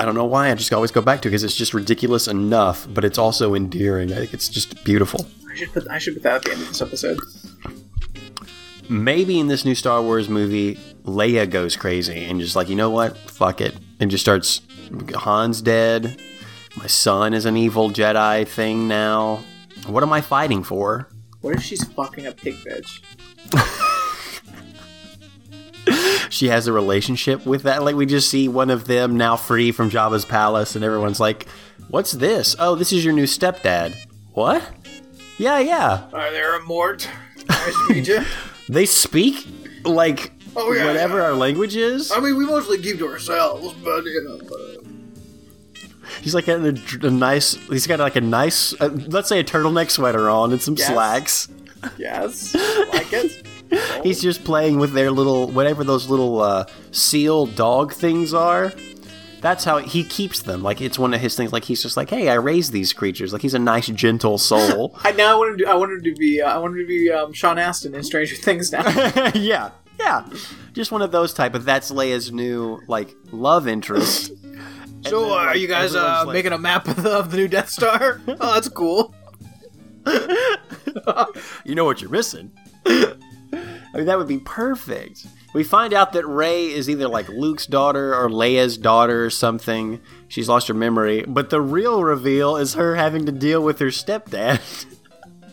I 0.00 0.06
don't 0.06 0.14
know 0.14 0.24
why, 0.24 0.50
I 0.50 0.54
just 0.54 0.72
always 0.72 0.90
go 0.90 1.02
back 1.02 1.20
to 1.20 1.28
it 1.28 1.32
because 1.32 1.44
it's 1.44 1.54
just 1.54 1.74
ridiculous 1.74 2.26
enough, 2.26 2.86
but 2.88 3.04
it's 3.04 3.18
also 3.18 3.54
endearing. 3.54 4.10
I 4.14 4.16
think 4.16 4.32
it's 4.32 4.48
just 4.48 4.82
beautiful. 4.82 5.26
I 5.46 5.54
should 5.54 5.72
put 5.74 5.86
I 5.90 5.98
should 5.98 6.14
put 6.14 6.22
that 6.22 6.36
at 6.36 6.42
the 6.44 6.52
end 6.52 6.62
of 6.62 6.68
this 6.68 6.80
episode. 6.80 7.18
Maybe 8.88 9.38
in 9.38 9.48
this 9.48 9.66
new 9.66 9.74
Star 9.74 10.00
Wars 10.00 10.30
movie, 10.30 10.76
Leia 11.04 11.48
goes 11.48 11.76
crazy 11.76 12.24
and 12.24 12.40
just 12.40 12.56
like, 12.56 12.70
you 12.70 12.76
know 12.76 12.88
what? 12.88 13.14
Fuck 13.18 13.60
it. 13.60 13.76
And 14.00 14.10
just 14.10 14.24
starts 14.24 14.62
Han's 15.18 15.60
dead. 15.60 16.18
My 16.78 16.86
son 16.86 17.34
is 17.34 17.44
an 17.44 17.58
evil 17.58 17.90
Jedi 17.90 18.48
thing 18.48 18.88
now. 18.88 19.44
What 19.86 20.02
am 20.02 20.14
I 20.14 20.22
fighting 20.22 20.62
for? 20.62 21.10
What 21.42 21.56
if 21.56 21.62
she's 21.62 21.84
fucking 21.84 22.26
a 22.26 22.32
pig 22.32 22.54
bitch? 22.54 23.02
She 26.30 26.48
has 26.48 26.66
a 26.66 26.72
relationship 26.72 27.44
with 27.44 27.64
that. 27.64 27.82
Like 27.84 27.96
we 27.96 28.06
just 28.06 28.30
see 28.30 28.48
one 28.48 28.70
of 28.70 28.86
them 28.86 29.16
now 29.18 29.36
free 29.36 29.70
from 29.72 29.90
Jabba's 29.90 30.24
palace, 30.24 30.74
and 30.76 30.84
everyone's 30.84 31.20
like, 31.20 31.46
"What's 31.88 32.12
this? 32.12 32.56
Oh, 32.58 32.74
this 32.74 32.92
is 32.92 33.04
your 33.04 33.12
new 33.14 33.24
stepdad." 33.24 33.94
What? 34.32 34.62
Yeah, 35.38 35.58
yeah. 35.58 36.04
Are 36.12 36.30
there 36.30 36.56
a 36.56 36.62
Mort? 36.64 37.08
Nice 37.48 37.74
to 37.88 37.94
meet 37.94 38.08
you. 38.08 38.20
They 38.68 38.86
speak 38.86 39.46
like 39.84 40.32
Oh, 40.56 40.72
yeah, 40.72 40.86
whatever 40.86 41.18
yeah. 41.18 41.24
our 41.26 41.34
language 41.34 41.76
is. 41.76 42.10
I 42.10 42.18
mean, 42.20 42.36
we 42.36 42.44
mostly 42.46 42.80
keep 42.80 42.98
to 42.98 43.08
ourselves, 43.08 43.72
but 43.84 44.04
you 44.04 44.22
know. 44.24 44.56
Uh, 44.56 44.80
He's 46.22 46.34
like 46.34 46.48
a, 46.48 46.74
a 47.02 47.10
nice. 47.10 47.54
He's 47.68 47.86
got 47.86 47.98
like 48.00 48.16
a 48.16 48.20
nice, 48.20 48.78
uh, 48.80 48.88
let's 49.08 49.28
say, 49.28 49.38
a 49.40 49.44
turtleneck 49.44 49.90
sweater 49.90 50.28
on 50.28 50.52
and 50.52 50.60
some 50.60 50.74
Yes. 50.76 50.88
slacks. 50.88 51.48
yes, 51.98 52.54
like 52.92 53.12
it. 53.12 53.46
He's 54.02 54.20
just 54.20 54.44
playing 54.44 54.78
with 54.78 54.92
their 54.92 55.10
little 55.10 55.48
whatever 55.48 55.84
those 55.84 56.08
little 56.08 56.40
uh, 56.40 56.66
seal 56.90 57.46
dog 57.46 57.92
things 57.92 58.34
are. 58.34 58.72
That's 59.40 59.64
how 59.64 59.78
he 59.78 60.04
keeps 60.04 60.42
them. 60.42 60.62
Like 60.62 60.80
it's 60.82 60.98
one 60.98 61.14
of 61.14 61.20
his 61.20 61.34
things. 61.34 61.52
Like 61.52 61.64
he's 61.64 61.82
just 61.82 61.96
like, 61.96 62.10
hey, 62.10 62.28
I 62.28 62.34
raised 62.34 62.72
these 62.72 62.92
creatures. 62.92 63.32
Like 63.32 63.40
he's 63.42 63.54
a 63.54 63.58
nice, 63.58 63.86
gentle 63.86 64.36
soul. 64.36 64.94
I 65.04 65.12
now 65.12 65.32
I 65.32 65.38
wanted 65.38 65.58
to. 65.58 65.64
I 65.66 65.74
wanted 65.74 66.04
to 66.04 66.14
be. 66.14 66.42
Uh, 66.42 66.54
I 66.54 66.58
wanted 66.58 66.80
to 66.82 66.86
be 66.86 67.10
um, 67.10 67.32
Sean 67.32 67.58
Astin 67.58 67.94
in 67.94 68.02
Stranger 68.02 68.36
Things 68.36 68.70
now. 68.70 68.86
yeah, 69.34 69.70
yeah, 69.98 70.26
just 70.74 70.92
one 70.92 71.00
of 71.00 71.10
those 71.10 71.32
type. 71.32 71.52
But 71.52 71.64
that's 71.64 71.90
Leia's 71.90 72.30
new 72.32 72.82
like 72.86 73.14
love 73.32 73.66
interest. 73.66 74.26
so, 75.06 75.20
then, 75.22 75.30
uh, 75.30 75.34
are 75.34 75.56
you 75.56 75.68
guys 75.68 75.94
uh, 75.94 76.24
like- 76.26 76.34
making 76.34 76.52
a 76.52 76.58
map 76.58 76.86
of 76.86 77.02
the, 77.02 77.10
of 77.10 77.30
the 77.30 77.38
new 77.38 77.48
Death 77.48 77.70
Star? 77.70 78.20
oh, 78.28 78.54
that's 78.54 78.68
cool. 78.68 79.14
you 81.64 81.74
know 81.74 81.84
what 81.86 82.02
you're 82.02 82.10
missing. 82.10 82.52
I 83.92 83.96
mean, 83.96 84.06
that 84.06 84.18
would 84.18 84.28
be 84.28 84.38
perfect. 84.38 85.26
We 85.52 85.64
find 85.64 85.92
out 85.92 86.12
that 86.12 86.26
Rey 86.26 86.66
is 86.66 86.88
either 86.88 87.08
like 87.08 87.28
Luke's 87.28 87.66
daughter 87.66 88.14
or 88.14 88.28
Leia's 88.28 88.78
daughter 88.78 89.24
or 89.24 89.30
something. 89.30 90.00
She's 90.28 90.48
lost 90.48 90.68
her 90.68 90.74
memory, 90.74 91.24
but 91.26 91.50
the 91.50 91.60
real 91.60 92.04
reveal 92.04 92.56
is 92.56 92.74
her 92.74 92.94
having 92.94 93.26
to 93.26 93.32
deal 93.32 93.62
with 93.62 93.80
her 93.80 93.86
stepdad. 93.86 94.60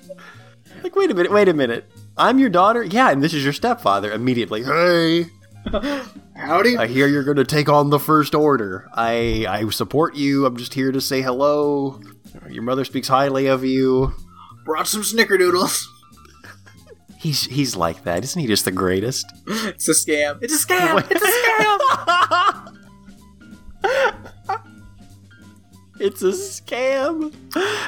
like, 0.84 0.96
wait 0.96 1.10
a 1.10 1.16
minute, 1.16 1.32
wait 1.32 1.50
a 1.50 1.54
minute. 1.54 1.90
I'm 2.16 2.38
your 2.38 2.50
daughter? 2.50 2.84
Yeah, 2.84 3.10
and 3.10 3.24
this 3.24 3.34
is 3.34 3.44
your 3.44 3.54
stepfather. 3.54 4.12
Immediately, 4.12 4.64
hey, 4.64 5.26
Howdy. 6.36 6.78
I 6.78 6.88
hear 6.88 7.08
you're 7.08 7.24
going 7.24 7.38
to 7.38 7.44
take 7.44 7.70
on 7.70 7.90
the 7.90 8.00
First 8.00 8.36
Order. 8.36 8.88
I 8.94 9.46
I 9.50 9.68
support 9.70 10.16
you. 10.16 10.46
I'm 10.46 10.58
just 10.58 10.74
here 10.74 10.92
to 10.92 11.02
say 11.02 11.22
hello. 11.22 12.00
Your 12.50 12.64
mother 12.64 12.86
speaks 12.86 13.08
highly 13.08 13.48
of 13.48 13.64
you. 13.64 14.14
Brought 14.66 14.88
some 14.88 15.02
snickerdoodles. 15.02 15.86
He's 17.18 17.45
he's 17.45 17.76
like 17.76 18.03
that, 18.03 18.24
isn't 18.24 18.39
he? 18.39 18.47
Just 18.47 18.65
the 18.65 18.72
greatest. 18.72 19.26
It's 19.47 19.88
a 19.88 19.91
scam. 19.91 20.38
It's 20.41 20.53
a 20.53 20.68
scam. 20.68 21.03
It's 21.09 21.24
a 21.24 21.28
scam. 21.28 22.74
It's 25.99 26.22
a 26.22 26.28
scam. 26.28 27.34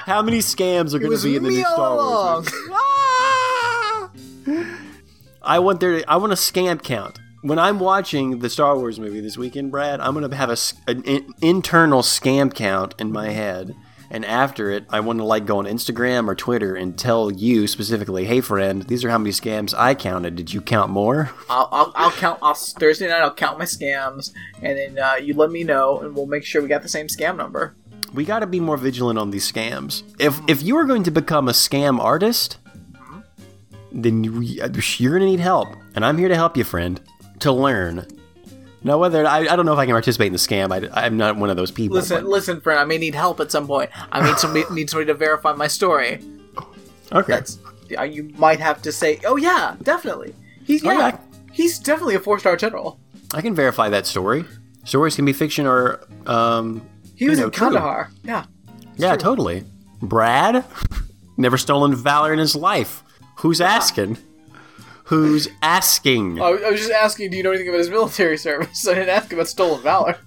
How 0.06 0.24
many 0.24 0.40
scams 0.40 0.96
are 0.96 1.00
going 1.00 1.16
to 1.16 1.24
be 1.24 1.36
in 1.36 1.44
the 1.44 1.50
new 1.50 1.64
Star. 1.64 1.96
Wars? 1.96 2.52
Ah! 2.72 4.12
I 5.44 5.60
want 5.60 5.80
there. 5.80 6.00
To, 6.00 6.10
I 6.10 6.16
want 6.16 6.32
a 6.34 6.36
scam 6.36 6.82
count. 6.82 7.20
When 7.44 7.60
I'm 7.60 7.80
watching 7.80 8.40
the 8.40 8.50
Star 8.50 8.76
Wars 8.76 9.00
movie 9.00 9.22
this 9.22 9.38
weekend, 9.38 9.72
Brad, 9.72 10.00
I'm 10.00 10.14
going 10.16 10.28
to 10.28 10.36
have 10.36 10.50
a, 10.50 10.58
an 10.90 11.04
in- 11.04 11.34
internal 11.42 12.02
scam 12.02 12.52
count 12.54 12.96
in 12.98 13.12
my 13.12 13.30
head. 13.30 13.76
And 14.12 14.26
after 14.26 14.72
it, 14.72 14.86
I 14.90 15.02
want 15.02 15.20
to 15.20 15.26
like 15.26 15.46
go 15.46 15.60
on 15.60 15.66
Instagram 15.66 16.28
or 16.28 16.36
Twitter 16.36 16.76
and 16.76 16.98
tell 16.98 17.32
you 17.32 17.68
specifically, 17.68 18.26
"Hey, 18.26 18.42
friend, 18.42 18.84
these 18.84 19.06
are 19.06 19.10
how 19.10 19.20
many 19.20 19.32
scams 19.32 19.74
I 19.78 19.94
counted. 19.94 20.36
Did 20.36 20.52
you 20.54 20.62
count 20.62 20.90
more?" 20.92 21.30
I'll, 21.50 21.70
I'll, 21.72 21.92
I'll 21.96 22.12
count. 22.12 22.40
I'll, 22.42 22.56
Thursday 22.56 23.08
night, 23.08 23.22
I'll 23.22 23.34
count 23.34 23.60
my 23.60 23.66
scams, 23.66 24.32
and 24.62 24.78
then 24.78 24.98
uh, 24.98 25.16
you 25.16 25.36
let 25.36 25.52
me 25.52 25.64
know, 25.64 26.00
and 26.00 26.16
we'll 26.16 26.26
make 26.26 26.44
sure 26.44 26.62
we 26.62 26.68
got 26.68 26.82
the 26.82 26.90
same 26.90 27.06
scam 27.08 27.38
number. 27.38 27.76
we 28.14 28.26
got 28.26 28.40
to 28.40 28.48
be 28.48 28.60
more 28.60 28.78
vigilant 28.78 29.20
on 29.20 29.30
these 29.30 29.50
scams. 29.52 30.02
If 30.20 30.40
if 30.48 30.64
you 30.64 30.76
are 30.78 30.86
going 30.86 31.04
to 31.04 31.12
become 31.12 31.48
a 31.48 31.52
scam 31.54 32.00
artist, 32.00 32.58
then 33.92 34.24
you, 34.24 34.42
you're 34.42 35.12
going 35.12 35.22
to 35.22 35.28
need 35.28 35.40
help, 35.40 35.70
and 35.96 36.04
I'm 36.04 36.18
here 36.18 36.30
to 36.30 36.36
help 36.36 36.58
you, 36.58 36.64
friend, 36.64 37.00
to 37.40 37.52
learn. 37.52 38.08
Now, 38.84 38.98
whether 38.98 39.26
I, 39.28 39.40
I 39.40 39.56
don't 39.56 39.66
know 39.66 39.74
if 39.74 39.80
I 39.80 39.86
can 39.86 39.94
participate 39.94 40.28
in 40.28 40.34
the 40.34 40.40
scam, 40.40 40.72
I, 40.72 41.06
I'm 41.06 41.18
not 41.18 41.36
one 41.36 41.50
of 41.50 41.58
those 41.58 41.72
people. 41.72 41.96
Listen, 41.96 42.26
listen, 42.26 42.62
friend. 42.62 42.80
I 42.80 42.86
may 42.86 42.98
need 42.98 43.14
help 43.16 43.40
at 43.40 43.52
some 43.52 43.68
point. 43.68 43.90
I 44.12 44.26
need 44.26 44.38
somebody 44.38 44.66
need 44.74 44.90
somebody 44.90 45.08
to 45.08 45.14
verify 45.14 45.54
my 45.54 45.68
story. 45.68 46.20
okay. 47.12 47.34
That's 47.34 47.60
you 47.90 48.32
might 48.38 48.60
have 48.60 48.82
to 48.84 48.92
say, 48.92 49.20
oh 49.26 49.36
yeah, 49.36 49.76
definitely. 49.82 50.34
He's 50.64 50.84
yeah, 50.84 51.08
Okay. 51.10 51.18
he's 51.52 51.80
definitely 51.80 52.16
a 52.16 52.20
four 52.20 52.40
star 52.40 52.56
general. 52.56 53.00
I 53.34 53.42
can 53.42 53.54
verify 53.54 53.90
that 53.90 54.06
story. 54.06 54.46
Stories 54.86 55.16
can 55.16 55.26
be 55.26 55.34
fiction 55.34 55.66
or 55.66 56.02
um. 56.26 56.88
He 57.16 57.28
was 57.30 57.40
know, 57.40 57.46
in 57.46 57.52
true. 57.52 57.66
Kandahar. 57.68 58.12
Yeah. 58.24 58.46
Yeah, 58.96 59.18
totally. 59.18 59.66
Brad, 60.02 60.64
never 61.38 61.58
stolen 61.58 61.94
valor 61.96 62.32
in 62.32 62.40
his 62.40 62.56
life. 62.56 63.04
Who's 63.40 63.60
asking? 63.60 64.18
Who's 65.10 65.48
asking? 65.64 66.40
I 66.40 66.52
was 66.52 66.80
just 66.80 66.92
asking, 66.92 67.32
do 67.32 67.38
you 67.38 67.42
know 67.42 67.50
anything 67.50 67.70
about 67.70 67.80
his 67.80 67.90
military 67.90 68.38
service? 68.38 68.88
I 68.88 68.94
didn't 68.94 69.10
ask 69.10 69.34
about 69.34 69.48
stolen 69.48 69.82
valor. 69.82 70.18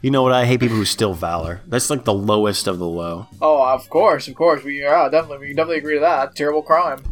You 0.00 0.10
know 0.10 0.22
what? 0.22 0.32
I 0.32 0.46
hate 0.46 0.60
people 0.60 0.76
who 0.76 0.86
steal 0.86 1.12
valor. 1.12 1.60
That's 1.66 1.90
like 1.90 2.04
the 2.04 2.14
lowest 2.14 2.66
of 2.68 2.78
the 2.78 2.86
low. 2.86 3.26
Oh, 3.42 3.62
of 3.62 3.90
course, 3.90 4.26
of 4.26 4.34
course. 4.34 4.64
We 4.64 4.80
yeah, 4.80 5.10
definitely, 5.10 5.48
we 5.48 5.52
definitely 5.52 5.78
agree 5.78 5.94
to 5.94 6.00
that. 6.00 6.34
Terrible 6.36 6.62
crime. 6.62 7.02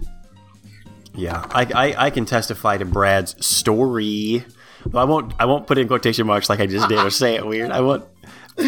Yeah, 1.15 1.45
I, 1.51 1.67
I, 1.75 2.07
I 2.07 2.11
can 2.11 2.25
testify 2.25 2.79
to 2.79 2.87
Brad's 2.87 3.45
story. 3.45 4.45
But 4.87 5.01
I 5.01 5.05
won't 5.05 5.35
I 5.39 5.45
won't 5.45 5.67
put 5.67 5.77
in 5.77 5.89
quotation 5.89 6.27
marks 6.27 6.49
like 6.49 6.61
I 6.61 6.67
just 6.67 6.89
did 6.89 6.99
or 6.99 7.11
say 7.11 7.35
it 7.35 7.45
weird. 7.45 7.73
I 7.73 7.81
want 7.83 8.05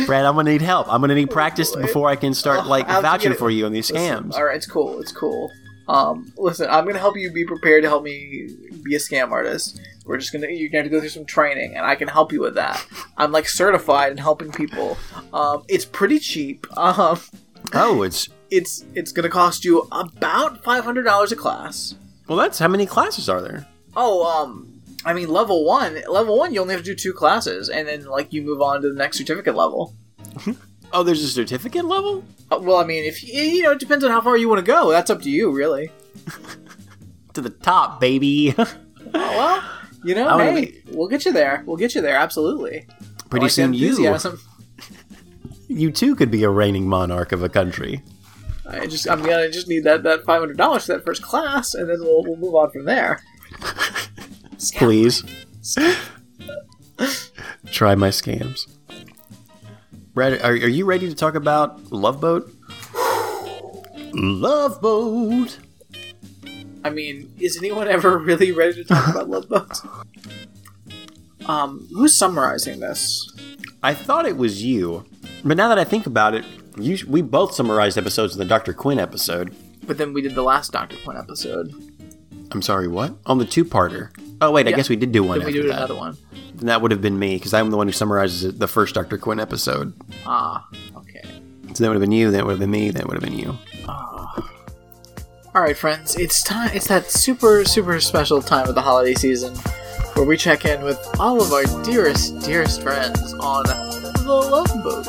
Brad. 0.07 0.27
I'm 0.27 0.35
gonna 0.35 0.51
need 0.51 0.63
help. 0.63 0.93
I'm 0.93 1.01
gonna 1.01 1.15
need 1.15 1.31
practice 1.31 1.75
before 1.75 2.11
I 2.11 2.17
can 2.17 2.35
start 2.35 2.67
like 2.67 2.87
vouching 2.87 3.33
for 3.33 3.49
you 3.49 3.65
on 3.65 3.73
these 3.73 3.91
Listen, 3.91 4.25
scams. 4.25 4.35
all 4.35 4.45
right, 4.45 4.57
it's 4.57 4.67
cool. 4.67 5.01
It's 5.01 5.13
cool. 5.13 5.51
Um, 5.89 6.33
listen, 6.37 6.69
I'm 6.71 6.85
gonna 6.87 6.99
help 6.99 7.17
you 7.17 7.31
be 7.33 7.45
prepared 7.45 7.83
to 7.83 7.89
help 7.89 8.03
me 8.05 8.49
be 8.85 8.95
a 8.95 8.99
scam 8.99 9.31
artist. 9.31 9.81
We're 10.05 10.19
just 10.19 10.33
gonna 10.33 10.49
you're 10.49 10.69
gonna 10.69 10.83
have 10.85 10.91
to 10.91 10.95
go 10.97 11.01
through 11.01 11.09
some 11.09 11.25
training, 11.25 11.75
and 11.77 11.85
I 11.87 11.95
can 11.95 12.09
help 12.09 12.33
you 12.33 12.41
with 12.41 12.55
that. 12.57 12.85
I'm 13.17 13.33
like 13.33 13.49
certified 13.49 14.13
in 14.13 14.19
helping 14.19 14.53
people. 14.53 14.97
Um, 15.33 15.65
it's 15.69 15.85
pretty 15.85 16.19
cheap. 16.19 16.67
Um, 16.77 17.19
Oh, 17.75 18.03
it's 18.03 18.29
it's 18.51 18.85
it's 18.95 19.13
gonna 19.13 19.29
cost 19.29 19.65
you 19.65 19.89
about 19.93 20.63
five 20.63 20.85
hundred 20.85 21.03
dollars 21.03 21.33
a 21.33 21.37
class. 21.37 21.95
well. 22.29 22.39
That's 22.39 22.59
how 22.59 22.69
many 22.69 22.87
classes 22.87 23.29
are 23.29 23.41
there? 23.43 23.67
Oh, 23.97 24.25
um, 24.27 24.81
I 25.05 25.13
mean 25.13 25.29
level 25.29 25.65
one. 25.65 26.01
Level 26.09 26.39
one, 26.39 26.55
you 26.55 26.61
only 26.61 26.75
have 26.75 26.85
to 26.85 26.91
do 26.91 26.95
two 26.95 27.13
classes, 27.13 27.69
and 27.69 27.89
then 27.89 28.05
like 28.05 28.33
you 28.33 28.43
move 28.43 28.63
on 28.63 28.81
to 28.83 28.89
the 28.89 28.95
next 28.95 29.19
certificate 29.19 29.55
level. 29.57 29.95
Oh, 30.93 31.03
there's 31.03 31.23
a 31.23 31.29
certificate 31.29 31.85
level? 31.85 32.25
Uh, 32.51 32.59
well, 32.61 32.77
I 32.77 32.85
mean, 32.85 33.05
if 33.05 33.23
you, 33.23 33.41
you 33.41 33.63
know, 33.63 33.73
it 33.73 33.79
depends 33.79 34.05
on 34.05 34.11
how 34.11 34.21
far 34.21 34.37
you 34.37 34.49
want 34.49 34.59
to 34.59 34.65
go. 34.65 34.91
That's 34.91 35.11
up 35.11 35.23
to 35.23 35.31
you, 35.31 35.51
really. 35.51 35.91
To 37.35 37.43
the 37.43 37.51
top, 37.51 38.01
baby. 38.01 38.55
Oh, 39.15 39.21
well, 39.21 39.63
you 40.05 40.15
know, 40.15 40.37
hey, 40.39 40.83
we'll 40.89 41.09
get 41.09 41.25
you 41.25 41.33
there. 41.33 41.63
We'll 41.65 41.77
get 41.79 41.95
you 41.95 42.03
there, 42.03 42.17
absolutely. 42.17 42.87
Pretty 43.31 43.45
like 43.45 43.53
soon 43.53 43.73
you, 43.73 43.95
you 45.69 45.91
too 45.91 46.15
could 46.15 46.31
be 46.31 46.43
a 46.43 46.51
reigning 46.51 46.87
monarch 46.87 47.33
of 47.33 47.43
a 47.43 47.49
country. 47.49 48.03
I 48.69 48.87
just, 48.87 49.09
I'm 49.09 49.23
gonna 49.23 49.51
just 49.51 49.67
need 49.67 49.85
that 49.85 50.03
that 50.03 50.25
five 50.25 50.41
hundred 50.41 50.59
dollars 50.59 50.85
for 50.87 50.93
that 50.95 51.07
first 51.07 51.23
class, 51.23 51.75
and 51.75 51.89
then 51.89 52.01
we'll 52.01 52.23
we'll 52.23 52.37
move 52.37 52.55
on 52.55 52.71
from 52.71 52.85
there. 52.85 53.23
Please. 54.75 55.23
Try 57.71 57.95
my 57.95 58.09
scams. 58.09 58.67
Brad, 60.19 60.43
are, 60.43 60.51
are 60.51 60.69
you 60.69 60.85
ready 60.85 61.09
to 61.09 61.15
talk 61.15 61.37
about 61.37 61.93
Love 61.93 62.21
Boat? 62.21 62.53
Love 64.13 64.81
Boat. 64.81 65.61
I 66.83 66.91
mean, 66.91 67.33
is 67.39 67.57
anyone 67.57 67.87
ever 67.87 68.19
really 68.19 68.51
ready 68.51 68.83
to 68.83 68.85
talk 68.85 69.07
about 69.07 69.31
Love 69.31 69.49
Boat? 69.49 69.81
Um, 71.47 71.87
who's 71.93 72.19
summarizing 72.19 72.81
this? 72.81 73.33
I 73.85 73.95
thought 73.95 74.27
it 74.27 74.37
was 74.37 74.65
you, 74.65 75.07
but 75.45 75.57
now 75.57 75.69
that 75.69 75.79
I 75.79 75.85
think 75.85 76.05
about 76.05 76.35
it, 76.35 76.45
you, 76.77 76.99
we 77.07 77.23
both 77.23 77.55
summarized 77.55 77.97
episodes 77.97 78.33
in 78.33 78.41
the 78.41 78.45
Dr. 78.45 78.73
Quinn 78.73 78.99
episode. 78.99 79.55
But 79.87 79.99
then 79.99 80.13
we 80.13 80.21
did 80.21 80.35
the 80.35 80.43
last 80.43 80.73
Doctor 80.73 80.97
Quinn 81.05 81.17
episode. 81.17 81.73
I'm 82.51 82.63
sorry, 82.63 82.89
what? 82.89 83.15
On 83.27 83.39
the 83.39 83.45
two-parter. 83.45 84.11
Oh 84.41 84.51
wait, 84.53 84.69
I 84.69 84.73
guess 84.73 84.89
we 84.89 84.97
did 84.97 85.11
do 85.13 85.23
one 85.25 85.39
Then 85.39 85.47
we 85.47 85.53
did 85.53 85.65
that. 85.67 85.79
another 85.79 85.95
one. 85.97 86.17
And 86.61 86.69
that 86.69 86.81
would 86.83 86.91
have 86.93 87.01
been 87.03 87.19
me 87.19 87.37
because 87.37 87.53
I'm 87.55 87.71
the 87.71 87.77
one 87.77 87.87
who 87.89 87.93
summarizes 87.93 88.45
it- 88.45 88.59
the 88.59 88.69
first 88.69 88.95
Dr. 88.95 89.19
Quinn 89.19 89.41
episode. 89.41 89.93
Ah, 90.27 90.67
okay. 90.97 91.23
So 91.75 91.83
that 91.85 91.89
would 91.89 91.95
have 91.95 92.01
been 92.01 92.13
you. 92.13 92.31
That 92.31 92.45
would 92.47 92.53
have 92.53 92.61
been 92.61 92.71
me. 92.71 92.91
That 92.91 93.07
would 93.07 93.15
have 93.15 93.23
been 93.23 93.39
you. 93.39 93.57
All 93.89 95.63
right, 95.65 95.77
friends, 95.77 96.15
it's 96.17 96.43
time. 96.43 96.71
It's 96.73 96.87
that 96.89 97.11
super, 97.11 97.65
super 97.65 97.99
special 98.01 98.41
time 98.43 98.69
of 98.69 98.75
the 98.77 98.83
holiday 98.83 99.15
season 99.15 99.55
where 100.15 100.25
we 100.25 100.37
check 100.37 100.65
in 100.65 100.83
with 100.85 100.99
all 101.19 101.41
of 101.43 101.53
our 101.53 101.65
dearest, 101.85 102.39
dearest 102.43 102.81
friends 102.83 103.35
on 103.41 103.65
the 103.65 104.23
Love 104.29 104.67
Boat. 104.85 105.09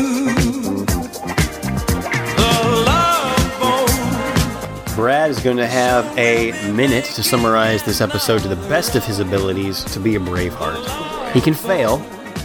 Brad 5.01 5.31
is 5.31 5.39
going 5.39 5.57
to 5.57 5.65
have 5.65 6.15
a 6.15 6.51
minute 6.73 7.05
to 7.05 7.23
summarize 7.23 7.81
this 7.81 8.01
episode 8.01 8.43
to 8.43 8.47
the 8.47 8.55
best 8.69 8.95
of 8.95 9.03
his 9.03 9.17
abilities 9.17 9.83
to 9.85 9.99
be 9.99 10.13
a 10.13 10.19
Braveheart. 10.19 11.31
He 11.31 11.41
can 11.41 11.55
fail. 11.55 11.97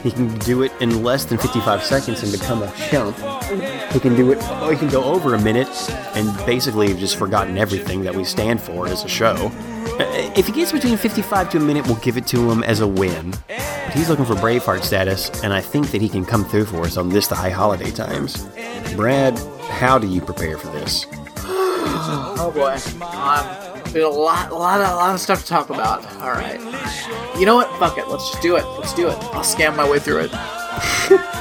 He 0.02 0.10
can 0.10 0.38
do 0.38 0.62
it 0.62 0.72
in 0.80 1.02
less 1.02 1.26
than 1.26 1.36
55 1.36 1.82
seconds 1.82 2.22
and 2.22 2.32
become 2.32 2.62
a 2.62 2.72
chump. 2.88 3.14
He 3.92 4.00
can 4.00 4.16
do 4.16 4.32
it, 4.32 4.38
oh, 4.40 4.70
he 4.70 4.76
can 4.78 4.88
go 4.88 5.04
over 5.04 5.34
a 5.34 5.38
minute 5.42 5.68
and 6.16 6.34
basically 6.46 6.88
have 6.88 6.98
just 6.98 7.16
forgotten 7.16 7.58
everything 7.58 8.00
that 8.04 8.14
we 8.14 8.24
stand 8.24 8.58
for 8.62 8.88
as 8.88 9.04
a 9.04 9.08
show. 9.08 9.34
Uh, 10.00 10.32
If 10.34 10.46
he 10.46 10.52
gets 10.52 10.72
between 10.72 10.96
55 10.96 11.50
to 11.50 11.58
a 11.58 11.60
minute, 11.60 11.86
we'll 11.86 11.96
give 11.96 12.16
it 12.16 12.26
to 12.28 12.50
him 12.50 12.62
as 12.62 12.80
a 12.80 12.86
win. 12.88 13.34
But 13.48 13.92
he's 13.92 14.08
looking 14.08 14.24
for 14.24 14.34
Braveheart 14.34 14.82
status, 14.82 15.28
and 15.44 15.52
I 15.52 15.60
think 15.60 15.90
that 15.90 16.00
he 16.00 16.08
can 16.08 16.24
come 16.24 16.46
through 16.46 16.64
for 16.64 16.80
us 16.84 16.96
on 16.96 17.10
this, 17.10 17.26
the 17.26 17.34
high 17.34 17.50
holiday 17.50 17.90
times. 17.90 18.48
Brad, 18.96 19.38
how 19.68 19.98
do 19.98 20.06
you 20.06 20.22
prepare 20.22 20.56
for 20.56 20.68
this? 20.68 21.04
Oh 22.38 22.50
boy, 22.52 22.72
um, 23.04 23.92
there's 23.92 24.04
a 24.04 24.08
lot, 24.08 24.50
a 24.50 24.54
lot, 24.54 24.80
of, 24.80 24.88
a 24.88 24.94
lot 24.96 25.14
of 25.14 25.20
stuff 25.20 25.42
to 25.42 25.46
talk 25.46 25.70
about. 25.70 26.04
All 26.16 26.32
right, 26.32 26.60
you 27.38 27.46
know 27.46 27.56
what? 27.56 27.70
Fuck 27.78 27.98
it. 27.98 28.08
Let's 28.08 28.30
just 28.30 28.42
do 28.42 28.56
it. 28.56 28.64
Let's 28.78 28.94
do 28.94 29.08
it. 29.08 29.16
I'll 29.34 29.42
scam 29.42 29.76
my 29.76 29.88
way 29.88 29.98
through 29.98 30.22
it. 30.24 30.32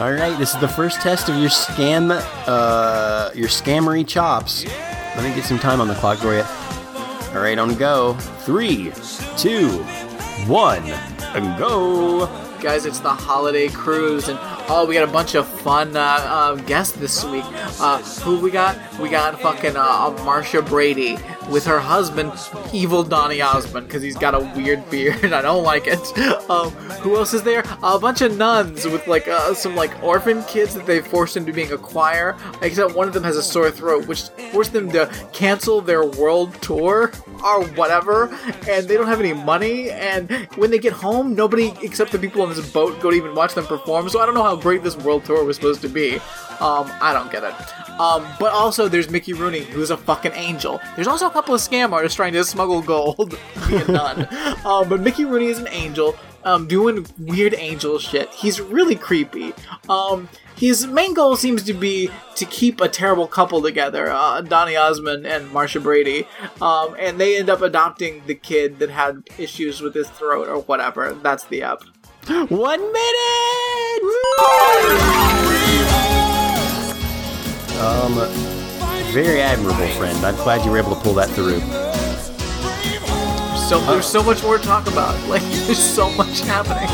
All 0.00 0.12
right, 0.12 0.36
this 0.38 0.52
is 0.52 0.60
the 0.60 0.68
first 0.68 1.00
test 1.00 1.28
of 1.28 1.36
your 1.36 1.48
scam, 1.48 2.10
uh, 2.46 3.30
your 3.34 3.48
scammery 3.48 4.06
chops. 4.06 4.64
Let 4.64 5.22
me 5.22 5.34
get 5.34 5.44
some 5.44 5.58
time 5.58 5.80
on 5.80 5.86
the 5.86 5.94
clock 5.94 6.18
for 6.18 6.34
you. 6.34 6.42
All 7.34 7.40
right, 7.40 7.58
on 7.58 7.74
go. 7.76 8.14
Three, 8.40 8.92
two, 9.36 9.68
one, 10.46 10.82
and 11.34 11.58
go. 11.58 12.26
guys 12.60 12.84
it's 12.84 13.00
the 13.00 13.10
holiday 13.10 13.68
cruise 13.68 14.28
and 14.28 14.38
oh 14.68 14.86
we 14.86 14.94
got 14.94 15.08
a 15.08 15.12
bunch 15.12 15.34
of 15.34 15.46
fun 15.46 15.96
uh, 15.96 16.00
uh, 16.00 16.54
guests 16.56 16.96
this 16.96 17.24
week. 17.24 17.44
Uh, 17.80 17.98
who 18.22 18.38
we 18.38 18.50
got? 18.50 18.76
We 18.98 19.08
got 19.08 19.40
fucking 19.40 19.76
uh, 19.76 20.10
marcia 20.24 20.62
brady 20.62 21.18
with 21.50 21.64
her 21.64 21.80
husband 21.80 22.32
evil 22.72 23.02
donny 23.02 23.40
osmond 23.40 23.86
because 23.86 24.02
he's 24.02 24.16
got 24.16 24.34
a 24.34 24.40
weird 24.56 24.88
beard 24.90 25.32
i 25.32 25.42
don't 25.42 25.64
like 25.64 25.86
it. 25.86 25.98
Um, 26.50 26.70
who 27.02 27.16
else 27.16 27.34
is 27.34 27.42
there? 27.42 27.64
A 27.82 27.98
bunch 27.98 28.20
of 28.20 28.36
nuns 28.36 28.84
with 28.84 29.06
like 29.06 29.26
uh, 29.28 29.54
some 29.54 29.74
like 29.74 30.02
orphan 30.02 30.42
kids 30.44 30.74
that 30.74 30.86
they 30.86 31.00
forced 31.00 31.36
into 31.36 31.52
being 31.52 31.72
a 31.72 31.78
choir. 31.78 32.36
Except 32.62 32.94
one 32.94 33.08
of 33.08 33.14
them 33.14 33.22
has 33.24 33.36
a 33.36 33.42
sore 33.42 33.70
throat 33.70 34.06
which 34.06 34.28
forced 34.52 34.72
them 34.72 34.90
to 34.92 35.10
cancel 35.32 35.80
their 35.80 36.04
world 36.04 36.54
tour 36.62 37.12
or 37.44 37.64
whatever. 37.70 38.32
And 38.68 38.86
they 38.86 38.96
don't 38.96 39.06
have 39.06 39.20
any 39.20 39.32
money. 39.32 39.90
And 39.90 40.30
when 40.56 40.70
they 40.70 40.78
get 40.78 40.92
home 40.92 41.34
nobody 41.34 41.72
except 41.82 42.12
the 42.12 42.18
people 42.18 42.42
on 42.42 42.48
this 42.50 42.72
boat 42.72 43.00
go 43.00 43.10
to 43.10 43.16
even 43.16 43.34
watch 43.34 43.54
them 43.54 43.66
perform. 43.66 44.08
So 44.08 44.20
i 44.20 44.26
don't 44.26 44.34
know 44.34 44.44
how 44.44 44.56
great 44.56 44.82
this 44.82 44.96
world 44.96 45.24
tour 45.24 45.44
was 45.44 45.56
supposed 45.56 45.80
to 45.82 45.88
be. 45.88 46.16
Um, 46.60 46.90
i 47.00 47.12
don't 47.12 47.30
get 47.32 47.44
it. 47.44 47.54
Um, 48.00 48.26
but 48.38 48.52
also 48.52 48.88
there's 48.88 49.10
mickey 49.10 49.32
rooney 49.32 49.60
who's 49.60 49.90
a 49.90 49.96
fucking 49.96 50.32
angel. 50.32 50.80
There's 50.96 51.08
also 51.08 51.28
couple 51.32 51.54
of 51.54 51.60
scam 51.60 51.92
artists 51.92 52.16
trying 52.16 52.32
to 52.34 52.44
smuggle 52.44 52.82
gold. 52.82 53.38
Via 53.54 53.86
nun. 53.88 54.28
Um, 54.64 54.88
but 54.88 55.00
mickey 55.00 55.24
rooney 55.24 55.46
is 55.46 55.58
an 55.58 55.66
angel 55.70 56.16
um, 56.44 56.68
doing 56.68 57.06
weird 57.18 57.54
angel 57.54 57.98
shit. 57.98 58.30
He's 58.30 58.60
really 58.60 58.94
creepy. 58.94 59.52
Um, 59.88 60.28
his 60.56 60.86
main 60.86 61.14
goal 61.14 61.36
seems 61.36 61.62
to 61.64 61.72
be 61.72 62.10
to 62.36 62.44
keep 62.44 62.80
a 62.80 62.88
terrible 62.88 63.26
couple 63.26 63.62
together, 63.62 64.10
uh, 64.10 64.40
Donny 64.42 64.76
Osmond 64.76 65.26
and 65.26 65.50
Marcia 65.50 65.80
Brady, 65.80 66.26
um, 66.60 66.94
and 66.98 67.18
they 67.18 67.38
end 67.38 67.50
up 67.50 67.62
adopting 67.62 68.22
the 68.26 68.34
kid 68.34 68.78
that 68.78 68.90
had 68.90 69.28
issues 69.38 69.80
with 69.80 69.94
his 69.94 70.08
throat 70.10 70.48
or 70.48 70.58
whatever. 70.58 71.14
That's 71.14 71.44
the 71.44 71.64
up. 71.64 71.82
One 72.48 72.92
minute. 72.92 74.02
Um, 77.80 78.51
very 79.12 79.42
admirable, 79.42 79.86
friend. 79.88 80.16
I'm 80.24 80.34
glad 80.36 80.64
you 80.64 80.70
were 80.70 80.78
able 80.78 80.94
to 80.94 81.00
pull 81.02 81.12
that 81.14 81.28
through. 81.30 81.60
So 83.68 83.78
there's 83.86 84.06
so 84.06 84.22
much 84.22 84.42
more 84.42 84.56
to 84.56 84.64
talk 84.64 84.86
about. 84.86 85.12
Like 85.28 85.42
there's 85.42 85.78
so 85.78 86.10
much 86.10 86.40
happening. 86.40 86.88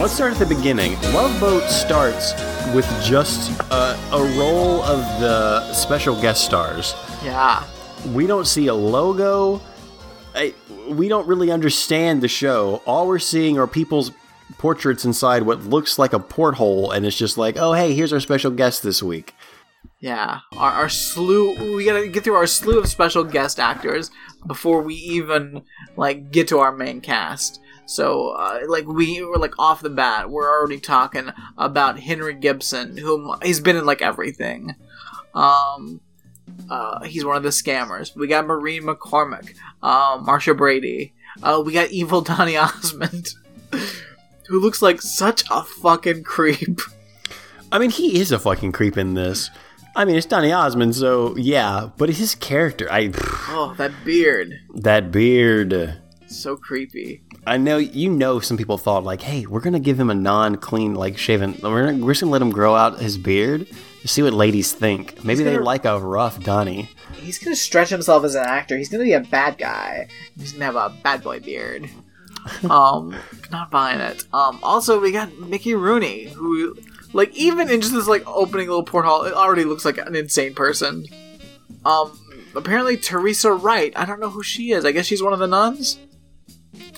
Let's 0.00 0.12
start 0.12 0.32
at 0.32 0.38
the 0.38 0.46
beginning. 0.46 1.00
Love 1.12 1.38
Boat 1.40 1.62
starts 1.70 2.32
with 2.74 2.86
just 3.02 3.52
uh, 3.70 3.96
a 4.12 4.38
roll 4.38 4.82
of 4.82 4.98
the 5.20 5.72
special 5.72 6.20
guest 6.20 6.44
stars. 6.44 6.94
Yeah. 7.22 7.64
We 8.12 8.26
don't 8.26 8.46
see 8.46 8.66
a 8.66 8.74
logo. 8.74 9.60
I, 10.34 10.54
we 10.88 11.08
don't 11.08 11.26
really 11.26 11.50
understand 11.52 12.20
the 12.20 12.28
show. 12.28 12.82
All 12.86 13.06
we're 13.06 13.18
seeing 13.18 13.58
are 13.58 13.66
people's 13.66 14.10
portraits 14.58 15.04
inside 15.04 15.42
what 15.42 15.62
looks 15.64 15.98
like 15.98 16.12
a 16.12 16.18
porthole, 16.18 16.90
and 16.90 17.06
it's 17.06 17.16
just 17.16 17.38
like, 17.38 17.56
oh, 17.58 17.72
hey, 17.72 17.94
here's 17.94 18.12
our 18.12 18.20
special 18.20 18.50
guest 18.50 18.82
this 18.82 19.02
week. 19.02 19.34
Yeah, 20.00 20.40
our, 20.56 20.72
our 20.72 20.88
slew. 20.88 21.76
We 21.76 21.84
gotta 21.84 22.08
get 22.08 22.24
through 22.24 22.34
our 22.34 22.46
slew 22.46 22.78
of 22.78 22.88
special 22.88 23.22
guest 23.22 23.60
actors 23.60 24.10
before 24.46 24.80
we 24.80 24.94
even 24.94 25.62
like 25.96 26.30
get 26.30 26.48
to 26.48 26.58
our 26.58 26.72
main 26.72 27.00
cast. 27.02 27.60
So, 27.84 28.30
uh, 28.30 28.60
like 28.68 28.86
we 28.86 29.22
were 29.22 29.36
like 29.36 29.58
off 29.58 29.82
the 29.82 29.90
bat, 29.90 30.30
we're 30.30 30.48
already 30.48 30.80
talking 30.80 31.30
about 31.58 31.98
Henry 31.98 32.34
Gibson, 32.34 32.96
whom 32.96 33.36
he's 33.42 33.60
been 33.60 33.76
in 33.76 33.84
like 33.84 34.00
everything. 34.00 34.74
Um, 35.34 36.00
uh, 36.70 37.02
he's 37.02 37.24
one 37.24 37.36
of 37.36 37.42
the 37.42 37.50
scammers. 37.50 38.14
We 38.16 38.26
got 38.26 38.46
Maureen 38.46 38.84
McCormick, 38.84 39.54
uh, 39.82 40.18
Marcia 40.22 40.54
Brady. 40.54 41.12
Uh, 41.42 41.62
we 41.64 41.72
got 41.72 41.90
Evil 41.90 42.20
Donny 42.22 42.56
Osmond, 42.56 43.34
who 44.48 44.60
looks 44.60 44.80
like 44.80 45.02
such 45.02 45.44
a 45.50 45.62
fucking 45.62 46.22
creep. 46.22 46.80
I 47.72 47.78
mean, 47.78 47.90
he 47.90 48.18
is 48.18 48.32
a 48.32 48.38
fucking 48.38 48.72
creep 48.72 48.96
in 48.96 49.14
this. 49.14 49.50
I 50.00 50.06
mean, 50.06 50.16
it's 50.16 50.24
Donny 50.24 50.50
Osmond, 50.50 50.96
so 50.96 51.36
yeah, 51.36 51.90
but 51.98 52.08
his 52.08 52.34
character, 52.34 52.90
I 52.90 53.12
Oh, 53.48 53.74
that 53.76 53.92
beard. 54.02 54.58
that 54.76 55.12
beard. 55.12 55.98
So 56.26 56.56
creepy. 56.56 57.22
I 57.46 57.58
know 57.58 57.76
you 57.76 58.08
know 58.08 58.40
some 58.40 58.56
people 58.56 58.78
thought 58.78 59.04
like, 59.04 59.20
hey, 59.20 59.44
we're 59.44 59.60
gonna 59.60 59.78
give 59.78 60.00
him 60.00 60.08
a 60.08 60.14
non-clean, 60.14 60.94
like 60.94 61.18
shaven. 61.18 61.54
We're, 61.62 61.84
gonna, 61.92 62.02
we're 62.02 62.12
just 62.12 62.22
gonna 62.22 62.32
let 62.32 62.40
him 62.40 62.50
grow 62.50 62.74
out 62.74 62.98
his 62.98 63.18
beard 63.18 63.66
to 64.00 64.08
see 64.08 64.22
what 64.22 64.32
ladies 64.32 64.72
think. 64.72 65.22
Maybe 65.22 65.44
they 65.44 65.52
gonna- 65.52 65.66
like 65.66 65.84
a 65.84 66.00
rough 66.00 66.42
Donny. 66.42 66.88
He's 67.16 67.38
gonna 67.38 67.54
stretch 67.54 67.90
himself 67.90 68.24
as 68.24 68.34
an 68.34 68.46
actor. 68.46 68.78
He's 68.78 68.88
gonna 68.88 69.04
be 69.04 69.12
a 69.12 69.20
bad 69.20 69.58
guy. 69.58 70.08
He's 70.38 70.52
gonna 70.52 70.64
have 70.64 70.76
a 70.76 70.88
bad 71.02 71.22
boy 71.22 71.40
beard. 71.40 71.90
um, 72.70 73.14
not 73.50 73.70
buying 73.70 74.00
it. 74.00 74.24
Um, 74.32 74.60
also 74.62 74.98
we 74.98 75.12
got 75.12 75.36
Mickey 75.40 75.74
Rooney, 75.74 76.24
who, 76.28 76.74
like, 77.12 77.34
even 77.34 77.70
in 77.70 77.80
just 77.80 77.92
this 77.92 78.06
like 78.06 78.26
opening 78.26 78.68
little 78.68 78.84
porthole, 78.84 79.22
it 79.24 79.34
already 79.34 79.64
looks 79.64 79.84
like 79.84 79.98
an 79.98 80.14
insane 80.14 80.54
person. 80.54 81.06
Um, 81.84 82.18
apparently 82.54 82.96
Teresa 82.96 83.52
Wright. 83.52 83.92
I 83.96 84.04
don't 84.04 84.20
know 84.20 84.30
who 84.30 84.42
she 84.42 84.72
is. 84.72 84.84
I 84.84 84.92
guess 84.92 85.06
she's 85.06 85.22
one 85.22 85.32
of 85.32 85.38
the 85.38 85.46
nuns. 85.46 85.98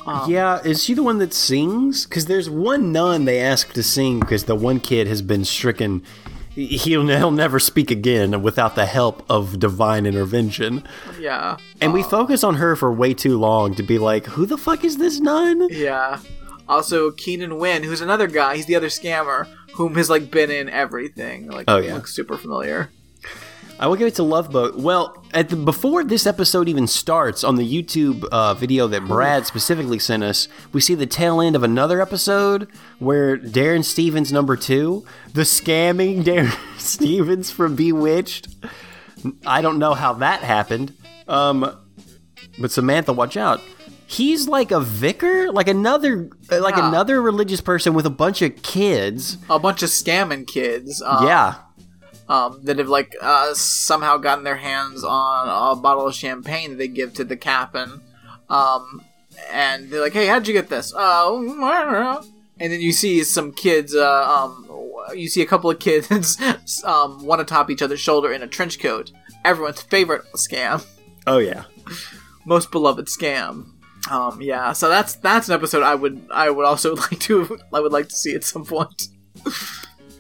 Um, 0.06 0.30
Yeah, 0.30 0.60
is 0.62 0.82
she 0.82 0.94
the 0.94 1.02
one 1.02 1.18
that 1.18 1.32
sings? 1.32 2.04
Because 2.06 2.26
there's 2.26 2.50
one 2.50 2.92
nun 2.92 3.24
they 3.24 3.40
ask 3.40 3.72
to 3.74 3.82
sing 3.82 4.20
because 4.20 4.44
the 4.44 4.56
one 4.56 4.80
kid 4.80 5.06
has 5.06 5.22
been 5.22 5.44
stricken. 5.44 6.02
He'll, 6.54 7.06
he'll 7.06 7.30
never 7.30 7.58
speak 7.58 7.90
again 7.90 8.42
without 8.42 8.74
the 8.74 8.84
help 8.84 9.24
of 9.30 9.58
divine 9.58 10.04
intervention. 10.04 10.84
Yeah. 11.18 11.56
And 11.80 11.94
we 11.94 12.02
focus 12.02 12.44
on 12.44 12.56
her 12.56 12.76
for 12.76 12.92
way 12.92 13.14
too 13.14 13.38
long 13.38 13.74
to 13.76 13.82
be 13.82 13.98
like, 13.98 14.26
who 14.26 14.44
the 14.44 14.58
fuck 14.58 14.84
is 14.84 14.98
this 14.98 15.18
nun? 15.18 15.68
Yeah. 15.70 16.20
Also, 16.72 17.10
Keenan 17.10 17.58
Wynn, 17.58 17.82
who's 17.82 18.00
another 18.00 18.26
guy. 18.26 18.56
He's 18.56 18.66
the 18.66 18.76
other 18.76 18.88
scammer, 18.88 19.46
whom 19.74 19.94
has 19.96 20.08
like 20.08 20.30
been 20.30 20.50
in 20.50 20.68
everything. 20.68 21.48
Like, 21.50 21.64
Oh, 21.68 21.76
yeah. 21.78 21.94
looks 21.94 22.14
super 22.14 22.36
familiar. 22.38 22.90
I 23.78 23.86
will 23.88 23.96
give 23.96 24.06
it 24.06 24.14
to 24.16 24.22
Love 24.22 24.52
Boat. 24.52 24.76
Well, 24.76 25.24
at 25.34 25.48
the, 25.48 25.56
before 25.56 26.04
this 26.04 26.24
episode 26.26 26.68
even 26.68 26.86
starts, 26.86 27.42
on 27.42 27.56
the 27.56 27.64
YouTube 27.82 28.22
uh, 28.30 28.54
video 28.54 28.86
that 28.86 29.06
Brad 29.06 29.44
specifically 29.46 29.98
sent 29.98 30.22
us, 30.22 30.46
we 30.72 30.80
see 30.80 30.94
the 30.94 31.06
tail 31.06 31.40
end 31.40 31.56
of 31.56 31.62
another 31.64 32.00
episode 32.00 32.68
where 33.00 33.36
Darrin 33.36 33.82
Stephens, 33.82 34.30
number 34.32 34.56
two, 34.56 35.04
the 35.34 35.42
scamming 35.42 36.22
Darrin 36.28 36.52
Stephens 36.78 37.50
from 37.50 37.74
Bewitched. 37.74 38.48
I 39.44 39.60
don't 39.62 39.78
know 39.78 39.94
how 39.94 40.12
that 40.14 40.42
happened. 40.42 40.94
Um, 41.26 41.76
but 42.60 42.70
Samantha, 42.70 43.12
watch 43.12 43.36
out. 43.36 43.60
He's 44.12 44.46
like 44.46 44.70
a 44.70 44.80
vicar, 44.80 45.50
like 45.50 45.68
another, 45.68 46.28
uh, 46.50 46.60
like 46.60 46.76
another 46.76 47.22
religious 47.22 47.62
person 47.62 47.94
with 47.94 48.04
a 48.04 48.10
bunch 48.10 48.42
of 48.42 48.62
kids. 48.62 49.38
A 49.48 49.58
bunch 49.58 49.82
of 49.82 49.88
scamming 49.88 50.46
kids. 50.46 51.00
Um, 51.00 51.26
yeah, 51.26 51.54
um, 52.28 52.60
that 52.64 52.78
have 52.78 52.88
like 52.88 53.14
uh, 53.20 53.54
somehow 53.54 54.16
gotten 54.16 54.44
their 54.44 54.56
hands 54.56 55.04
on 55.04 55.48
a 55.48 55.80
bottle 55.80 56.06
of 56.06 56.14
champagne 56.14 56.70
that 56.70 56.76
they 56.76 56.88
give 56.88 57.14
to 57.14 57.24
the 57.24 57.36
captain. 57.36 58.00
Um, 58.48 59.02
and 59.50 59.90
they're 59.90 60.00
like, 60.00 60.12
"Hey, 60.12 60.26
how'd 60.26 60.46
you 60.46 60.52
get 60.52 60.68
this?" 60.68 60.92
Oh, 60.96 62.22
and 62.60 62.72
then 62.72 62.80
you 62.80 62.92
see 62.92 63.24
some 63.24 63.52
kids. 63.52 63.94
Uh, 63.94 64.24
um, 64.28 64.68
you 65.14 65.28
see 65.28 65.42
a 65.42 65.46
couple 65.46 65.70
of 65.70 65.78
kids, 65.78 66.38
um, 66.84 67.24
one 67.24 67.40
atop 67.40 67.70
each 67.70 67.82
other's 67.82 68.00
shoulder 68.00 68.32
in 68.32 68.42
a 68.42 68.46
trench 68.46 68.78
coat. 68.78 69.10
Everyone's 69.44 69.82
favorite 69.82 70.22
scam, 70.34 70.86
oh 71.26 71.38
yeah. 71.38 71.64
most 72.46 72.70
beloved 72.70 73.06
scam. 73.06 73.71
Um, 74.10 74.42
yeah, 74.42 74.72
so 74.72 74.88
that's 74.88 75.14
that's 75.16 75.48
an 75.48 75.54
episode 75.54 75.82
I 75.82 75.94
would 75.94 76.26
I 76.32 76.50
would 76.50 76.66
also 76.66 76.94
like 77.10 77.18
to 77.20 77.58
I 77.72 77.80
would 77.80 77.92
like 77.92 78.08
to 78.08 78.14
see 78.16 78.34
at 78.34 78.44
some 78.44 78.64
point. 78.64 79.08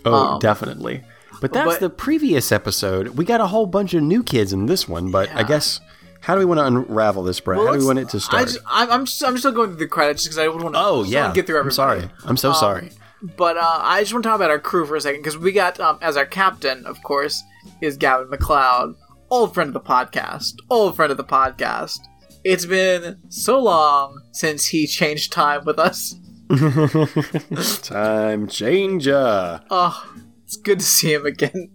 Oh, 0.04 0.14
Um, 0.34 0.38
definitely. 0.40 1.04
But 1.40 1.52
that's 1.52 1.72
but- 1.72 1.80
the 1.80 1.90
previous 1.90 2.52
episode. 2.52 3.08
We 3.10 3.24
got 3.24 3.40
a 3.40 3.46
whole 3.48 3.66
bunch 3.66 3.94
of 3.94 4.02
new 4.02 4.22
kids 4.22 4.52
in 4.52 4.66
this 4.66 4.88
one, 4.88 5.10
but 5.10 5.28
I 5.34 5.42
guess 5.42 5.80
how 6.20 6.34
do 6.34 6.38
we 6.38 6.44
want 6.44 6.58
to 6.58 6.66
unravel 6.66 7.24
this, 7.24 7.40
Brad? 7.40 7.58
Well, 7.58 7.66
how 7.66 7.72
do 7.72 7.80
we 7.80 7.84
want 7.86 7.98
it 7.98 8.08
to 8.10 8.18
I 8.18 8.20
start? 8.20 8.42
just, 8.46 8.58
I'm, 8.68 8.90
I'm, 8.90 9.04
just, 9.06 9.24
I'm 9.24 9.36
still 9.38 9.50
going 9.50 9.70
through 9.70 9.78
the 9.78 9.88
credits 9.88 10.22
because 10.22 10.38
I 10.38 10.46
would 10.46 10.62
want 10.62 10.74
to. 10.76 10.80
oh 10.80 11.02
yeah, 11.02 11.32
get 11.32 11.46
through 11.46 11.58
I'm 11.60 11.70
sorry. 11.72 12.08
I'm 12.24 12.36
so 12.36 12.52
sorry. 12.52 12.90
But 13.36 13.56
uh, 13.56 13.78
I 13.82 14.00
just 14.00 14.12
want 14.12 14.22
to 14.24 14.28
talk 14.28 14.36
about 14.36 14.50
our 14.50 14.58
crew 14.60 14.84
for 14.86 14.94
a 14.96 15.00
second 15.00 15.20
because 15.20 15.36
we 15.38 15.50
got 15.52 15.78
um, 15.80 15.98
as 16.00 16.16
our 16.16 16.26
captain, 16.26 16.84
of 16.86 17.02
course, 17.02 17.42
is 17.80 17.96
Gavin 17.96 18.28
MacLeod, 18.30 18.94
old 19.30 19.54
friend 19.54 19.68
of 19.68 19.74
the 19.74 19.80
podcast, 19.88 20.54
old 20.70 20.94
friend 20.96 21.10
of 21.10 21.16
the 21.16 21.24
podcast. 21.24 21.98
It's 22.44 22.66
been 22.66 23.18
so 23.28 23.58
long 23.60 24.22
since 24.32 24.66
he 24.66 24.86
changed 24.86 25.32
time 25.32 25.64
with 25.64 25.78
us. 25.78 26.16
Time 27.82 28.46
changer. 28.48 29.60
Oh, 29.70 30.12
it's 30.44 30.56
good 30.56 30.80
to 30.80 30.84
see 30.84 31.14
him 31.14 31.24
again. 31.24 31.70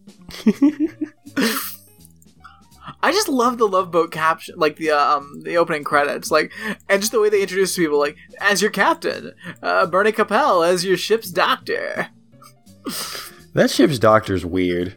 I 3.01 3.11
just 3.11 3.29
love 3.29 3.57
the 3.57 3.67
Love 3.67 3.91
Boat 3.91 4.11
caption, 4.11 4.55
like 4.57 4.75
the 4.77 4.91
uh, 4.91 5.17
um 5.17 5.41
the 5.43 5.57
opening 5.57 5.83
credits, 5.83 6.29
like 6.31 6.51
and 6.89 7.01
just 7.01 7.11
the 7.11 7.19
way 7.19 7.29
they 7.29 7.41
introduce 7.41 7.75
people, 7.75 7.97
like 7.99 8.17
as 8.39 8.61
your 8.61 8.71
captain, 8.71 9.33
uh, 9.61 9.85
Bernie 9.85 10.11
Kopell 10.11 10.67
as 10.67 10.83
your 10.83 10.97
ship's 10.97 11.29
doctor, 11.31 12.09
That 13.53 13.69
ship's 13.71 13.99
doctor's 13.99 14.45
weird. 14.45 14.95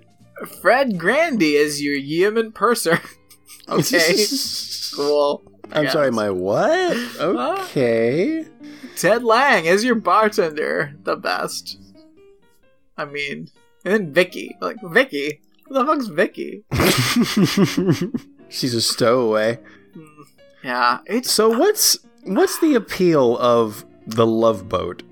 Fred 0.61 0.99
Grandy 0.99 1.57
as 1.57 1.83
your 1.83 1.95
Yeoman 1.95 2.53
purser. 2.53 3.01
Okay, 3.71 4.17
cool. 4.95 5.43
I'm 5.73 5.89
sorry, 5.89 6.11
my 6.11 6.31
what? 6.31 6.97
Okay. 7.19 8.45
Ted 8.97 9.23
Lang 9.23 9.65
is 9.67 9.85
your 9.85 9.95
bartender, 9.95 10.95
the 11.05 11.17
best. 11.17 11.79
I 12.97 13.05
mean, 13.05 13.49
and 13.85 13.95
then 13.95 14.13
Vicky, 14.13 14.57
like 14.61 14.77
Vicky, 14.83 15.41
who 15.65 15.75
the 15.75 15.87
fuck's 15.87 16.09
Vicky? 16.09 16.65
She's 18.49 18.75
a 18.75 18.81
stowaway. 18.81 19.59
Mm, 19.97 20.25
yeah, 20.65 20.99
it's 21.07 21.31
So 21.31 21.49
what's 21.49 21.99
what's 22.25 22.59
the 22.61 22.75
appeal 22.75 23.39
of 23.39 23.85
the 24.07 24.27
love 24.27 24.69
boat? 24.69 25.03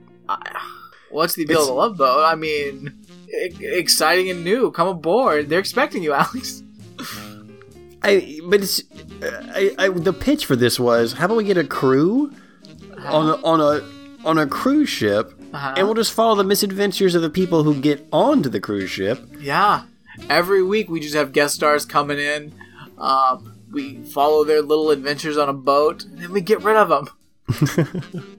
What's 1.11 1.35
the 1.35 1.45
appeal 1.45 1.63
of 1.63 1.67
the 1.67 1.73
Love 1.73 1.97
Boat? 1.97 2.25
I 2.25 2.35
mean, 2.35 2.93
exciting 3.31 4.29
and 4.31 4.45
new. 4.45 4.71
Come 4.71 4.89
aboard. 4.89 5.49
They're 5.49 5.59
expecting 5.59 6.03
you, 6.03 6.13
Alex. 6.15 6.63
I 8.03 8.41
but 8.45 8.61
it's 8.61 8.83
I, 9.23 9.75
I 9.79 9.89
the 9.89 10.13
pitch 10.13 10.47
for 10.47 10.55
this 10.57 10.79
was 10.79 11.15
how 11.15 11.25
about 11.27 11.37
we 11.37 11.45
get 11.45 11.57
a 11.59 11.65
crew 11.65 12.33
on 13.07 13.29
a, 13.29 13.45
on 13.45 13.61
a 13.61 14.27
on 14.27 14.39
a 14.39 14.47
cruise 14.47 14.89
ship 14.89 15.33
Uh-huh. 15.53 15.75
and 15.77 15.87
we'll 15.87 15.95
just 15.95 16.13
follow 16.13 16.35
the 16.37 16.45
misadventures 16.45 17.15
of 17.15 17.23
the 17.23 17.31
people 17.31 17.63
who 17.65 17.75
get 17.81 18.07
onto 18.13 18.49
the 18.49 18.61
cruise 18.61 18.91
ship. 18.91 19.19
Yeah. 19.41 19.83
Every 20.29 20.63
week 20.63 20.89
we 20.91 21.01
just 21.01 21.15
have 21.15 21.33
guest 21.33 21.55
stars 21.55 21.85
coming 21.87 22.19
in. 22.19 22.53
Um, 22.99 23.55
we 23.73 23.97
follow 24.05 24.45
their 24.45 24.63
little 24.63 24.91
adventures 24.91 25.37
on 25.39 25.49
a 25.49 25.53
boat, 25.53 26.05
and 26.05 26.19
then 26.19 26.33
we 26.33 26.41
get 26.41 26.63
rid 26.65 26.77
of 26.77 26.89
them. 26.89 27.09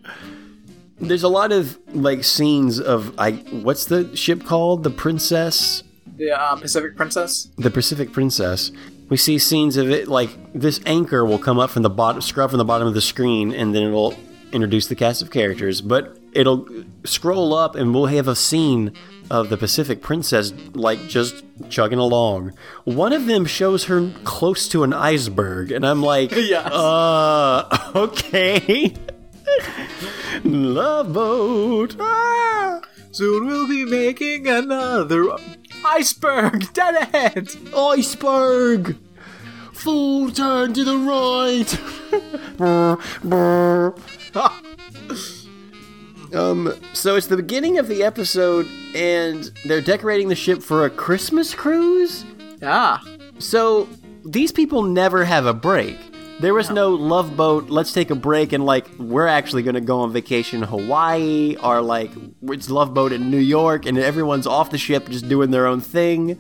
There's 1.02 1.24
a 1.24 1.30
lot 1.30 1.52
of 1.54 1.78
like 1.96 2.24
scenes 2.26 2.80
of 2.80 3.14
I 3.18 3.32
what's 3.64 3.86
the 3.86 4.14
ship 4.16 4.44
called? 4.44 4.84
The 4.84 4.90
Princess, 4.90 5.84
The 6.18 6.32
uh, 6.38 6.56
Pacific 6.58 6.96
Princess. 6.98 7.48
the 7.58 7.72
Pacific 7.72 8.12
Princess. 8.12 8.72
We 9.10 9.18
see 9.18 9.38
scenes 9.40 9.76
of 9.78 9.90
it 9.90 10.08
like 10.08 10.30
this 10.54 10.80
anchor 10.86 11.26
will 11.26 11.40
come 11.40 11.60
up 11.60 11.70
from 11.72 11.82
the 11.82 11.90
bottom, 11.90 12.22
scrub 12.22 12.52
from 12.52 12.60
the 12.60 12.66
bottom 12.66 12.88
of 12.88 12.94
the 12.94 13.02
screen, 13.02 13.52
and 13.54 13.74
then 13.74 13.84
it'll 13.84 14.16
introduce 14.52 14.88
the 14.88 14.96
cast 14.96 15.22
of 15.22 15.32
characters. 15.32 15.82
But 15.82 16.18
it'll 16.34 16.68
scroll 17.06 17.54
up, 17.54 17.76
and 17.76 17.94
we'll 17.94 18.06
have 18.08 18.28
a 18.28 18.36
scene 18.36 18.94
of 19.32 19.50
the 19.50 19.58
Pacific 19.58 20.02
Princess 20.02 20.54
like 20.74 21.08
just 21.08 21.44
chugging 21.70 22.00
along. 22.00 22.54
One 22.84 23.14
of 23.14 23.26
them 23.26 23.46
shows 23.46 23.86
her 23.86 24.12
close 24.24 24.68
to 24.70 24.84
an 24.84 24.94
iceberg, 24.94 25.72
and 25.72 25.86
I'm 25.86 26.02
like, 26.02 26.32
Yes. 26.36 26.72
uh, 26.72 27.92
okay. 27.96 28.94
Love 30.44 31.14
boat. 31.14 31.96
Ah! 32.00 32.82
Soon 33.12 33.48
we'll 33.48 33.68
be 33.68 33.86
making 33.86 34.48
another 34.48 35.36
iceberg 35.86 36.66
dead 36.74 36.96
ahead. 36.96 37.50
Iceberg! 37.76 38.98
Full 39.74 40.32
turn 40.32 40.74
to 40.74 40.84
the 40.84 40.98
right! 40.98 41.80
um, 46.34 46.74
so 46.94 47.16
it's 47.16 47.28
the 47.28 47.38
beginning 47.38 47.78
of 47.78 47.88
the 47.88 48.04
episode, 48.04 48.68
and 48.94 49.52
they're 49.66 49.82
decorating 49.82 50.28
the 50.28 50.36
ship 50.36 50.62
for 50.62 50.86
a 50.86 50.90
Christmas 50.90 51.54
cruise? 51.54 52.26
Ah. 52.62 53.02
So 53.40 53.88
these 54.26 54.52
people 54.52 54.84
never 54.84 55.24
have 55.24 55.46
a 55.46 55.54
break. 55.54 55.98
There 56.40 56.54
was 56.54 56.70
no 56.70 56.92
love 56.92 57.36
boat, 57.36 57.70
let's 57.70 57.92
take 57.92 58.12
a 58.12 58.16
break, 58.16 58.54
and 58.54 58.66
like, 58.66 58.88
we're 58.98 59.28
actually 59.28 59.62
gonna 59.64 59.82
go 59.82 60.00
on 60.00 60.14
vacation 60.14 60.62
in 60.64 60.70
Hawaii, 60.70 61.58
or 61.62 61.82
like, 61.82 62.12
it's 62.44 62.70
love 62.70 62.94
boat 62.94 63.12
in 63.12 63.30
New 63.30 63.40
York, 63.40 63.86
and 63.86 63.98
everyone's 63.98 64.48
off 64.48 64.72
the 64.72 64.78
ship 64.78 65.10
just 65.10 65.28
doing 65.28 65.52
their 65.52 65.68
own 65.68 65.82
thing. 65.82 66.40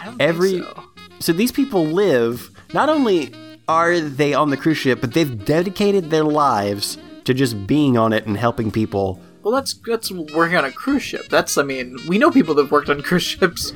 I 0.00 0.04
don't 0.06 0.20
Every 0.20 0.50
think 0.60 0.64
so. 0.66 0.84
so 1.20 1.32
these 1.32 1.50
people 1.52 1.86
live 1.86 2.50
not 2.74 2.90
only 2.90 3.32
are 3.68 4.00
they 4.00 4.34
on 4.34 4.50
the 4.50 4.56
cruise 4.58 4.76
ship, 4.76 5.00
but 5.00 5.14
they've 5.14 5.44
dedicated 5.46 6.10
their 6.10 6.24
lives 6.24 6.98
to 7.24 7.32
just 7.32 7.66
being 7.66 7.96
on 7.96 8.12
it 8.12 8.26
and 8.26 8.36
helping 8.36 8.70
people. 8.70 9.18
Well, 9.42 9.54
that's 9.54 9.72
that's 9.86 10.10
working 10.10 10.56
on 10.56 10.64
a 10.66 10.72
cruise 10.72 11.02
ship. 11.02 11.28
That's 11.30 11.56
I 11.56 11.62
mean, 11.62 11.96
we 12.06 12.18
know 12.18 12.30
people 12.30 12.54
that've 12.54 12.70
worked 12.70 12.90
on 12.90 13.00
cruise 13.02 13.22
ships. 13.22 13.72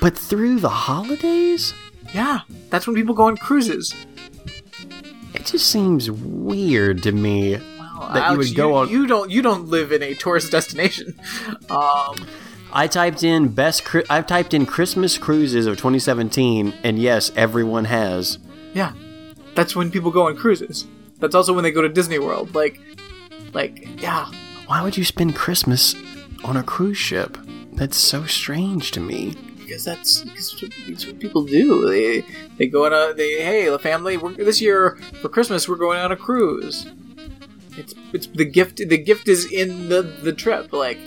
But 0.00 0.16
through 0.18 0.58
the 0.60 0.68
holidays, 0.68 1.74
Yeah, 2.12 2.40
that's 2.70 2.86
when 2.88 2.96
people 2.96 3.14
go 3.14 3.24
on 3.24 3.36
cruises. 3.36 3.94
It 5.46 5.52
just 5.52 5.70
seems 5.70 6.10
weird 6.10 7.02
to 7.04 7.12
me. 7.12 7.56
Well, 7.98 8.10
that 8.12 8.32
you 8.32 8.38
would 8.38 8.54
go 8.54 8.74
on- 8.74 8.88
You 8.88 9.06
don't. 9.06 9.30
You 9.30 9.42
don't 9.42 9.68
live 9.68 9.92
in 9.92 10.02
a 10.02 10.14
tourist 10.14 10.50
destination. 10.50 11.14
Um, 11.70 12.14
I 12.72 12.86
typed 12.88 13.22
in 13.22 13.48
best. 13.48 13.82
I've 14.10 14.26
typed 14.26 14.52
in 14.52 14.66
Christmas 14.66 15.16
cruises 15.18 15.66
of 15.66 15.76
2017, 15.76 16.74
and 16.84 16.98
yes, 16.98 17.32
everyone 17.36 17.86
has. 17.86 18.38
yeah, 18.74 18.92
that's 19.54 19.74
when 19.74 19.90
people 19.90 20.10
go 20.10 20.26
on 20.26 20.36
cruises. 20.36 20.86
That's 21.18 21.34
also 21.34 21.54
when 21.54 21.64
they 21.64 21.70
go 21.70 21.80
to 21.80 21.88
Disney 21.88 22.18
World. 22.18 22.54
Like, 22.54 22.78
like, 23.54 23.88
yeah. 24.02 24.26
Why 24.66 24.82
would 24.82 24.96
you 24.98 25.04
spend 25.04 25.34
Christmas 25.34 25.94
on 26.44 26.56
a 26.58 26.62
cruise 26.62 26.98
ship? 26.98 27.38
That's 27.72 27.96
so 27.96 28.24
strange 28.26 28.90
to 28.92 29.00
me. 29.00 29.34
Because 29.66 29.84
that's 29.84 30.22
because 30.22 30.54
that's 30.86 31.06
what 31.06 31.18
people 31.18 31.44
do. 31.44 31.88
They 31.88 32.24
they 32.56 32.66
go 32.66 32.86
on 32.86 32.92
a 32.92 33.12
they 33.14 33.42
hey 33.42 33.68
the 33.68 33.78
family 33.78 34.16
we're, 34.16 34.32
this 34.32 34.60
year 34.60 34.96
for 35.20 35.28
Christmas 35.28 35.68
we're 35.68 35.76
going 35.76 35.98
on 35.98 36.12
a 36.12 36.16
cruise. 36.16 36.86
It's 37.76 37.94
it's 38.12 38.26
the 38.28 38.44
gift 38.44 38.76
the 38.76 38.98
gift 38.98 39.28
is 39.28 39.50
in 39.50 39.88
the 39.88 40.02
the 40.02 40.32
trip 40.32 40.72
like 40.72 40.98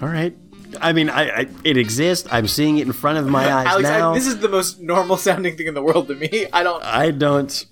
All 0.00 0.08
right. 0.08 0.36
I 0.80 0.94
mean, 0.94 1.10
I, 1.10 1.40
I 1.40 1.46
it 1.64 1.76
exists. 1.76 2.26
I'm 2.30 2.48
seeing 2.48 2.78
it 2.78 2.86
in 2.86 2.92
front 2.92 3.18
of 3.18 3.28
my 3.28 3.52
eyes 3.52 3.66
Alex. 3.66 3.88
now. 3.88 4.12
I, 4.12 4.14
this 4.14 4.26
is 4.26 4.38
the 4.38 4.48
most 4.48 4.80
normal 4.80 5.16
sounding 5.16 5.56
thing 5.56 5.66
in 5.66 5.74
the 5.74 5.82
world 5.82 6.08
to 6.08 6.14
me. 6.14 6.46
I 6.52 6.62
don't. 6.62 6.82
I 6.82 7.10
don't. 7.10 7.66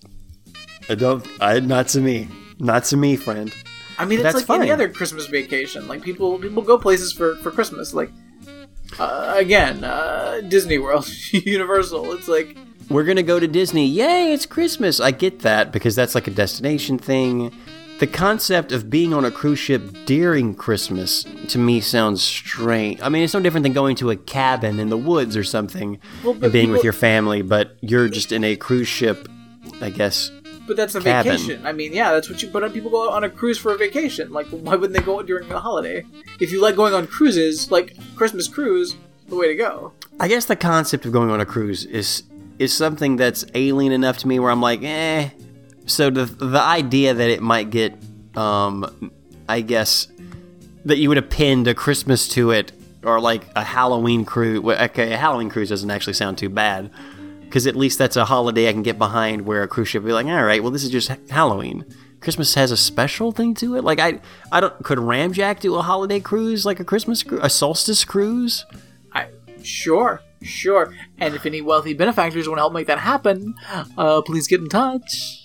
I 0.88 0.94
don't. 0.94 1.26
I 1.40 1.60
not 1.60 1.88
to 1.88 2.00
me. 2.00 2.28
Not 2.58 2.84
to 2.84 2.96
me, 2.96 3.16
friend. 3.16 3.54
I 3.98 4.04
mean, 4.04 4.20
it's 4.20 4.32
That's 4.32 4.48
like 4.48 4.60
any 4.60 4.70
other 4.70 4.88
Christmas 4.88 5.26
vacation. 5.26 5.88
Like 5.88 6.02
people 6.02 6.38
people 6.38 6.62
go 6.62 6.78
places 6.78 7.12
for 7.12 7.36
for 7.36 7.50
Christmas. 7.50 7.94
Like 7.94 8.10
uh, 8.98 9.34
again, 9.36 9.84
uh, 9.84 10.40
Disney 10.48 10.78
World, 10.78 11.08
Universal. 11.30 12.12
It's 12.12 12.28
like 12.28 12.56
We're 12.88 13.04
gonna 13.04 13.22
go 13.22 13.38
to 13.40 13.48
Disney. 13.48 13.86
Yay! 13.86 14.32
It's 14.32 14.46
Christmas. 14.46 15.00
I 15.00 15.10
get 15.10 15.40
that 15.40 15.72
because 15.72 15.94
that's 15.94 16.14
like 16.14 16.26
a 16.26 16.30
destination 16.30 16.98
thing. 16.98 17.52
The 18.00 18.06
concept 18.06 18.72
of 18.72 18.88
being 18.88 19.12
on 19.12 19.26
a 19.26 19.30
cruise 19.30 19.58
ship 19.58 19.82
during 20.06 20.54
Christmas 20.54 21.24
to 21.48 21.58
me 21.58 21.82
sounds 21.82 22.22
strange. 22.22 22.98
I 23.02 23.10
mean, 23.10 23.22
it's 23.22 23.34
no 23.34 23.40
different 23.40 23.64
than 23.64 23.74
going 23.74 23.94
to 23.96 24.08
a 24.10 24.16
cabin 24.16 24.80
in 24.80 24.88
the 24.88 24.96
woods 24.96 25.36
or 25.36 25.44
something 25.44 26.00
Well, 26.24 26.36
and 26.42 26.50
being 26.50 26.70
with 26.70 26.82
your 26.82 26.94
family, 26.94 27.42
but 27.42 27.76
you're 27.82 28.08
just 28.08 28.32
in 28.32 28.42
a 28.42 28.56
cruise 28.56 28.88
ship, 28.88 29.28
I 29.82 29.90
guess. 29.90 30.30
But 30.70 30.76
that's 30.76 30.94
a 30.94 31.00
Cabin. 31.00 31.32
vacation. 31.32 31.66
I 31.66 31.72
mean, 31.72 31.92
yeah, 31.92 32.12
that's 32.12 32.30
what 32.30 32.44
you. 32.44 32.48
But 32.48 32.72
people 32.72 32.92
go 32.92 33.10
on 33.10 33.24
a 33.24 33.28
cruise 33.28 33.58
for 33.58 33.74
a 33.74 33.76
vacation. 33.76 34.30
Like, 34.30 34.46
why 34.50 34.76
wouldn't 34.76 34.96
they 34.96 35.04
go 35.04 35.20
during 35.20 35.50
a 35.50 35.58
holiday? 35.58 36.04
If 36.38 36.52
you 36.52 36.60
like 36.60 36.76
going 36.76 36.94
on 36.94 37.08
cruises, 37.08 37.72
like 37.72 37.96
Christmas 38.14 38.46
cruise, 38.46 38.94
the 39.26 39.34
way 39.34 39.48
to 39.48 39.56
go. 39.56 39.92
I 40.20 40.28
guess 40.28 40.44
the 40.44 40.54
concept 40.54 41.06
of 41.06 41.10
going 41.10 41.28
on 41.28 41.40
a 41.40 41.44
cruise 41.44 41.84
is 41.86 42.22
is 42.60 42.72
something 42.72 43.16
that's 43.16 43.44
alien 43.56 43.90
enough 43.90 44.18
to 44.18 44.28
me 44.28 44.38
where 44.38 44.52
I'm 44.52 44.60
like, 44.60 44.84
eh. 44.84 45.30
So 45.86 46.08
the 46.08 46.26
the 46.26 46.60
idea 46.60 47.14
that 47.14 47.30
it 47.30 47.42
might 47.42 47.70
get, 47.70 47.98
um, 48.36 49.10
I 49.48 49.62
guess, 49.62 50.06
that 50.84 50.98
you 50.98 51.08
would 51.08 51.18
append 51.18 51.66
a 51.66 51.74
Christmas 51.74 52.28
to 52.28 52.52
it 52.52 52.70
or 53.02 53.20
like 53.20 53.42
a 53.56 53.64
Halloween 53.64 54.24
cruise. 54.24 54.64
Okay, 54.64 55.12
a 55.14 55.16
Halloween 55.16 55.50
cruise 55.50 55.70
doesn't 55.70 55.90
actually 55.90 56.12
sound 56.12 56.38
too 56.38 56.48
bad 56.48 56.92
because 57.50 57.66
at 57.66 57.74
least 57.74 57.98
that's 57.98 58.14
a 58.14 58.24
holiday 58.24 58.68
I 58.68 58.72
can 58.72 58.84
get 58.84 58.96
behind. 58.96 59.44
Where 59.44 59.64
a 59.64 59.68
cruise 59.68 59.88
ship 59.88 60.04
would 60.04 60.08
be 60.08 60.12
like, 60.12 60.26
all 60.26 60.44
right, 60.44 60.62
well, 60.62 60.70
this 60.70 60.84
is 60.84 60.90
just 60.90 61.10
Halloween. 61.28 61.84
Christmas 62.20 62.54
has 62.54 62.70
a 62.70 62.76
special 62.76 63.32
thing 63.32 63.54
to 63.54 63.74
it. 63.74 63.82
Like 63.82 63.98
I, 63.98 64.20
I 64.52 64.60
don't. 64.60 64.84
Could 64.84 64.98
Ramjack 64.98 65.58
do 65.58 65.74
a 65.74 65.82
holiday 65.82 66.20
cruise 66.20 66.64
like 66.64 66.78
a 66.78 66.84
Christmas, 66.84 67.24
cru- 67.24 67.40
a 67.42 67.50
solstice 67.50 68.04
cruise? 68.04 68.64
I 69.12 69.26
sure, 69.64 70.22
sure. 70.42 70.94
And 71.18 71.34
if 71.34 71.44
any 71.44 71.60
wealthy 71.60 71.92
benefactors 71.92 72.48
want 72.48 72.58
to 72.58 72.62
help 72.62 72.72
make 72.72 72.86
that 72.86 73.00
happen, 73.00 73.56
uh, 73.98 74.22
please 74.22 74.46
get 74.46 74.60
in 74.60 74.68
touch. 74.68 75.44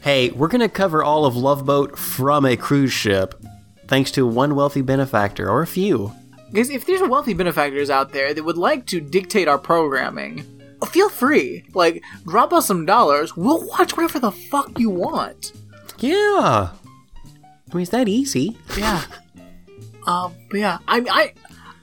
Hey, 0.00 0.30
we're 0.30 0.48
going 0.48 0.62
to 0.62 0.68
cover 0.68 1.04
all 1.04 1.26
of 1.26 1.36
Love 1.36 1.64
Boat 1.64 1.96
from 1.96 2.44
a 2.44 2.56
cruise 2.56 2.92
ship, 2.92 3.40
thanks 3.86 4.10
to 4.12 4.26
one 4.26 4.56
wealthy 4.56 4.80
benefactor, 4.80 5.48
or 5.48 5.62
a 5.62 5.66
few. 5.66 6.12
Because 6.50 6.70
if 6.70 6.86
there's 6.86 7.02
wealthy 7.02 7.34
benefactors 7.34 7.88
out 7.88 8.12
there 8.12 8.34
that 8.34 8.42
would 8.42 8.56
like 8.56 8.86
to 8.86 9.00
dictate 9.00 9.48
our 9.48 9.58
programming, 9.58 10.57
feel 10.86 11.08
free. 11.08 11.64
Like, 11.74 12.02
drop 12.26 12.52
us 12.52 12.66
some 12.66 12.86
dollars. 12.86 13.36
We'll 13.36 13.66
watch 13.68 13.96
whatever 13.96 14.18
the 14.18 14.30
fuck 14.30 14.78
you 14.78 14.90
want. 14.90 15.52
Yeah. 15.98 16.70
I 16.70 17.74
mean, 17.74 17.82
it's 17.82 17.90
that 17.90 18.08
easy. 18.08 18.56
Yeah. 18.76 19.02
um. 20.06 20.34
But 20.50 20.60
yeah, 20.60 20.78
I 20.88 21.04
I 21.10 21.32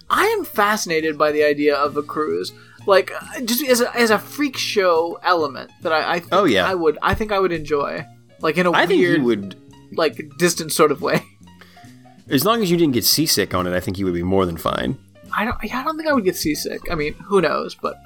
I 0.09 0.25
am 0.27 0.45
fascinated 0.45 1.17
by 1.17 1.31
the 1.31 1.43
idea 1.43 1.75
of 1.75 1.97
a 1.97 2.03
cruise, 2.03 2.53
like 2.87 3.11
uh, 3.13 3.41
just 3.41 3.63
as 3.63 3.81
a, 3.81 3.95
as 3.95 4.09
a 4.09 4.17
freak 4.19 4.57
show 4.57 5.19
element 5.23 5.71
that 5.81 5.91
I, 5.91 6.13
I 6.13 6.19
think 6.19 6.29
Oh, 6.31 6.45
yeah. 6.45 6.65
I 6.65 6.73
would 6.75 6.97
I 7.01 7.13
think 7.13 7.31
I 7.31 7.39
would 7.39 7.51
enjoy, 7.51 8.05
like 8.39 8.57
in 8.57 8.65
a 8.65 8.71
I 8.71 8.85
think 8.85 8.99
weird 9.01 9.17
you 9.19 9.23
would, 9.25 9.55
like 9.91 10.19
distant 10.37 10.71
sort 10.71 10.91
of 10.91 11.01
way. 11.01 11.23
as 12.29 12.45
long 12.45 12.61
as 12.63 12.71
you 12.71 12.77
didn't 12.77 12.93
get 12.93 13.03
seasick 13.03 13.53
on 13.53 13.67
it, 13.67 13.73
I 13.75 13.79
think 13.79 13.99
you 13.99 14.05
would 14.05 14.13
be 14.13 14.23
more 14.23 14.45
than 14.45 14.57
fine. 14.57 14.97
I 15.35 15.43
don't 15.45 15.57
I 15.61 15.83
don't 15.83 15.97
think 15.97 16.09
I 16.09 16.13
would 16.13 16.23
get 16.23 16.35
seasick. 16.35 16.81
I 16.89 16.95
mean, 16.95 17.13
who 17.15 17.41
knows? 17.41 17.75
But 17.75 17.97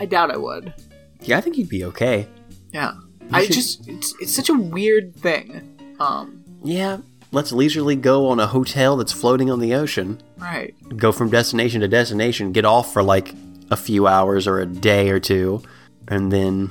I 0.00 0.06
doubt 0.06 0.30
I 0.30 0.36
would. 0.36 0.72
Yeah, 1.20 1.38
I 1.38 1.40
think 1.40 1.56
you'd 1.58 1.68
be 1.68 1.84
okay. 1.84 2.26
Yeah. 2.72 2.94
I 3.32 3.44
should- 3.44 3.54
just 3.54 3.88
it's 3.88 4.14
it's 4.20 4.34
such 4.34 4.48
a 4.48 4.54
weird 4.54 5.14
thing. 5.16 5.96
Um. 6.00 6.42
Yeah, 6.64 6.98
let's 7.32 7.52
leisurely 7.52 7.94
go 7.96 8.28
on 8.28 8.40
a 8.40 8.46
hotel 8.46 8.96
that's 8.96 9.12
floating 9.12 9.50
on 9.50 9.60
the 9.60 9.74
ocean. 9.74 10.20
Right. 10.38 10.74
Go 10.96 11.12
from 11.12 11.30
destination 11.30 11.80
to 11.82 11.88
destination, 11.88 12.52
get 12.52 12.64
off 12.64 12.92
for 12.92 13.02
like 13.02 13.34
a 13.70 13.76
few 13.76 14.06
hours 14.06 14.46
or 14.46 14.60
a 14.60 14.66
day 14.66 15.10
or 15.10 15.20
two, 15.20 15.62
and 16.08 16.32
then 16.32 16.70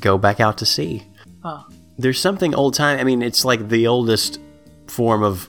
go 0.00 0.18
back 0.18 0.40
out 0.40 0.58
to 0.58 0.66
sea. 0.66 1.04
Huh. 1.42 1.62
There's 1.96 2.18
something 2.20 2.54
old 2.54 2.74
time. 2.74 2.98
I 2.98 3.04
mean, 3.04 3.22
it's 3.22 3.44
like 3.44 3.68
the 3.68 3.86
oldest 3.86 4.40
form 4.88 5.22
of, 5.22 5.48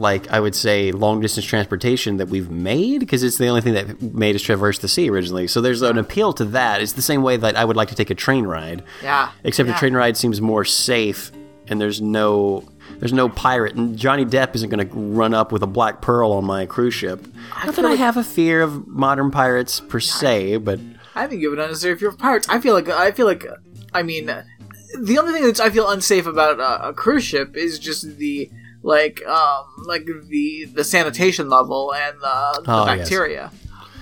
like, 0.00 0.30
I 0.30 0.40
would 0.40 0.54
say, 0.54 0.92
long 0.92 1.20
distance 1.20 1.46
transportation 1.46 2.18
that 2.18 2.28
we've 2.28 2.50
made 2.50 3.00
because 3.00 3.22
it's 3.22 3.38
the 3.38 3.48
only 3.48 3.60
thing 3.60 3.74
that 3.74 4.00
made 4.02 4.34
us 4.34 4.42
traverse 4.42 4.78
the 4.78 4.88
sea 4.88 5.10
originally. 5.10 5.46
So 5.46 5.60
there's 5.60 5.82
an 5.82 5.98
appeal 5.98 6.32
to 6.34 6.44
that. 6.46 6.80
It's 6.80 6.92
the 6.92 7.02
same 7.02 7.22
way 7.22 7.36
that 7.36 7.56
I 7.56 7.64
would 7.64 7.76
like 7.76 7.88
to 7.88 7.94
take 7.94 8.10
a 8.10 8.14
train 8.14 8.44
ride. 8.44 8.82
Yeah. 9.02 9.30
Except 9.44 9.68
yeah. 9.68 9.76
a 9.76 9.78
train 9.78 9.94
ride 9.94 10.16
seems 10.16 10.40
more 10.40 10.64
safe, 10.64 11.32
and 11.68 11.80
there's 11.80 12.00
no 12.00 12.68
there's 12.98 13.12
no 13.12 13.28
pirate, 13.28 13.74
and 13.74 13.96
Johnny 13.96 14.24
Depp 14.24 14.54
isn't 14.54 14.70
going 14.70 14.88
to 14.88 14.94
run 14.94 15.34
up 15.34 15.52
with 15.52 15.62
a 15.62 15.66
black 15.66 16.00
pearl 16.00 16.32
on 16.32 16.44
my 16.44 16.66
cruise 16.66 16.94
ship. 16.94 17.26
I 17.52 17.66
Not 17.66 17.74
that 17.74 17.82
feel 17.82 17.90
I 17.90 17.94
have 17.94 18.16
a 18.16 18.24
fear 18.24 18.62
of 18.62 18.86
modern 18.86 19.30
pirates 19.30 19.80
per 19.80 20.00
se, 20.00 20.58
but 20.58 20.78
I 21.14 21.22
haven't 21.22 21.40
given 21.40 21.58
unnecessary 21.58 21.96
fear 21.96 22.08
of 22.08 22.18
pirates. 22.18 22.48
I 22.48 22.60
feel 22.60 22.74
like 22.74 22.88
I 22.88 23.12
feel 23.12 23.26
like 23.26 23.46
I 23.92 24.02
mean, 24.02 24.26
the 24.26 25.18
only 25.18 25.32
thing 25.32 25.44
that 25.44 25.60
I 25.60 25.70
feel 25.70 25.88
unsafe 25.88 26.26
about 26.26 26.60
uh, 26.60 26.88
a 26.88 26.92
cruise 26.92 27.24
ship 27.24 27.56
is 27.56 27.78
just 27.78 28.18
the 28.18 28.50
like 28.84 29.24
um 29.26 29.64
like 29.86 30.04
the 30.06 30.66
the 30.66 30.84
sanitation 30.84 31.48
level 31.48 31.92
and 31.94 32.16
the, 32.20 32.62
the 32.64 32.70
Oh, 32.70 32.84
yes. 32.86 32.98
bacteria. 32.98 33.50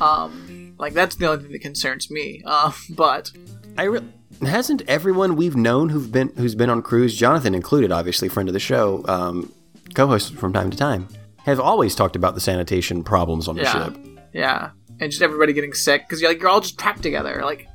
Um, 0.00 0.74
like 0.78 0.92
that's 0.92 1.14
the 1.16 1.26
only 1.28 1.42
thing 1.44 1.52
that 1.52 1.60
concerns 1.62 2.10
me. 2.10 2.42
Uh, 2.46 2.72
but 2.90 3.30
I 3.78 3.84
re- 3.84 4.00
hasn't 4.42 4.82
everyone 4.88 5.36
we've 5.36 5.56
known 5.56 5.88
who've 5.90 6.10
been 6.10 6.32
who's 6.36 6.54
been 6.56 6.68
on 6.70 6.82
cruise, 6.82 7.16
Jonathan 7.16 7.54
included, 7.54 7.92
obviously 7.92 8.28
friend 8.28 8.48
of 8.48 8.52
the 8.52 8.60
show, 8.60 9.04
um, 9.08 9.52
co-host 9.94 10.34
from 10.34 10.52
time 10.52 10.70
to 10.70 10.76
time, 10.76 11.06
have 11.44 11.60
always 11.60 11.94
talked 11.94 12.16
about 12.16 12.34
the 12.34 12.40
sanitation 12.40 13.04
problems 13.04 13.46
on 13.48 13.54
the 13.56 13.62
yeah, 13.62 13.84
ship. 13.84 13.96
yeah, 14.32 14.70
and 15.00 15.10
just 15.12 15.22
everybody 15.22 15.52
getting 15.52 15.72
sick 15.72 16.02
because 16.08 16.20
you're 16.20 16.30
like 16.30 16.40
you're 16.40 16.50
all 16.50 16.60
just 16.60 16.78
trapped 16.78 17.02
together. 17.02 17.40
Like 17.44 17.68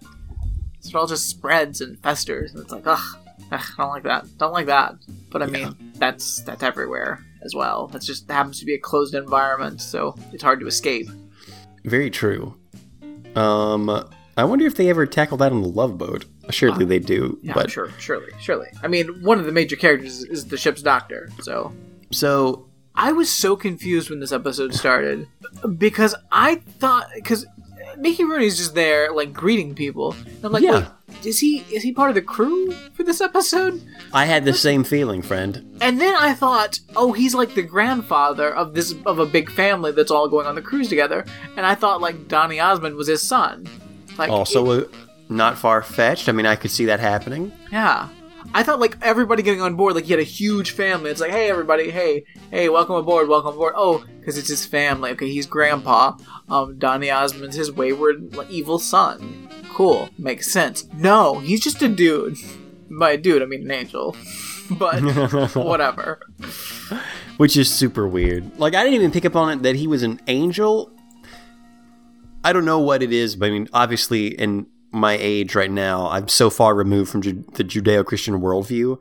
it 0.83 0.93
all 0.95 1.07
just 1.07 1.27
spreads 1.29 1.79
and 1.81 1.97
festers, 1.99 2.51
and 2.53 2.61
it's 2.63 2.71
like 2.71 2.83
ugh, 2.85 3.17
ugh 3.51 3.61
I 3.77 3.81
don't 3.81 3.89
like 3.89 4.03
that. 4.03 4.37
Don't 4.37 4.53
like 4.53 4.65
that. 4.67 4.95
But 5.29 5.43
I 5.43 5.45
mean, 5.47 5.75
that's 5.95 6.41
that's 6.41 6.63
everywhere 6.63 7.23
as 7.43 7.53
well. 7.55 7.87
That's 7.87 8.05
just 8.05 8.29
happens 8.29 8.59
to 8.59 8.65
be 8.65 8.73
a 8.73 8.79
closed 8.79 9.13
environment, 9.13 9.81
so 9.81 10.15
it's 10.33 10.43
hard 10.43 10.59
to 10.59 10.67
escape. 10.67 11.07
Very 11.83 12.09
true. 12.09 12.55
Um, 13.35 13.89
I 14.35 14.43
wonder 14.43 14.65
if 14.65 14.75
they 14.75 14.89
ever 14.89 15.05
tackle 15.05 15.37
that 15.37 15.51
on 15.51 15.61
the 15.61 15.67
Love 15.67 15.97
Boat. 15.97 16.25
Assuredly, 16.47 16.85
they 16.85 16.99
do. 16.99 17.39
Yeah, 17.41 17.53
but 17.53 17.69
sure, 17.69 17.91
surely, 17.99 18.31
surely. 18.39 18.67
I 18.81 18.87
mean, 18.87 19.21
one 19.23 19.39
of 19.39 19.45
the 19.45 19.51
major 19.51 19.75
characters 19.75 20.19
is, 20.19 20.23
is 20.25 20.45
the 20.45 20.57
ship's 20.57 20.81
doctor, 20.81 21.29
so 21.41 21.73
so 22.11 22.67
I 22.95 23.11
was 23.11 23.29
so 23.29 23.55
confused 23.55 24.09
when 24.09 24.19
this 24.19 24.31
episode 24.31 24.73
started 24.73 25.27
because 25.77 26.15
I 26.31 26.55
thought 26.79 27.09
because 27.15 27.45
Mickey 27.97 28.23
Rooney's 28.23 28.57
just 28.57 28.75
there 28.75 29.11
like 29.11 29.33
greeting 29.33 29.75
people. 29.75 30.13
And 30.13 30.45
I'm 30.45 30.51
like, 30.51 30.63
Yeah. 30.63 30.89
wait, 31.07 31.25
is 31.25 31.39
he 31.39 31.59
is 31.71 31.83
he 31.83 31.91
part 31.91 32.09
of 32.09 32.15
the 32.15 32.21
crew 32.21 32.71
for 32.93 33.03
this 33.03 33.21
episode? 33.21 33.81
I 34.13 34.25
had 34.25 34.45
the 34.45 34.53
same 34.53 34.83
feeling, 34.83 35.21
friend. 35.21 35.77
And 35.81 35.99
then 35.99 36.15
I 36.15 36.33
thought, 36.33 36.79
oh, 36.95 37.11
he's 37.13 37.33
like 37.35 37.55
the 37.55 37.61
grandfather 37.63 38.53
of 38.55 38.73
this 38.73 38.93
of 39.05 39.19
a 39.19 39.25
big 39.25 39.49
family 39.51 39.91
that's 39.91 40.11
all 40.11 40.27
going 40.29 40.45
on 40.47 40.55
the 40.55 40.61
cruise 40.61 40.89
together. 40.89 41.25
And 41.55 41.65
I 41.65 41.75
thought 41.75 42.01
like 42.01 42.27
Donny 42.27 42.59
Osmond 42.59 42.95
was 42.95 43.07
his 43.07 43.21
son. 43.21 43.67
Like 44.17 44.29
Also, 44.29 44.69
it- 44.71 44.85
uh, 44.93 44.97
not 45.29 45.57
far 45.57 45.81
fetched. 45.81 46.29
I 46.29 46.31
mean, 46.31 46.45
I 46.45 46.55
could 46.55 46.71
see 46.71 46.85
that 46.85 46.99
happening. 46.99 47.51
yeah. 47.71 48.09
I 48.57 48.63
thought 48.63 48.79
like 48.79 48.97
everybody 49.03 49.43
getting 49.43 49.61
on 49.61 49.75
board, 49.75 49.93
like 49.93 50.05
he 50.05 50.13
had 50.13 50.19
a 50.19 50.23
huge 50.23 50.71
family. 50.71 51.11
It's 51.11 51.21
like, 51.21 51.29
hey 51.29 51.47
everybody, 51.47 51.91
hey, 51.91 52.23
hey, 52.49 52.69
welcome 52.69 52.95
aboard, 52.95 53.29
welcome 53.29 53.53
aboard. 53.53 53.75
Oh, 53.77 54.03
because 54.19 54.35
it's 54.35 54.47
his 54.49 54.65
family. 54.65 55.11
Okay, 55.11 55.29
he's 55.29 55.45
grandpa. 55.45 56.17
Um, 56.49 56.79
Donny 56.79 57.11
Osmond's 57.11 57.55
his 57.55 57.71
wayward, 57.71 58.35
evil 58.49 58.79
son. 58.79 59.47
Cool, 59.69 60.09
makes 60.17 60.51
sense. 60.51 60.87
No, 60.91 61.37
he's 61.37 61.59
just 61.59 61.83
a 61.83 61.87
dude. 61.87 62.35
By 62.89 63.15
dude, 63.15 63.43
I 63.43 63.45
mean 63.45 63.61
an 63.61 63.71
angel. 63.71 64.17
But 64.69 65.01
whatever. 65.55 66.19
which 67.37 67.55
is 67.55 67.73
super 67.73 68.05
weird. 68.05 68.59
Like 68.59 68.75
I 68.75 68.83
didn't 68.83 68.95
even 68.95 69.11
pick 69.11 69.23
up 69.23 69.35
on 69.35 69.49
it 69.49 69.63
that 69.63 69.75
he 69.75 69.87
was 69.87 70.03
an 70.03 70.19
angel. 70.27 70.91
I 72.43 72.51
don't 72.51 72.65
know 72.65 72.79
what 72.79 73.01
it 73.01 73.13
is, 73.13 73.37
but 73.37 73.45
I 73.45 73.51
mean, 73.51 73.69
obviously, 73.71 74.27
in 74.27 74.65
my 74.97 75.17
age 75.19 75.55
right 75.55 75.71
now, 75.71 76.07
I'm 76.09 76.27
so 76.27 76.49
far 76.49 76.75
removed 76.75 77.11
from 77.11 77.21
Ju- 77.21 77.45
the 77.53 77.63
Judeo-Christian 77.63 78.41
worldview 78.41 78.99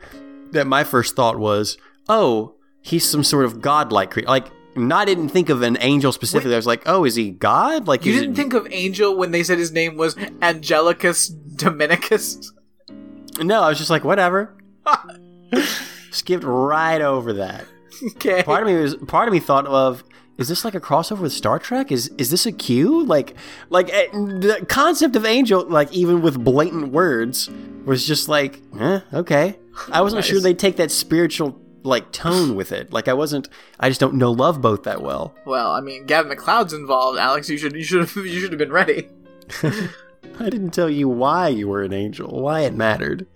that 0.52 0.66
my 0.66 0.84
first 0.84 1.16
thought 1.16 1.38
was, 1.38 1.76
"Oh, 2.08 2.54
he's 2.82 3.04
some 3.08 3.24
sort 3.24 3.44
of 3.44 3.60
godlike 3.60 4.10
creature." 4.10 4.28
Like, 4.28 4.46
no, 4.76 4.94
I 4.96 5.04
didn't 5.04 5.30
think 5.30 5.48
of 5.48 5.62
an 5.62 5.78
angel 5.80 6.12
specifically. 6.12 6.52
I 6.54 6.56
was 6.58 6.66
like, 6.66 6.82
"Oh, 6.86 7.04
is 7.04 7.14
he 7.14 7.30
God?" 7.30 7.88
Like, 7.88 8.04
You 8.04 8.12
didn't 8.12 8.32
it- 8.32 8.36
think 8.36 8.52
of 8.54 8.66
angel 8.70 9.16
when 9.16 9.30
they 9.30 9.42
said 9.42 9.58
his 9.58 9.72
name 9.72 9.96
was 9.96 10.14
Angelicus 10.14 11.30
Dominicus? 11.56 12.52
No, 13.42 13.62
I 13.62 13.68
was 13.68 13.78
just 13.78 13.90
like, 13.90 14.04
whatever. 14.04 14.54
Skipped 16.10 16.44
right 16.44 17.00
over 17.00 17.34
that. 17.34 17.66
Okay. 18.16 18.42
part 18.42 18.62
of 18.62 18.68
me 18.68 18.74
was 18.80 18.94
part 18.96 19.26
of 19.28 19.32
me 19.32 19.40
thought 19.40 19.66
of 19.66 20.04
is 20.38 20.48
this 20.48 20.64
like 20.64 20.74
a 20.74 20.80
crossover 20.80 21.20
with 21.20 21.32
Star 21.32 21.58
Trek? 21.58 21.90
Is 21.90 22.08
is 22.18 22.30
this 22.30 22.46
a 22.46 22.52
Q? 22.52 23.04
Like 23.04 23.34
like 23.70 23.88
eh, 23.92 24.08
the 24.12 24.64
concept 24.68 25.16
of 25.16 25.24
angel, 25.24 25.66
like 25.68 25.92
even 25.92 26.20
with 26.22 26.42
blatant 26.42 26.92
words, 26.92 27.50
was 27.84 28.06
just 28.06 28.28
like, 28.28 28.60
eh, 28.78 29.00
okay. 29.12 29.58
I 29.92 30.00
wasn't 30.00 30.24
sure 30.24 30.40
they'd 30.40 30.58
take 30.58 30.76
that 30.76 30.90
spiritual 30.90 31.60
like 31.82 32.12
tone 32.12 32.54
with 32.54 32.72
it. 32.72 32.92
Like 32.92 33.08
I 33.08 33.14
wasn't. 33.14 33.48
I 33.80 33.88
just 33.88 34.00
don't 34.00 34.14
know 34.14 34.30
love 34.30 34.60
boat 34.60 34.84
that 34.84 35.02
well. 35.02 35.34
Well, 35.46 35.70
I 35.72 35.80
mean, 35.80 36.04
Gavin 36.04 36.28
MacLeod's 36.28 36.72
involved. 36.72 37.18
Alex, 37.18 37.48
you 37.48 37.56
should 37.56 37.74
you 37.74 37.84
should 37.84 38.00
have 38.00 38.16
you 38.16 38.40
should 38.40 38.52
have 38.52 38.58
been 38.58 38.72
ready. 38.72 39.08
I 39.62 40.50
didn't 40.50 40.72
tell 40.72 40.90
you 40.90 41.08
why 41.08 41.48
you 41.48 41.68
were 41.68 41.82
an 41.82 41.94
angel, 41.94 42.42
why 42.42 42.60
it 42.60 42.74
mattered. 42.74 43.26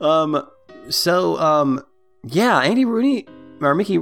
Um, 0.00 0.46
so 0.90 1.38
um, 1.38 1.84
yeah, 2.24 2.58
Andy 2.58 2.84
Rooney 2.84 3.26
or 3.60 3.74
Mickey, 3.74 3.98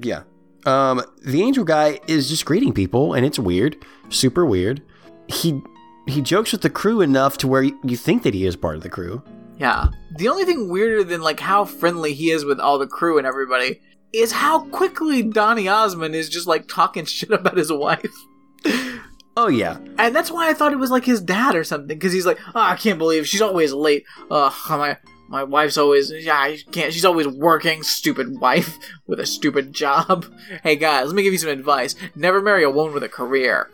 yeah. 0.00 0.22
Um, 0.66 1.02
the 1.24 1.42
angel 1.42 1.64
guy 1.64 2.00
is 2.06 2.28
just 2.28 2.44
greeting 2.44 2.72
people, 2.72 3.14
and 3.14 3.24
it's 3.26 3.38
weird, 3.38 3.76
super 4.08 4.44
weird. 4.46 4.82
He 5.28 5.60
he 6.06 6.20
jokes 6.20 6.52
with 6.52 6.60
the 6.60 6.70
crew 6.70 7.00
enough 7.00 7.38
to 7.38 7.48
where 7.48 7.62
you 7.62 7.96
think 7.96 8.22
that 8.24 8.34
he 8.34 8.46
is 8.46 8.56
part 8.56 8.76
of 8.76 8.82
the 8.82 8.90
crew. 8.90 9.22
Yeah. 9.58 9.88
The 10.16 10.28
only 10.28 10.44
thing 10.44 10.68
weirder 10.68 11.04
than 11.04 11.22
like 11.22 11.40
how 11.40 11.64
friendly 11.64 12.12
he 12.12 12.30
is 12.30 12.44
with 12.44 12.60
all 12.60 12.78
the 12.78 12.86
crew 12.86 13.16
and 13.18 13.26
everybody 13.26 13.80
is 14.12 14.32
how 14.32 14.64
quickly 14.66 15.22
Donny 15.22 15.66
Osmond 15.66 16.14
is 16.14 16.28
just 16.28 16.46
like 16.46 16.68
talking 16.68 17.04
shit 17.06 17.30
about 17.30 17.56
his 17.56 17.72
wife. 17.72 18.12
Oh 19.36 19.48
yeah, 19.48 19.78
And 19.98 20.14
that's 20.14 20.30
why 20.30 20.48
I 20.48 20.54
thought 20.54 20.72
it 20.72 20.78
was 20.78 20.92
like 20.92 21.04
his 21.04 21.20
dad 21.20 21.56
or 21.56 21.64
something, 21.64 21.88
because 21.88 22.12
he's 22.12 22.24
like, 22.26 22.38
oh, 22.54 22.60
I 22.60 22.76
can't 22.76 22.98
believe 23.00 23.26
she's 23.26 23.42
always 23.42 23.72
late. 23.72 24.04
Ugh, 24.30 24.52
my 24.70 24.96
my 25.28 25.42
wife's 25.42 25.78
always 25.78 26.10
yeah, 26.10 26.36
I 26.38 26.58
can't. 26.70 26.92
She's 26.92 27.04
always 27.04 27.26
working. 27.26 27.82
Stupid 27.82 28.40
wife 28.40 28.78
with 29.06 29.20
a 29.20 29.26
stupid 29.26 29.72
job. 29.72 30.26
Hey 30.62 30.76
guys, 30.76 31.06
let 31.06 31.16
me 31.16 31.22
give 31.22 31.32
you 31.32 31.38
some 31.38 31.50
advice. 31.50 31.94
Never 32.14 32.40
marry 32.40 32.62
a 32.64 32.70
woman 32.70 32.94
with 32.94 33.02
a 33.02 33.08
career. 33.08 33.70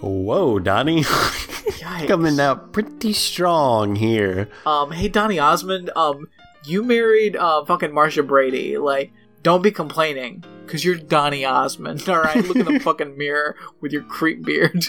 Whoa, 0.00 0.58
Donny, 0.58 1.04
coming 2.06 2.38
out 2.38 2.72
pretty 2.72 3.12
strong 3.12 3.96
here. 3.96 4.48
Um, 4.66 4.92
hey 4.92 5.08
Donny 5.08 5.38
Osmond, 5.38 5.90
um, 5.96 6.28
you 6.64 6.82
married 6.82 7.36
uh 7.36 7.64
fucking 7.64 7.94
Marcia 7.94 8.22
Brady. 8.22 8.76
Like, 8.78 9.12
don't 9.42 9.62
be 9.62 9.70
complaining, 9.70 10.44
cause 10.66 10.84
you're 10.84 10.96
Donny 10.96 11.44
Osmond. 11.44 12.08
All 12.08 12.20
right, 12.20 12.44
look 12.44 12.56
in 12.56 12.66
the 12.66 12.80
fucking 12.80 13.16
mirror 13.16 13.56
with 13.80 13.92
your 13.92 14.02
creep 14.02 14.44
beard. 14.44 14.86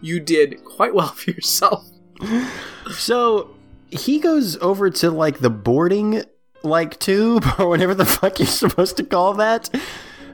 you 0.00 0.20
did 0.20 0.62
quite 0.64 0.94
well 0.94 1.08
for 1.08 1.30
yourself. 1.32 1.84
So 2.92 3.54
he 3.90 4.18
goes 4.18 4.56
over 4.58 4.90
to 4.90 5.10
like 5.10 5.38
the 5.38 5.50
boarding 5.50 6.22
like 6.62 6.98
tube 6.98 7.44
or 7.58 7.68
whatever 7.68 7.94
the 7.94 8.04
fuck 8.04 8.38
you're 8.38 8.48
supposed 8.48 8.96
to 8.96 9.04
call 9.04 9.34
that. 9.34 9.70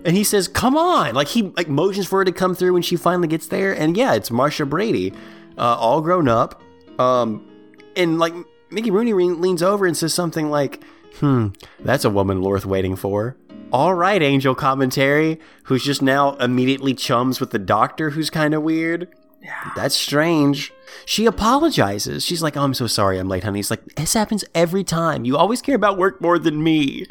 And 0.05 0.17
he 0.17 0.25
says, 0.25 0.49
"Come 0.49 0.77
on!" 0.77 1.15
Like 1.15 1.29
he 1.29 1.43
like 1.43 1.69
motions 1.69 2.07
for 2.07 2.21
her 2.21 2.25
to 2.25 2.33
come 2.33 2.55
through 2.55 2.73
when 2.73 2.83
she 2.83 2.97
finally 2.97 3.29
gets 3.29 3.49
there. 3.49 3.73
And 3.73 3.97
yeah, 3.97 4.15
it's 4.15 4.31
Marcia 4.31 4.65
Brady, 4.65 5.13
uh, 5.59 5.77
all 5.77 6.01
grown 6.01 6.27
up. 6.27 6.63
Um, 6.99 7.47
and 7.97 8.19
like 8.19 8.33
Mickey 8.71 8.91
Rooney 8.91 9.13
re- 9.13 9.25
leans 9.25 9.63
over 9.63 9.85
and 9.85 9.95
says 9.97 10.15
something 10.15 10.49
like, 10.51 10.83
"Hmm, 11.19 11.49
that's 11.81 12.07
a 12.07 12.11
woman 12.11 12.41
worth 12.41 12.65
waiting 12.65 12.97
for." 12.97 13.37
All 13.73 13.95
right, 13.95 14.21
Angel 14.21 14.55
commentary, 14.55 15.39
who's 15.65 15.85
just 15.85 16.03
now 16.03 16.35
immediately 16.37 16.95
chums 16.95 17.39
with 17.39 17.51
the 17.51 17.59
doctor, 17.59 18.11
who's 18.11 18.31
kind 18.31 18.55
of 18.55 18.63
weird. 18.63 19.07
Yeah. 19.43 19.71
That's 19.77 19.95
strange. 19.95 20.73
She 21.07 21.27
apologizes. 21.27 22.25
She's 22.25 22.43
like, 22.43 22.57
oh, 22.57 22.63
I'm 22.63 22.75
so 22.75 22.87
sorry 22.87 23.19
I'm 23.19 23.29
late, 23.29 23.45
honey. 23.45 23.59
He's 23.59 23.71
like, 23.71 23.85
this 23.95 24.15
happens 24.15 24.45
every 24.55 24.85
time. 24.85 25.25
You 25.25 25.37
always 25.37 25.63
care 25.63 25.77
about 25.77 25.99
work 25.99 26.21
more 26.21 26.39
than 26.39 26.63
me. 26.63 27.07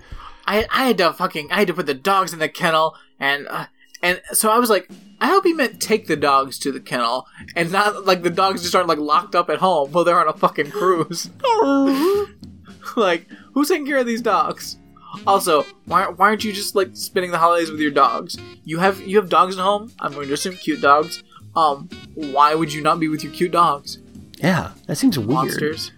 I 0.45 0.65
I 0.72 0.88
had 0.88 0.97
to 0.97 1.14
fucking 1.14 1.51
I 1.51 1.60
had 1.60 1.68
to 1.68 1.73
put 1.73 1.85
the 1.85 1.93
dogs 1.93 2.34
in 2.34 2.39
the 2.39 2.49
kennel 2.49 2.95
and 3.19 3.47
uh, 3.49 3.68
and 4.01 4.22
so 4.34 4.49
I 4.51 4.57
was 4.57 4.69
like 4.69 4.89
I 5.22 5.27
hope 5.27 5.43
he 5.43 5.53
meant 5.53 5.80
take 5.80 6.07
the 6.07 6.15
dogs 6.15 6.57
to 6.60 6.72
the 6.72 6.80
kennel 6.80 7.27
and 7.56 7.72
not 7.72 8.06
like 8.06 8.23
the 8.23 8.30
dogs 8.30 8.64
just 8.64 8.73
aren't 8.73 8.88
like 8.88 8.97
locked 8.97 9.35
up 9.35 9.49
at 9.49 9.60
home 9.60 9.91
while 9.91 10.03
they're 10.03 10.19
on 10.19 10.27
a 10.27 10.34
fucking 10.34 10.72
cruise. 10.72 11.30
like 12.95 13.27
who's 13.53 13.68
taking 13.68 13.85
care 13.85 13.97
of 13.97 14.07
these 14.07 14.22
dogs? 14.22 14.77
Also, 15.26 15.65
why, 15.85 16.07
why 16.07 16.27
aren't 16.27 16.43
you 16.43 16.53
just 16.53 16.76
like 16.76 16.89
spending 16.93 17.31
the 17.31 17.38
holidays 17.38 17.72
with 17.72 17.80
your 17.80 17.91
dogs? 17.91 18.38
You 18.64 18.80
have 18.80 19.01
you 19.01 19.18
have 19.18 19.30
dogs 19.30 19.57
at 19.57 19.64
home. 19.64 19.91
I'm 19.99 20.14
going 20.14 20.27
to 20.27 20.34
assume 20.34 20.56
cute 20.56 20.81
dogs. 20.81 21.23
Um, 21.60 21.90
why 22.15 22.56
would 22.56 22.72
you 22.72 22.81
not 22.81 22.99
be 22.99 23.07
with 23.07 23.23
your 23.23 23.34
cute 23.34 23.52
dogs? 23.52 23.99
Yeah, 24.38 24.72
that 24.88 24.95
seems 24.98 25.19
weird. 25.19 25.30
Monsters. 25.30 25.91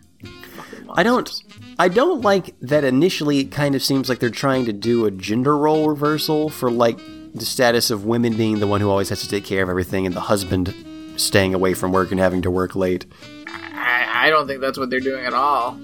I 0.89 1.03
don't. 1.03 1.31
I 1.79 1.87
don't 1.87 2.21
like 2.21 2.55
that 2.61 2.83
initially 2.83 3.39
it 3.39 3.51
kind 3.51 3.75
of 3.75 3.83
seems 3.83 4.09
like 4.09 4.19
they're 4.19 4.29
trying 4.29 4.65
to 4.65 4.73
do 4.73 5.05
a 5.05 5.11
gender 5.11 5.57
role 5.57 5.87
reversal 5.89 6.49
for 6.49 6.69
like 6.69 6.99
the 7.33 7.45
status 7.45 7.89
of 7.89 8.05
women 8.05 8.35
being 8.35 8.59
the 8.59 8.67
one 8.67 8.81
who 8.81 8.89
always 8.89 9.09
has 9.09 9.21
to 9.21 9.27
take 9.27 9.45
care 9.45 9.63
of 9.63 9.69
everything 9.69 10.05
and 10.05 10.13
the 10.15 10.21
husband 10.21 10.73
staying 11.15 11.53
away 11.53 11.73
from 11.73 11.91
work 11.91 12.11
and 12.11 12.19
having 12.19 12.41
to 12.41 12.51
work 12.51 12.75
late. 12.75 13.05
I, 13.47 14.27
I 14.27 14.29
don't 14.29 14.47
think 14.47 14.61
that's 14.61 14.77
what 14.77 14.89
they're 14.89 14.99
doing 14.99 15.25
at 15.25 15.33
all. 15.33 15.79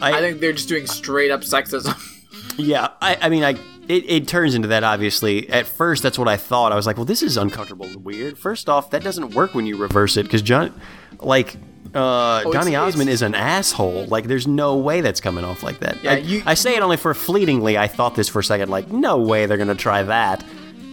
I 0.00 0.20
think 0.20 0.40
they're 0.40 0.52
just 0.52 0.68
doing 0.68 0.86
straight 0.86 1.30
up 1.30 1.40
sexism. 1.42 1.98
Yeah, 2.56 2.90
I, 3.02 3.18
I 3.20 3.28
mean, 3.30 3.42
I 3.42 3.56
it, 3.88 4.04
it 4.10 4.28
turns 4.28 4.54
into 4.54 4.68
that 4.68 4.84
obviously. 4.84 5.48
At 5.50 5.66
first, 5.66 6.02
that's 6.02 6.18
what 6.18 6.28
I 6.28 6.36
thought. 6.36 6.72
I 6.72 6.76
was 6.76 6.86
like, 6.86 6.96
well, 6.96 7.04
this 7.04 7.22
is 7.22 7.36
uncomfortable 7.36 7.86
and 7.86 8.04
weird. 8.04 8.38
First 8.38 8.68
off, 8.68 8.90
that 8.90 9.02
doesn't 9.02 9.34
work 9.34 9.54
when 9.54 9.66
you 9.66 9.76
reverse 9.76 10.16
it 10.16 10.24
because 10.24 10.42
John, 10.42 10.72
like, 11.20 11.56
uh, 11.94 12.42
Oh, 12.44 12.52
Donny 12.52 12.74
Osmond 12.74 13.08
is 13.08 13.22
an 13.22 13.34
asshole. 13.34 14.06
Like, 14.06 14.24
there's 14.24 14.46
no 14.48 14.76
way 14.76 15.00
that's 15.00 15.20
coming 15.20 15.44
off 15.44 15.62
like 15.62 15.78
that. 15.80 16.02
Yeah, 16.02 16.12
I, 16.12 16.16
you- 16.16 16.42
I 16.44 16.54
say 16.54 16.74
it 16.76 16.82
only 16.82 16.96
for 16.96 17.14
fleetingly. 17.14 17.78
I 17.78 17.86
thought 17.86 18.16
this 18.16 18.28
for 18.28 18.40
a 18.40 18.44
second. 18.44 18.68
Like, 18.68 18.90
no 18.90 19.18
way 19.18 19.46
they're 19.46 19.58
gonna 19.58 19.74
try 19.74 20.02
that. 20.02 20.42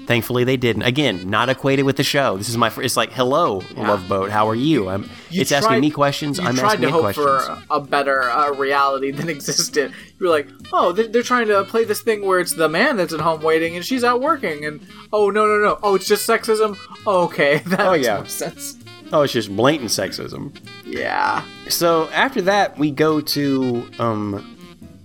Thankfully, 0.07 0.43
they 0.43 0.57
didn't. 0.57 0.81
Again, 0.81 1.29
not 1.29 1.47
equated 1.49 1.85
with 1.85 1.95
the 1.95 2.03
show. 2.03 2.37
This 2.37 2.49
is 2.49 2.57
my. 2.57 2.71
It's 2.77 2.97
like, 2.97 3.11
hello, 3.11 3.61
Love 3.75 4.07
Boat. 4.09 4.29
How 4.31 4.47
are 4.49 4.55
you? 4.55 4.89
I'm. 4.89 5.09
You 5.29 5.41
it's 5.41 5.51
asking 5.51 5.79
me 5.79 5.91
questions. 5.91 6.39
I'm 6.39 6.47
asking 6.47 6.59
tried 6.59 6.67
asking 6.73 6.87
to 6.87 6.91
hope 6.91 7.13
for 7.15 7.57
a 7.69 7.79
better 7.79 8.23
uh, 8.29 8.51
reality 8.53 9.11
than 9.11 9.29
existed. 9.35 9.91
You 10.19 10.25
were 10.27 10.31
like, 10.31 10.47
oh, 10.73 10.91
they're, 10.91 11.07
they're 11.07 11.23
trying 11.23 11.47
to 11.47 11.63
play 11.65 11.85
this 11.85 12.01
thing 12.01 12.25
where 12.25 12.39
it's 12.39 12.53
the 12.53 12.67
man 12.67 12.97
that's 12.97 13.13
at 13.13 13.21
home 13.21 13.41
waiting 13.41 13.75
and 13.75 13.85
she's 13.85 14.03
out 14.03 14.21
working, 14.21 14.65
and 14.65 14.81
oh 15.13 15.29
no 15.29 15.45
no 15.45 15.59
no, 15.59 15.79
oh 15.83 15.95
it's 15.95 16.07
just 16.07 16.27
sexism. 16.27 16.77
Okay, 17.07 17.57
that 17.67 17.79
Oh, 17.79 17.91
makes 17.93 18.05
yeah. 18.05 18.15
more 18.17 18.25
sense. 18.25 18.77
Oh, 19.13 19.21
it's 19.23 19.33
just 19.33 19.53
blatant 19.55 19.89
sexism. 19.89 20.55
Yeah, 20.85 21.43
So 21.67 22.09
after 22.11 22.41
that, 22.43 22.77
we 22.77 22.91
go 22.91 23.19
to, 23.19 23.85
um, 23.99 24.57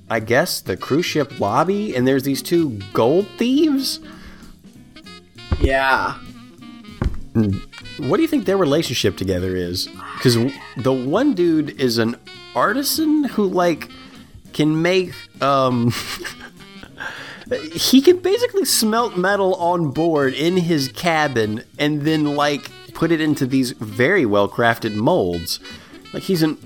I 0.09 0.21
guess 0.21 0.61
the 0.61 0.77
cruise 0.77 1.07
ship 1.07 1.41
lobby, 1.41 1.95
and 1.97 2.07
there's 2.07 2.23
these 2.23 2.41
two 2.41 2.79
gold 2.93 3.27
thieves. 3.37 3.99
Yeah. 5.61 6.19
What 7.99 8.17
do 8.17 8.23
you 8.23 8.29
think 8.29 8.47
their 8.47 8.57
relationship 8.57 9.17
together 9.17 9.55
is? 9.55 9.89
Because 10.15 10.37
the 10.77 10.93
one 10.93 11.35
dude 11.35 11.81
is 11.81 11.99
an 11.99 12.17
artisan 12.55 13.25
who 13.25 13.47
like 13.47 13.91
can 14.53 14.83
make 14.83 15.13
um. 15.43 15.93
He 17.75 18.03
can 18.03 18.17
basically 18.17 18.65
smelt 18.65 19.17
metal 19.17 19.55
on 19.55 19.93
board 19.93 20.35
in 20.35 20.57
his 20.57 20.89
cabin 20.89 21.63
and 21.79 22.03
then 22.03 22.35
like 22.35 22.73
put 22.93 23.13
it 23.13 23.21
into 23.21 23.47
these 23.47 23.71
very 23.71 24.27
well 24.27 24.49
crafted 24.49 24.97
molds. 24.97 25.61
Like 26.13 26.25
he's 26.25 26.43
an 26.43 26.59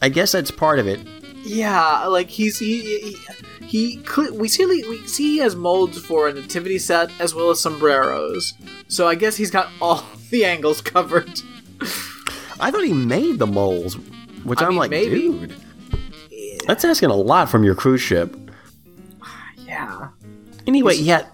I 0.00 0.08
guess 0.08 0.30
that's 0.30 0.52
part 0.52 0.78
of 0.78 0.86
it. 0.86 1.00
Yeah, 1.42 2.06
like 2.06 2.28
he's 2.28 2.60
he 2.60 2.80
he, 2.80 3.16
he 3.70 4.02
we 4.32 4.48
see 4.48 4.66
we 4.66 5.06
see 5.06 5.34
he 5.34 5.38
has 5.38 5.54
molds 5.54 5.96
for 5.98 6.26
a 6.26 6.32
nativity 6.32 6.78
set 6.78 7.08
as 7.20 7.36
well 7.36 7.50
as 7.50 7.60
sombreros. 7.60 8.54
So 8.88 9.06
I 9.06 9.14
guess 9.14 9.36
he's 9.36 9.52
got 9.52 9.70
all 9.80 10.04
the 10.30 10.44
angles 10.44 10.80
covered. 10.80 11.40
I 12.58 12.70
thought 12.70 12.84
he 12.84 12.92
made 12.92 13.38
the 13.38 13.46
molds, 13.46 13.96
which 14.42 14.60
I 14.60 14.66
am 14.66 14.76
like, 14.76 14.90
maybe. 14.90 15.28
dude, 15.28 15.54
that's 16.66 16.84
asking 16.84 17.10
a 17.10 17.14
lot 17.14 17.48
from 17.48 17.62
your 17.62 17.76
cruise 17.76 18.02
ship. 18.02 18.36
Yeah. 19.64 20.08
Anyway, 20.66 20.96
yeah, 20.96 21.26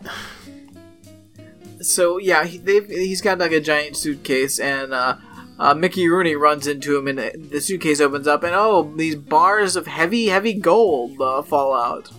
so 1.80 2.18
yeah, 2.18 2.44
he, 2.44 2.58
he's 2.88 3.22
got 3.22 3.38
like 3.38 3.52
a 3.52 3.60
giant 3.60 3.96
suitcase, 3.96 4.58
and 4.58 4.92
uh, 4.92 5.16
uh, 5.58 5.72
Mickey 5.72 6.06
Rooney 6.06 6.34
runs 6.34 6.66
into 6.66 6.98
him, 6.98 7.08
and 7.08 7.18
the 7.50 7.60
suitcase 7.60 8.00
opens 8.00 8.26
up, 8.26 8.42
and 8.42 8.54
oh, 8.54 8.92
these 8.96 9.16
bars 9.16 9.76
of 9.76 9.86
heavy, 9.86 10.26
heavy 10.26 10.52
gold 10.52 11.18
uh, 11.20 11.42
fall 11.42 11.72
out. 11.72 12.10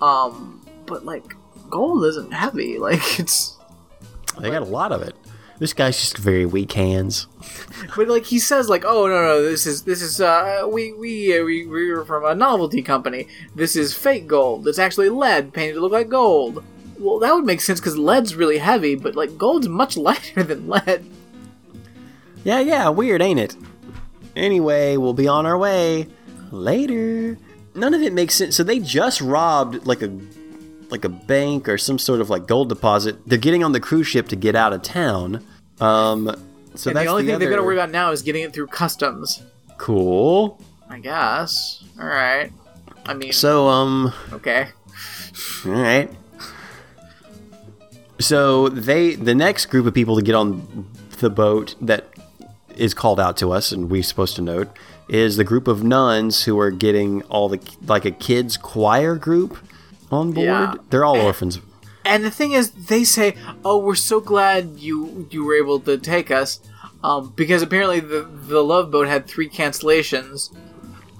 Um, 0.00 0.64
but 0.86 1.04
like, 1.04 1.34
gold 1.70 2.04
isn't 2.04 2.32
heavy. 2.32 2.78
Like 2.86 3.18
it's, 3.18 3.56
They 4.38 4.50
got 4.50 4.62
a 4.62 4.66
lot 4.66 4.92
of 4.92 5.02
it. 5.02 5.14
This 5.58 5.72
guy's 5.72 5.98
just 5.98 6.18
very 6.18 6.44
weak 6.44 6.72
hands. 6.72 7.26
but 7.96 8.08
like 8.08 8.26
he 8.26 8.38
says, 8.38 8.68
like, 8.68 8.84
oh 8.84 9.06
no, 9.06 9.22
no, 9.22 9.42
this 9.42 9.66
is 9.66 9.82
this 9.84 10.02
is 10.02 10.20
uh, 10.20 10.68
we 10.70 10.92
we 10.92 11.38
uh, 11.38 11.44
we 11.44 11.64
we 11.64 11.90
were 11.90 12.04
from 12.04 12.26
a 12.26 12.34
novelty 12.34 12.82
company. 12.82 13.26
This 13.54 13.74
is 13.74 13.94
fake 13.94 14.26
gold. 14.26 14.68
It's 14.68 14.78
actually 14.78 15.08
lead 15.08 15.54
painted 15.54 15.74
to 15.74 15.80
look 15.80 15.92
like 15.92 16.10
gold. 16.10 16.62
Well, 16.98 17.18
that 17.20 17.34
would 17.34 17.44
make 17.46 17.62
sense 17.62 17.80
because 17.80 17.96
lead's 17.96 18.34
really 18.34 18.58
heavy, 18.58 18.94
but 18.96 19.16
like 19.16 19.38
gold's 19.38 19.68
much 19.68 19.96
lighter 20.08 20.42
than 20.42 20.68
lead. 20.68 21.06
Yeah, 22.44 22.60
yeah, 22.60 22.90
weird, 22.90 23.22
ain't 23.22 23.40
it? 23.40 23.56
Anyway, 24.36 24.98
we'll 24.98 25.14
be 25.14 25.26
on 25.26 25.46
our 25.46 25.56
way 25.56 26.06
later. 26.50 27.38
None 27.76 27.94
of 27.94 28.02
it 28.02 28.12
makes 28.12 28.34
sense. 28.34 28.56
So 28.56 28.62
they 28.62 28.78
just 28.78 29.20
robbed 29.20 29.86
like 29.86 30.02
a 30.02 30.18
like 30.90 31.04
a 31.04 31.08
bank 31.08 31.68
or 31.68 31.78
some 31.78 31.98
sort 31.98 32.20
of 32.20 32.30
like 32.30 32.46
gold 32.46 32.68
deposit. 32.68 33.16
They're 33.26 33.38
getting 33.38 33.64
on 33.64 33.72
the 33.72 33.80
cruise 33.80 34.06
ship 34.06 34.28
to 34.28 34.36
get 34.36 34.54
out 34.54 34.72
of 34.72 34.82
town. 34.82 35.44
Um, 35.80 36.34
so 36.74 36.90
the 36.90 37.06
only 37.06 37.24
thing 37.24 37.34
other... 37.34 37.44
they've 37.44 37.50
got 37.50 37.56
to 37.56 37.62
worry 37.62 37.76
about 37.76 37.90
now 37.90 38.12
is 38.12 38.22
getting 38.22 38.42
it 38.42 38.52
through 38.52 38.68
customs. 38.68 39.42
Cool. 39.78 40.60
I 40.88 40.98
guess. 41.00 41.84
All 42.00 42.06
right. 42.06 42.52
I 43.04 43.14
mean, 43.14 43.32
So 43.32 43.68
um, 43.68 44.12
okay. 44.32 44.68
all 45.64 45.72
right. 45.72 46.10
So 48.18 48.68
they 48.68 49.14
the 49.14 49.34
next 49.34 49.66
group 49.66 49.86
of 49.86 49.94
people 49.94 50.16
to 50.16 50.22
get 50.22 50.34
on 50.34 50.88
the 51.18 51.30
boat 51.30 51.74
that 51.80 52.06
is 52.76 52.94
called 52.94 53.20
out 53.20 53.36
to 53.38 53.52
us 53.52 53.72
and 53.72 53.90
we're 53.90 54.02
supposed 54.02 54.36
to 54.36 54.42
note 54.42 54.68
is 55.08 55.36
the 55.36 55.44
group 55.44 55.68
of 55.68 55.84
nuns 55.84 56.44
who 56.44 56.58
are 56.58 56.70
getting 56.70 57.22
all 57.24 57.48
the 57.48 57.60
like 57.86 58.04
a 58.04 58.10
kids 58.10 58.56
choir 58.56 59.14
group 59.16 59.58
on 60.10 60.32
board. 60.32 60.46
Yeah. 60.46 60.74
They're 60.90 61.04
all 61.04 61.16
orphans. 61.20 61.60
And 62.04 62.24
the 62.24 62.30
thing 62.30 62.52
is, 62.52 62.70
they 62.70 63.04
say, 63.04 63.36
"Oh, 63.64 63.78
we're 63.78 63.94
so 63.96 64.20
glad 64.20 64.78
you 64.78 65.28
you 65.30 65.44
were 65.44 65.54
able 65.54 65.80
to 65.80 65.98
take 65.98 66.30
us," 66.30 66.60
um, 67.02 67.32
because 67.36 67.62
apparently 67.62 68.00
the 68.00 68.22
the 68.22 68.62
love 68.62 68.90
boat 68.90 69.08
had 69.08 69.26
three 69.26 69.48
cancellations. 69.48 70.54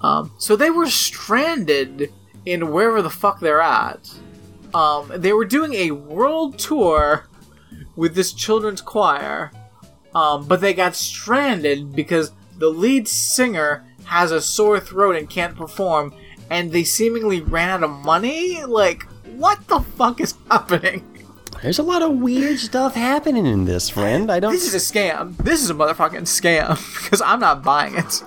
Um, 0.02 0.32
so 0.38 0.54
they 0.54 0.70
were 0.70 0.86
stranded 0.86 2.12
in 2.44 2.70
wherever 2.70 3.02
the 3.02 3.10
fuck 3.10 3.40
they're 3.40 3.60
at. 3.60 4.12
Um, 4.74 5.10
they 5.14 5.32
were 5.32 5.44
doing 5.44 5.74
a 5.74 5.90
world 5.92 6.58
tour 6.58 7.26
with 7.96 8.14
this 8.14 8.32
children's 8.32 8.82
choir, 8.82 9.50
um, 10.14 10.46
but 10.46 10.60
they 10.60 10.74
got 10.74 10.94
stranded 10.94 11.96
because 11.96 12.30
the 12.58 12.68
lead 12.68 13.08
singer 13.08 13.84
has 14.04 14.32
a 14.32 14.40
sore 14.40 14.80
throat 14.80 15.16
and 15.16 15.28
can't 15.28 15.56
perform, 15.56 16.14
and 16.50 16.72
they 16.72 16.84
seemingly 16.84 17.40
ran 17.40 17.70
out 17.70 17.82
of 17.82 17.90
money. 17.90 18.64
Like, 18.64 19.02
what 19.36 19.66
the 19.68 19.80
fuck 19.80 20.20
is 20.20 20.34
happening? 20.50 21.04
There's 21.62 21.78
a 21.78 21.82
lot 21.82 22.02
of 22.02 22.18
weird 22.18 22.58
stuff 22.58 22.94
happening 22.94 23.46
in 23.46 23.64
this, 23.64 23.88
friend. 23.88 24.30
I 24.30 24.40
don't. 24.40 24.52
This 24.52 24.72
is 24.72 24.74
a 24.74 24.92
scam. 24.94 25.36
This 25.38 25.62
is 25.62 25.70
a 25.70 25.74
motherfucking 25.74 26.22
scam 26.22 26.76
because 27.04 27.22
I'm 27.22 27.40
not 27.40 27.62
buying 27.62 27.96
it. 27.96 28.22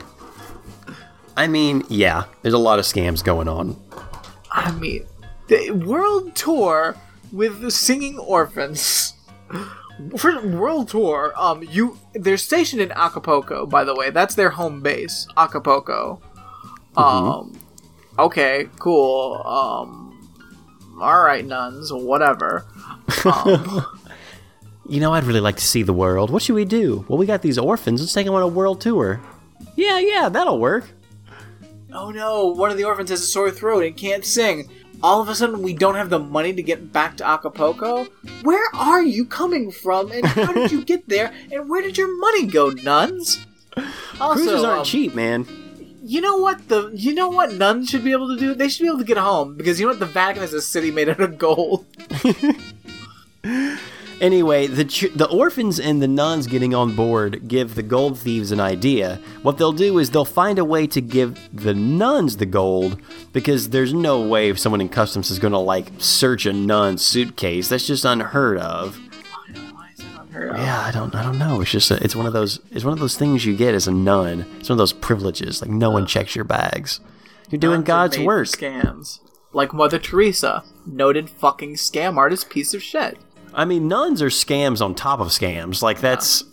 I 1.37 1.47
mean, 1.47 1.83
yeah, 1.89 2.25
there's 2.41 2.53
a 2.53 2.59
lot 2.59 2.79
of 2.79 2.85
scams 2.85 3.23
going 3.23 3.47
on. 3.47 3.81
I 4.51 4.71
mean, 4.73 5.05
the 5.47 5.71
world 5.71 6.35
tour 6.35 6.97
with 7.31 7.61
the 7.61 7.71
singing 7.71 8.17
orphans. 8.19 9.13
For 10.17 10.45
world 10.47 10.89
tour, 10.89 11.33
um, 11.35 11.63
you 11.63 11.97
they're 12.13 12.37
stationed 12.37 12.81
in 12.81 12.91
Acapulco. 12.91 13.65
By 13.65 13.83
the 13.83 13.95
way, 13.95 14.09
that's 14.09 14.35
their 14.35 14.49
home 14.49 14.81
base, 14.81 15.27
Acapulco. 15.35 16.21
Um, 16.95 17.59
okay, 18.17 18.67
cool. 18.79 19.41
Um, 19.45 20.99
all 21.01 21.21
right, 21.21 21.45
nuns, 21.45 21.91
whatever. 21.91 22.65
You 24.89 24.99
know, 24.99 25.13
I'd 25.13 25.23
really 25.23 25.39
like 25.39 25.57
to 25.57 25.63
see 25.63 25.83
the 25.83 25.93
world. 25.93 26.31
What 26.31 26.41
should 26.41 26.55
we 26.55 26.65
do? 26.65 27.05
Well, 27.07 27.19
we 27.19 27.27
got 27.27 27.43
these 27.43 27.59
orphans. 27.59 28.01
Let's 28.01 28.11
take 28.11 28.25
them 28.25 28.33
on 28.33 28.41
a 28.41 28.47
world 28.47 28.81
tour. 28.81 29.21
Yeah, 29.75 29.99
yeah, 29.99 30.29
that'll 30.29 30.57
work. 30.57 30.89
Oh 31.93 32.09
no, 32.09 32.47
one 32.47 32.71
of 32.71 32.77
the 32.77 32.85
orphans 32.85 33.11
has 33.11 33.21
a 33.21 33.25
sore 33.25 33.51
throat 33.51 33.83
and 33.83 33.95
can't 33.95 34.25
sing. 34.25 34.67
All 35.01 35.21
of 35.21 35.29
a 35.29 35.35
sudden, 35.35 35.61
we 35.61 35.73
don't 35.73 35.95
have 35.95 36.09
the 36.09 36.19
money 36.19 36.53
to 36.53 36.61
get 36.61 36.91
back 36.91 37.17
to 37.17 37.27
Acapulco? 37.27 38.05
Where 38.41 38.67
are 38.75 39.01
you 39.01 39.25
coming 39.25 39.71
from, 39.71 40.11
and 40.11 40.25
how 40.25 40.51
did 40.51 40.71
you 40.71 40.83
get 40.83 41.07
there, 41.07 41.33
and 41.51 41.69
where 41.69 41.81
did 41.81 41.97
your 41.97 42.13
money 42.19 42.45
go, 42.47 42.69
nuns? 42.69 43.45
Also, 44.19 44.43
Cruises 44.43 44.63
aren't 44.65 44.79
um, 44.79 44.85
cheap, 44.85 45.15
man. 45.15 45.47
You 46.03 46.19
know 46.19 46.35
what 46.35 46.67
the 46.67 46.91
you 46.93 47.13
know 47.13 47.29
what 47.29 47.53
nuns 47.53 47.89
should 47.89 48.03
be 48.03 48.11
able 48.11 48.27
to 48.27 48.35
do? 48.35 48.53
They 48.53 48.67
should 48.67 48.81
be 48.81 48.87
able 48.89 48.97
to 48.97 49.05
get 49.05 49.15
home 49.17 49.55
because 49.55 49.79
you 49.79 49.85
know 49.85 49.91
what 49.91 49.99
the 49.99 50.05
Vatican 50.05 50.43
is 50.43 50.53
a 50.53 50.61
city 50.61 50.91
made 50.91 51.07
out 51.07 51.21
of 51.21 51.37
gold. 51.37 51.85
Anyway, 54.21 54.67
the 54.67 54.83
ch- 54.83 55.13
the 55.15 55.29
orphans 55.29 55.79
and 55.79 56.01
the 56.01 56.07
nuns 56.07 56.45
getting 56.45 56.75
on 56.75 56.93
board 56.95 57.47
give 57.47 57.75
the 57.75 57.83
gold 57.83 58.19
thieves 58.19 58.51
an 58.51 58.59
idea. 58.59 59.19
What 59.43 59.57
they'll 59.57 59.71
do 59.71 59.97
is 59.97 60.09
they'll 60.09 60.25
find 60.25 60.59
a 60.59 60.65
way 60.65 60.87
to 60.87 60.99
give 60.99 61.39
the 61.53 61.73
nuns 61.73 62.37
the 62.37 62.45
gold 62.45 62.99
because 63.31 63.69
there's 63.69 63.93
no 63.93 64.21
way 64.21 64.49
if 64.49 64.59
someone 64.59 64.81
in 64.81 64.89
customs 64.89 65.31
is 65.31 65.39
going 65.39 65.53
to 65.53 65.59
like 65.59 65.87
search 65.99 66.45
a 66.45 66.51
nun's 66.53 67.01
suitcase. 67.05 67.69
That's 67.69 67.87
just 67.87 68.03
unheard 68.03 68.57
of. 68.57 68.97
Why 68.97 69.91
is 69.93 69.99
that 69.99 70.21
unheard 70.21 70.49
of? 70.51 70.57
Yeah, 70.57 70.81
I 70.81 70.91
don't 70.91 71.15
I 71.15 71.23
don't 71.23 71.39
know. 71.39 71.61
It's 71.61 71.71
just 71.71 71.89
a, 71.89 72.03
it's 72.03 72.15
one 72.15 72.25
of 72.25 72.33
those 72.33 72.59
it's 72.71 72.83
one 72.83 72.93
of 72.93 72.99
those 72.99 73.15
things 73.17 73.45
you 73.45 73.55
get 73.55 73.73
as 73.73 73.87
a 73.87 73.91
nun. 73.91 74.45
It's 74.59 74.67
one 74.67 74.73
of 74.75 74.79
those 74.79 74.93
privileges. 74.93 75.61
Like 75.61 75.71
no 75.71 75.91
one 75.91 76.05
checks 76.05 76.35
your 76.35 76.45
bags. 76.45 76.99
You're 77.49 77.59
doing 77.59 77.75
Nuns 77.79 77.83
are 77.83 77.87
God's 77.87 78.17
made 78.17 78.23
for 78.23 78.27
work. 78.27 78.47
Scams. 78.47 79.19
Like 79.51 79.73
Mother 79.73 79.97
Teresa, 79.97 80.63
noted 80.85 81.27
fucking 81.27 81.73
scam 81.75 82.17
artist 82.17 82.51
piece 82.51 82.75
of 82.75 82.83
shit. 82.83 83.17
I 83.53 83.65
mean, 83.65 83.87
nuns 83.87 84.21
are 84.21 84.27
scams 84.29 84.81
on 84.81 84.95
top 84.95 85.19
of 85.19 85.27
scams. 85.29 85.81
Like 85.81 86.01
that's 86.01 86.43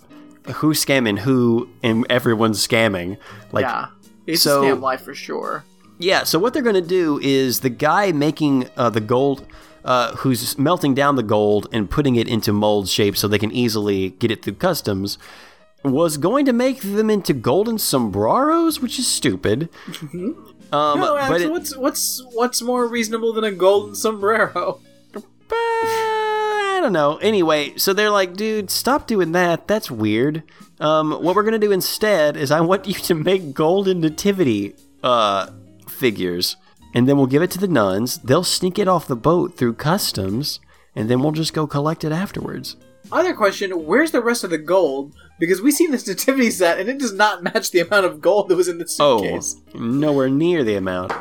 who's 0.56 0.84
scamming 0.84 1.18
who, 1.18 1.68
and 1.82 2.06
everyone's 2.10 2.66
scamming. 2.66 3.18
Like 3.52 3.64
yeah. 3.64 3.88
It's 4.26 4.42
so- 4.42 4.62
a 4.62 4.66
scam 4.76 4.80
life 4.80 5.02
for 5.02 5.14
sure. 5.14 5.64
Yeah, 5.98 6.24
so 6.24 6.38
what 6.38 6.52
they're 6.52 6.62
going 6.62 6.74
to 6.74 6.82
do 6.82 7.18
is 7.22 7.60
the 7.60 7.70
guy 7.70 8.12
making 8.12 8.68
uh, 8.76 8.90
the 8.90 9.00
gold, 9.00 9.46
uh, 9.82 10.14
who's 10.16 10.58
melting 10.58 10.92
down 10.94 11.16
the 11.16 11.22
gold 11.22 11.68
and 11.72 11.88
putting 11.88 12.16
it 12.16 12.28
into 12.28 12.52
mold 12.52 12.86
shape 12.86 13.16
so 13.16 13.26
they 13.26 13.38
can 13.38 13.50
easily 13.50 14.10
get 14.10 14.30
it 14.30 14.42
through 14.42 14.54
customs, 14.56 15.16
was 15.82 16.18
going 16.18 16.44
to 16.44 16.52
make 16.52 16.80
them 16.82 17.08
into 17.08 17.32
golden 17.32 17.78
sombreros, 17.78 18.78
which 18.82 18.98
is 18.98 19.06
stupid. 19.06 19.70
Um, 20.12 21.00
No, 21.00 21.16
but 21.28 21.40
it- 21.40 21.50
what's 21.50 21.74
what's 21.74 22.22
what's 22.32 22.60
more 22.60 22.86
reasonable 22.86 23.32
than 23.32 23.44
a 23.44 23.52
golden 23.52 23.94
sombrero? 23.94 24.80
I 26.76 26.80
don't 26.80 26.92
know. 26.92 27.16
Anyway, 27.16 27.72
so 27.78 27.94
they're 27.94 28.10
like, 28.10 28.34
dude, 28.34 28.70
stop 28.70 29.06
doing 29.06 29.32
that. 29.32 29.66
That's 29.66 29.90
weird. 29.90 30.42
Um, 30.78 31.10
what 31.10 31.34
we're 31.34 31.42
gonna 31.42 31.58
do 31.58 31.72
instead 31.72 32.36
is 32.36 32.50
I 32.50 32.60
want 32.60 32.86
you 32.86 32.92
to 32.92 33.14
make 33.14 33.54
golden 33.54 34.00
nativity 34.00 34.74
uh, 35.02 35.48
figures, 35.88 36.56
and 36.94 37.08
then 37.08 37.16
we'll 37.16 37.28
give 37.28 37.40
it 37.40 37.50
to 37.52 37.58
the 37.58 37.66
nuns. 37.66 38.18
They'll 38.18 38.44
sneak 38.44 38.78
it 38.78 38.88
off 38.88 39.08
the 39.08 39.16
boat 39.16 39.56
through 39.56 39.72
customs, 39.74 40.60
and 40.94 41.08
then 41.08 41.22
we'll 41.22 41.32
just 41.32 41.54
go 41.54 41.66
collect 41.66 42.04
it 42.04 42.12
afterwards. 42.12 42.76
Other 43.10 43.32
question: 43.32 43.70
Where's 43.86 44.10
the 44.10 44.22
rest 44.22 44.44
of 44.44 44.50
the 44.50 44.58
gold? 44.58 45.14
Because 45.40 45.62
we 45.62 45.70
see 45.70 45.86
this 45.86 46.06
nativity 46.06 46.50
set, 46.50 46.78
and 46.78 46.90
it 46.90 46.98
does 46.98 47.14
not 47.14 47.42
match 47.42 47.70
the 47.70 47.80
amount 47.80 48.04
of 48.04 48.20
gold 48.20 48.50
that 48.50 48.56
was 48.56 48.68
in 48.68 48.76
the 48.76 48.86
suitcase. 48.86 49.56
Oh, 49.74 49.78
nowhere 49.78 50.28
near 50.28 50.62
the 50.62 50.74
amount. 50.74 51.12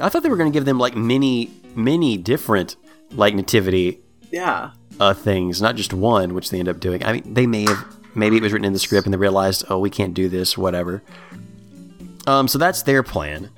I 0.00 0.08
thought 0.08 0.22
they 0.22 0.28
were 0.28 0.36
gonna 0.36 0.50
give 0.50 0.64
them 0.64 0.78
like 0.78 0.94
many, 0.94 1.50
many 1.74 2.16
different 2.16 2.76
like 3.10 3.34
nativity 3.34 4.00
Yeah. 4.30 4.70
Uh, 5.02 5.14
things, 5.14 5.60
not 5.60 5.74
just 5.74 5.92
one, 5.92 6.32
which 6.32 6.50
they 6.50 6.60
end 6.60 6.68
up 6.68 6.78
doing. 6.78 7.04
I 7.04 7.14
mean, 7.14 7.34
they 7.34 7.46
may 7.46 7.62
have, 7.62 7.84
maybe 8.14 8.36
it 8.36 8.42
was 8.42 8.52
written 8.52 8.64
in 8.64 8.72
the 8.72 8.78
script 8.78 9.04
and 9.04 9.12
they 9.12 9.18
realized, 9.18 9.64
oh, 9.68 9.80
we 9.80 9.90
can't 9.90 10.14
do 10.14 10.28
this, 10.28 10.56
whatever. 10.56 11.02
Um, 12.28 12.46
so 12.46 12.56
that's 12.56 12.82
their 12.82 13.02
plan. 13.02 13.50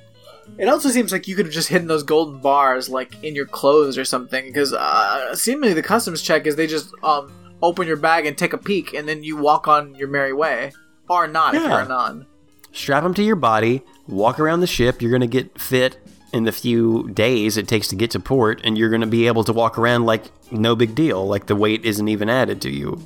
It 0.57 0.67
also 0.67 0.89
seems 0.89 1.11
like 1.11 1.27
you 1.27 1.35
could 1.35 1.45
have 1.45 1.53
just 1.53 1.69
hidden 1.69 1.87
those 1.87 2.01
golden 2.01 2.41
bars, 2.41 2.89
like 2.89 3.23
in 3.23 3.35
your 3.35 3.45
clothes 3.45 3.95
or 3.95 4.05
something. 4.05 4.45
Because 4.45 4.73
uh, 4.73 5.35
seemingly 5.35 5.73
the 5.73 5.83
customs 5.83 6.23
check 6.23 6.47
is 6.47 6.55
they 6.55 6.65
just 6.67 6.89
um 7.03 7.31
open 7.61 7.85
your 7.87 7.97
bag 7.97 8.25
and 8.25 8.37
take 8.37 8.53
a 8.53 8.57
peek, 8.57 8.93
and 8.93 9.07
then 9.07 9.23
you 9.23 9.37
walk 9.37 9.67
on 9.67 9.93
your 9.95 10.07
merry 10.07 10.33
way, 10.33 10.71
or 11.09 11.27
not 11.27 11.53
if 11.53 11.61
you're 11.61 11.79
a 11.79 11.87
nun. 11.87 12.25
Strap 12.71 13.03
them 13.03 13.13
to 13.13 13.23
your 13.23 13.35
body, 13.35 13.83
walk 14.07 14.39
around 14.39 14.61
the 14.61 14.67
ship. 14.67 15.01
You're 15.01 15.11
gonna 15.11 15.27
get 15.27 15.59
fit 15.59 15.97
in 16.35 16.43
the 16.43 16.51
few 16.51 17.09
days 17.09 17.57
it 17.57 17.67
takes 17.67 17.87
to 17.87 17.95
get 17.95 18.11
to 18.11 18.19
port, 18.19 18.61
and 18.63 18.77
you're 18.77 18.89
gonna 18.89 19.07
be 19.07 19.27
able 19.27 19.43
to 19.45 19.53
walk 19.53 19.77
around 19.77 20.05
like 20.05 20.25
no 20.51 20.75
big 20.75 20.93
deal, 20.93 21.25
like 21.25 21.47
the 21.47 21.55
weight 21.55 21.85
isn't 21.85 22.07
even 22.07 22.29
added 22.29 22.61
to 22.61 22.69
you. 22.69 23.01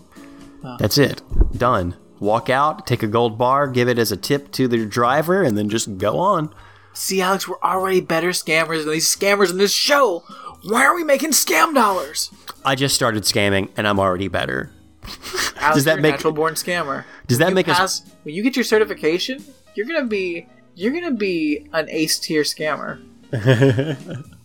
That's 0.80 0.97
it. 0.97 1.22
Done. 1.57 1.95
Walk 2.19 2.49
out, 2.49 2.85
take 2.85 3.01
a 3.01 3.07
gold 3.07 3.38
bar, 3.38 3.68
give 3.69 3.88
it 3.88 3.97
as 3.97 4.11
a 4.11 4.18
tip 4.18 4.51
to 4.53 4.68
the 4.68 4.85
driver, 4.85 5.41
and 5.41 5.57
then 5.57 5.69
just 5.69 5.97
go 5.97 6.19
on. 6.19 6.53
See, 6.91 7.22
Alex, 7.22 7.47
we're 7.47 7.60
already 7.64 8.01
better 8.01 8.30
scammers 8.31 8.84
than 8.84 8.91
these 8.91 9.07
scammers 9.15 9.51
in 9.51 9.57
this 9.57 9.72
show. 9.72 10.23
Why 10.64 10.84
are 10.84 10.93
we 10.95 11.06
making 11.06 11.31
scam 11.31 11.73
dollars? 11.73 12.30
I 12.65 12.76
just 12.76 12.93
started 12.93 13.23
scamming 13.23 13.69
and 13.77 13.88
I'm 13.88 13.99
already 13.99 14.27
better. 14.27 14.72
Alex, 15.56 15.76
Does 15.76 15.85
that 15.85 16.01
make- 16.01 16.15
natural 16.15 16.34
born 16.34 16.56
scammer? 16.56 17.06
Does 17.27 17.38
that 17.38 17.53
make 17.53 17.69
us 17.69 18.01
when 18.23 18.35
you 18.35 18.43
get 18.43 18.57
your 18.57 18.65
certification? 18.65 19.41
You're 19.76 19.85
gonna 19.85 20.07
be 20.07 20.47
you're 20.76 20.91
gonna 20.91 21.11
be 21.11 21.69
an 21.72 21.88
ace 21.89 22.19
tier 22.19 22.41
scammer. 22.41 23.01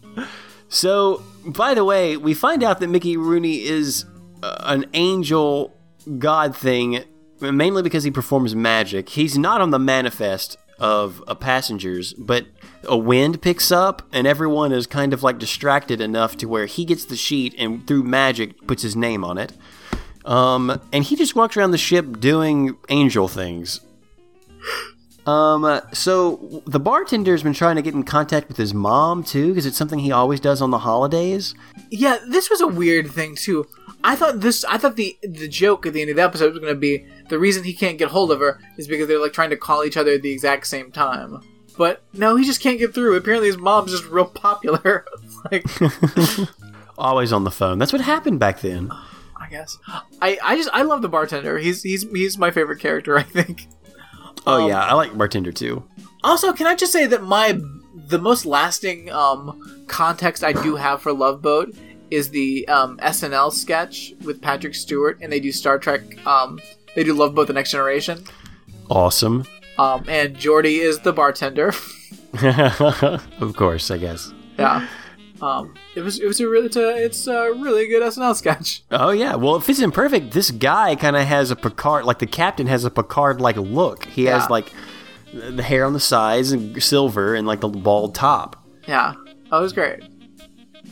So, 0.75 1.23
by 1.47 1.75
the 1.75 1.85
way, 1.85 2.17
we 2.17 2.35
find 2.35 2.65
out 2.65 2.81
that 2.81 2.89
Mickey 2.89 3.17
Rooney 3.17 3.63
is 3.63 4.05
uh, 4.43 4.57
an 4.65 4.87
angel 4.93 5.73
god 6.19 6.57
thing, 6.57 7.05
mainly 7.41 7.81
because 7.81 8.03
he 8.03 8.11
performs 8.11 8.57
magic. 8.57 9.11
He's 9.11 9.39
not 9.39 9.61
on 9.61 9.71
the 9.71 9.79
manifest 9.79 10.57
of 10.81 11.23
uh, 11.29 11.37
passengers, 11.37 12.13
but 12.15 12.47
a 12.83 12.97
wind 12.97 13.41
picks 13.41 13.71
up, 13.71 14.03
and 14.13 14.27
everyone 14.27 14.73
is 14.73 14.89
kind 14.89 15.13
of 15.13 15.23
like 15.23 15.39
distracted 15.39 16.01
enough 16.01 16.37
to 16.39 16.47
where 16.47 16.67
he 16.67 16.85
gets 16.85 17.05
the 17.05 17.15
sheet 17.15 17.55
and 17.57 17.87
through 17.87 18.03
magic 18.03 18.67
puts 18.67 18.83
his 18.83 18.97
name 18.97 19.23
on 19.23 19.39
it. 19.39 19.53
Um, 20.25 20.81
and 20.93 21.05
he 21.05 21.15
just 21.15 21.37
walks 21.37 21.57
around 21.57 21.71
the 21.71 21.79
ship 21.79 22.19
doing 22.19 22.77
angel 22.89 23.29
things. 23.29 23.79
Um, 25.27 25.81
so 25.93 26.63
the 26.67 26.81
bartender's 26.81 27.43
been 27.43 27.55
trying 27.55 27.77
to 27.77 27.83
get 27.83 27.95
in 27.95 28.03
contact 28.03 28.49
with 28.49 28.59
his 28.59 28.75
mom 28.75 29.25
too, 29.25 29.49
because 29.49 29.65
it's 29.65 29.77
something 29.77 29.99
he 29.99 30.13
always 30.13 30.41
does 30.41 30.61
on 30.61 30.71
the 30.71 30.79
holidays. 30.79 31.55
Yeah, 31.91 32.19
this 32.29 32.51
was 32.51 32.61
a 32.61 32.67
weird 32.67 33.11
thing 33.11 33.35
too. 33.35 33.67
I 34.03 34.17
thought 34.17 34.41
this. 34.41 34.65
I 34.65 34.77
thought 34.77 34.97
the 34.97 35.17
the 35.23 35.49
joke 35.49 35.87
at 35.87 35.95
the 35.95 36.03
end 36.03 36.11
of 36.11 36.17
the 36.17 36.23
episode 36.23 36.53
was 36.53 36.59
going 36.59 36.75
to 36.75 36.79
be 36.79 37.07
the 37.31 37.39
reason 37.39 37.65
he 37.65 37.73
can't 37.73 37.97
get 37.97 38.09
hold 38.11 38.31
of 38.31 38.41
her 38.41 38.61
is 38.77 38.87
because 38.87 39.09
they're 39.09 39.21
like 39.21 39.33
trying 39.33 39.51
to 39.51 39.57
call 39.57 39.83
each 39.83 39.97
other 39.97 40.13
at 40.13 40.23
the 40.23 40.31
exact 40.31 40.67
same 40.67 40.93
time. 40.93 41.41
But 41.79 42.03
no, 42.13 42.37
he 42.37 42.45
just 42.45 42.61
can't 42.61 42.79
get 42.79 42.95
through. 42.95 43.17
Apparently, 43.17 43.49
his 43.49 43.57
mom's 43.57 43.93
just 43.93 44.05
real 44.05 44.27
popular. 44.27 45.07
like, 45.51 45.65
Always 46.99 47.33
on 47.33 47.45
the 47.45 47.51
phone. 47.51 47.79
That's 47.79 47.93
what 47.93 48.03
happened 48.03 48.39
back 48.39 48.61
then. 48.61 48.91
I 49.37 49.49
guess 49.49 49.79
I 50.21 50.39
I 50.43 50.57
just 50.57 50.71
I 50.73 50.83
love 50.83 51.03
the 51.03 51.09
bartender. 51.09 51.59
He's 51.59 51.83
he's 51.83 52.03
he's 52.11 52.37
my 52.39 52.51
favorite 52.51 52.81
character. 52.81 53.19
I 53.19 53.23
think. 53.23 53.67
Oh 54.47 54.67
yeah, 54.67 54.85
I 54.85 54.95
like 54.95 55.17
bartender 55.17 55.53
too. 55.53 55.83
Also, 56.23 56.53
can 56.53 56.67
I 56.67 56.75
just 56.75 56.93
say 56.93 57.07
that 57.07 57.23
my 57.23 57.61
the 58.09 58.19
most 58.19 58.45
lasting 58.47 59.11
um, 59.11 59.85
context 59.89 60.43
I 60.45 60.53
do 60.53 60.77
have 60.77 61.01
for 61.03 61.13
Love 61.13 61.41
Boat 61.43 61.75
is 62.11 62.31
the 62.31 62.67
um, 62.69 62.99
SNL 62.99 63.53
sketch 63.53 64.13
with 64.25 64.41
Patrick 64.43 64.75
Stewart, 64.75 65.19
and 65.23 65.33
they 65.33 65.41
do 65.41 65.51
Star 65.53 65.79
Trek. 65.79 66.03
Um, 66.27 66.61
they 66.95 67.05
do 67.05 67.15
Love 67.15 67.35
Boat: 67.35 67.47
The 67.47 67.53
Next 67.55 67.71
Generation, 67.71 68.25
Awesome. 68.91 69.47
um, 69.79 70.05
and 70.09 70.37
Geordi 70.37 70.79
is 70.79 71.01
the 71.01 71.13
bartender. 71.13 71.73
of 73.41 73.57
course, 73.57 73.91
I 73.91 73.99
guess. 73.99 74.33
yeah, 74.59 74.87
um, 75.43 75.75
it 75.95 76.01
was 76.03 76.19
it 76.21 76.27
was 76.27 76.41
a 76.41 76.49
really 76.49 76.67
it's 76.67 76.77
a, 76.77 77.05
it's 77.05 77.27
a 77.27 77.53
really 77.53 77.87
good 77.89 78.03
SNL 78.03 78.35
sketch. 78.37 78.83
Oh 78.91 79.11
yeah, 79.11 79.35
well 79.35 79.57
it 79.57 79.65
fits 79.65 79.81
in 79.81 79.91
perfect. 79.91 80.33
This 80.33 80.51
guy 80.51 80.95
kind 80.97 81.17
of 81.17 81.25
has 81.27 81.51
a 81.51 81.57
Picard, 81.57 82.05
like 82.05 82.19
the 82.21 82.27
captain 82.27 82.67
has 82.69 82.85
a 82.85 82.91
Picard-like 82.91 83.57
look. 83.57 84.05
He 84.07 84.25
Yeah. 84.25 84.39
has 84.41 84.49
like 84.51 84.73
the 85.33 85.63
hair 85.63 85.85
on 85.85 85.93
the 85.93 86.01
sides 86.01 86.53
and 86.53 86.81
silver 86.83 87.35
and 87.35 87.47
like 87.47 87.61
the 87.61 87.69
bald 87.69 88.15
top. 88.15 88.65
Yeah, 88.87 89.15
that 89.51 89.59
was 89.59 89.73
great. 89.73 90.01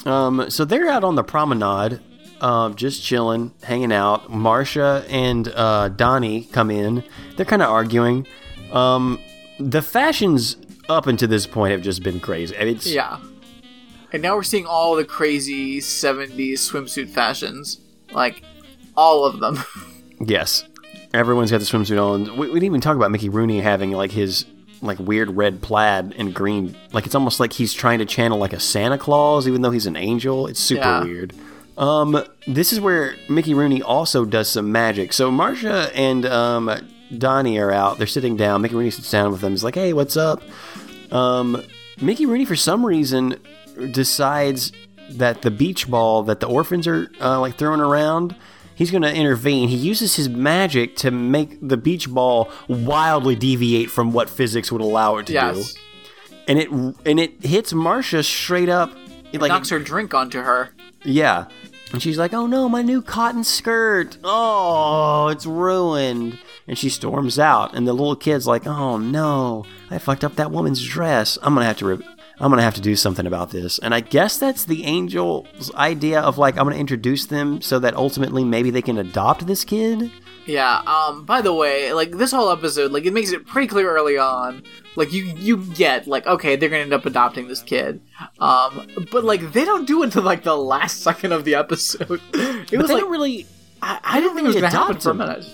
Um, 0.07 0.51
so 0.51 0.65
they're 0.65 0.89
out 0.89 1.05
on 1.05 1.15
the 1.15 1.23
promenade, 1.23 2.01
um, 2.41 2.75
just 2.75 3.03
chilling, 3.05 3.53
hanging 3.63 3.93
out. 3.93 4.31
Marcia 4.33 5.05
and 5.09 5.47
uh, 5.49 5.89
Donny 5.91 6.45
come 6.53 6.71
in. 6.71 7.05
They're 7.37 7.47
kind 7.47 7.63
of 7.63 7.69
arguing. 7.71 8.27
Um, 8.73 9.21
the 9.61 9.83
fashions 9.83 10.57
up 10.89 11.07
until 11.07 11.29
this 11.29 11.47
point 11.47 11.73
have 11.73 11.83
just 11.83 12.03
been 12.03 12.19
crazy. 12.19 12.57
I 12.57 12.65
mean, 12.65 12.77
It's, 12.77 12.87
Yeah, 12.87 13.19
and 14.13 14.23
now 14.23 14.35
we're 14.37 14.43
seeing 14.43 14.67
all 14.67 14.95
the 14.97 15.05
crazy 15.05 15.81
'70s 15.81 16.55
swimsuit 16.55 17.09
fashions, 17.09 17.81
like 18.13 18.43
all 18.97 19.25
of 19.25 19.41
them. 19.41 19.59
Yes, 20.25 20.65
everyone's 21.13 21.51
got 21.51 21.59
the 21.59 21.65
swimsuit 21.65 22.01
on. 22.01 22.37
We, 22.37 22.47
we 22.47 22.53
didn't 22.55 22.63
even 22.67 22.81
talk 22.81 22.95
about 22.95 23.11
Mickey 23.11 23.29
Rooney 23.29 23.61
having 23.61 23.91
like 23.91 24.13
his 24.13 24.45
like 24.81 25.01
weird 25.01 25.37
red 25.37 25.61
plaid 25.61 26.15
and 26.17 26.33
green. 26.33 26.77
Like 26.93 27.07
it's 27.07 27.17
almost 27.17 27.41
like 27.41 27.53
he's 27.53 27.73
trying 27.75 27.99
to 27.99 28.05
channel 28.07 28.39
like 28.39 28.53
a 28.53 28.61
Santa 28.61 28.99
Claus, 28.99 29.49
even 29.49 29.63
though 29.63 29.73
he's 29.73 29.87
an 29.87 29.97
angel. 29.97 30.47
It's 30.47 30.61
super 30.61 30.81
Yeah. 30.83 31.03
weird. 31.03 31.35
Um, 31.77 32.23
this 32.47 32.73
is 32.73 32.79
where 32.81 33.17
Mickey 33.29 33.53
Rooney 33.53 33.83
also 33.83 34.25
does 34.25 34.49
some 34.49 34.71
magic. 34.71 35.13
So 35.13 35.29
Marcia 35.33 35.91
and 35.93 36.25
um, 36.27 36.71
Donny 37.19 37.59
are 37.59 37.73
out. 37.73 37.99
They're 37.99 38.07
sitting 38.07 38.37
down. 38.37 38.63
Mickey 38.63 38.77
Rooney 38.77 38.91
sits 38.91 39.11
down 39.11 39.33
with 39.33 39.41
them. 39.41 39.53
He's 39.55 39.65
like, 39.65 39.75
"Hey, 39.75 39.93
what's 39.93 40.17
up?" 40.17 40.41
Um, 41.11 41.65
Mickey 42.01 42.27
Rooney, 42.27 42.45
for 42.45 42.55
some 42.57 42.87
reason, 42.87 43.41
decides 43.93 44.73
that 45.11 45.43
the 45.43 45.51
beach 45.51 45.91
ball 45.91 46.23
that 46.25 46.41
the 46.41 46.49
orphans 46.49 46.87
are 46.87 47.11
uh, 47.21 47.39
like 47.41 47.57
throwing 47.57 47.81
around, 47.81 48.35
he's 48.75 48.91
going 48.91 49.03
to 49.03 49.15
intervene. 49.15 49.69
He 49.69 49.77
uses 49.77 50.17
his 50.17 50.29
magic 50.29 50.97
to 50.97 51.11
make 51.11 51.59
the 51.61 51.77
beach 51.77 52.09
ball 52.09 52.51
wildly 52.69 53.37
deviate 53.37 53.91
from 53.91 54.13
what 54.13 54.31
physics 54.31 54.73
would 54.73 54.81
allow 54.81 55.17
it 55.19 55.27
to 55.27 55.33
yes, 55.33 55.75
do, 55.75 55.81
and 56.49 56.59
it 56.59 56.71
and 56.71 57.21
it 57.21 57.45
hits 57.45 57.73
Marcia 57.73 58.23
straight 58.23 58.69
up. 58.69 58.93
It, 59.33 59.41
like 59.41 59.49
knocks 59.49 59.71
her 59.71 59.79
drink 59.79 60.13
onto 60.15 60.41
her. 60.41 60.71
yeah. 61.05 61.47
And 61.93 62.01
she's 62.03 62.17
like, 62.17 62.33
oh 62.33 62.47
no, 62.47 62.71
my 62.71 62.81
new 62.81 63.03
cotton 63.03 63.45
skirt. 63.45 64.17
Oh, 64.25 65.29
it's 65.29 65.45
ruined. 65.45 66.39
And 66.67 66.79
she 66.79 66.89
storms 66.89 67.39
out. 67.39 67.75
And 67.75 67.87
the 67.87 67.93
little 67.93 68.17
kid's 68.17 68.47
like, 68.47 68.67
oh 68.67 68.97
no, 68.97 69.67
I 69.91 69.99
fucked 69.99 70.25
up 70.25 70.37
that 70.37 70.51
woman's 70.51 70.83
dress. 70.83 71.37
I'm 71.43 71.53
going 71.53 71.65
to 71.65 71.67
have 71.67 71.77
to. 71.79 71.87
Re- 71.87 72.07
I'm 72.41 72.51
gonna 72.51 72.63
have 72.63 72.75
to 72.75 72.81
do 72.81 72.97
something 72.97 73.27
about 73.27 73.51
this, 73.51 73.79
and 73.79 73.95
I 73.95 74.01
guess 74.01 74.37
that's 74.39 74.65
the 74.65 74.85
angel's 74.85 75.73
idea 75.75 76.21
of 76.21 76.39
like 76.39 76.57
I'm 76.59 76.65
gonna 76.65 76.77
introduce 76.77 77.27
them 77.27 77.61
so 77.61 77.79
that 77.79 77.95
ultimately 77.95 78.45
maybe 78.45 78.71
they 78.71 78.83
can 78.83 78.99
adopt 78.99 79.47
this 79.47 79.65
kid. 79.65 80.11
Yeah. 80.45 80.79
Um. 80.87 81.25
By 81.25 81.41
the 81.41 81.55
way, 81.55 81.93
like 81.93 82.11
this 82.13 82.33
whole 82.33 82.51
episode, 82.51 82.91
like 82.91 83.05
it 83.05 83.13
makes 83.13 83.31
it 83.31 83.47
pretty 83.47 83.69
clear 83.69 83.89
early 83.97 84.19
on. 84.19 84.65
Like 84.97 85.13
you, 85.13 85.23
you 85.23 85.59
get 85.59 86.09
like 86.09 86.27
okay, 86.27 86.57
they're 86.57 86.69
gonna 86.69 86.83
end 86.83 86.93
up 86.93 87.07
adopting 87.07 87.47
this 87.47 87.63
kid. 87.63 88.01
Um. 88.41 88.89
But 89.13 89.23
like 89.23 89.53
they 89.53 89.65
don't 89.65 89.87
do 89.87 90.03
it 90.03 90.07
until 90.07 90.23
like 90.23 90.43
the 90.43 90.57
last 90.57 91.01
second 91.03 91.31
of 91.33 91.45
the 91.45 91.55
episode. 91.55 92.21
It 92.35 92.71
But 92.71 92.79
was 92.79 92.89
they 92.89 92.95
like 92.95 93.03
don't 93.03 93.11
really 93.13 93.47
I, 93.83 94.01
I 94.03 94.21
didn't 94.21 94.35
think 94.37 94.45
it 94.45 94.49
was 94.49 94.57
really 94.57 94.69
gonna 94.69 94.85
happen 94.85 95.01
for 95.01 95.11
a 95.11 95.15
minute. 95.15 95.45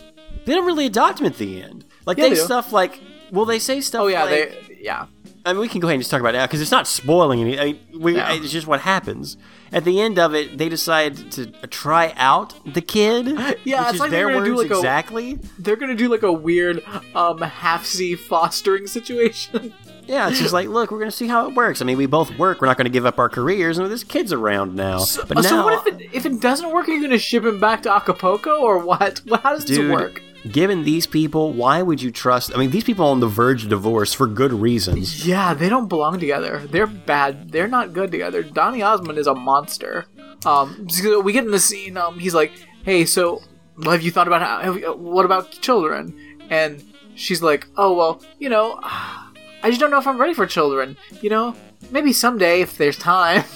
they 0.47 0.55
don't 0.55 0.67
really 0.67 0.87
adopt 0.87 1.21
him 1.21 1.27
at 1.27 1.37
the 1.37 1.63
end. 1.63 1.85
Like 2.07 2.17
Yeah, 2.17 2.25
they 2.25 2.31
they 2.31 2.37
stuff 2.37 2.73
like 2.73 3.01
well 3.33 3.45
they 3.45 3.59
say 3.59 3.81
stuff. 3.83 4.03
Oh 4.03 4.07
yeah, 4.07 4.25
like, 4.25 4.31
they 4.31 4.79
yeah. 4.81 5.07
I 5.49 5.53
mean, 5.53 5.61
we 5.61 5.69
can 5.69 5.81
go 5.81 5.89
ahead 5.89 5.95
and 5.95 6.03
just 6.03 6.11
talk 6.11 6.21
about 6.21 6.35
it 6.35 6.39
now 6.39 6.47
because 6.47 6.61
it's 6.61 6.71
not 6.71 6.87
spoiling 6.87 7.41
anything. 7.41 7.59
I 7.61 7.65
mean, 7.65 7.81
we, 8.01 8.13
No. 8.15 8.27
It's 8.31 8.53
just 8.53 8.67
what 8.67 8.81
happens. 8.81 9.37
At 9.73 9.85
the 9.85 10.01
end 10.01 10.19
of 10.19 10.35
it, 10.35 10.57
they 10.59 10.69
decide 10.69 11.31
to 11.33 11.47
try 11.69 12.13
out 12.17 12.55
the 12.65 12.81
kid. 12.81 13.27
Yeah, 13.65 13.91
it's 13.91 13.99
like 13.99 14.11
they're 14.11 14.27
their 14.29 14.37
words 14.37 14.51
like 14.63 14.71
a- 14.71 14.77
exactly. 14.77 15.39
They're 15.59 15.77
gonna 15.77 15.95
do 15.95 16.09
like 16.09 16.23
a 16.23 16.33
weird 16.33 16.83
um 17.15 17.39
half 17.41 17.85
sea 17.87 18.15
fostering 18.15 18.87
situation. 18.87 19.73
Yeah, 20.09 20.31
it's 20.31 20.39
just 20.39 20.55
like, 20.55 20.69
look, 20.69 20.91
we're 20.91 21.01
gonna 21.01 21.11
see 21.11 21.27
how 21.27 21.47
it 21.49 21.55
works. 21.55 21.83
I 21.83 21.85
mean, 21.85 21.99
we 21.99 22.07
both 22.07 22.39
work. 22.39 22.63
We're 22.63 22.67
not 22.67 22.79
gonna 22.79 22.89
give 22.89 23.05
up 23.05 23.19
our 23.19 23.29
careers, 23.29 23.77
and 23.77 23.91
this 23.91 24.03
kid's 24.05 24.33
around 24.33 24.75
now. 24.75 25.05
But 25.29 25.37
Uh, 25.37 25.41
now, 25.43 25.49
so 25.49 25.65
what 25.65 25.87
if 25.87 25.95
it 26.01 26.09
if 26.15 26.25
it 26.25 26.41
doesn't 26.41 26.73
work? 26.73 26.89
Are 26.89 26.93
you 26.93 27.03
gonna 27.03 27.19
ship 27.19 27.45
him 27.45 27.61
back 27.61 27.83
to 27.83 27.93
Acapulco 27.95 28.63
or 28.63 28.79
what? 28.79 29.21
How 29.43 29.53
does 29.53 29.67
dude, 29.67 29.81
this 29.81 29.91
work? 29.93 30.23
Given 30.53 30.85
these 30.85 31.07
people, 31.07 31.53
why 31.53 31.83
would 31.83 32.01
you 32.03 32.11
trust? 32.11 32.53
I 32.55 32.59
mean, 32.59 32.71
these 32.71 32.85
people 32.85 33.07
are 33.07 33.11
on 33.11 33.21
the 33.21 33.27
verge 33.29 33.65
of 33.65 33.71
divorce 33.71 34.13
for 34.15 34.27
good 34.27 34.53
reasons. 34.53 35.27
Yeah, 35.27 35.55
they 35.55 35.69
don't 35.69 35.89
belong 35.89 36.19
together. 36.21 36.67
They're 36.67 36.87
bad. 36.87 37.51
They're 37.51 37.69
not 37.69 37.93
good 37.93 38.11
together. 38.11 38.43
Donny 38.43 38.83
Osmond 38.83 39.19
is 39.19 39.27
a 39.27 39.35
monster. 39.35 40.07
Um, 40.45 40.89
so 40.89 41.21
we 41.21 41.33
get 41.33 41.45
in 41.45 41.51
the 41.51 41.59
scene. 41.59 41.97
Um, 41.97 42.19
he's 42.19 42.35
like, 42.35 42.53
"Hey, 42.85 43.05
so 43.05 43.43
have 43.85 44.03
you 44.03 44.11
thought 44.11 44.27
about 44.27 44.43
how? 44.43 44.73
You, 44.73 44.93
what 44.95 45.25
about 45.25 45.51
children?" 45.51 46.15
And 46.51 46.83
she's 47.15 47.43
like, 47.43 47.67
"Oh 47.77 47.93
well, 47.95 48.23
you 48.39 48.49
know, 48.49 48.79
I 48.83 49.69
just 49.69 49.81
don't 49.81 49.91
know 49.91 49.99
if 49.99 50.07
I'm 50.07 50.21
ready 50.21 50.35
for 50.35 50.47
children. 50.47 50.97
You 51.21 51.31
know, 51.31 51.57
maybe 51.91 52.13
someday 52.13 52.61
if 52.61 52.77
there's 52.79 52.99
time." 52.99 53.45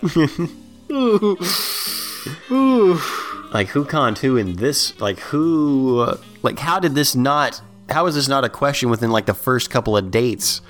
Ooh. 0.90 1.36
Ooh. 2.50 2.98
Like, 3.52 3.68
who 3.68 3.84
conned 3.84 4.18
who 4.18 4.36
in 4.36 4.56
this? 4.56 4.98
Like, 5.00 5.18
who? 5.20 6.00
uh, 6.00 6.18
Like, 6.42 6.58
how 6.58 6.78
did 6.78 6.94
this 6.94 7.14
not? 7.14 7.60
How 7.88 8.06
is 8.06 8.14
this 8.14 8.28
not 8.28 8.44
a 8.44 8.48
question 8.50 8.90
within 8.90 9.10
like 9.10 9.24
the 9.26 9.34
first 9.34 9.70
couple 9.70 9.96
of 9.96 10.10
dates, 10.10 10.60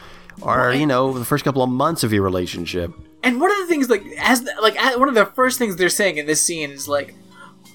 or 0.41 0.73
you 0.73 0.87
know, 0.87 1.19
the 1.19 1.25
first 1.25 1.45
couple 1.45 1.63
of 1.63 1.71
months 1.71 2.05
of 2.05 2.13
your 2.13 2.23
relationship? 2.23 2.93
And 3.25 3.41
one 3.41 3.51
of 3.51 3.59
the 3.59 3.67
things, 3.67 3.91
like, 3.91 4.05
as 4.21 4.43
the, 4.43 4.53
like 4.63 4.77
as, 4.81 4.97
one 4.97 5.09
of 5.09 5.17
the 5.17 5.27
first 5.27 5.59
things 5.59 5.75
they're 5.75 5.89
saying 5.89 6.19
in 6.19 6.27
this 6.27 6.41
scene 6.41 6.71
is 6.71 6.87
like, 6.87 7.15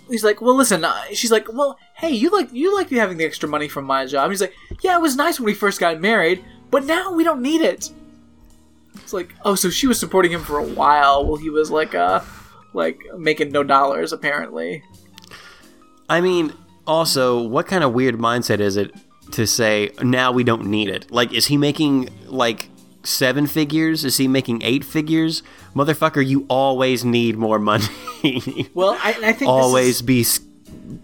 he's 0.10 0.24
like, 0.24 0.40
well, 0.42 0.56
listen. 0.56 0.86
Uh, 0.86 0.94
she's 1.12 1.32
like, 1.32 1.52
well, 1.52 1.78
hey, 1.96 2.12
you 2.12 2.30
like 2.30 2.54
you 2.54 2.74
like 2.74 2.90
me 2.90 2.98
having 2.98 3.18
the 3.18 3.26
extra 3.26 3.50
money 3.50 3.68
from 3.68 3.84
my 3.84 4.06
job. 4.06 4.24
And 4.24 4.32
he's 4.32 4.40
like, 4.42 4.56
yeah, 4.82 4.96
it 4.96 5.02
was 5.02 5.18
nice 5.18 5.38
when 5.40 5.46
we 5.46 5.54
first 5.54 5.82
got 5.82 6.00
married, 6.00 6.44
but 6.72 6.86
now 6.86 7.12
we 7.12 7.26
don't 7.26 7.42
need 7.42 7.60
it. 7.60 7.92
It's 8.96 9.12
like, 9.12 9.36
oh, 9.44 9.56
so 9.56 9.70
she 9.70 9.88
was 9.88 10.00
supporting 10.00 10.32
him 10.32 10.42
for 10.42 10.58
a 10.60 10.64
while 10.64 11.26
while 11.26 11.36
he 11.36 11.50
was 11.50 11.70
like, 11.70 11.94
uh, 11.94 12.22
like 12.74 13.02
making 13.18 13.52
no 13.52 13.64
dollars 13.64 14.14
apparently. 14.14 14.84
I 16.10 16.22
mean, 16.22 16.54
also, 16.86 17.42
what 17.42 17.68
kind 17.68 17.84
of 17.84 17.94
weird 17.94 18.16
mindset 18.16 18.60
is 18.60 18.78
it 18.78 18.94
to 19.32 19.48
say 19.48 19.92
now 20.02 20.32
we 20.32 20.44
don't 20.44 20.66
need 20.68 20.90
it? 20.90 21.12
Like, 21.12 21.34
is 21.34 21.48
he 21.48 21.58
making 21.58 22.10
like 22.28 22.70
seven 23.04 23.48
figures? 23.48 24.04
Is 24.04 24.18
he 24.18 24.28
making 24.28 24.62
eight 24.64 24.84
figures? 24.84 25.44
Motherfucker, 25.76 26.26
you 26.26 26.46
always 26.50 27.04
need 27.06 27.38
more 27.38 27.60
money. 27.60 27.86
Well, 28.74 28.98
I, 29.04 29.16
I 29.22 29.34
think 29.34 29.50
always 29.50 29.98
is, 29.98 30.02
be. 30.02 30.26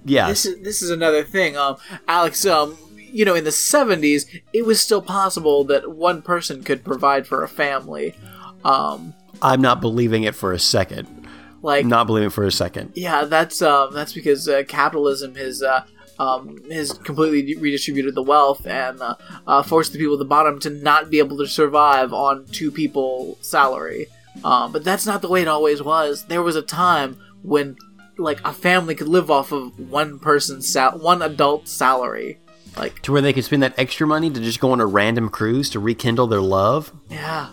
Yeah. 0.05 0.30
this 0.30 0.45
is 0.45 0.63
this 0.63 0.81
is 0.81 0.89
another 0.89 1.23
thing. 1.23 1.57
Um, 1.57 1.76
Alex. 2.07 2.45
Um, 2.45 2.77
you 2.95 3.26
know, 3.26 3.35
in 3.35 3.43
the 3.43 3.49
'70s, 3.49 4.26
it 4.53 4.65
was 4.65 4.80
still 4.80 5.01
possible 5.01 5.65
that 5.65 5.91
one 5.91 6.21
person 6.21 6.63
could 6.63 6.85
provide 6.85 7.27
for 7.27 7.43
a 7.43 7.49
family. 7.49 8.15
Um, 8.63 9.13
I'm 9.41 9.59
not 9.59 9.81
believing 9.81 10.23
it 10.23 10.34
for 10.34 10.53
a 10.53 10.59
second. 10.59 11.19
Like 11.61 11.86
Not 11.86 12.07
believing 12.07 12.27
it 12.27 12.34
for 12.34 12.45
a 12.45 12.52
second. 12.52 12.94
Yeah, 12.95 13.26
that's 13.26 13.61
um, 13.61 13.94
that's 13.94 14.14
because 14.14 14.48
uh, 14.48 14.64
capitalism 14.68 15.36
has 15.36 15.61
uh, 15.61 15.84
um, 16.18 16.57
has 16.72 16.91
completely 16.94 17.56
redistributed 17.56 18.15
the 18.15 18.23
wealth 18.23 18.65
and 18.68 19.02
uh, 19.02 19.15
uh, 19.48 19.64
forced 19.64 19.94
the 19.94 19.99
people 19.99 20.14
at 20.15 20.19
the 20.19 20.26
bottom 20.26 20.60
to 20.61 20.69
not 20.69 21.10
be 21.10 21.19
able 21.19 21.38
to 21.38 21.48
survive 21.48 22.14
on 22.14 22.45
two 22.48 22.72
people 22.72 23.38
salary. 23.41 24.07
Um, 24.44 24.72
but 24.72 24.84
that's 24.84 25.06
not 25.06 25.22
the 25.22 25.30
way 25.30 25.41
it 25.41 25.48
always 25.48 25.81
was. 25.84 26.26
There 26.26 26.44
was 26.44 26.56
a 26.56 26.61
time 26.61 27.19
when 27.44 27.76
like 28.18 28.40
a 28.45 28.53
family 28.53 28.95
could 28.95 29.07
live 29.07 29.31
off 29.31 29.52
of 29.52 29.77
one 29.90 30.19
person's 30.19 30.68
sal- 30.68 30.99
one 30.99 31.22
adult 31.22 31.68
salary. 31.68 32.38
Like 32.77 33.02
To 33.03 33.11
where 33.14 33.22
they 33.22 33.34
could 33.34 33.44
spend 33.45 33.64
that 33.64 33.73
extra 33.77 34.06
money 34.06 34.30
to 34.30 34.40
just 34.40 34.60
go 34.60 34.72
on 34.72 34.80
a 34.80 34.86
random 34.86 35.30
cruise 35.30 35.69
to 35.72 35.80
rekindle 35.80 36.27
their 36.27 36.41
love. 36.41 36.91
yeah, 37.10 37.49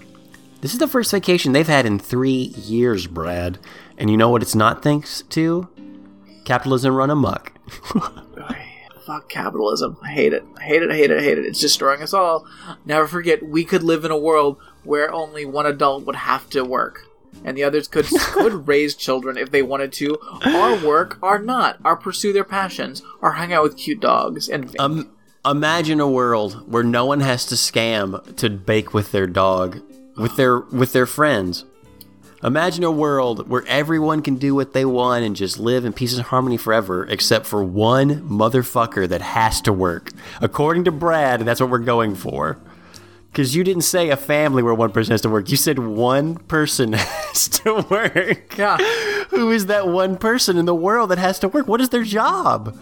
This 0.61 0.73
is 0.75 0.79
the 0.79 0.87
first 0.89 1.11
vacation 1.11 1.53
they've 1.53 1.67
had 1.67 1.87
in 1.87 1.99
three 1.99 2.53
years, 2.67 3.07
Brad. 3.07 3.59
And 3.99 4.11
you 4.11 4.17
know 4.17 4.29
what 4.29 4.43
it's 4.43 4.55
not 4.55 4.83
thanks 4.83 5.23
to? 5.31 5.69
Capitalism 6.45 6.95
run 6.95 7.11
amok. 7.11 7.53
fuck 9.07 9.29
capitalism. 9.29 9.97
I 10.03 10.11
hate 10.11 10.33
it. 10.33 10.45
I 10.59 10.63
hate 10.65 10.83
it. 10.83 10.91
I 10.91 10.97
hate 10.97 11.11
it. 11.11 11.19
I 11.19 11.23
hate 11.23 11.39
it. 11.39 11.47
It's 11.47 11.61
destroying 11.61 12.03
us 12.03 12.13
all. 12.13 12.47
Never 12.85 13.07
forget, 13.07 13.47
we 13.47 13.65
could 13.65 13.85
live 13.85 14.05
in 14.05 14.11
a 14.11 14.19
world 14.19 14.59
where 14.83 15.13
only 15.13 15.47
one 15.47 15.65
adult 15.65 16.05
would 16.05 16.17
have 16.17 16.51
to 16.51 16.65
work, 16.65 17.07
and 17.45 17.57
the 17.57 17.65
others 17.65 17.87
could 17.87 18.07
could 18.33 18.67
raise 18.67 18.95
children 18.95 19.39
if 19.39 19.51
they 19.51 19.63
wanted 19.63 19.93
to, 19.93 20.19
or 20.47 20.77
work, 20.85 21.19
or 21.23 21.39
not, 21.39 21.79
or 21.85 21.97
pursue 21.97 22.33
their 22.33 22.45
passions, 22.45 23.03
or 23.23 23.33
hang 23.33 23.53
out 23.53 23.63
with 23.63 23.77
cute 23.77 24.01
dogs 24.01 24.49
and. 24.49 24.75
Um, 24.79 25.11
imagine 25.45 26.01
a 26.01 26.11
world 26.11 26.71
where 26.71 26.83
no 26.83 27.07
one 27.07 27.21
has 27.21 27.47
to 27.47 27.55
scam 27.55 28.35
to 28.37 28.51
bake 28.51 28.93
with 28.93 29.13
their 29.13 29.29
dog, 29.29 29.81
with 30.17 30.37
their 30.37 30.61
with 30.61 30.93
their 30.93 31.07
friends. 31.07 31.65
Imagine 32.43 32.85
a 32.85 32.91
world 32.91 33.49
where 33.49 33.65
everyone 33.67 34.21
can 34.21 34.37
do 34.37 34.55
what 34.55 34.73
they 34.73 34.85
want 34.85 35.25
and 35.25 35.35
just 35.35 35.59
live 35.59 35.85
in 35.85 35.93
peace 35.93 36.15
and 36.15 36.23
harmony 36.23 36.57
forever, 36.57 37.07
except 37.07 37.47
for 37.47 37.65
one 37.65 38.29
motherfucker 38.29 39.09
that 39.09 39.23
has 39.23 39.61
to 39.63 39.73
work. 39.73 40.11
According 40.41 40.85
to 40.85 40.93
Brad, 40.93 41.41
that's 41.41 41.61
what 41.61 41.71
we're 41.71 41.79
going 41.79 42.15
for. 42.15 42.59
Because 43.33 43.55
you 43.55 43.65
didn't 43.65 43.83
say 43.83 44.11
a 44.11 44.17
family 44.17 44.63
where 44.63 44.75
one 44.75 44.93
person 44.93 45.13
has 45.13 45.21
to 45.23 45.29
work. 45.29 45.51
You 45.51 45.57
said 45.57 45.79
one 45.79 46.37
person 46.37 46.93
has 46.95 47.49
to 47.49 47.87
work. 47.91 48.55
Who 49.31 49.51
is 49.51 49.67
that 49.67 49.89
one 49.89 50.17
person 50.17 50.57
in 50.57 50.65
the 50.65 50.75
world 50.75 51.11
that 51.11 51.19
has 51.19 51.39
to 51.41 51.49
work? 51.49 51.67
What 51.67 51.81
is 51.81 51.89
their 51.89 52.05
job? 52.05 52.79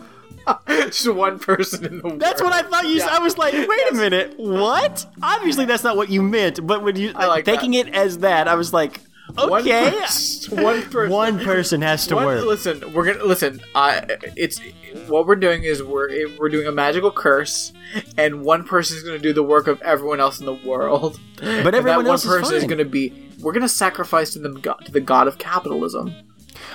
just 0.69 1.13
one 1.13 1.39
person 1.39 1.85
in 1.85 1.99
the 1.99 2.05
world. 2.05 2.21
That's 2.21 2.43
what 2.43 2.53
I 2.53 2.63
thought 2.63 2.85
you. 2.85 2.97
Yeah. 2.97 3.09
I 3.11 3.19
was 3.19 3.39
like, 3.39 3.55
wait 3.55 3.91
a 3.91 3.95
minute, 3.95 4.35
what? 4.37 5.07
Obviously, 5.23 5.65
that's 5.65 5.85
not 5.85 5.97
what 5.97 6.09
you 6.11 6.23
meant. 6.23 6.65
But 6.67 6.83
when 6.83 6.97
you 6.97 7.13
like 7.13 7.45
taking 7.45 7.75
it 7.75 7.89
as 7.89 8.19
that, 8.19 8.49
I 8.49 8.55
was 8.55 8.73
like, 8.73 9.01
One 9.33 9.63
okay, 9.63 9.91
person- 9.91 10.63
one 10.63 10.83
person. 10.83 11.11
one 11.11 11.39
person 11.41 11.83
has 11.83 12.07
to 12.09 12.15
One- 12.15 12.27
work. 12.27 12.45
Listen, 12.45 12.93
we're 12.93 13.07
gonna 13.13 13.25
listen. 13.25 13.61
Uh, 13.75 14.03
it's 14.37 14.61
what 15.09 15.27
we're 15.27 15.37
doing 15.37 15.65
is 15.65 15.83
we're 15.83 16.29
we're 16.39 16.51
doing 16.51 16.67
a 16.67 16.73
magical 16.73 17.11
curse, 17.11 17.73
and 18.19 18.43
one 18.45 18.65
person 18.65 18.97
is 18.99 19.03
gonna 19.03 19.19
do 19.19 19.33
the 19.33 19.43
work 19.43 19.67
of 19.67 19.81
everyone 19.83 20.21
else 20.21 20.41
in 20.41 20.47
the 20.47 20.53
world. 20.55 21.19
And 21.41 21.67
that 21.67 21.75
everyone 21.75 22.05
one 22.05 22.07
else 22.13 22.25
is 22.25 22.31
person 22.31 22.57
is 22.57 22.65
gonna 22.65 22.85
be. 22.85 23.13
We're 23.41 23.53
gonna 23.53 23.69
sacrifice 23.69 24.33
to 24.35 24.39
them 24.39 24.61
to 24.61 24.93
the 24.93 25.01
god 25.01 25.27
of 25.27 25.39
capitalism. 25.39 26.15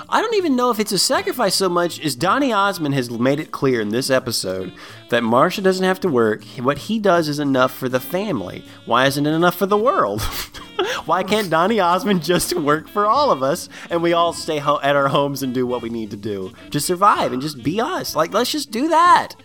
I 0.08 0.22
don't 0.22 0.36
even 0.36 0.56
know 0.56 0.72
if 0.72 0.80
it's 0.80 0.92
a 0.92 1.00
sacrifice 1.00 1.56
so 1.56 1.68
much 1.68 2.00
as 2.00 2.16
Donny 2.16 2.54
Osmond 2.54 2.96
has 2.96 3.10
made 3.10 3.40
it 3.40 3.52
clear 3.52 3.82
in 3.82 3.90
this 3.90 4.10
episode 4.10 4.72
that 5.10 5.24
Marcia 5.24 5.62
doesn't 5.62 5.84
have 5.84 6.00
to 6.02 6.08
work. 6.08 6.44
What 6.60 6.78
he 6.78 7.00
does 7.00 7.28
is 7.28 7.40
enough 7.40 7.74
for 7.74 7.90
the 7.90 8.00
family. 8.00 8.64
Why 8.86 9.08
isn't 9.08 9.26
it 9.26 9.32
enough 9.34 9.56
for 9.56 9.66
the 9.66 9.78
world? 9.78 10.22
Why 11.06 11.24
can't 11.24 11.50
Donny 11.50 11.80
Osmond 11.80 12.24
just 12.24 12.54
work 12.54 12.88
for 12.88 13.06
all 13.06 13.32
of 13.32 13.44
us 13.44 13.68
and 13.90 14.02
we 14.02 14.14
all 14.14 14.32
stay 14.32 14.60
ho- 14.60 14.80
at 14.82 14.96
our 14.96 15.08
homes 15.10 15.44
and 15.44 15.54
do 15.54 15.66
what 15.68 15.82
we 15.82 15.90
need 15.90 16.12
to 16.12 16.18
do 16.18 16.54
to 16.72 16.80
survive 16.80 17.34
and 17.34 17.42
just 17.42 17.62
be 17.64 17.82
us? 17.82 18.16
Like, 18.16 18.34
let's 18.34 18.52
just 18.52 18.72
do 18.72 18.88
that. 18.90 19.36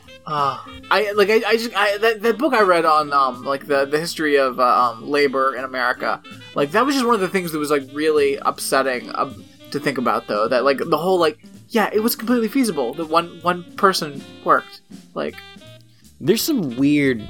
I 0.91 1.13
like 1.15 1.29
I, 1.29 1.43
I 1.47 1.57
just 1.57 1.77
I, 1.77 1.99
that, 1.99 2.23
that 2.23 2.39
book 2.39 2.55
I 2.55 2.63
read 2.63 2.87
on 2.87 3.13
um 3.13 3.45
like 3.45 3.67
the 3.67 3.85
the 3.85 4.01
history 4.01 4.37
of 4.37 4.59
uh, 4.59 4.65
um, 4.65 5.07
labor 5.07 5.55
in 5.55 5.65
America 5.65 6.23
like 6.55 6.71
that 6.71 6.87
was 6.87 6.95
just 6.95 7.05
one 7.05 7.15
of 7.15 7.21
the 7.21 7.29
things 7.29 7.53
that 7.53 7.59
was 7.59 7.71
like 7.71 7.83
really 7.93 8.37
upsetting 8.37 9.15
um, 9.17 9.45
to 9.75 9.81
think 9.81 9.99
about 9.99 10.27
though 10.27 10.49
that 10.49 10.65
like 10.65 10.79
the 10.79 10.97
whole 10.99 11.19
like 11.19 11.39
yeah 11.69 11.91
it 11.93 12.01
was 12.01 12.17
completely 12.17 12.49
feasible 12.49 12.95
that 12.95 13.07
one 13.07 13.29
one 13.43 13.63
person 13.77 14.23
worked 14.45 14.81
like 15.15 15.35
There's 16.21 16.41
some 16.43 16.77
weird, 16.79 17.21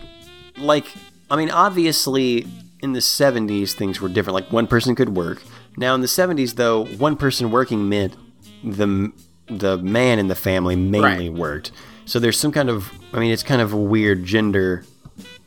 like, 0.57 0.87
I 1.31 1.37
mean, 1.37 1.51
obviously 1.51 2.47
in 2.81 2.93
the 2.93 3.01
70s 3.01 3.73
things 3.73 4.01
were 4.01 4.09
different. 4.11 4.35
Like 4.35 4.53
one 4.53 4.67
person 4.69 4.95
could 4.95 5.17
work. 5.17 5.43
Now 5.77 5.95
in 5.97 6.01
the 6.03 6.07
70s, 6.07 6.55
though, 6.55 6.85
one 6.99 7.17
person 7.17 7.51
working 7.51 7.89
meant 7.89 8.15
the 8.63 9.11
the 9.49 9.79
man 9.79 10.19
in 10.19 10.29
the 10.29 10.35
family 10.37 10.77
mainly 10.77 11.29
Right. 11.31 11.39
worked. 11.39 11.73
So 12.07 12.19
there's 12.21 12.39
some 12.39 12.53
kind 12.53 12.69
of, 12.71 12.93
I 13.13 13.19
mean, 13.21 13.33
it's 13.33 13.43
kind 13.43 13.61
of 13.63 13.73
a 13.73 13.77
weird 13.95 14.25
gender 14.25 14.85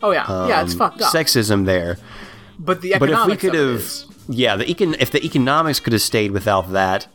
oh 0.02 0.11
yeah 0.11 0.26
yeah 0.48 0.61
it's 0.64 0.74
um, 0.74 0.80
fucked 0.80 1.02
up 1.02 1.14
sexism 1.14 1.65
there. 1.65 1.98
but 2.60 2.82
the 2.82 2.95
But 2.99 3.10
if 3.10 3.26
we 3.28 3.36
could 3.38 3.53
have, 3.56 3.76
is- 3.82 4.06
yeah, 4.28 4.56
the 4.56 4.66
econ- 4.66 4.98
if 4.99 5.12
the 5.12 5.24
economics 5.26 5.80
could 5.80 5.94
have 5.94 6.02
stayed 6.02 6.32
without 6.32 6.72
that, 6.72 7.08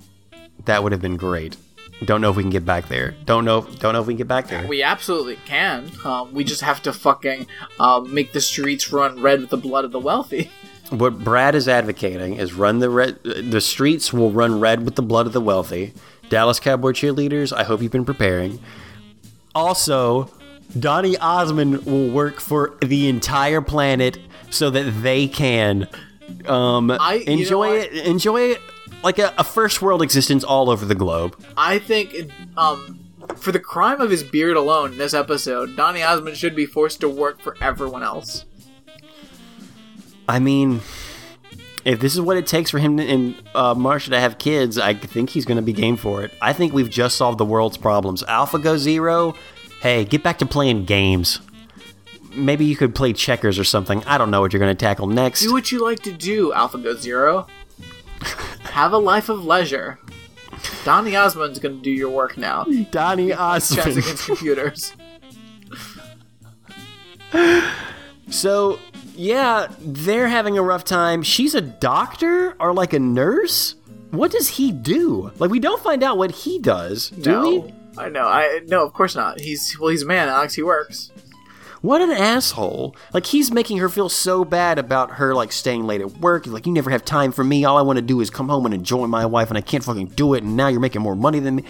that 0.64 0.82
would 0.82 0.92
have 0.92 1.02
been 1.02 1.16
great. 1.16 1.56
Don't 2.04 2.20
know 2.20 2.30
if 2.30 2.36
we 2.36 2.42
can 2.42 2.50
get 2.50 2.64
back 2.64 2.88
there. 2.88 3.14
Don't 3.26 3.44
know. 3.44 3.60
Don't 3.60 3.92
know 3.92 4.00
if 4.00 4.06
we 4.06 4.14
can 4.14 4.18
get 4.18 4.28
back 4.28 4.48
there. 4.48 4.66
we 4.66 4.82
absolutely 4.82 5.36
can 5.44 5.88
um, 6.04 6.32
we 6.34 6.42
just 6.42 6.62
have 6.62 6.82
to 6.82 6.92
fucking 6.92 7.46
um, 7.78 8.12
make 8.12 8.32
the 8.32 8.40
streets 8.40 8.92
run 8.92 9.20
red 9.22 9.40
with 9.40 9.50
the 9.50 9.56
blood 9.56 9.84
of 9.84 9.92
the 9.92 10.00
wealthy 10.00 10.50
What 10.90 11.22
Brad 11.24 11.54
is 11.54 11.68
advocating 11.68 12.36
is 12.36 12.52
run 12.52 12.80
the 12.80 12.90
red. 12.90 13.22
The 13.24 13.60
streets 13.62 14.12
will 14.12 14.30
run 14.30 14.60
red 14.60 14.84
with 14.84 14.96
the 14.96 15.02
blood 15.02 15.26
of 15.26 15.32
the 15.32 15.40
wealthy. 15.40 15.94
Dallas 16.28 16.60
Cowboy 16.60 16.92
cheerleaders. 16.92 17.50
I 17.50 17.64
hope 17.64 17.80
you've 17.80 17.92
been 17.92 18.04
preparing. 18.04 18.58
Also, 19.54 20.30
Donny 20.78 21.16
Osmond 21.16 21.86
will 21.86 22.10
work 22.10 22.40
for 22.40 22.74
the 22.82 23.08
entire 23.08 23.62
planet 23.62 24.18
so 24.50 24.68
that 24.68 24.82
they 25.02 25.28
can 25.28 25.88
um, 26.46 26.90
I- 26.90 27.22
enjoy 27.26 27.78
it. 27.78 27.92
Enjoy 28.06 28.40
it 28.52 28.60
like 29.02 29.18
a, 29.18 29.34
a 29.38 29.44
first 29.44 29.82
world 29.82 30.02
existence 30.02 30.44
all 30.44 30.70
over 30.70 30.84
the 30.84 30.94
globe. 30.94 31.36
I 31.56 31.78
think, 31.78 32.30
um, 32.56 33.00
for 33.36 33.52
the 33.52 33.58
crime 33.60 34.00
of 34.00 34.10
his 34.10 34.22
beard 34.22 34.56
alone 34.56 34.92
in 34.92 34.98
this 34.98 35.14
episode, 35.14 35.76
Donny 35.76 36.02
Osmond 36.02 36.36
should 36.36 36.54
be 36.54 36.66
forced 36.66 37.00
to 37.00 37.08
work 37.08 37.40
for 37.40 37.56
everyone 37.60 38.02
else. 38.02 38.44
I 40.28 40.38
mean, 40.38 40.80
if 41.84 41.98
this 41.98 42.14
is 42.14 42.20
what 42.20 42.36
it 42.36 42.46
takes 42.46 42.70
for 42.70 42.78
him 42.78 42.98
and 43.00 43.34
uh, 43.54 43.74
Marcia 43.74 44.10
to 44.10 44.20
have 44.20 44.38
kids, 44.38 44.78
I 44.78 44.94
think 44.94 45.30
he's 45.30 45.44
going 45.44 45.56
to 45.56 45.62
be 45.62 45.72
game 45.72 45.96
for 45.96 46.22
it. 46.22 46.32
I 46.40 46.52
think 46.52 46.72
we've 46.72 46.90
just 46.90 47.16
solved 47.16 47.38
the 47.38 47.44
world's 47.44 47.76
problems. 47.76 48.22
AlphaGo 48.22 48.78
Zero, 48.78 49.34
hey, 49.80 50.04
get 50.04 50.22
back 50.22 50.38
to 50.38 50.46
playing 50.46 50.84
games. 50.84 51.40
Maybe 52.34 52.64
you 52.64 52.76
could 52.76 52.94
play 52.94 53.12
checkers 53.12 53.58
or 53.58 53.64
something. 53.64 54.02
I 54.04 54.18
don't 54.18 54.30
know 54.30 54.40
what 54.40 54.52
you're 54.52 54.60
going 54.60 54.74
to 54.74 54.84
tackle 54.84 55.06
next. 55.06 55.42
Do 55.42 55.52
what 55.52 55.70
you 55.72 55.82
like 55.84 56.02
to 56.04 56.12
do, 56.12 56.52
AlphaGo 56.52 56.96
Zero. 56.98 57.46
Have 58.62 58.92
a 58.92 58.98
life 58.98 59.28
of 59.28 59.44
leisure. 59.44 59.98
Donny 60.84 61.16
Osmond's 61.16 61.58
gonna 61.58 61.74
do 61.74 61.90
your 61.90 62.10
work 62.10 62.36
now. 62.36 62.64
Donny 62.90 63.30
Chess 63.30 63.72
Osmond. 63.72 63.98
against 63.98 64.26
computers. 64.26 64.92
So, 68.32 68.78
yeah, 69.14 69.68
they're 69.78 70.28
having 70.28 70.56
a 70.56 70.62
rough 70.62 70.84
time. 70.84 71.22
She's 71.22 71.54
a 71.54 71.60
doctor 71.60 72.56
or 72.58 72.72
like 72.72 72.94
a 72.94 72.98
nurse? 72.98 73.74
What 74.10 74.30
does 74.30 74.48
he 74.48 74.72
do? 74.72 75.30
Like, 75.38 75.50
we 75.50 75.60
don't 75.60 75.82
find 75.82 76.02
out 76.02 76.16
what 76.16 76.30
he 76.30 76.58
does, 76.58 77.10
do 77.10 77.30
no, 77.30 77.48
we? 77.48 77.74
I 77.98 78.08
know. 78.08 78.26
I 78.26 78.60
no, 78.66 78.84
of 78.84 78.92
course 78.94 79.14
not. 79.14 79.38
He's 79.38 79.78
well, 79.78 79.90
he's 79.90 80.02
a 80.02 80.06
man, 80.06 80.28
Alex. 80.28 80.54
He 80.54 80.62
works. 80.62 81.10
What 81.82 82.00
an 82.00 82.10
asshole. 82.12 82.96
Like, 83.12 83.26
he's 83.26 83.50
making 83.52 83.78
her 83.78 83.88
feel 83.88 84.08
so 84.08 84.44
bad 84.44 84.78
about 84.78 85.12
her, 85.12 85.34
like, 85.34 85.52
staying 85.52 85.84
late 85.84 86.00
at 86.00 86.18
work. 86.18 86.46
Like, 86.46 86.64
you 86.66 86.72
never 86.72 86.90
have 86.90 87.04
time 87.04 87.32
for 87.32 87.42
me. 87.44 87.64
All 87.64 87.76
I 87.76 87.82
want 87.82 87.96
to 87.96 88.02
do 88.02 88.20
is 88.20 88.30
come 88.30 88.48
home 88.48 88.64
and 88.64 88.72
enjoy 88.74 89.06
my 89.08 89.26
wife, 89.26 89.48
and 89.50 89.58
I 89.58 89.62
can't 89.62 89.82
fucking 89.82 90.06
do 90.08 90.34
it, 90.34 90.44
and 90.44 90.56
now 90.56 90.68
you're 90.68 90.80
making 90.80 91.02
more 91.02 91.16
money 91.16 91.40
than 91.40 91.56
me. 91.56 91.64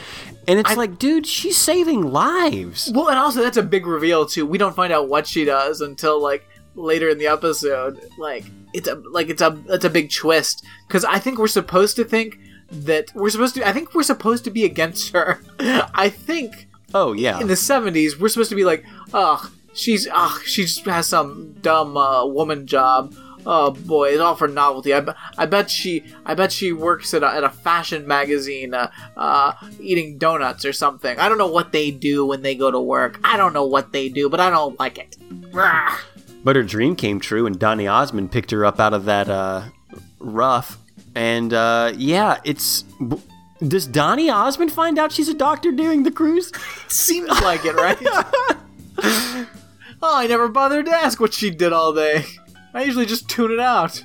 And 0.47 0.59
it's 0.61 0.77
like, 0.77 0.99
dude, 0.99 1.27
she's 1.27 1.57
saving 1.57 2.13
lives. 2.13 2.91
Well, 2.95 3.09
and 3.09 3.19
also 3.19 3.43
that's 3.43 3.57
a 3.57 3.63
big 3.63 3.87
reveal 3.87 4.27
too. 4.27 4.45
We 4.45 4.59
don't 4.59 4.77
find 4.77 4.93
out 4.93 5.09
what 5.09 5.27
she 5.27 5.45
does 5.45 5.81
until 5.81 6.21
like 6.21 6.47
later 6.75 7.09
in 7.09 7.19
the 7.19 7.29
episode. 7.29 8.01
Like 8.19 8.45
it's 8.75 8.89
a 8.89 8.97
like 8.97 9.29
it's 9.29 9.41
a 9.41 9.57
it's 9.69 9.85
a 9.85 9.91
big 9.91 10.11
twist 10.11 10.65
because 10.89 11.05
I 11.05 11.19
think 11.21 11.39
we're 11.39 11.47
supposed 11.47 11.95
to 11.97 12.05
think 12.05 12.39
that 12.71 13.13
we're 13.15 13.31
supposed 13.31 13.55
to. 13.55 13.67
I 13.67 13.73
think 13.73 13.95
we're 13.95 14.03
supposed 14.03 14.43
to 14.45 14.51
be 14.51 14.65
against 14.65 15.13
her. 15.13 15.41
I 15.61 16.09
think 16.09 16.69
Oh, 16.95 17.13
yeah. 17.13 17.41
in 17.41 17.47
the 17.47 17.57
seventies 17.57 18.19
we're 18.19 18.29
supposed 18.29 18.51
to 18.51 18.57
be 18.57 18.65
like, 18.65 18.85
ugh, 19.15 19.49
she's 19.75 20.09
ugh, 20.13 20.41
she 20.45 20.63
just 20.65 20.85
has 20.87 21.07
some 21.07 21.55
dumb 21.63 21.97
uh, 21.97 22.25
woman 22.27 22.67
job. 22.67 23.15
oh 23.45 23.73
boy, 23.73 24.11
it's 24.11 24.21
all 24.21 24.37
for 24.37 24.47
novelty. 24.49 24.95
I, 24.95 25.01
be- 25.01 25.13
I 25.37 25.47
bet 25.47 25.69
she, 25.71 26.05
I 26.25 26.35
bet 26.35 26.53
she 26.53 26.73
works 26.73 27.13
at 27.13 27.23
a, 27.23 27.27
at 27.27 27.43
a 27.45 27.51
fashion 27.51 28.07
magazine, 28.07 28.73
uh, 28.73 28.91
uh, 29.17 29.53
eating 29.81 30.17
donuts 30.19 30.65
or 30.65 30.73
something. 30.73 31.19
I 31.19 31.29
don't 31.29 31.39
know 31.39 31.49
what 31.49 31.73
they 31.73 31.91
do 31.91 32.25
when 32.25 32.43
they 32.43 32.55
go 32.55 32.71
to 32.71 32.81
work. 32.81 33.19
I 33.25 33.37
don't 33.37 33.53
know 33.53 33.65
what 33.67 33.93
they 33.93 34.09
do, 34.09 34.29
but 34.29 34.39
I 34.39 34.49
don't 34.51 34.79
like 34.79 34.99
it. 34.99 35.17
Rah. 35.51 35.99
But 36.45 36.57
her 36.57 36.63
dream 36.63 36.95
came 36.97 37.19
true, 37.21 37.47
and 37.47 37.59
Donny 37.59 37.87
Osmond 37.89 38.31
picked 38.33 38.51
her 38.53 38.65
up 38.65 38.79
out 38.81 38.95
of 38.95 39.05
that 39.07 39.29
uh, 39.29 39.63
rough. 40.19 40.79
And 41.15 41.53
uh, 41.53 41.93
yeah, 41.97 42.41
it's. 42.45 42.85
Does 43.61 43.87
Donny 43.87 44.29
Osmond 44.31 44.73
find 44.73 44.99
out 44.99 45.13
she's 45.13 45.29
a 45.29 45.35
doctor 45.35 45.71
during 45.71 46.03
the 46.05 46.11
cruise? 46.11 46.53
Seems 46.89 47.29
like 47.43 47.61
it, 47.65 47.75
right? 47.75 47.99
oh, 50.03 50.17
I 50.19 50.27
never 50.27 50.49
bothered 50.49 50.87
to 50.87 50.93
ask 50.93 51.21
what 51.21 51.33
she 51.35 51.51
did 51.51 51.73
all 51.73 51.93
day. 51.93 52.25
I 52.75 52.85
usually 52.85 53.07
just 53.07 53.29
tune 53.29 53.51
it 53.53 53.61
out. 53.61 54.03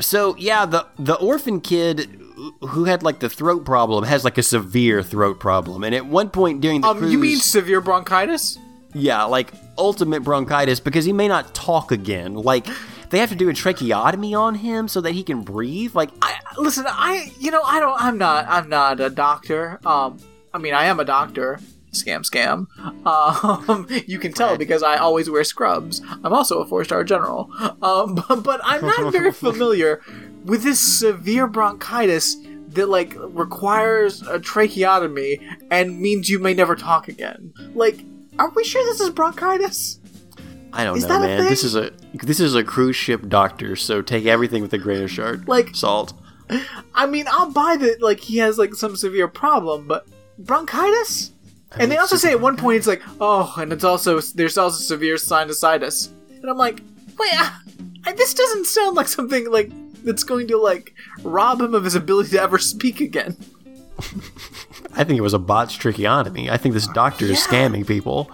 So 0.00 0.34
yeah, 0.38 0.64
the 0.66 0.86
the 0.98 1.14
orphan 1.14 1.60
kid 1.60 2.16
who 2.62 2.84
had 2.84 3.02
like 3.02 3.20
the 3.20 3.28
throat 3.28 3.64
problem 3.66 4.04
has 4.04 4.24
like 4.24 4.38
a 4.38 4.42
severe 4.42 5.02
throat 5.02 5.38
problem, 5.40 5.84
and 5.84 5.94
at 5.94 6.06
one 6.06 6.30
point 6.30 6.60
during 6.62 6.80
the 6.80 6.88
Um, 6.88 6.98
cruise, 6.98 7.12
you 7.12 7.18
mean 7.18 7.36
severe 7.36 7.80
bronchitis? 7.80 8.58
yeah, 8.94 9.24
like 9.24 9.52
ultimate 9.78 10.22
bronchitis 10.24 10.80
because 10.80 11.04
he 11.04 11.12
may 11.12 11.28
not 11.28 11.54
talk 11.54 11.92
again. 11.92 12.34
Like 12.34 12.66
they 13.10 13.18
have 13.18 13.28
to 13.30 13.34
do 13.36 13.48
a 13.50 13.52
tracheotomy 13.52 14.34
on 14.34 14.54
him 14.54 14.88
so 14.88 15.00
that 15.02 15.12
he 15.12 15.22
can 15.22 15.42
breathe. 15.42 15.94
Like 15.94 16.10
I 16.22 16.38
listen. 16.56 16.86
I 16.88 17.30
you 17.38 17.50
know 17.50 17.60
I 17.62 17.78
don't. 17.78 18.00
I'm 18.00 18.16
not. 18.16 18.46
I'm 18.48 18.68
not 18.70 19.00
a 19.00 19.10
doctor. 19.10 19.78
Um, 19.84 20.18
I 20.54 20.58
mean 20.58 20.72
I 20.72 20.84
am 20.86 20.98
a 20.98 21.04
doctor. 21.04 21.60
Scam, 21.92 22.22
scam. 22.22 22.66
Um, 23.06 23.86
you 24.06 24.18
can 24.18 24.32
tell 24.32 24.56
because 24.56 24.82
I 24.82 24.96
always 24.96 25.28
wear 25.28 25.42
scrubs. 25.42 26.00
I'm 26.22 26.32
also 26.32 26.60
a 26.60 26.66
four 26.66 26.84
star 26.84 27.02
general. 27.04 27.50
Um, 27.82 28.14
but, 28.28 28.42
but 28.42 28.60
I'm 28.62 28.82
not 28.82 29.12
very 29.12 29.32
familiar 29.46 30.02
with 30.44 30.62
this 30.62 30.80
severe 30.80 31.46
bronchitis 31.46 32.36
that 32.68 32.88
like 32.88 33.14
requires 33.18 34.22
a 34.22 34.38
tracheotomy 34.38 35.40
and 35.70 36.00
means 36.00 36.28
you 36.28 36.38
may 36.38 36.54
never 36.54 36.76
talk 36.76 37.08
again. 37.08 37.52
Like, 37.74 38.04
are 38.38 38.50
we 38.50 38.64
sure 38.64 38.84
this 38.84 39.00
is 39.00 39.10
bronchitis? 39.10 39.98
I 40.72 40.84
don't 40.84 40.96
Is 40.96 41.06
know, 41.06 41.18
man. 41.18 41.44
This 41.48 41.64
is 41.64 41.74
a 41.74 41.90
this 42.14 42.38
is 42.38 42.54
a 42.54 42.62
cruise 42.62 42.94
ship 42.94 43.28
doctor, 43.28 43.74
so 43.74 44.02
take 44.02 44.26
everything 44.26 44.62
with 44.62 44.72
a 44.72 44.78
grain 44.78 45.02
of 45.02 45.10
salt. 45.10 45.48
Like- 45.48 45.74
salt. 45.74 46.12
I 46.94 47.06
mean, 47.06 47.26
I'll 47.30 47.52
buy 47.52 47.76
that 47.76 48.02
like 48.02 48.20
he 48.20 48.38
has 48.38 48.58
like 48.58 48.74
some 48.74 48.96
severe 48.96 49.28
problem, 49.28 49.86
but 49.86 50.06
bronchitis? 50.38 51.32
And 51.78 51.90
they 51.90 51.96
also 51.96 52.16
say 52.16 52.30
at 52.32 52.40
one 52.40 52.56
point 52.56 52.78
it's 52.78 52.86
like, 52.86 53.02
oh, 53.20 53.54
and 53.56 53.72
it's 53.72 53.84
also 53.84 54.20
there's 54.20 54.58
also 54.58 54.82
severe 54.82 55.14
sinusitis, 55.16 56.10
and 56.30 56.50
I'm 56.50 56.56
like, 56.56 56.80
wait, 57.18 57.30
I, 57.32 58.12
this 58.16 58.34
doesn't 58.34 58.66
sound 58.66 58.96
like 58.96 59.08
something 59.08 59.50
like 59.50 59.70
that's 60.02 60.24
going 60.24 60.48
to 60.48 60.56
like 60.56 60.94
rob 61.22 61.60
him 61.60 61.74
of 61.74 61.84
his 61.84 61.94
ability 61.94 62.30
to 62.30 62.42
ever 62.42 62.58
speak 62.58 63.00
again. 63.00 63.36
I 64.96 65.04
think 65.04 65.18
it 65.18 65.22
was 65.22 65.34
a 65.34 65.38
botched 65.38 65.80
tracheotomy. 65.80 66.50
I 66.50 66.56
think 66.56 66.74
this 66.74 66.88
doctor 66.88 67.26
is 67.26 67.38
scamming 67.38 67.86
people. 67.86 68.30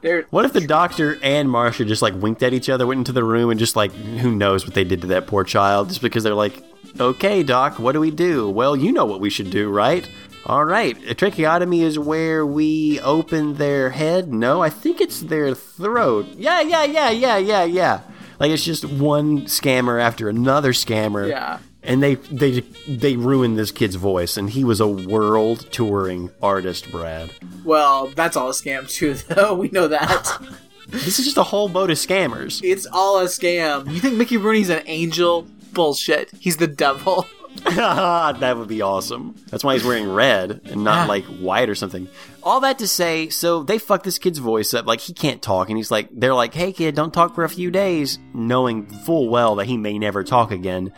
There, 0.00 0.26
What 0.30 0.44
if 0.44 0.52
the 0.52 0.60
doctor 0.66 1.18
and 1.22 1.50
Marcia 1.50 1.84
just 1.84 2.02
like 2.02 2.14
winked 2.14 2.42
at 2.42 2.54
each 2.54 2.68
other, 2.68 2.86
went 2.86 2.98
into 2.98 3.12
the 3.12 3.24
room, 3.24 3.50
and 3.50 3.58
just 3.58 3.76
like 3.76 3.92
who 3.92 4.30
knows 4.32 4.64
what 4.64 4.74
they 4.74 4.84
did 4.84 5.00
to 5.02 5.06
that 5.08 5.26
poor 5.26 5.44
child? 5.44 5.88
Just 5.88 6.02
because 6.02 6.22
they're 6.24 6.34
like, 6.34 6.62
okay, 6.98 7.42
doc, 7.42 7.78
what 7.78 7.92
do 7.92 8.00
we 8.00 8.10
do? 8.10 8.48
Well, 8.48 8.76
you 8.76 8.92
know 8.92 9.04
what 9.04 9.20
we 9.20 9.30
should 9.30 9.50
do, 9.50 9.68
right? 9.68 10.08
All 10.48 10.64
right, 10.64 10.96
a 11.06 11.14
tracheotomy 11.14 11.82
is 11.82 11.98
where 11.98 12.46
we 12.46 12.98
open 13.00 13.54
their 13.54 13.90
head. 13.90 14.32
No, 14.32 14.62
I 14.62 14.70
think 14.70 15.00
it's 15.00 15.20
their 15.20 15.54
throat. 15.54 16.26
Yeah, 16.36 16.62
yeah, 16.62 16.84
yeah, 16.84 17.10
yeah, 17.10 17.36
yeah, 17.36 17.64
yeah. 17.64 18.00
Like 18.40 18.50
it's 18.50 18.64
just 18.64 18.84
one 18.86 19.42
scammer 19.42 20.00
after 20.00 20.28
another 20.28 20.72
scammer. 20.72 21.28
Yeah. 21.28 21.58
And 21.82 22.02
they 22.02 22.14
they 22.14 22.60
they 22.88 23.16
ruined 23.16 23.58
this 23.58 23.70
kid's 23.70 23.96
voice, 23.96 24.36
and 24.38 24.48
he 24.50 24.64
was 24.64 24.80
a 24.80 24.86
world 24.88 25.66
touring 25.70 26.30
artist, 26.42 26.90
Brad. 26.90 27.30
well, 27.64 28.06
that's 28.08 28.36
all 28.36 28.48
a 28.48 28.52
scam 28.52 28.88
too, 28.88 29.14
though. 29.28 29.54
We 29.54 29.68
know 29.68 29.88
that 29.88 30.38
This 30.88 31.18
is 31.18 31.26
just 31.26 31.36
a 31.36 31.42
whole 31.42 31.68
boat 31.68 31.90
of 31.90 31.98
scammers. 31.98 32.62
it's 32.64 32.86
all 32.86 33.20
a 33.20 33.24
scam. 33.24 33.92
You 33.92 34.00
think 34.00 34.16
Mickey 34.16 34.38
Rooney's 34.38 34.70
an 34.70 34.82
angel? 34.86 35.46
Bullshit. 35.72 36.30
He's 36.40 36.56
the 36.56 36.66
devil. 36.66 37.26
that 37.64 38.56
would 38.56 38.68
be 38.68 38.82
awesome. 38.82 39.34
That's 39.50 39.64
why 39.64 39.74
he's 39.74 39.84
wearing 39.84 40.10
red 40.10 40.60
and 40.64 40.84
not 40.84 41.08
like 41.08 41.24
white 41.24 41.68
or 41.68 41.74
something. 41.74 42.08
All 42.42 42.60
that 42.60 42.78
to 42.78 42.88
say, 42.88 43.28
so 43.28 43.62
they 43.62 43.78
fuck 43.78 44.02
this 44.02 44.18
kid's 44.18 44.38
voice 44.38 44.74
up. 44.74 44.86
Like 44.86 45.00
he 45.00 45.12
can't 45.12 45.42
talk, 45.42 45.68
and 45.68 45.76
he's 45.76 45.90
like, 45.90 46.08
they're 46.12 46.34
like, 46.34 46.54
"Hey 46.54 46.72
kid, 46.72 46.94
don't 46.94 47.12
talk 47.12 47.34
for 47.34 47.44
a 47.44 47.48
few 47.48 47.70
days," 47.70 48.18
knowing 48.34 48.86
full 48.86 49.28
well 49.28 49.56
that 49.56 49.66
he 49.66 49.76
may 49.76 49.98
never 49.98 50.24
talk 50.24 50.50
again. 50.50 50.92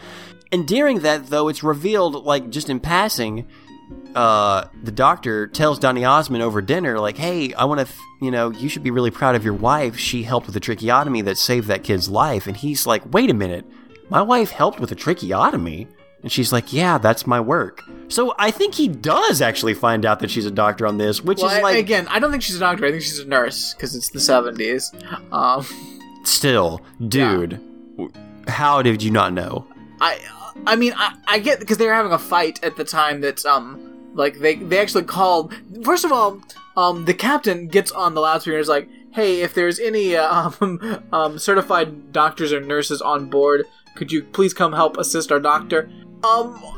And 0.52 0.66
during 0.66 1.00
that, 1.00 1.26
though, 1.26 1.48
it's 1.48 1.62
revealed, 1.62 2.24
like 2.24 2.50
just 2.50 2.68
in 2.68 2.80
passing, 2.80 3.46
uh, 4.14 4.64
the 4.82 4.90
doctor 4.90 5.46
tells 5.46 5.78
Donny 5.78 6.04
Osmond 6.04 6.42
over 6.42 6.60
dinner, 6.60 6.98
like, 6.98 7.16
"Hey, 7.16 7.52
I 7.54 7.64
want 7.64 7.86
to, 7.86 7.92
you 8.20 8.30
know, 8.30 8.50
you 8.50 8.68
should 8.68 8.82
be 8.82 8.90
really 8.90 9.10
proud 9.10 9.34
of 9.34 9.44
your 9.44 9.54
wife. 9.54 9.96
She 9.96 10.22
helped 10.24 10.46
with 10.46 10.54
the 10.54 10.60
tracheotomy 10.60 11.22
that 11.22 11.38
saved 11.38 11.68
that 11.68 11.84
kid's 11.84 12.08
life." 12.08 12.46
And 12.46 12.56
he's 12.56 12.86
like, 12.86 13.12
"Wait 13.12 13.30
a 13.30 13.34
minute, 13.34 13.64
my 14.08 14.22
wife 14.22 14.50
helped 14.50 14.80
with 14.80 14.92
a 14.92 14.96
tracheotomy?" 14.96 15.88
And 16.22 16.30
she's 16.30 16.52
like, 16.52 16.72
"Yeah, 16.72 16.98
that's 16.98 17.26
my 17.26 17.40
work." 17.40 17.82
So 18.08 18.34
I 18.38 18.50
think 18.50 18.74
he 18.74 18.88
does 18.88 19.40
actually 19.40 19.74
find 19.74 20.04
out 20.04 20.20
that 20.20 20.30
she's 20.30 20.44
a 20.46 20.50
doctor 20.50 20.86
on 20.86 20.98
this, 20.98 21.22
which 21.22 21.38
Well, 21.38 21.46
is 21.50 21.58
I- 21.58 21.62
like, 21.62 21.76
again, 21.78 22.06
I 22.10 22.18
don't 22.18 22.30
think 22.30 22.42
she's 22.42 22.56
a 22.56 22.60
doctor. 22.60 22.84
I 22.84 22.90
think 22.90 23.02
she's 23.02 23.20
a 23.20 23.24
nurse 23.26 23.72
because 23.74 23.94
it's 23.94 24.10
the 24.10 24.18
70s. 24.18 24.92
Um, 25.32 25.64
still, 26.24 26.82
dude, 27.08 27.60
w 27.96 28.10
how 28.48 28.82
did 28.82 29.02
you 29.02 29.10
not 29.10 29.32
know? 29.32 29.66
I 30.00 30.18
I 30.66 30.76
mean 30.76 30.92
I, 30.96 31.14
I 31.28 31.38
get 31.38 31.60
because 31.60 31.78
they 31.78 31.86
were 31.86 31.94
having 31.94 32.12
a 32.12 32.18
fight 32.18 32.58
at 32.64 32.76
the 32.76 32.84
time 32.84 33.20
that 33.20 33.44
um 33.46 33.78
like 34.14 34.38
they 34.40 34.56
they 34.56 34.78
actually 34.78 35.04
called 35.04 35.54
first 35.84 36.04
of 36.04 36.10
all 36.12 36.40
um 36.76 37.04
the 37.04 37.14
captain 37.14 37.68
gets 37.68 37.92
on 37.92 38.14
the 38.14 38.20
loudspeaker 38.20 38.56
and 38.56 38.60
is 38.60 38.68
like 38.68 38.88
hey 39.12 39.42
if 39.42 39.54
there's 39.54 39.78
any 39.78 40.16
uh, 40.16 40.50
um 40.60 41.04
um 41.12 41.38
certified 41.38 42.12
doctors 42.12 42.52
or 42.52 42.60
nurses 42.60 43.00
on 43.00 43.28
board 43.30 43.64
could 43.94 44.10
you 44.10 44.22
please 44.22 44.52
come 44.52 44.72
help 44.72 44.96
assist 44.96 45.30
our 45.30 45.38
doctor 45.40 45.88
um 46.24 46.76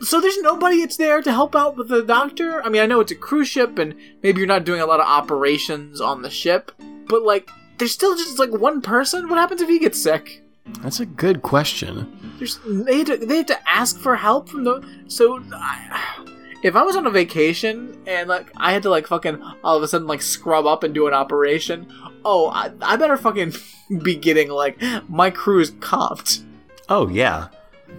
so 0.00 0.20
there's 0.20 0.38
nobody 0.38 0.76
it's 0.82 0.96
there 0.96 1.22
to 1.22 1.32
help 1.32 1.54
out 1.54 1.76
with 1.76 1.88
the 1.88 2.02
doctor 2.02 2.62
I 2.64 2.68
mean 2.68 2.82
I 2.82 2.86
know 2.86 3.00
it's 3.00 3.12
a 3.12 3.16
cruise 3.16 3.48
ship 3.48 3.78
and 3.78 3.94
maybe 4.22 4.38
you're 4.38 4.48
not 4.48 4.64
doing 4.64 4.80
a 4.80 4.86
lot 4.86 5.00
of 5.00 5.06
operations 5.06 6.00
on 6.00 6.22
the 6.22 6.30
ship 6.30 6.72
but 7.08 7.22
like 7.22 7.48
there's 7.78 7.92
still 7.92 8.16
just 8.16 8.38
like 8.38 8.50
one 8.50 8.80
person 8.80 9.28
what 9.28 9.38
happens 9.38 9.60
if 9.60 9.68
he 9.68 9.78
gets 9.78 10.00
sick 10.02 10.42
That's 10.80 11.00
a 11.00 11.06
good 11.06 11.42
question. 11.42 12.34
there's 12.38 12.58
they 12.66 12.98
had 12.98 13.06
to, 13.08 13.16
they 13.18 13.36
had 13.38 13.48
to 13.48 13.68
ask 13.70 13.98
for 13.98 14.16
help 14.16 14.48
from 14.48 14.64
the 14.64 14.82
so 15.06 15.42
I, 15.52 16.24
if 16.62 16.76
I 16.76 16.82
was 16.82 16.94
on 16.96 17.06
a 17.06 17.10
vacation 17.10 18.00
and 18.06 18.28
like 18.28 18.50
I 18.56 18.72
had 18.72 18.82
to 18.84 18.90
like 18.90 19.06
fucking 19.06 19.40
all 19.64 19.76
of 19.76 19.82
a 19.82 19.88
sudden 19.88 20.06
like 20.06 20.22
scrub 20.22 20.66
up 20.66 20.82
and 20.84 20.94
do 20.94 21.06
an 21.08 21.14
operation, 21.14 21.92
oh 22.24 22.48
I, 22.50 22.70
I 22.80 22.96
better 22.96 23.16
fucking 23.16 23.52
be 24.02 24.14
getting 24.16 24.48
like 24.48 24.80
my 25.08 25.30
crew 25.30 25.60
is 25.60 25.72
comped. 25.72 26.44
Oh 26.88 27.08
yeah, 27.08 27.48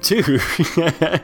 dude. 0.02 0.42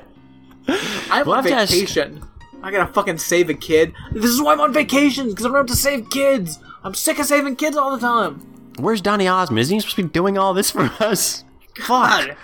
I'm 1.11 1.25
We'll 1.25 1.35
on 1.35 1.43
have 1.43 1.45
to 1.45 1.53
ask- 1.53 1.71
vacation. 1.73 2.23
I 2.61 2.71
gotta 2.71 2.91
fucking 2.91 3.17
save 3.19 3.49
a 3.49 3.53
kid. 3.53 3.93
This 4.11 4.25
is 4.31 4.41
why 4.41 4.51
I'm 4.53 4.61
on 4.61 4.73
vacation 4.73 5.29
because 5.29 5.45
I'm 5.45 5.51
going 5.53 5.65
to 5.67 5.75
save 5.75 6.09
kids. 6.09 6.59
I'm 6.83 6.93
sick 6.93 7.17
of 7.19 7.25
saving 7.25 7.55
kids 7.55 7.77
all 7.77 7.91
the 7.91 7.99
time. 7.99 8.35
Where's 8.79 9.01
Donny 9.01 9.27
Osmond? 9.27 9.59
Isn't 9.59 9.75
he 9.75 9.79
supposed 9.79 9.95
to 9.97 10.03
be 10.03 10.09
doing 10.09 10.37
all 10.37 10.53
this 10.53 10.71
for 10.71 10.91
us? 10.99 11.43
God, 11.87 12.35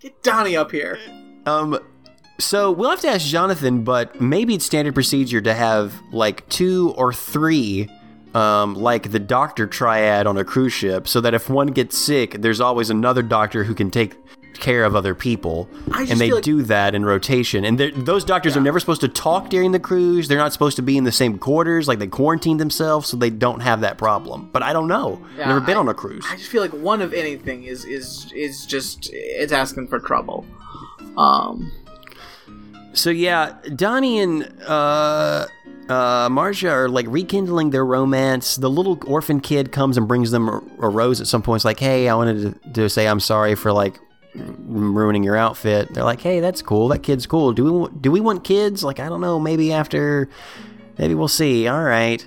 get 0.00 0.22
Donny 0.22 0.56
up 0.56 0.70
here. 0.70 0.98
Um, 1.46 1.78
so 2.38 2.70
we'll 2.70 2.90
have 2.90 3.00
to 3.00 3.08
ask 3.08 3.26
Jonathan, 3.26 3.82
but 3.84 4.20
maybe 4.20 4.54
it's 4.54 4.64
standard 4.64 4.94
procedure 4.94 5.40
to 5.40 5.54
have 5.54 5.94
like 6.12 6.48
two 6.48 6.94
or 6.96 7.12
three, 7.12 7.88
um, 8.34 8.74
like 8.74 9.10
the 9.10 9.18
doctor 9.18 9.66
triad 9.66 10.26
on 10.28 10.36
a 10.38 10.44
cruise 10.44 10.72
ship, 10.72 11.06
so 11.08 11.20
that 11.20 11.34
if 11.34 11.50
one 11.50 11.68
gets 11.68 11.98
sick, 11.98 12.40
there's 12.40 12.60
always 12.60 12.90
another 12.90 13.22
doctor 13.22 13.64
who 13.64 13.74
can 13.74 13.90
take 13.90 14.14
care 14.60 14.84
of 14.84 14.94
other 14.96 15.14
people, 15.14 15.68
and 15.96 16.20
they 16.20 16.30
like- 16.32 16.42
do 16.42 16.62
that 16.62 16.94
in 16.94 17.04
rotation. 17.04 17.64
And 17.64 17.78
those 17.78 18.24
doctors 18.24 18.56
are 18.56 18.60
never 18.60 18.78
supposed 18.80 19.00
to 19.02 19.08
talk 19.08 19.48
during 19.50 19.72
the 19.72 19.80
cruise. 19.80 20.28
They're 20.28 20.38
not 20.38 20.52
supposed 20.52 20.76
to 20.76 20.82
be 20.82 20.96
in 20.96 21.04
the 21.04 21.12
same 21.12 21.38
quarters. 21.38 21.88
Like 21.88 21.98
they 21.98 22.06
quarantine 22.06 22.56
themselves, 22.58 23.08
so 23.08 23.16
they 23.16 23.30
don't 23.30 23.60
have 23.60 23.80
that 23.82 23.98
problem. 23.98 24.48
But 24.52 24.62
I 24.62 24.72
don't 24.72 24.88
know. 24.88 25.20
Yeah, 25.38 25.48
Never 25.48 25.60
been 25.60 25.76
I- 25.76 25.80
on 25.80 25.88
a 25.88 25.94
cruise. 25.94 26.24
I 26.30 26.36
just 26.36 26.50
feel 26.50 26.62
like 26.62 26.72
one 26.72 27.00
of 27.02 27.12
anything 27.12 27.64
is 27.64 27.84
is 27.84 28.30
is 28.34 28.66
just 28.66 29.10
it's 29.12 29.52
asking 29.52 29.88
for 29.88 29.98
trouble. 29.98 30.44
Um, 31.16 31.72
So 32.94 33.08
yeah, 33.10 33.54
Donny 33.74 34.20
and 34.20 34.52
uh, 34.66 35.46
uh, 35.88 36.28
Marcia 36.30 36.68
are 36.70 36.88
like 36.90 37.06
rekindling 37.08 37.70
their 37.70 37.84
romance. 37.86 38.56
The 38.56 38.68
little 38.68 38.98
orphan 39.06 39.40
kid 39.40 39.72
comes 39.72 39.96
and 39.96 40.06
brings 40.06 40.30
them 40.30 40.48
a, 40.48 40.62
a 40.80 40.88
rose 40.90 41.18
at 41.20 41.26
some 41.26 41.40
point. 41.40 41.56
It's 41.58 41.64
like, 41.64 41.80
hey, 41.80 42.08
I 42.10 42.14
wanted 42.14 42.62
to, 42.64 42.72
to 42.72 42.88
say 42.90 43.08
I'm 43.08 43.20
sorry 43.20 43.54
for 43.54 43.72
like 43.72 43.98
ruining 44.34 45.22
your 45.24 45.36
outfit. 45.36 45.92
They're 45.92 46.04
like, 46.04 46.20
hey, 46.20 46.40
that's 46.40 46.62
cool. 46.62 46.88
That 46.88 47.02
kid's 47.02 47.26
cool. 47.26 47.52
Do 47.52 47.64
we 47.64 47.98
do 48.00 48.10
we 48.10 48.20
want 48.20 48.44
kids? 48.44 48.82
Like, 48.82 49.00
I 49.00 49.08
don't 49.08 49.20
know. 49.20 49.38
Maybe 49.38 49.72
after, 49.72 50.28
maybe 50.98 51.14
we'll 51.14 51.28
see. 51.28 51.68
All 51.68 51.82
right. 51.82 52.26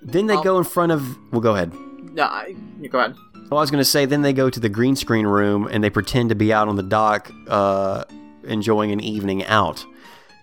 Then 0.00 0.26
they 0.26 0.40
go 0.42 0.58
in 0.58 0.64
front 0.64 0.92
of. 0.92 1.16
Well, 1.30 1.40
go 1.40 1.54
ahead. 1.54 1.72
no, 2.14 2.24
I, 2.24 2.54
you 2.80 2.88
go 2.88 2.98
ahead. 2.98 3.14
Well, 3.50 3.58
I 3.58 3.62
was 3.62 3.70
going 3.70 3.82
to 3.82 3.88
say, 3.88 4.06
then 4.06 4.22
they 4.22 4.32
go 4.32 4.48
to 4.48 4.58
the 4.58 4.70
green 4.70 4.96
screen 4.96 5.26
room 5.26 5.68
and 5.70 5.84
they 5.84 5.90
pretend 5.90 6.30
to 6.30 6.34
be 6.34 6.52
out 6.54 6.68
on 6.68 6.76
the 6.76 6.82
dock, 6.82 7.30
uh, 7.48 8.04
enjoying 8.44 8.92
an 8.92 9.00
evening 9.00 9.44
out. 9.44 9.84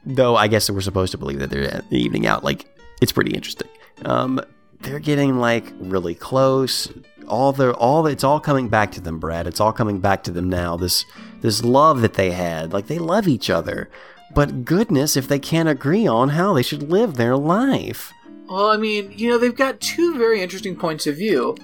Though 0.05 0.35
I 0.35 0.47
guess 0.47 0.69
we're 0.69 0.81
supposed 0.81 1.11
to 1.13 1.17
believe 1.17 1.39
that 1.39 1.49
they're 1.49 1.73
at 1.73 1.89
the 1.89 1.97
evening 1.97 2.27
out. 2.27 2.43
Like, 2.43 2.65
it's 3.01 3.11
pretty 3.11 3.31
interesting. 3.31 3.67
Um, 4.05 4.39
they're 4.81 4.99
getting 4.99 5.39
like 5.39 5.73
really 5.79 6.15
close. 6.15 6.87
All 7.29 7.53
the 7.53 7.73
all 7.73 8.05
it's 8.07 8.23
all 8.23 8.39
coming 8.39 8.69
back 8.69 8.91
to 8.93 9.01
them, 9.01 9.19
Brad. 9.19 9.47
It's 9.47 9.59
all 9.59 9.71
coming 9.71 9.99
back 9.99 10.23
to 10.23 10.31
them 10.31 10.49
now. 10.49 10.75
This 10.77 11.05
this 11.41 11.63
love 11.63 12.01
that 12.01 12.15
they 12.15 12.31
had, 12.31 12.73
like 12.73 12.87
they 12.87 12.99
love 12.99 13.27
each 13.27 13.49
other. 13.49 13.89
But 14.33 14.65
goodness, 14.65 15.17
if 15.17 15.27
they 15.27 15.39
can't 15.39 15.69
agree 15.69 16.05
on 16.05 16.29
how 16.29 16.53
they 16.53 16.63
should 16.63 16.91
live 16.91 17.15
their 17.15 17.35
life. 17.35 18.13
Well, 18.47 18.69
I 18.69 18.77
mean, 18.77 19.13
you 19.15 19.29
know, 19.29 19.37
they've 19.37 19.55
got 19.55 19.79
two 19.79 20.17
very 20.17 20.41
interesting 20.41 20.75
points 20.75 21.07
of 21.07 21.17
view. 21.17 21.55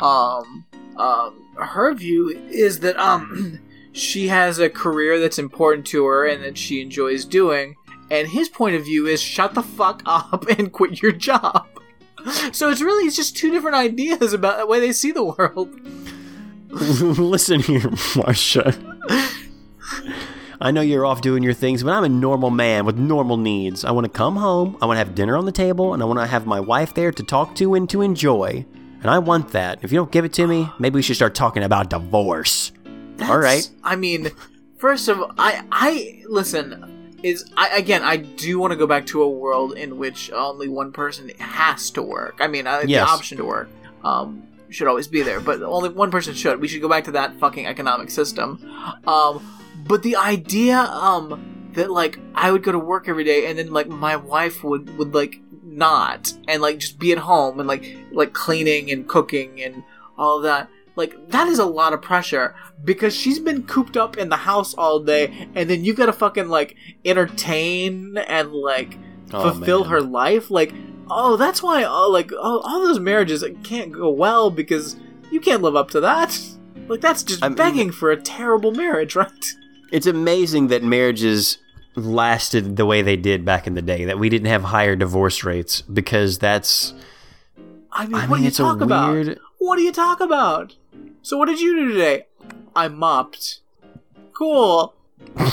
Um, 0.00 0.66
um, 0.96 1.46
her 1.56 1.94
view 1.94 2.28
is 2.50 2.80
that 2.80 2.96
um, 2.98 3.60
she 3.92 4.28
has 4.28 4.58
a 4.58 4.68
career 4.68 5.18
that's 5.18 5.38
important 5.38 5.86
to 5.88 6.04
her 6.04 6.26
and 6.26 6.42
that 6.42 6.58
she 6.58 6.80
enjoys 6.80 7.24
doing, 7.24 7.74
and 8.10 8.28
his 8.28 8.48
point 8.48 8.76
of 8.76 8.84
view 8.84 9.06
is 9.06 9.20
shut 9.20 9.54
the 9.54 9.62
fuck 9.62 10.02
up 10.06 10.46
and 10.58 10.72
quit 10.72 11.02
your 11.02 11.12
job. 11.12 11.66
So 12.52 12.70
it's 12.70 12.80
really 12.80 13.06
it's 13.06 13.16
just 13.16 13.36
two 13.36 13.50
different 13.50 13.76
ideas 13.76 14.32
about 14.32 14.58
the 14.58 14.66
way 14.66 14.80
they 14.80 14.92
see 14.92 15.12
the 15.12 15.24
world. 15.24 15.68
Listen 16.70 17.60
here, 17.60 17.90
Marcia. 18.16 18.74
I 20.60 20.70
know 20.70 20.80
you're 20.80 21.06
off 21.06 21.20
doing 21.20 21.42
your 21.42 21.52
things, 21.52 21.82
but 21.82 21.92
I'm 21.92 22.04
a 22.04 22.08
normal 22.08 22.50
man 22.50 22.86
with 22.86 22.96
normal 22.96 23.36
needs. 23.36 23.84
I 23.84 23.90
want 23.90 24.04
to 24.06 24.10
come 24.10 24.36
home, 24.36 24.76
I 24.80 24.86
want 24.86 24.96
to 24.96 25.04
have 25.04 25.14
dinner 25.14 25.36
on 25.36 25.44
the 25.44 25.52
table, 25.52 25.94
and 25.94 26.02
I 26.02 26.06
want 26.06 26.18
to 26.18 26.26
have 26.26 26.46
my 26.46 26.60
wife 26.60 26.94
there 26.94 27.12
to 27.12 27.22
talk 27.22 27.54
to 27.56 27.74
and 27.74 27.88
to 27.90 28.02
enjoy. 28.02 28.64
And 29.02 29.10
I 29.10 29.18
want 29.18 29.52
that. 29.52 29.84
If 29.84 29.92
you 29.92 29.98
don't 29.98 30.10
give 30.10 30.24
it 30.24 30.32
to 30.34 30.46
me, 30.46 30.68
maybe 30.78 30.96
we 30.96 31.02
should 31.02 31.16
start 31.16 31.34
talking 31.34 31.62
about 31.62 31.90
divorce. 31.90 32.72
All 33.22 33.38
right. 33.38 33.68
I 33.84 33.96
mean, 33.96 34.30
first 34.78 35.08
of 35.08 35.20
all, 35.20 35.32
I 35.38 35.62
I 35.70 36.22
listen. 36.26 36.95
Is 37.22 37.50
I 37.56 37.68
again, 37.76 38.02
I 38.02 38.16
do 38.18 38.58
want 38.58 38.72
to 38.72 38.76
go 38.76 38.86
back 38.86 39.06
to 39.06 39.22
a 39.22 39.28
world 39.28 39.72
in 39.76 39.98
which 39.98 40.30
only 40.32 40.68
one 40.68 40.92
person 40.92 41.30
has 41.38 41.90
to 41.90 42.02
work. 42.02 42.38
I 42.40 42.46
mean, 42.48 42.66
uh, 42.66 42.82
Yes. 42.86 43.06
the 43.06 43.12
option 43.12 43.38
to 43.38 43.44
work 43.44 43.68
um, 44.04 44.42
should 44.68 44.86
always 44.86 45.08
be 45.08 45.22
there, 45.22 45.40
but 45.40 45.62
only 45.62 45.88
one 45.88 46.10
person 46.10 46.34
should. 46.34 46.60
We 46.60 46.68
should 46.68 46.82
go 46.82 46.88
back 46.88 47.04
to 47.04 47.12
that 47.12 47.38
fucking 47.38 47.66
economic 47.66 48.10
system. 48.10 48.60
Um, 49.06 49.44
but 49.86 50.02
the 50.02 50.16
idea 50.16 50.78
um, 50.78 51.70
that 51.72 51.90
like 51.90 52.18
I 52.34 52.50
would 52.50 52.62
go 52.62 52.72
to 52.72 52.78
work 52.78 53.08
every 53.08 53.24
day 53.24 53.46
and 53.46 53.58
then 53.58 53.72
like 53.72 53.88
my 53.88 54.16
wife 54.16 54.62
would 54.64 54.96
would 54.98 55.14
like 55.14 55.40
not 55.62 56.32
and 56.48 56.62
like 56.62 56.78
just 56.78 56.98
be 56.98 57.12
at 57.12 57.18
home 57.18 57.58
and 57.60 57.68
like 57.68 57.96
like 58.12 58.32
cleaning 58.32 58.90
and 58.90 59.06
cooking 59.08 59.62
and 59.62 59.82
all 60.18 60.40
that 60.40 60.68
like 60.96 61.14
that 61.28 61.46
is 61.48 61.58
a 61.58 61.64
lot 61.66 61.92
of 61.92 62.02
pressure 62.02 62.54
because 62.84 63.14
she's 63.14 63.38
been 63.38 63.62
cooped 63.64 63.96
up 63.96 64.16
in 64.16 64.28
the 64.28 64.36
house 64.36 64.74
all 64.74 64.98
day 65.00 65.48
and 65.54 65.70
then 65.70 65.84
you 65.84 65.94
gotta 65.94 66.12
fucking 66.12 66.48
like 66.48 66.74
entertain 67.04 68.16
and 68.18 68.52
like 68.52 68.96
Oh, 69.32 69.52
fulfill 69.52 69.80
man. 69.80 69.90
her 69.90 70.00
life 70.02 70.50
like 70.52 70.72
oh 71.10 71.36
that's 71.36 71.60
why 71.60 71.82
oh, 71.82 72.08
like 72.10 72.30
oh, 72.32 72.60
all 72.60 72.80
those 72.86 73.00
marriages 73.00 73.44
can't 73.64 73.90
go 73.90 74.08
well 74.08 74.50
because 74.52 74.94
you 75.32 75.40
can't 75.40 75.62
live 75.62 75.74
up 75.74 75.90
to 75.90 76.00
that 76.00 76.40
like 76.86 77.00
that's 77.00 77.24
just 77.24 77.42
I 77.42 77.48
mean- 77.48 77.56
begging 77.56 77.90
for 77.90 78.12
a 78.12 78.16
terrible 78.20 78.70
marriage 78.70 79.16
right 79.22 79.54
It's 79.90 80.06
amazing 80.06 80.68
that 80.68 80.84
marriages 80.84 81.58
lasted 81.96 82.76
the 82.76 82.86
way 82.86 83.02
they 83.02 83.16
did 83.16 83.44
back 83.44 83.66
in 83.66 83.72
the 83.74 83.80
day, 83.82 84.04
that 84.04 84.18
we 84.18 84.28
didn't 84.28 84.48
have 84.48 84.62
higher 84.64 84.94
divorce 84.96 85.42
rates 85.44 85.80
because 85.80 86.38
that's. 86.38 86.92
i 87.90 88.04
mean 88.06 88.14
I 88.14 88.26
what 88.26 88.36
mean, 88.36 88.38
do 88.40 88.44
you 88.44 88.50
talk 88.50 88.80
about 88.80 89.12
weird- 89.12 89.38
what 89.58 89.76
do 89.76 89.82
you 89.82 89.92
talk 89.92 90.20
about 90.20 90.76
so 91.26 91.36
what 91.36 91.46
did 91.46 91.60
you 91.60 91.74
do 91.74 91.88
today 91.92 92.26
i 92.76 92.86
mopped 92.88 93.60
cool 94.32 94.94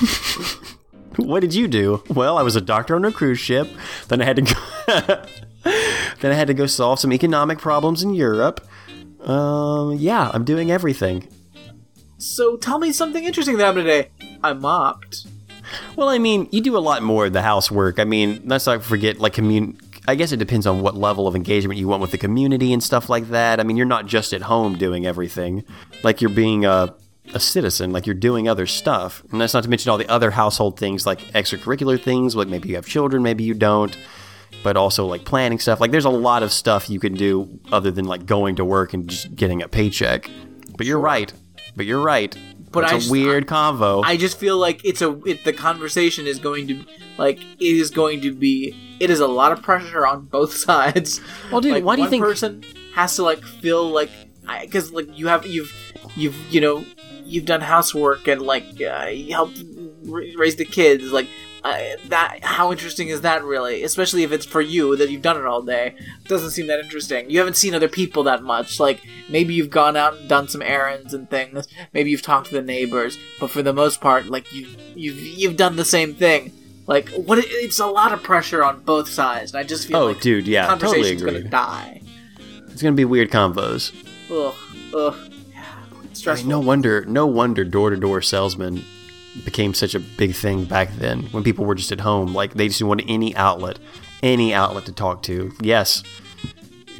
What 1.18 1.42
did 1.42 1.54
you 1.54 1.68
do? 1.68 2.04
Well, 2.10 2.40
I 2.40 2.42
was 2.42 2.56
a 2.56 2.62
doctor 2.62 2.96
on 2.96 3.06
a 3.06 3.12
cruise 3.12 3.40
ship. 3.40 3.68
Then 4.08 4.20
I 4.20 4.26
had 4.26 4.38
to 4.38 4.42
go. 4.42 5.26
then 6.22 6.32
I 6.32 6.34
had 6.34 6.48
to 6.48 6.56
go 6.56 6.66
solve 6.66 7.00
some 7.00 7.14
economic 7.14 7.60
problems 7.60 8.02
in 8.02 8.16
Europe. 8.16 8.68
Um, 9.22 9.94
yeah, 9.94 10.32
I'm 10.34 10.44
doing 10.44 10.72
everything. 10.72 11.28
so 12.18 12.58
tell 12.58 12.80
me 12.80 12.92
something 12.92 13.24
interesting 13.24 13.58
that 13.58 13.66
happened 13.66 13.86
today 13.86 14.10
i 14.44 14.54
mopped 14.54 15.28
Well, 15.96 16.10
I 16.10 16.18
mean, 16.18 16.48
you 16.52 16.62
do 16.62 16.76
a 16.76 16.80
lot 16.90 17.04
more 17.04 17.28
of 17.28 17.34
the 17.34 17.44
housework. 17.44 18.00
I 18.00 18.06
mean, 18.06 18.42
let's 18.46 18.66
not 18.66 18.84
forget, 18.84 19.20
like, 19.20 19.34
commun. 19.34 19.78
I 20.06 20.16
guess 20.16 20.34
it 20.34 20.38
depends 20.38 20.68
on 20.68 20.82
what 20.82 20.96
level 20.96 21.28
of 21.28 21.36
engagement 21.36 21.80
you 21.80 21.88
want 21.88 22.02
with 22.02 22.12
the 22.12 22.18
community 22.18 22.74
and 22.74 22.84
stuff 22.84 23.10
like 23.10 23.30
that. 23.30 23.60
I 23.60 23.64
mean, 23.64 23.78
you're 23.78 23.86
not 23.86 24.06
just 24.06 24.34
at 24.34 24.42
home 24.42 24.78
doing 24.78 25.06
everything. 25.06 25.64
Like, 26.04 26.20
you're 26.20 26.30
being 26.30 26.66
a, 26.66 26.94
a 27.34 27.40
citizen, 27.40 27.94
like, 27.94 28.06
you're 28.06 28.14
doing 28.14 28.50
other 28.50 28.68
stuff. 28.68 29.24
And 29.32 29.40
that's 29.40 29.54
not 29.54 29.64
to 29.64 29.70
mention 29.70 29.92
all 29.92 29.98
the 29.98 30.10
other 30.10 30.32
household 30.32 30.78
things, 30.78 31.06
like 31.06 31.20
extracurricular 31.32 32.02
things, 32.02 32.36
like 32.36 32.50
maybe 32.50 32.70
you 32.70 32.76
have 32.76 32.86
children, 32.86 33.24
maybe 33.24 33.46
you 33.46 33.54
don't. 33.54 33.98
But 34.62 34.78
also, 34.78 35.06
like, 35.06 35.26
planning 35.26 35.60
stuff. 35.60 35.80
Like, 35.80 35.92
there's 35.92 36.06
a 36.06 36.10
lot 36.10 36.44
of 36.44 36.52
stuff 36.52 36.90
you 36.90 37.00
can 37.00 37.16
do 37.16 37.60
other 37.72 37.92
than, 37.92 38.06
like, 38.06 38.26
going 38.26 38.58
to 38.58 38.66
work 38.66 38.94
and 38.94 39.10
just 39.10 39.36
getting 39.36 39.62
a 39.62 39.68
paycheck. 39.68 40.30
But 40.78 40.86
you're 40.86 41.00
right. 41.00 41.34
But 41.76 41.86
you're 41.86 42.02
right. 42.02 42.38
But 42.74 42.84
it's 42.86 42.94
a 42.94 42.98
just- 42.98 43.12
weird 43.12 43.48
convo. 43.48 44.02
I 44.06 44.18
just 44.18 44.38
feel 44.38 44.58
like 44.58 44.84
it's 44.84 45.02
a 45.02 45.18
it, 45.26 45.44
the 45.46 45.54
conversation 45.54 46.28
is 46.28 46.40
going 46.40 46.68
to 46.68 46.84
like 47.18 47.40
it 47.40 47.46
is 47.84 47.90
going 47.92 48.22
to 48.22 48.34
be 48.34 48.76
it 49.00 49.10
is 49.10 49.20
a 49.20 49.28
lot 49.28 49.52
of 49.52 49.62
pressure 49.62 50.06
on 50.06 50.26
both 50.26 50.54
sides. 50.68 51.22
Well, 51.52 51.62
dude, 51.62 51.74
like, 51.74 51.84
why 51.84 51.96
do 51.96 52.02
you 52.02 52.06
one 52.06 52.10
think- 52.10 52.24
person 52.24 52.64
has 52.96 53.16
to 53.16 53.24
like 53.24 53.44
feel 53.44 53.90
like 53.90 54.10
because 54.62 54.92
like 54.92 55.08
you 55.18 55.28
have 55.28 55.46
you've 55.46 55.74
you've 56.16 56.36
you 56.54 56.60
know 56.62 56.84
you've 57.26 57.46
done 57.46 57.62
housework 57.62 58.28
and 58.28 58.42
like 58.42 58.66
uh, 58.82 59.06
you 59.06 59.34
helped 59.34 59.62
ra- 60.04 60.22
raise 60.38 60.58
the 60.58 60.66
kids 60.66 61.12
like. 61.12 61.28
Uh, 61.64 61.82
that 62.10 62.40
how 62.44 62.72
interesting 62.74 63.08
is 63.08 63.22
that 63.22 63.42
really? 63.44 63.84
Especially 63.84 64.24
if 64.24 64.32
it's 64.34 64.46
for 64.46 64.60
you 64.60 64.98
that 64.98 65.10
you've 65.10 65.22
done 65.22 65.38
it 65.38 65.46
all 65.46 65.62
day. 65.62 65.96
It 65.98 66.28
doesn't 66.28 66.52
seem 66.52 66.68
that 66.68 66.80
interesting. 66.82 67.30
You 67.30 67.40
haven't 67.40 67.56
seen 67.56 67.74
other 67.74 67.88
people 67.88 68.24
that 68.24 68.44
much. 68.44 68.80
Like 68.82 69.02
maybe 69.30 69.54
you've 69.54 69.70
gone 69.70 69.96
out 69.96 70.16
and 70.18 70.28
done 70.28 70.50
some 70.50 70.62
errands 70.62 71.14
and 71.14 71.30
things. 71.30 71.68
Maybe 71.94 72.12
you've 72.12 72.22
talked 72.22 72.48
to 72.50 72.54
the 72.54 72.62
neighbors, 72.62 73.18
but 73.40 73.50
for 73.50 73.62
the 73.64 73.72
most 73.72 74.02
part, 74.02 74.26
like 74.26 74.52
you 74.54 74.68
you've 74.94 75.20
you've 75.20 75.56
done 75.58 75.78
the 75.78 75.86
same 75.86 76.14
thing. 76.14 76.52
Like 76.86 77.08
what? 77.12 77.38
It's 77.42 77.80
a 77.80 77.88
lot 77.88 78.12
of 78.12 78.22
pressure 78.24 78.62
on 78.62 78.82
both 78.82 79.08
sides, 79.08 79.54
and 79.54 79.60
I 79.60 79.64
just 79.64 79.88
feel 79.88 79.96
Oh, 79.98 80.06
like 80.08 80.20
dude, 80.20 80.48
yeah, 80.48 80.64
the 80.68 80.86
totally 80.86 81.16
conversation's 81.16 81.24
gonna 81.24 81.44
die. 81.50 82.02
It's 82.72 82.82
gonna 82.82 82.94
be 82.96 83.06
weird 83.06 83.32
convos. 83.32 83.94
Ugh, 84.30 84.54
ugh, 84.94 85.16
yeah, 85.50 85.64
I 85.64 86.14
stressful. 86.14 86.46
mean, 86.46 86.50
no 86.50 86.60
wonder, 86.60 87.06
no 87.06 87.26
wonder 87.26 87.64
door-to-door 87.64 88.22
salesmen 88.22 88.84
became 89.46 89.74
such 89.74 89.96
a 89.96 90.00
big 90.00 90.34
thing 90.36 90.66
back 90.66 90.92
then 90.96 91.24
when 91.32 91.44
people 91.44 91.66
were 91.66 91.76
just 91.76 91.92
at 91.92 92.00
home. 92.00 92.34
Like 92.34 92.54
they 92.54 92.68
just 92.68 92.82
wanted 92.84 93.06
any 93.10 93.36
outlet, 93.36 93.80
any 94.22 94.54
outlet 94.54 94.86
to 94.86 94.92
talk 94.92 95.24
to. 95.24 95.52
Yes, 95.62 96.04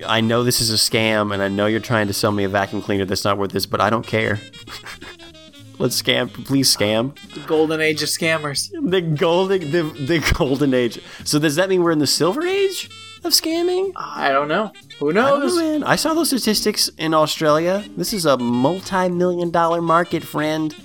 I 0.06 0.22
know 0.22 0.44
this 0.44 0.60
is 0.62 0.72
a 0.72 0.76
scam, 0.76 1.34
and 1.34 1.42
I 1.42 1.48
know 1.48 1.66
you're 1.68 1.80
trying 1.80 2.08
to 2.08 2.14
sell 2.14 2.32
me 2.32 2.44
a 2.44 2.50
vacuum 2.50 2.82
cleaner 2.82 3.06
that's 3.06 3.24
not 3.24 3.38
worth 3.38 3.52
this, 3.52 3.66
but 3.66 3.80
I 3.82 3.90
don't 3.90 4.06
care. 4.06 4.40
Let's 5.80 6.00
scam, 6.02 6.32
please 6.46 6.76
scam. 6.76 7.16
The 7.34 7.42
golden 7.42 7.82
age 7.82 8.04
of 8.04 8.10
scammers. 8.10 8.70
The 8.90 9.02
golden, 9.02 9.72
the 9.72 9.84
the 9.84 10.34
golden 10.38 10.74
age. 10.74 11.00
So 11.24 11.40
does 11.40 11.56
that 11.56 11.68
mean 11.70 11.84
we're 11.84 11.92
in 11.92 12.00
the 12.00 12.08
silver 12.08 12.44
age 12.46 12.90
of 13.24 13.32
scamming? 13.34 13.92
I 13.96 14.32
don't 14.32 14.48
know. 14.48 14.72
Who 15.00 15.10
I 15.10 15.14
knows? 15.14 15.58
know, 15.58 15.72
man. 15.72 15.84
I 15.84 15.96
saw 15.96 16.14
those 16.14 16.28
statistics 16.28 16.90
in 16.98 17.14
Australia. 17.14 17.84
This 17.98 18.14
is 18.14 18.26
a 18.26 18.38
multi-million 18.38 19.50
dollar 19.50 19.82
market, 19.82 20.24
friend. 20.24 20.76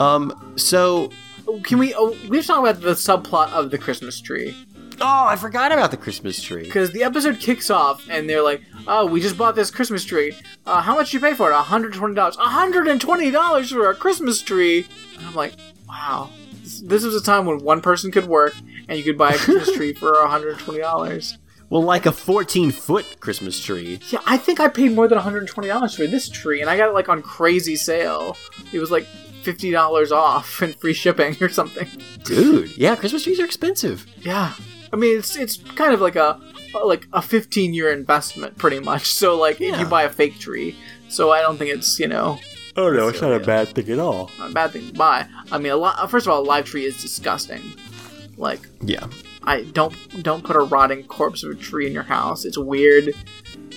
Um. 0.00 0.54
So, 0.56 1.10
Can 1.62 1.78
we? 1.78 1.94
Oh, 1.94 2.16
we've 2.28 2.44
talked 2.44 2.68
about 2.68 2.80
the 2.82 2.94
subplot 2.94 3.52
of 3.52 3.70
the 3.70 3.78
Christmas 3.78 4.20
tree 4.20 4.56
oh, 5.00 5.26
I 5.26 5.36
forgot 5.36 5.72
about 5.72 5.90
the 5.90 5.96
Christmas 5.96 6.40
tree. 6.42 6.64
because 6.64 6.92
the 6.92 7.02
episode 7.02 7.40
kicks 7.40 7.70
off 7.70 8.06
and 8.08 8.28
they're 8.28 8.42
like, 8.42 8.62
"Oh, 8.86 9.06
we 9.06 9.20
just 9.20 9.36
bought 9.36 9.54
this 9.54 9.70
Christmas 9.70 10.04
tree. 10.04 10.34
Uh, 10.66 10.80
how 10.80 10.94
much 10.94 11.10
did 11.10 11.14
you 11.14 11.20
pay 11.20 11.34
for 11.34 11.50
it? 11.50 11.54
hundred 11.54 11.94
twenty 11.94 12.14
dollars. 12.14 12.36
hundred 12.38 12.88
and 12.88 13.00
twenty 13.00 13.30
dollars 13.30 13.70
for 13.70 13.90
a 13.90 13.94
Christmas 13.94 14.40
tree." 14.42 14.86
And 15.16 15.26
I'm 15.26 15.34
like, 15.34 15.54
"Wow, 15.88 16.30
this, 16.62 16.80
this 16.80 17.04
was 17.04 17.14
a 17.14 17.22
time 17.22 17.46
when 17.46 17.58
one 17.58 17.80
person 17.80 18.10
could 18.10 18.26
work 18.26 18.54
and 18.88 18.98
you 18.98 19.04
could 19.04 19.18
buy 19.18 19.32
a 19.32 19.38
Christmas 19.38 19.72
tree 19.76 19.92
for 19.92 20.14
hundred 20.26 20.58
twenty 20.58 20.80
dollars." 20.80 21.38
Well, 21.68 21.82
like 21.84 22.04
a 22.04 22.10
14 22.10 22.72
foot 22.72 23.20
Christmas 23.20 23.60
tree. 23.60 24.00
Yeah, 24.10 24.18
I 24.26 24.38
think 24.38 24.58
I 24.58 24.66
paid 24.66 24.90
more 24.90 25.06
than 25.06 25.20
$120 25.20 25.94
for 25.94 26.04
this 26.08 26.28
tree, 26.28 26.60
and 26.60 26.68
I 26.68 26.76
got 26.76 26.88
it 26.88 26.94
like 26.94 27.08
on 27.08 27.22
crazy 27.22 27.76
sale. 27.76 28.36
It 28.72 28.80
was 28.80 28.90
like 28.90 29.06
$50 29.44 30.10
off 30.12 30.62
and 30.62 30.74
free 30.76 30.92
shipping 30.92 31.36
or 31.40 31.48
something. 31.48 31.88
Dude, 32.24 32.76
yeah, 32.76 32.96
Christmas 32.96 33.24
trees 33.24 33.40
are 33.40 33.44
expensive. 33.44 34.06
Yeah. 34.20 34.54
I 34.92 34.96
mean, 34.96 35.18
it's 35.18 35.36
it's 35.36 35.56
kind 35.76 35.92
of 35.94 36.00
like 36.00 36.16
a 36.16 36.40
like 36.84 37.06
a 37.12 37.20
15 37.22 37.74
year 37.74 37.92
investment 37.92 38.56
pretty 38.58 38.78
much. 38.80 39.12
So 39.12 39.36
like 39.36 39.56
if 39.60 39.68
Yeah. 39.72 39.80
you 39.80 39.86
buy 39.86 40.02
a 40.04 40.10
fake 40.10 40.38
tree. 40.38 40.76
So 41.08 41.30
I 41.32 41.40
don't 41.42 41.58
think 41.58 41.70
it's, 41.70 41.98
you 41.98 42.06
know, 42.08 42.38
Oh 42.76 42.88
no, 42.90 43.08
it's 43.08 43.20
not 43.20 43.32
a 43.32 43.40
bad 43.40 43.68
thing 43.68 43.88
at 43.90 43.98
all. 43.98 44.30
not 44.38 44.50
a 44.50 44.54
bad 44.54 44.70
thing 44.72 44.86
to 44.88 44.92
buy. 44.94 45.26
I 45.50 45.58
mean, 45.58 45.72
a 45.72 45.76
lot 45.76 45.98
uh, 45.98 46.06
first 46.06 46.26
of 46.26 46.32
all, 46.32 46.40
a 46.42 46.44
live 46.44 46.64
tree 46.66 46.84
is 46.84 47.00
disgusting. 47.00 47.62
Like 48.36 48.60
Yeah. 48.80 49.06
I 49.42 49.62
don't 49.62 49.94
don't 50.22 50.44
put 50.44 50.54
a 50.56 50.60
rotting 50.60 51.04
corpse 51.04 51.42
of 51.44 51.50
a 51.50 51.54
tree 51.54 51.86
in 51.86 51.92
your 51.92 52.02
house. 52.04 52.44
It's 52.44 52.58
weird. 52.58 53.14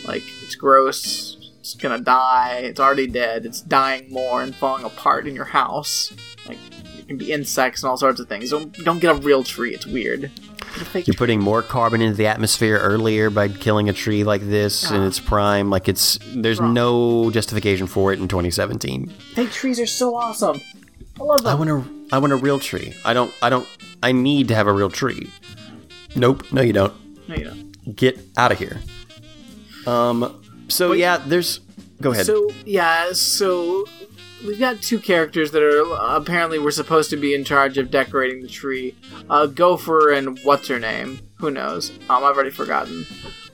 Like 0.06 0.24
it's 0.44 0.56
gross. 0.56 1.38
It's 1.64 1.76
gonna 1.76 1.98
die. 2.02 2.60
It's 2.64 2.78
already 2.78 3.08
dead. 3.08 3.46
It's 3.46 3.62
dying 3.62 4.12
more 4.12 4.42
and 4.42 4.54
falling 4.54 4.84
apart 4.84 5.26
in 5.28 5.34
your 5.34 5.46
house. 5.46 6.12
Like 6.46 6.58
it 7.00 7.08
can 7.08 7.18
be 7.18 7.32
insects 7.32 7.82
and 7.84 7.90
all 7.90 7.96
sorts 7.96 8.20
of 8.20 8.28
things. 8.28 8.50
Don't 8.50 8.74
don't 8.84 9.00
get 9.00 9.12
a 9.16 9.20
real 9.20 9.44
tree. 9.46 9.74
It's 9.74 9.86
weird. 9.88 10.30
You're 10.94 11.14
putting 11.14 11.40
more 11.40 11.62
carbon 11.62 12.02
into 12.02 12.18
the 12.18 12.28
atmosphere 12.28 12.78
earlier 12.80 13.30
by 13.30 13.48
killing 13.48 13.88
a 13.88 13.94
tree 13.94 14.26
like 14.26 14.42
this 14.42 14.92
in 14.92 14.98
Ah. 15.02 15.08
its 15.08 15.22
prime. 15.22 15.70
Like 15.70 15.88
it's 15.88 16.20
there's 16.36 16.60
Wrong. 16.60 16.74
no 16.74 17.32
justification 17.32 17.88
for 17.88 18.12
it 18.12 18.20
in 18.20 18.28
2017. 18.28 19.08
Fake 19.34 19.52
trees 19.52 19.80
are 19.80 19.86
so 19.86 20.16
awesome. 20.18 20.60
I 21.18 21.24
love 21.24 21.44
them. 21.44 21.48
I 21.48 21.56
want 21.56 21.70
a 21.70 21.84
I 22.14 22.18
want 22.18 22.34
a 22.34 22.36
real 22.36 22.60
tree. 22.60 22.94
I 23.06 23.14
don't 23.14 23.32
I 23.42 23.50
don't 23.50 23.66
I 24.04 24.12
need 24.12 24.50
to 24.50 24.56
have 24.56 24.68
a 24.68 24.74
real 24.74 24.90
tree. 24.90 25.30
Nope. 26.14 26.44
No, 26.52 26.62
you 26.62 26.74
don't. 26.74 26.94
No, 27.30 27.36
you 27.36 27.46
don't. 27.46 27.96
Get 27.96 28.20
out 28.36 28.52
of 28.52 28.60
here. 28.60 28.82
Um. 29.88 30.42
So 30.74 30.90
But- 30.90 30.98
yeah, 30.98 31.18
there's. 31.26 31.60
Go 32.02 32.12
ahead. 32.12 32.26
So 32.26 32.50
yeah, 32.66 33.14
so 33.14 33.86
we've 34.46 34.60
got 34.60 34.82
two 34.82 35.00
characters 35.00 35.52
that 35.52 35.62
are 35.64 35.82
apparently 36.18 36.60
we're 36.60 36.72
supposed 36.72 37.10
to 37.12 37.18
be 37.18 37.34
in 37.34 37.44
charge 37.46 37.78
of 37.78 37.90
decorating 37.92 38.42
the 38.42 38.50
tree. 38.50 38.96
Uh, 39.30 39.46
Gopher 39.46 40.12
and 40.12 40.38
what's 40.44 40.68
her 40.68 40.80
name? 40.80 41.20
Who 41.36 41.50
knows? 41.52 41.92
Um, 42.10 42.24
I've 42.24 42.36
already 42.36 42.50
forgotten. 42.50 43.06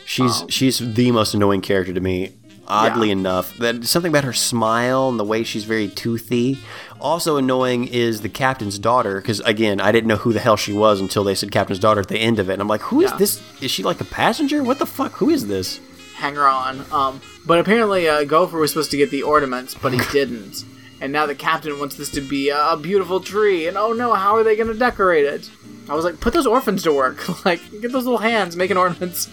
she's 0.05 0.43
she's 0.49 0.79
the 0.79 1.11
most 1.11 1.33
annoying 1.35 1.61
character 1.61 1.93
to 1.93 1.99
me. 1.99 2.31
Oddly 2.71 3.07
Yeah. 3.07 3.13
enough, 3.13 3.57
that 3.57 3.83
something 3.85 4.11
about 4.11 4.23
her 4.23 4.33
smile 4.33 5.09
and 5.09 5.19
the 5.19 5.23
way 5.23 5.43
she's 5.43 5.63
very 5.63 5.87
toothy. 5.87 6.59
Also 6.99 7.37
annoying 7.37 7.87
is 7.87 8.21
the 8.21 8.29
captain's 8.29 8.77
daughter 8.77 9.19
because 9.21 9.39
again, 9.41 9.81
I 9.81 9.91
didn't 9.91 10.07
know 10.07 10.17
who 10.17 10.33
the 10.33 10.39
hell 10.39 10.55
she 10.55 10.71
was 10.73 11.01
until 11.01 11.23
they 11.23 11.33
said 11.35 11.51
captain's 11.51 11.79
daughter 11.79 11.99
at 12.01 12.09
the 12.09 12.19
end 12.19 12.37
of 12.39 12.47
it. 12.49 12.53
And 12.53 12.61
I'm 12.61 12.67
like, 12.67 12.81
who 12.81 13.01
is 13.01 13.09
Yeah. 13.11 13.17
this? 13.17 13.41
Is 13.61 13.71
she 13.71 13.81
like 13.83 14.01
a 14.01 14.05
passenger? 14.05 14.63
What 14.63 14.77
the 14.79 14.85
fuck? 14.85 15.13
Who 15.13 15.29
is 15.31 15.47
this? 15.47 15.79
Hanger 16.19 16.45
on. 16.45 16.85
Um, 16.91 17.21
but 17.45 17.59
apparently 17.59 18.07
uh, 18.07 18.23
Gopher 18.23 18.57
was 18.57 18.71
supposed 18.71 18.91
to 18.91 18.97
get 18.97 19.09
the 19.09 19.23
ornaments, 19.23 19.73
but 19.73 19.93
he 19.93 19.99
didn't. 20.11 20.63
And 21.01 21.11
now 21.13 21.25
the 21.25 21.35
captain 21.35 21.79
wants 21.79 21.95
this 21.95 22.09
to 22.11 22.21
be 22.21 22.49
a 22.49 22.77
beautiful 22.77 23.19
tree, 23.21 23.67
and 23.67 23.77
oh 23.77 23.93
no, 23.93 24.13
how 24.13 24.35
are 24.35 24.43
they 24.43 24.55
going 24.55 24.67
to 24.67 24.77
decorate 24.77 25.25
it? 25.25 25.49
I 25.87 25.95
was 25.95 26.05
like, 26.05 26.19
put 26.19 26.33
those 26.33 26.45
orphans 26.45 26.83
to 26.83 26.93
work. 26.93 27.45
like, 27.45 27.61
get 27.81 27.91
those 27.91 28.05
little 28.05 28.19
hands 28.19 28.55
making 28.55 28.77
ornaments. 28.77 29.29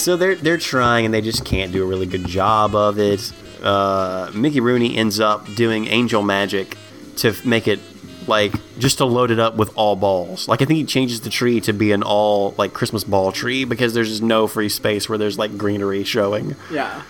So 0.00 0.16
they're 0.16 0.34
they're 0.34 0.56
trying 0.56 1.04
and 1.04 1.12
they 1.12 1.20
just 1.20 1.44
can't 1.44 1.72
do 1.72 1.82
a 1.82 1.86
really 1.86 2.06
good 2.06 2.26
job 2.26 2.74
of 2.74 2.98
it. 2.98 3.32
Uh, 3.62 4.30
Mickey 4.34 4.60
Rooney 4.60 4.96
ends 4.96 5.20
up 5.20 5.44
doing 5.54 5.88
angel 5.88 6.22
magic 6.22 6.78
to 7.16 7.28
f- 7.28 7.44
make 7.44 7.68
it 7.68 7.80
like 8.26 8.52
just 8.78 8.98
to 8.98 9.04
load 9.04 9.30
it 9.30 9.38
up 9.38 9.56
with 9.56 9.70
all 9.76 9.96
balls. 9.96 10.48
Like 10.48 10.62
I 10.62 10.64
think 10.64 10.78
he 10.78 10.84
changes 10.84 11.20
the 11.20 11.30
tree 11.30 11.60
to 11.62 11.72
be 11.72 11.92
an 11.92 12.02
all 12.02 12.54
like 12.58 12.72
Christmas 12.72 13.04
ball 13.04 13.32
tree 13.32 13.64
because 13.64 13.94
there's 13.94 14.08
just 14.08 14.22
no 14.22 14.46
free 14.46 14.68
space 14.68 15.08
where 15.08 15.18
there's 15.18 15.38
like 15.38 15.56
greenery 15.56 16.04
showing. 16.04 16.56
Yeah. 16.70 17.02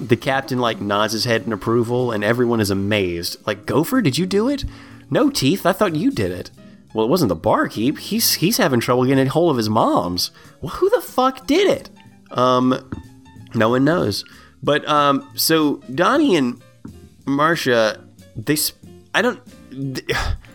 The 0.00 0.16
captain 0.16 0.58
like 0.58 0.80
nods 0.80 1.12
his 1.12 1.24
head 1.24 1.42
in 1.46 1.52
approval 1.52 2.12
and 2.12 2.24
everyone 2.24 2.60
is 2.60 2.70
amazed. 2.70 3.36
Like 3.46 3.66
Gopher, 3.66 4.00
did 4.00 4.18
you 4.18 4.26
do 4.26 4.48
it? 4.48 4.64
No, 5.10 5.30
Teeth. 5.30 5.66
I 5.66 5.72
thought 5.72 5.94
you 5.94 6.10
did 6.10 6.32
it. 6.32 6.50
Well, 6.94 7.06
it 7.06 7.08
wasn't 7.08 7.30
the 7.30 7.36
barkeep. 7.36 7.98
He's 7.98 8.34
he's 8.34 8.56
having 8.58 8.80
trouble 8.80 9.04
getting 9.04 9.26
a 9.26 9.30
hold 9.30 9.50
of 9.50 9.56
his 9.56 9.68
mom's. 9.70 10.30
Well, 10.60 10.70
who 10.74 10.90
the 10.90 11.00
fuck 11.00 11.46
did 11.46 11.68
it? 11.68 11.90
Um, 12.30 12.90
no 13.54 13.70
one 13.70 13.84
knows. 13.84 14.24
But 14.62 14.86
um, 14.88 15.28
so 15.34 15.76
Donny 15.94 16.36
and 16.36 16.62
Marcia, 17.26 18.02
they, 18.36 18.56
sp- 18.56 18.78
I 19.14 19.22
don't, 19.22 19.40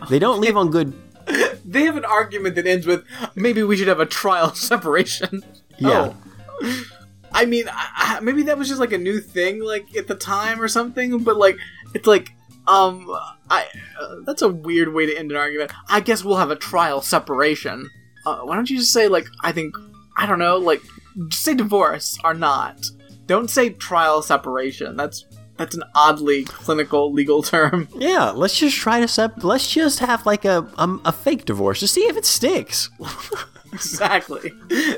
they 0.08 0.18
don't 0.18 0.40
leave 0.40 0.56
on 0.56 0.70
good. 0.70 0.92
They 1.64 1.82
have 1.82 1.98
an 1.98 2.06
argument 2.06 2.54
that 2.54 2.66
ends 2.66 2.86
with 2.86 3.04
maybe 3.34 3.62
we 3.62 3.76
should 3.76 3.88
have 3.88 4.00
a 4.00 4.06
trial 4.06 4.54
separation. 4.54 5.42
Yeah. 5.76 6.14
Oh. 6.62 6.84
I 7.30 7.44
mean, 7.44 7.66
I, 7.70 8.20
maybe 8.22 8.44
that 8.44 8.56
was 8.56 8.68
just 8.68 8.80
like 8.80 8.92
a 8.92 8.98
new 8.98 9.20
thing, 9.20 9.62
like 9.62 9.94
at 9.94 10.06
the 10.06 10.14
time 10.14 10.62
or 10.62 10.68
something. 10.68 11.22
But 11.22 11.36
like, 11.36 11.58
it's 11.94 12.06
like, 12.06 12.32
um, 12.66 13.06
I 13.50 13.66
uh, 14.00 14.16
that's 14.24 14.40
a 14.40 14.48
weird 14.48 14.94
way 14.94 15.04
to 15.06 15.16
end 15.16 15.30
an 15.30 15.36
argument. 15.36 15.72
I 15.88 16.00
guess 16.00 16.24
we'll 16.24 16.38
have 16.38 16.50
a 16.50 16.56
trial 16.56 17.02
separation. 17.02 17.90
Uh, 18.24 18.40
why 18.40 18.56
don't 18.56 18.70
you 18.70 18.78
just 18.78 18.92
say 18.92 19.08
like, 19.08 19.26
I 19.42 19.52
think, 19.52 19.74
I 20.16 20.26
don't 20.26 20.38
know, 20.38 20.56
like, 20.56 20.80
just 21.28 21.44
say 21.44 21.54
divorce 21.54 22.18
or 22.24 22.34
not. 22.34 22.84
Don't 23.26 23.50
say 23.50 23.70
trial 23.70 24.22
separation. 24.22 24.96
That's 24.96 25.26
that's 25.58 25.74
an 25.74 25.82
oddly 25.94 26.44
clinical 26.44 27.12
legal 27.12 27.42
term. 27.42 27.88
Yeah, 27.98 28.30
let's 28.30 28.56
just 28.58 28.76
try 28.76 29.00
to 29.00 29.08
sep. 29.08 29.42
Let's 29.44 29.68
just 29.68 29.98
have 29.98 30.24
like 30.24 30.44
a 30.44 30.66
um, 30.78 31.00
a 31.04 31.12
fake 31.12 31.44
divorce 31.44 31.80
to 31.80 31.88
see 31.88 32.02
if 32.02 32.16
it 32.16 32.24
sticks. 32.24 32.90
exactly. 33.72 34.52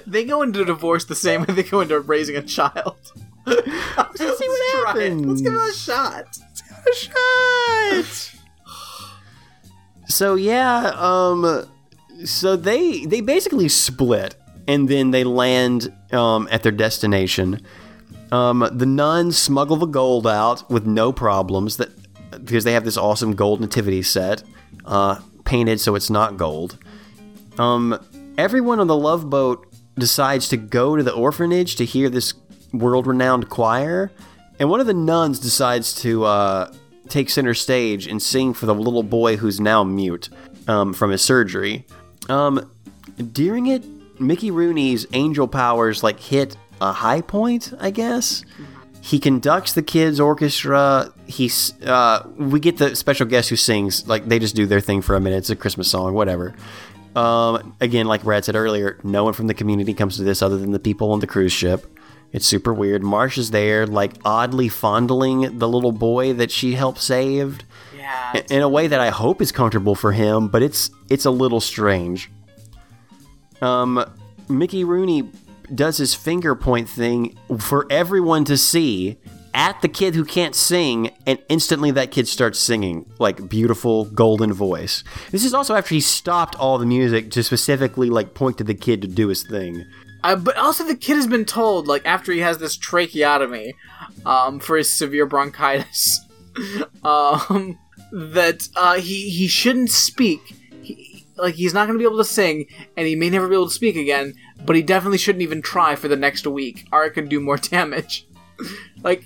They 0.07 0.25
go 0.25 0.43
into 0.43 0.65
divorce 0.65 1.07
the 1.07 1.15
same 1.15 1.41
way 1.41 1.55
they 1.55 1.63
go 1.63 1.81
into 1.81 1.99
raising 2.01 2.37
a 2.37 2.43
child. 2.43 2.99
Let's 3.47 4.19
see 4.19 4.49
what 4.49 4.87
happens. 4.87 5.27
Let's 5.27 5.41
give 5.41 5.55
it 5.55 5.71
a 5.71 5.73
shot. 5.73 6.39
Give 6.55 6.77
it 6.87 6.93
A 6.93 8.03
shot. 8.05 8.37
So 10.07 10.35
yeah, 10.35 10.93
um, 10.97 11.67
so 12.25 12.57
they 12.57 13.07
they 13.07 13.21
basically 13.21 13.69
split, 13.69 14.35
and 14.69 14.89
then 14.89 15.11
they 15.11 15.25
land 15.25 15.93
um, 16.13 16.49
at 16.51 16.63
their 16.63 16.73
destination. 16.73 17.61
Um, 18.33 18.69
the 18.73 18.87
nuns 18.87 19.37
smuggle 19.37 19.77
the 19.77 19.87
gold 19.87 20.27
out 20.27 20.71
with 20.71 20.87
no 20.87 21.13
problems 21.13 21.77
that 21.79 21.91
because 22.45 22.65
they 22.65 22.73
have 22.73 22.85
this 22.85 22.97
awesome 22.97 23.35
gold 23.35 23.61
nativity 23.61 24.03
set, 24.03 24.45
uh, 24.85 25.21
painted 25.45 25.81
so 25.81 25.95
it's 25.95 26.11
not 26.11 26.37
gold. 26.37 26.79
Um, 27.59 27.99
everyone 28.39 28.79
on 28.79 28.87
the 28.87 28.97
love 28.97 29.29
boat 29.29 29.67
decides 29.97 30.49
to 30.49 30.57
go 30.57 30.97
to 30.97 31.03
the 31.03 31.13
orphanage 31.13 31.77
to 31.77 31.85
hear 31.85 32.09
this 32.09 32.35
world-renowned 32.73 33.49
choir, 33.49 34.13
and 34.59 34.71
one 34.71 34.81
of 34.81 34.87
the 34.87 34.95
nuns 34.95 35.41
decides 35.41 35.93
to 36.03 36.25
uh, 36.25 36.73
take 37.09 37.29
center 37.29 37.55
stage 37.55 38.07
and 38.07 38.23
sing 38.23 38.55
for 38.55 38.67
the 38.67 38.75
little 38.75 39.03
boy 39.03 39.37
who's 39.37 39.61
now 39.61 39.83
mute 39.83 40.29
um, 40.69 40.95
from 40.95 41.11
his 41.11 41.23
surgery. 41.23 41.85
Um, 42.29 42.71
during 43.33 43.67
it, 43.67 43.85
Mickey 44.21 44.51
Rooney's 44.51 45.07
angel 45.13 45.49
powers 45.49 46.03
like 46.03 46.21
hit 46.21 46.57
a 46.81 46.93
high 46.93 47.21
point, 47.21 47.73
I 47.81 47.91
guess. 47.91 48.45
He 49.03 49.19
conducts 49.19 49.73
the 49.73 49.83
kids' 49.83 50.21
orchestra. 50.21 51.13
He's 51.27 51.73
uh, 51.83 52.27
we 52.37 52.61
get 52.61 52.77
the 52.77 52.95
special 52.95 53.27
guest 53.27 53.49
who 53.49 53.57
sings 53.57 54.07
like 54.07 54.27
they 54.29 54.39
just 54.39 54.55
do 54.55 54.67
their 54.67 54.81
thing 54.81 55.01
for 55.03 55.17
a 55.17 55.21
minute. 55.21 55.39
It's 55.39 55.51
a 55.51 55.57
Christmas 55.57 55.91
song, 55.91 56.13
whatever. 56.15 56.55
Um, 57.17 57.75
again, 57.81 58.07
like 58.07 58.23
Brad 58.23 58.45
said 58.45 58.55
earlier, 58.57 58.99
no 59.03 59.25
one 59.25 59.33
from 59.33 59.47
the 59.47 59.55
community 59.55 59.95
comes 59.95 60.17
to 60.19 60.23
this 60.23 60.43
other 60.43 60.59
than 60.59 60.71
the 60.73 60.79
people 60.79 61.13
on 61.13 61.21
the 61.21 61.27
cruise 61.27 61.53
ship. 61.53 61.87
It's 62.33 62.47
super 62.47 62.73
weird. 62.73 63.03
Marsh 63.03 63.39
is 63.39 63.51
there, 63.51 63.87
like 63.87 64.13
oddly 64.25 64.69
fondling 64.69 65.59
the 65.59 65.67
little 65.69 65.91
boy 65.93 66.35
that 66.35 66.51
she 66.53 66.75
helped 66.75 67.01
save 67.01 67.59
Yeah. 67.97 68.43
in 68.51 68.63
a 68.63 68.69
way 68.69 68.87
that 68.87 69.01
I 69.01 69.09
hope 69.09 69.43
is 69.43 69.51
comfortable 69.51 69.95
for 69.97 70.13
him, 70.13 70.47
but 70.49 70.63
it's 70.63 70.91
it's 71.09 71.25
a 71.25 71.31
little 71.33 71.61
strange. 71.61 72.31
Um, 73.63 74.05
Mickey 74.49 74.85
Rooney 74.85 75.29
does 75.75 75.99
his 75.99 76.15
finger 76.15 76.55
point 76.55 76.89
thing 76.89 77.39
for 77.59 77.87
everyone 77.91 78.45
to 78.47 78.57
see 78.57 79.19
at 79.53 79.81
the 79.83 79.89
kid 79.89 80.15
who 80.15 80.25
can't 80.25 80.55
sing, 80.55 81.11
and 81.27 81.39
instantly 81.49 81.91
that 81.91 82.11
kid 82.11 82.29
starts 82.29 82.59
singing 82.59 83.11
like 83.19 83.49
beautiful 83.49 84.05
golden 84.07 84.53
voice. 84.53 85.03
This 85.31 85.45
is 85.45 85.55
also 85.55 85.75
after 85.75 85.95
he 85.95 86.01
stopped 86.01 86.55
all 86.57 86.79
the 86.79 86.87
music 86.87 87.31
to 87.33 87.43
specifically 87.43 88.11
like 88.11 88.35
point 88.35 88.59
to 88.59 88.65
the 88.65 88.75
kid 88.75 89.03
to 89.03 89.09
do 89.09 89.29
his 89.29 89.43
thing. 89.43 89.85
Uh, 90.23 90.37
but 90.37 90.57
also, 90.57 90.85
the 90.85 90.97
kid 90.97 91.17
has 91.17 91.27
been 91.27 91.47
told, 91.47 91.87
like, 91.87 92.05
after 92.05 92.31
he 92.33 92.41
has 92.41 92.59
this 92.59 92.77
tracheotomy 92.77 93.75
um, 94.27 94.61
for 94.61 94.77
his 94.77 94.93
severe 94.93 95.25
bronchitis, 95.25 96.21
um, 97.03 97.79
that 98.13 98.69
uh, 98.77 98.97
he 98.97 99.31
he 99.31 99.49
shouldn't 99.49 99.91
speak. 99.91 100.57
Like, 101.41 101.55
he's 101.55 101.75
not 101.75 101.87
going 101.87 101.99
to 101.99 102.03
be 102.03 102.09
able 102.09 102.19
to 102.19 102.25
sing, 102.25 102.67
and 102.97 103.07
he 103.07 103.17
may 103.17 103.31
never 103.31 103.49
be 103.49 103.55
able 103.55 103.69
to 103.69 103.75
speak 103.75 103.97
again. 103.97 104.35
But 104.65 104.77
he 104.77 104.83
definitely 104.83 105.19
shouldn't 105.19 105.43
even 105.43 105.63
try 105.63 105.97
for 105.97 106.09
the 106.09 106.17
next 106.17 106.47
week, 106.47 106.87
or 106.93 107.05
it 107.05 107.11
could 107.11 107.29
do 107.29 107.41
more 107.41 107.57
damage. 107.59 108.27
like, 109.03 109.25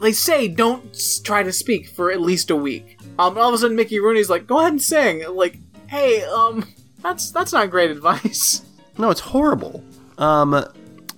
they 0.00 0.12
say 0.12 0.48
don't 0.48 0.98
try 1.24 1.42
to 1.42 1.52
speak 1.52 1.88
for 1.88 2.10
at 2.10 2.20
least 2.20 2.50
a 2.50 2.56
week. 2.56 2.98
Um, 3.18 3.38
all 3.38 3.48
of 3.48 3.54
a 3.54 3.58
sudden, 3.58 3.76
Mickey 3.76 3.98
Rooney's 3.98 4.28
like, 4.28 4.46
"Go 4.46 4.58
ahead 4.58 4.72
and 4.72 4.82
sing." 4.82 5.24
Like, 5.34 5.58
hey, 5.86 6.22
um, 6.24 6.66
that's 7.02 7.30
that's 7.30 7.52
not 7.52 7.70
great 7.70 7.90
advice. 7.90 8.62
No, 8.98 9.10
it's 9.10 9.20
horrible. 9.20 9.84
Um, 10.16 10.52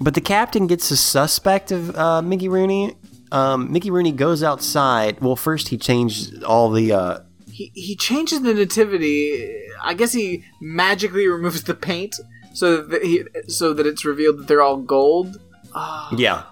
but 0.01 0.15
the 0.15 0.21
captain 0.21 0.67
gets 0.67 0.91
a 0.91 0.97
suspect 0.97 1.71
of 1.71 1.95
uh, 1.97 2.21
Mickey 2.23 2.49
Rooney. 2.49 2.97
Um, 3.31 3.71
Mickey 3.73 3.93
Rooney 3.93 4.11
goes 4.11 4.43
outside. 4.43 5.21
Well, 5.21 5.37
first 5.37 5.69
he 5.69 5.79
changed 5.79 6.43
all 6.43 6.71
the. 6.73 6.91
Uh, 6.93 7.19
he, 7.59 7.73
he 7.75 7.97
changes 7.97 8.41
the 8.43 8.55
nativity. 8.55 9.67
I 9.83 9.93
guess 9.95 10.13
he 10.13 10.45
magically 10.61 11.27
removes 11.27 11.65
the 11.65 11.75
paint 11.75 12.15
so 12.55 12.83
that 12.83 13.03
he 13.03 13.25
so 13.49 13.75
that 13.75 13.85
it's 13.85 14.05
revealed 14.05 14.39
that 14.39 14.47
they're 14.47 14.63
all 14.63 14.77
gold. 14.77 15.41
Ah. 15.75 16.09
yeah. 16.17 16.45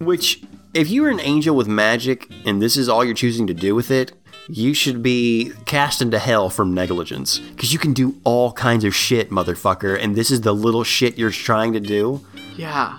Which, 0.00 0.42
if 0.74 0.90
you 0.90 1.00
were 1.02 1.08
an 1.08 1.18
angel 1.20 1.56
with 1.56 1.66
magic 1.66 2.30
and 2.44 2.60
this 2.60 2.76
is 2.76 2.90
all 2.90 3.04
you're 3.06 3.14
choosing 3.14 3.46
to 3.46 3.54
do 3.54 3.74
with 3.74 3.90
it, 3.90 4.12
you 4.50 4.74
should 4.74 5.02
be 5.02 5.52
cast 5.64 6.02
into 6.02 6.18
hell 6.18 6.50
from 6.50 6.74
negligence. 6.74 7.38
Because 7.38 7.72
you 7.72 7.78
can 7.78 7.94
do 7.94 8.20
all 8.22 8.52
kinds 8.52 8.84
of 8.84 8.94
shit, 8.94 9.30
motherfucker, 9.30 9.98
and 9.98 10.14
this 10.14 10.30
is 10.30 10.42
the 10.42 10.54
little 10.54 10.84
shit 10.84 11.16
you're 11.16 11.30
trying 11.30 11.72
to 11.72 11.80
do. 11.80 12.24
Yeah. 12.54 12.98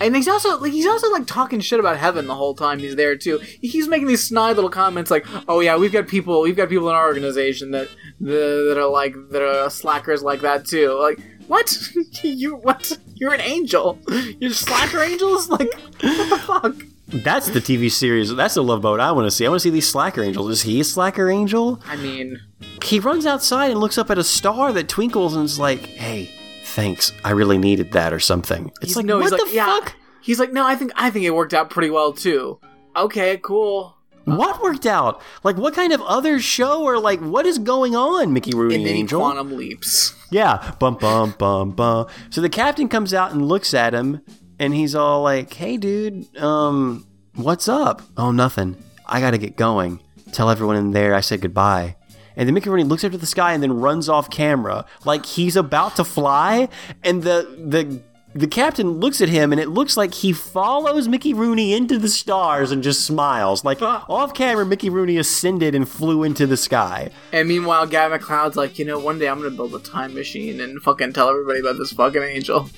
And 0.00 0.14
he's 0.14 0.28
also 0.28 0.58
like 0.58 0.72
he's 0.72 0.86
also 0.86 1.10
like 1.10 1.26
talking 1.26 1.60
shit 1.60 1.80
about 1.80 1.96
heaven 1.96 2.26
the 2.26 2.34
whole 2.34 2.54
time 2.54 2.78
he's 2.78 2.96
there 2.96 3.16
too. 3.16 3.38
He 3.38 3.68
keeps 3.68 3.88
making 3.88 4.08
these 4.08 4.22
snide 4.22 4.56
little 4.56 4.70
comments 4.70 5.10
like, 5.10 5.24
"Oh 5.48 5.60
yeah, 5.60 5.76
we've 5.76 5.92
got 5.92 6.06
people, 6.06 6.42
we've 6.42 6.56
got 6.56 6.68
people 6.68 6.88
in 6.90 6.94
our 6.94 7.06
organization 7.06 7.70
that 7.70 7.88
that 8.20 8.76
are 8.78 8.88
like 8.90 9.14
that 9.30 9.42
are 9.42 9.70
slackers 9.70 10.22
like 10.22 10.42
that 10.42 10.66
too." 10.66 10.92
Like, 11.00 11.18
what? 11.46 11.74
you 12.22 12.56
what? 12.56 12.98
You're 13.14 13.32
an 13.32 13.40
angel. 13.40 13.98
You're 14.38 14.50
slacker 14.52 15.00
angels? 15.02 15.48
Like, 15.56 15.72
what 15.74 16.28
the 16.28 16.38
fuck? 16.46 16.74
That's 17.08 17.48
the 17.48 17.60
TV 17.60 17.90
series. 17.90 18.34
That's 18.34 18.54
the 18.54 18.62
love 18.64 18.82
boat 18.82 18.98
I 19.00 19.12
want 19.12 19.26
to 19.26 19.30
see. 19.30 19.46
I 19.46 19.48
want 19.48 19.60
to 19.60 19.62
see 19.62 19.70
these 19.70 19.88
slacker 19.88 20.22
angels. 20.22 20.50
Is 20.50 20.62
he 20.62 20.80
a 20.80 20.84
slacker 20.84 21.30
angel? 21.30 21.80
I 21.86 21.96
mean, 21.96 22.38
He 22.84 22.98
runs 22.98 23.24
outside 23.24 23.70
and 23.70 23.80
looks 23.80 23.96
up 23.96 24.10
at 24.10 24.18
a 24.18 24.24
star 24.24 24.72
that 24.72 24.88
twinkles 24.88 25.34
and 25.34 25.44
is 25.44 25.58
like, 25.58 25.86
"Hey, 25.86 26.30
thanks. 26.76 27.12
I 27.24 27.30
really 27.32 27.58
needed 27.58 27.92
that," 27.92 28.12
or 28.12 28.20
something. 28.20 28.68
It's 28.80 28.90
he's 28.90 28.96
like, 28.96 29.06
no, 29.06 29.16
what 29.16 29.22
he's 29.24 29.30
the 29.32 29.44
like, 29.46 29.54
yeah. 29.54 29.66
fuck? 29.66 29.94
He's 30.22 30.38
like, 30.38 30.52
no, 30.52 30.64
I 30.66 30.76
think 30.76 30.92
I 30.94 31.10
think 31.10 31.24
it 31.24 31.30
worked 31.30 31.54
out 31.54 31.70
pretty 31.70 31.90
well 31.90 32.12
too. 32.12 32.60
Okay, 32.94 33.38
cool. 33.42 33.94
What 34.24 34.60
worked 34.60 34.86
out? 34.86 35.22
Like, 35.44 35.56
what 35.56 35.72
kind 35.72 35.92
of 35.92 36.00
other 36.02 36.40
show 36.40 36.82
or 36.82 36.98
like 36.98 37.20
what 37.20 37.46
is 37.46 37.58
going 37.58 37.94
on, 37.94 38.32
Mickey 38.32 38.54
Rooney 38.54 38.74
And 38.76 38.86
then 38.86 38.94
Angel? 38.96 39.20
quantum 39.20 39.56
leaps. 39.56 40.14
Yeah, 40.30 40.72
bum 40.80 40.96
bum 40.96 41.34
bum 41.38 41.70
bum. 41.72 42.06
So 42.30 42.40
the 42.40 42.48
captain 42.48 42.88
comes 42.88 43.14
out 43.14 43.32
and 43.32 43.46
looks 43.48 43.72
at 43.74 43.94
him, 43.94 44.20
and 44.58 44.74
he's 44.74 44.94
all 44.94 45.22
like, 45.22 45.52
"Hey, 45.52 45.76
dude, 45.76 46.26
um, 46.38 47.06
what's 47.36 47.68
up? 47.68 48.02
Oh, 48.16 48.32
nothing. 48.32 48.76
I 49.06 49.20
gotta 49.20 49.38
get 49.38 49.56
going. 49.56 50.00
Tell 50.32 50.50
everyone 50.50 50.76
in 50.76 50.90
there 50.90 51.14
I 51.14 51.20
said 51.20 51.40
goodbye." 51.40 51.95
And 52.36 52.46
then 52.46 52.54
Mickey 52.54 52.68
Rooney 52.68 52.84
looks 52.84 53.02
up 53.04 53.12
to 53.12 53.18
the 53.18 53.26
sky 53.26 53.52
and 53.52 53.62
then 53.62 53.80
runs 53.80 54.08
off 54.08 54.30
camera, 54.30 54.84
like 55.04 55.24
he's 55.24 55.56
about 55.56 55.96
to 55.96 56.04
fly. 56.04 56.68
And 57.02 57.22
the 57.22 57.48
the 57.58 58.02
the 58.34 58.46
captain 58.46 59.00
looks 59.00 59.22
at 59.22 59.30
him, 59.30 59.50
and 59.50 59.58
it 59.60 59.68
looks 59.70 59.96
like 59.96 60.12
he 60.12 60.30
follows 60.34 61.08
Mickey 61.08 61.32
Rooney 61.32 61.72
into 61.72 61.98
the 61.98 62.08
stars 62.08 62.70
and 62.70 62.82
just 62.82 63.06
smiles. 63.06 63.64
Like 63.64 63.80
off 63.80 64.34
camera, 64.34 64.66
Mickey 64.66 64.90
Rooney 64.90 65.16
ascended 65.16 65.74
and 65.74 65.88
flew 65.88 66.22
into 66.22 66.46
the 66.46 66.58
sky. 66.58 67.10
And 67.32 67.48
meanwhile, 67.48 67.86
Guy 67.86 68.08
MacLeod's 68.08 68.56
like, 68.56 68.78
you 68.78 68.84
know, 68.84 68.98
one 68.98 69.18
day 69.18 69.28
I'm 69.28 69.38
gonna 69.38 69.56
build 69.56 69.74
a 69.74 69.78
time 69.78 70.14
machine 70.14 70.60
and 70.60 70.82
fucking 70.82 71.14
tell 71.14 71.30
everybody 71.30 71.60
about 71.60 71.78
this 71.78 71.92
fucking 71.92 72.22
angel. 72.22 72.68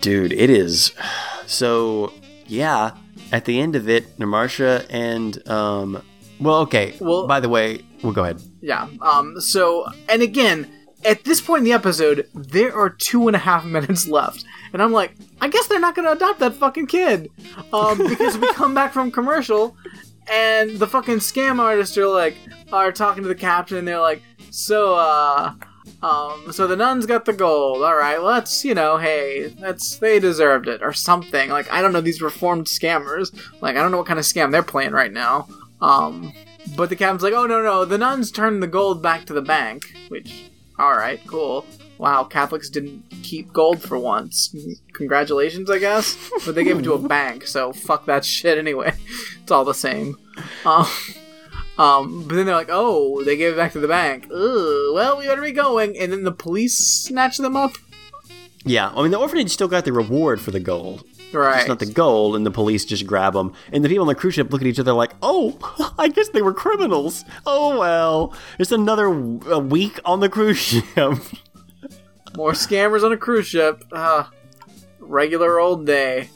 Dude, 0.00 0.32
it 0.32 0.50
is. 0.50 0.92
So, 1.46 2.12
yeah, 2.46 2.90
at 3.32 3.46
the 3.46 3.58
end 3.58 3.74
of 3.74 3.88
it, 3.88 4.18
Namarsha 4.18 4.84
and, 4.90 5.48
um, 5.48 6.02
well, 6.40 6.56
okay. 6.60 6.94
Well- 7.00 7.26
by 7.26 7.40
the 7.40 7.48
way, 7.48 7.80
we'll 8.02 8.12
go 8.12 8.22
ahead. 8.24 8.40
Yeah. 8.60 8.88
Um. 9.00 9.40
So, 9.40 9.86
and 10.08 10.22
again, 10.22 10.70
at 11.04 11.24
this 11.24 11.40
point 11.40 11.60
in 11.60 11.64
the 11.64 11.72
episode, 11.72 12.28
there 12.34 12.74
are 12.74 12.90
two 12.90 13.28
and 13.28 13.36
a 13.36 13.38
half 13.40 13.64
minutes 13.76 14.08
left, 14.08 14.44
and 14.72 14.82
I'm 14.82 14.92
like, 14.92 15.12
I 15.40 15.48
guess 15.48 15.66
they're 15.68 15.80
not 15.80 15.94
gonna 15.94 16.12
adopt 16.12 16.40
that 16.40 16.54
fucking 16.54 16.86
kid, 16.86 17.30
um, 17.72 17.98
because 18.08 18.36
we 18.38 18.52
come 18.54 18.74
back 18.74 18.92
from 18.92 19.10
commercial, 19.10 19.76
and 20.30 20.70
the 20.78 20.86
fucking 20.86 21.18
scam 21.18 21.58
artists 21.60 21.96
are 21.96 22.08
like, 22.08 22.36
are 22.72 22.92
talking 22.92 23.22
to 23.22 23.28
the 23.28 23.34
captain, 23.34 23.78
and 23.78 23.86
they're 23.88 24.00
like, 24.00 24.22
so, 24.50 24.94
uh. 24.94 25.54
Um, 26.02 26.52
so 26.52 26.68
the 26.68 26.76
nuns 26.76 27.06
got 27.06 27.24
the 27.24 27.32
gold. 27.32 27.82
All 27.82 27.96
right, 27.96 28.22
let's, 28.22 28.64
you 28.64 28.72
know, 28.74 28.98
hey, 28.98 29.46
that's 29.58 29.96
they 29.96 30.20
deserved 30.20 30.68
it 30.68 30.80
or 30.80 30.92
something. 30.92 31.48
Like 31.50 31.68
I 31.72 31.82
don't 31.82 31.92
know 31.92 32.00
these 32.00 32.22
reformed 32.22 32.66
scammers. 32.66 33.34
Like 33.60 33.76
I 33.76 33.80
don't 33.80 33.90
know 33.90 33.96
what 33.96 34.06
kind 34.06 34.18
of 34.18 34.24
scam 34.24 34.52
they're 34.52 34.62
playing 34.62 34.92
right 34.92 35.12
now. 35.12 35.48
Um, 35.80 36.32
but 36.76 36.88
the 36.88 36.96
captain's 36.96 37.22
like, 37.22 37.34
oh 37.34 37.46
no 37.46 37.62
no, 37.62 37.84
the 37.84 37.98
nuns 37.98 38.30
turned 38.30 38.62
the 38.62 38.66
gold 38.66 39.02
back 39.02 39.26
to 39.26 39.32
the 39.32 39.42
bank. 39.42 39.94
Which, 40.08 40.50
all 40.78 40.96
right, 40.96 41.20
cool. 41.26 41.64
Wow, 41.98 42.24
Catholics 42.24 42.70
didn't 42.70 43.02
keep 43.22 43.52
gold 43.52 43.82
for 43.82 43.98
once. 43.98 44.54
Congratulations, 44.92 45.68
I 45.68 45.78
guess. 45.78 46.16
But 46.46 46.54
they 46.54 46.62
gave 46.62 46.78
it 46.78 46.82
to 46.82 46.92
a 46.92 46.98
bank, 47.08 47.46
so 47.46 47.72
fuck 47.72 48.06
that 48.06 48.24
shit 48.24 48.58
anyway. 48.58 48.94
It's 49.42 49.50
all 49.50 49.64
the 49.64 49.72
same. 49.72 50.18
Um, 50.66 50.86
um, 51.78 52.24
but 52.28 52.34
then 52.34 52.44
they're 52.44 52.54
like, 52.54 52.68
oh, 52.70 53.24
they 53.24 53.34
gave 53.34 53.54
it 53.54 53.56
back 53.56 53.72
to 53.72 53.80
the 53.80 53.88
bank. 53.88 54.26
Well, 54.30 55.16
we 55.16 55.26
better 55.26 55.40
be 55.40 55.52
going. 55.52 55.96
And 55.96 56.12
then 56.12 56.24
the 56.24 56.32
police 56.32 56.76
snatch 56.76 57.38
them 57.38 57.56
up. 57.56 57.76
Yeah, 58.62 58.92
I 58.94 59.00
mean, 59.00 59.10
the 59.10 59.18
orphanage 59.18 59.50
still 59.50 59.68
got 59.68 59.86
the 59.86 59.92
reward 59.94 60.38
for 60.42 60.50
the 60.50 60.60
gold. 60.60 61.04
Right. 61.32 61.58
It's 61.60 61.68
not 61.68 61.78
the 61.78 61.86
gold, 61.86 62.36
and 62.36 62.46
the 62.46 62.50
police 62.50 62.84
just 62.86 63.06
grab 63.06 63.34
them. 63.34 63.52
And 63.72 63.84
the 63.84 63.88
people 63.88 64.02
on 64.02 64.08
the 64.08 64.14
cruise 64.14 64.34
ship 64.34 64.50
look 64.50 64.62
at 64.62 64.66
each 64.66 64.78
other 64.80 64.92
like, 64.94 65.12
oh, 65.22 65.92
I 65.98 66.08
guess 66.08 66.30
they 66.30 66.40
were 66.42 66.54
criminals. 66.54 67.24
Oh, 67.46 67.78
well. 67.78 68.34
It's 68.58 68.72
another 68.72 69.08
w- 69.08 69.40
a 69.50 69.58
week 69.58 70.00
on 70.06 70.20
the 70.20 70.28
cruise 70.30 70.58
ship. 70.58 70.86
More 72.36 72.52
scammers 72.52 73.02
on 73.04 73.12
a 73.12 73.16
cruise 73.16 73.46
ship. 73.46 73.84
Uh, 73.92 74.24
regular 75.00 75.58
old 75.58 75.84
day. 75.86 76.30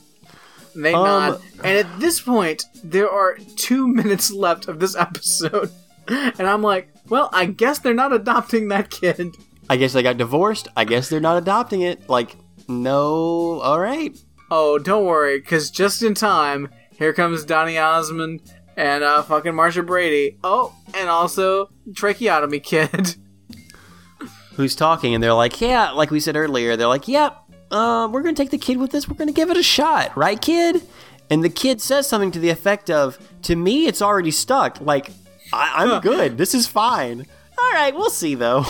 And 0.74 0.84
They 0.84 0.92
Um, 0.94 1.04
nod. 1.04 1.40
And 1.64 1.78
at 1.78 2.00
this 2.00 2.20
point, 2.20 2.64
there 2.84 3.08
are 3.10 3.36
two 3.56 3.86
minutes 4.00 4.30
left 4.30 4.68
of 4.68 4.78
this 4.78 4.94
episode. 4.96 5.70
And 6.08 6.42
I'm 6.42 6.62
like, 6.62 6.88
well, 7.08 7.30
I 7.32 7.46
guess 7.46 7.78
they're 7.78 7.94
not 7.94 8.12
adopting 8.12 8.68
that 8.68 8.90
kid. 8.90 9.34
I 9.70 9.76
guess 9.76 9.92
they 9.92 10.02
got 10.02 10.16
divorced. 10.18 10.68
I 10.76 10.84
guess 10.84 11.08
they're 11.08 11.20
not 11.20 11.38
adopting 11.38 11.80
it. 11.82 12.08
Like, 12.10 12.36
no, 12.68 13.60
all 13.60 13.78
right. 13.80 14.16
Oh, 14.54 14.78
don't 14.78 15.06
worry, 15.06 15.38
because 15.40 15.70
just 15.70 16.02
in 16.02 16.12
time, 16.12 16.68
here 16.98 17.14
comes 17.14 17.42
Donny 17.42 17.78
Osmond 17.78 18.42
and 18.76 19.02
uh, 19.02 19.22
fucking 19.22 19.54
Marcia 19.54 19.82
Brady. 19.82 20.36
Oh, 20.44 20.74
and 20.94 21.08
also 21.08 21.70
Tracheotomy 21.94 22.60
Kid. 22.60 23.16
who's 24.56 24.76
talking, 24.76 25.14
and 25.14 25.24
they're 25.24 25.32
like, 25.32 25.58
"Yeah," 25.58 25.92
like 25.92 26.10
we 26.10 26.20
said 26.20 26.36
earlier, 26.36 26.76
they're 26.76 26.86
like, 26.86 27.08
"Yep, 27.08 27.34
uh, 27.70 28.08
we're 28.12 28.20
gonna 28.20 28.34
take 28.36 28.50
the 28.50 28.58
kid 28.58 28.76
with 28.76 28.94
us. 28.94 29.08
We're 29.08 29.16
gonna 29.16 29.32
give 29.32 29.50
it 29.50 29.56
a 29.56 29.62
shot, 29.62 30.14
right, 30.18 30.38
kid?" 30.38 30.82
And 31.30 31.42
the 31.42 31.48
kid 31.48 31.80
says 31.80 32.06
something 32.06 32.30
to 32.32 32.38
the 32.38 32.50
effect 32.50 32.90
of, 32.90 33.18
"To 33.44 33.56
me, 33.56 33.86
it's 33.86 34.02
already 34.02 34.30
stuck. 34.30 34.78
Like, 34.82 35.12
I- 35.50 35.72
I'm 35.84 36.00
good. 36.02 36.36
This 36.36 36.54
is 36.54 36.66
fine. 36.66 37.24
All 37.58 37.72
right, 37.72 37.94
we'll 37.96 38.10
see 38.10 38.34
though." 38.34 38.66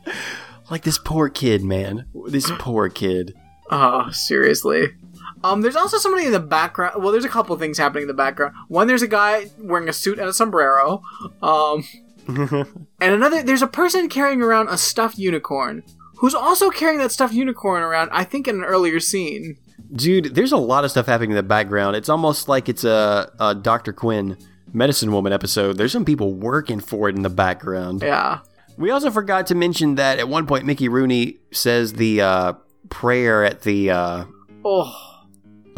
like 0.70 0.82
this 0.84 0.98
poor 0.98 1.28
kid, 1.28 1.64
man. 1.64 2.06
This 2.28 2.52
poor 2.60 2.88
kid. 2.88 3.34
Oh, 3.70 4.10
seriously. 4.12 4.94
Um, 5.44 5.60
there's 5.62 5.76
also 5.76 5.98
somebody 5.98 6.26
in 6.26 6.32
the 6.32 6.40
background. 6.40 7.02
Well, 7.02 7.12
there's 7.12 7.24
a 7.24 7.28
couple 7.28 7.56
things 7.56 7.78
happening 7.78 8.02
in 8.02 8.08
the 8.08 8.14
background. 8.14 8.54
One, 8.68 8.86
there's 8.86 9.02
a 9.02 9.08
guy 9.08 9.50
wearing 9.58 9.88
a 9.88 9.92
suit 9.92 10.18
and 10.18 10.28
a 10.28 10.32
sombrero. 10.32 11.02
Um, 11.42 11.84
and 12.28 13.14
another, 13.14 13.42
there's 13.42 13.62
a 13.62 13.66
person 13.68 14.08
carrying 14.08 14.42
around 14.42 14.68
a 14.68 14.76
stuffed 14.76 15.18
unicorn, 15.18 15.82
who's 16.16 16.34
also 16.34 16.70
carrying 16.70 16.98
that 16.98 17.12
stuffed 17.12 17.34
unicorn 17.34 17.82
around. 17.82 18.10
I 18.12 18.24
think 18.24 18.48
in 18.48 18.56
an 18.56 18.64
earlier 18.64 19.00
scene. 19.00 19.56
Dude, 19.92 20.34
there's 20.34 20.52
a 20.52 20.58
lot 20.58 20.84
of 20.84 20.90
stuff 20.90 21.06
happening 21.06 21.30
in 21.30 21.36
the 21.36 21.42
background. 21.42 21.96
It's 21.96 22.08
almost 22.10 22.48
like 22.48 22.68
it's 22.68 22.84
a, 22.84 23.32
a 23.40 23.54
Dr. 23.54 23.92
Quinn 23.92 24.36
medicine 24.72 25.12
woman 25.12 25.32
episode. 25.32 25.78
There's 25.78 25.92
some 25.92 26.04
people 26.04 26.34
working 26.34 26.80
for 26.80 27.08
it 27.08 27.16
in 27.16 27.22
the 27.22 27.30
background. 27.30 28.02
Yeah. 28.02 28.40
We 28.76 28.90
also 28.90 29.10
forgot 29.10 29.46
to 29.48 29.54
mention 29.54 29.94
that 29.94 30.18
at 30.18 30.28
one 30.28 30.46
point 30.46 30.64
Mickey 30.66 30.88
Rooney 30.88 31.38
says 31.52 31.94
the 31.94 32.20
uh, 32.20 32.52
prayer 32.90 33.44
at 33.44 33.62
the 33.62 33.90
uh, 33.90 34.24
Oh, 34.64 35.17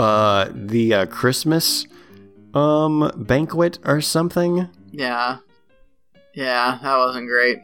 uh, 0.00 0.50
the 0.54 0.94
uh, 0.94 1.06
Christmas 1.06 1.86
um, 2.54 3.12
banquet 3.16 3.78
or 3.84 4.00
something. 4.00 4.68
yeah. 4.92 5.38
Yeah, 6.32 6.78
that 6.80 6.96
wasn't 6.96 7.26
great. 7.26 7.58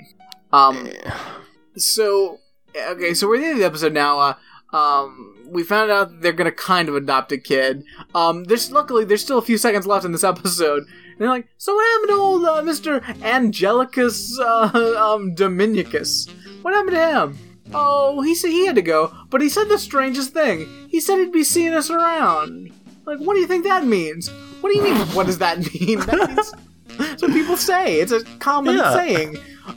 Um, 0.53 0.91
so 1.77 2.41
okay, 2.77 3.15
so 3.15 3.29
we're 3.29 3.37
at 3.37 3.41
the 3.41 3.47
end 3.47 3.53
of 3.55 3.59
the 3.61 3.67
episode 3.67 3.93
now. 3.93 4.19
Uh, 4.19 4.35
um, 4.77 5.47
we 5.49 5.63
found 5.63 5.91
out 5.91 6.21
they're 6.21 6.33
gonna 6.33 6.51
kind 6.51 6.89
of 6.89 6.97
adopt 6.97 7.33
a 7.33 7.39
kid. 7.39 7.85
Um, 8.15 8.45
there's 8.45 8.73
luckily 8.73 9.05
there's 9.05 9.23
still 9.23 9.39
a 9.39 9.43
few 9.43 9.57
seconds 9.57 9.87
left 9.87 10.05
in 10.05 10.13
this 10.13 10.25
episode. 10.33 10.83
And 10.83 11.21
they're 11.21 11.29
like, 11.29 11.49
so 11.57 11.75
what 11.75 11.87
happened 11.93 12.09
to 12.11 12.21
old 12.21 12.45
uh, 12.45 12.63
Mister 12.63 13.01
Angelicus 13.01 14.39
uh, 14.41 15.15
um, 15.15 15.35
Dominicus? 15.35 16.29
What 16.63 16.75
happened 16.75 16.97
to 16.97 17.09
him? 17.09 17.56
Oh, 17.75 18.21
he 18.23 18.35
said 18.35 18.51
he 18.51 18.67
had 18.67 18.77
to 18.77 18.83
go, 18.83 19.13
but 19.31 19.41
he 19.41 19.49
said 19.49 19.69
the 19.69 19.79
strangest 19.79 20.33
thing. 20.33 20.67
He 20.89 21.01
said 21.01 21.19
he'd 21.19 21.33
be 21.33 21.45
seeing 21.45 21.73
us 21.75 21.91
around. 21.91 22.73
Like, 23.05 23.19
what 23.19 23.35
do 23.35 23.41
you 23.41 23.47
think 23.47 23.65
that 23.65 23.85
means? 23.87 24.29
What 24.61 24.71
do 24.73 24.77
you 24.79 24.85
mean? 24.85 24.97
What 25.15 25.27
does 25.27 25.39
that 25.39 25.59
mean? 25.75 26.01
That 26.01 26.29
means 26.31 26.53
that's 26.99 27.23
what 27.23 27.33
people 27.33 27.57
say. 27.57 28.01
It's 28.01 28.13
a 28.13 28.25
common 28.39 28.77
Yeah. 28.77 28.95
saying. 28.95 29.37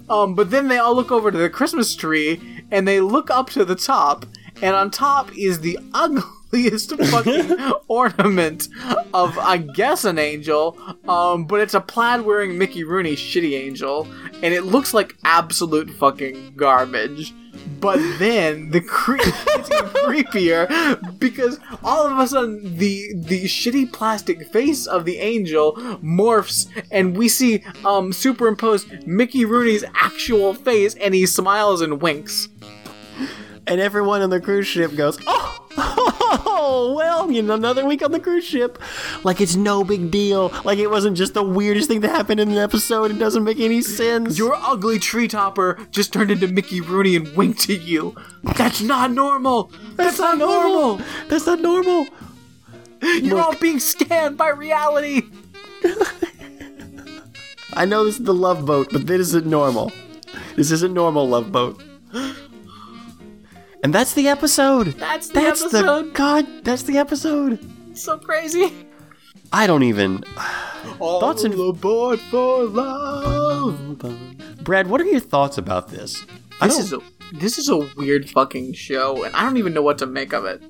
Um, 0.10 0.36
but 0.36 0.52
then 0.52 0.68
they 0.68 0.78
all 0.78 0.96
look 0.96 1.12
over 1.12 1.32
to 1.32 1.38
the 1.38 1.50
Christmas 1.50 1.96
tree 1.96 2.64
and 2.72 2.88
they 2.88 3.02
look 3.02 3.30
up 3.32 3.50
to 3.52 3.66
the 3.66 3.76
top, 3.76 4.26
and 4.62 4.76
on 4.76 4.92
top 4.92 5.36
is 5.38 5.60
the 5.62 5.80
ugliest 5.94 6.96
fucking 6.96 7.58
ornament 7.88 8.68
of, 9.14 9.38
I 9.40 9.58
guess, 9.58 10.06
an 10.06 10.20
angel. 10.20 10.78
Um, 11.08 11.46
but 11.46 11.60
it's 11.62 11.74
a 11.74 11.82
plaid 11.82 12.22
wearing 12.22 12.58
Mickey 12.58 12.84
Rooney 12.84 13.16
shitty 13.16 13.54
angel, 13.60 14.08
and 14.44 14.54
it 14.54 14.62
looks 14.64 14.94
like 14.94 15.16
absolute 15.26 15.90
fucking 15.90 16.54
garbage. 16.56 17.34
But 17.80 18.00
then 18.20 18.72
the 18.72 18.82
cre- 18.82 19.16
it's 19.20 19.72
even 19.72 19.86
creepier 19.90 21.20
because 21.20 21.60
all 21.84 22.08
of 22.08 22.18
a 22.20 22.28
sudden 22.28 22.78
the 22.78 23.14
the 23.16 23.46
shitty 23.46 23.92
plastic 23.94 24.48
face 24.52 24.86
of 24.86 25.06
the 25.06 25.18
angel 25.18 25.74
morphs 26.04 26.68
and 26.92 27.16
we 27.16 27.30
see 27.30 27.64
um 27.86 28.12
superimposed 28.12 29.08
Mickey 29.08 29.46
Rooney's 29.46 29.86
actual 29.96 30.54
face 30.54 30.96
and 30.96 31.14
he 31.14 31.26
smiles 31.26 31.80
and 31.82 32.02
winks. 32.02 32.50
and 33.68 33.80
everyone 33.80 34.22
on 34.22 34.30
the 34.30 34.42
cruise 34.42 34.68
ship 34.68 34.96
goes, 34.96 35.18
"Oh, 35.28 35.68
oh, 35.82 36.94
well, 36.96 37.32
you 37.32 37.42
know, 37.42 37.54
another 37.56 37.86
week 37.86 38.04
on 38.04 38.12
the 38.12 38.20
cruise 38.20 38.46
ship." 38.46 38.78
Like 39.24 39.42
it's 39.42 39.56
no 39.56 39.84
big 39.84 40.12
deal. 40.12 40.52
Like 40.64 40.80
it 40.80 40.88
wasn't 40.88 41.18
just 41.18 41.34
the 41.34 41.44
weirdest 41.44 41.88
thing 41.88 42.02
that 42.02 42.10
happened 42.10 42.40
in 42.40 42.50
an 42.52 42.58
episode. 42.58 43.12
It 43.12 43.20
doesn't 43.20 43.44
make 43.44 43.60
any 43.60 43.82
sense. 43.82 44.38
Your 44.38 44.56
ugly 44.56 45.00
tree 45.00 45.28
topper 45.28 45.80
just 45.92 46.14
turned 46.14 46.32
into 46.32 46.48
Mickey 46.48 46.82
Rooney 46.82 47.16
and 47.16 47.36
winked 47.36 47.70
at 47.70 47.82
you. 47.82 48.16
That's 48.44 48.82
not 48.82 49.12
normal. 49.12 49.72
That's, 49.96 50.20
not 50.20 50.38
normal. 50.38 51.02
That's 51.28 51.46
not 51.46 51.60
normal. 51.60 52.08
You're 53.02 53.42
all 53.42 53.56
being 53.56 53.80
scanned 53.80 54.38
by 54.38 54.50
reality. 54.50 55.24
I 57.74 57.86
know 57.86 58.04
this 58.04 58.20
is 58.20 58.26
the 58.26 58.34
love 58.34 58.66
boat, 58.66 58.90
but 58.92 59.08
this 59.08 59.22
isn't 59.22 59.46
normal. 59.46 59.92
This 60.56 60.72
isn't 60.72 60.94
normal 60.94 61.28
love 61.28 61.52
boat. 61.52 61.82
And 63.84 63.94
that's 63.94 64.14
the 64.14 64.28
episode. 64.28 64.88
That's 64.98 65.28
the 65.30 65.34
That's 65.36 65.62
the 65.72 65.78
episode. 65.80 66.14
God. 66.14 66.46
That's 66.64 66.84
the 66.84 66.98
episode. 66.98 67.60
So 67.98 68.18
crazy. 68.18 68.74
I 69.54 69.68
don't 69.68 69.84
even. 69.84 70.24
All 71.00 71.20
Thoughts 71.20 71.44
and- 71.44 71.54
aboard 71.54 72.20
for 72.20 72.66
love. 72.66 73.98
Brad, 74.64 74.88
what 74.88 75.02
are 75.02 75.06
your 75.06 75.20
thoughts 75.22 75.58
about 75.58 75.88
this? 75.90 76.24
This 76.62 76.78
is 76.78 76.94
a 76.94 77.00
this 77.34 77.58
is 77.58 77.70
a 77.70 77.78
weird 77.96 78.30
fucking 78.30 78.74
show, 78.74 79.24
and 79.24 79.34
I 79.36 79.44
don't 79.44 79.58
even 79.58 79.74
know 79.74 79.82
what 79.82 79.98
to 80.00 80.06
make 80.06 80.34
of 80.34 80.46
it. 80.46 80.62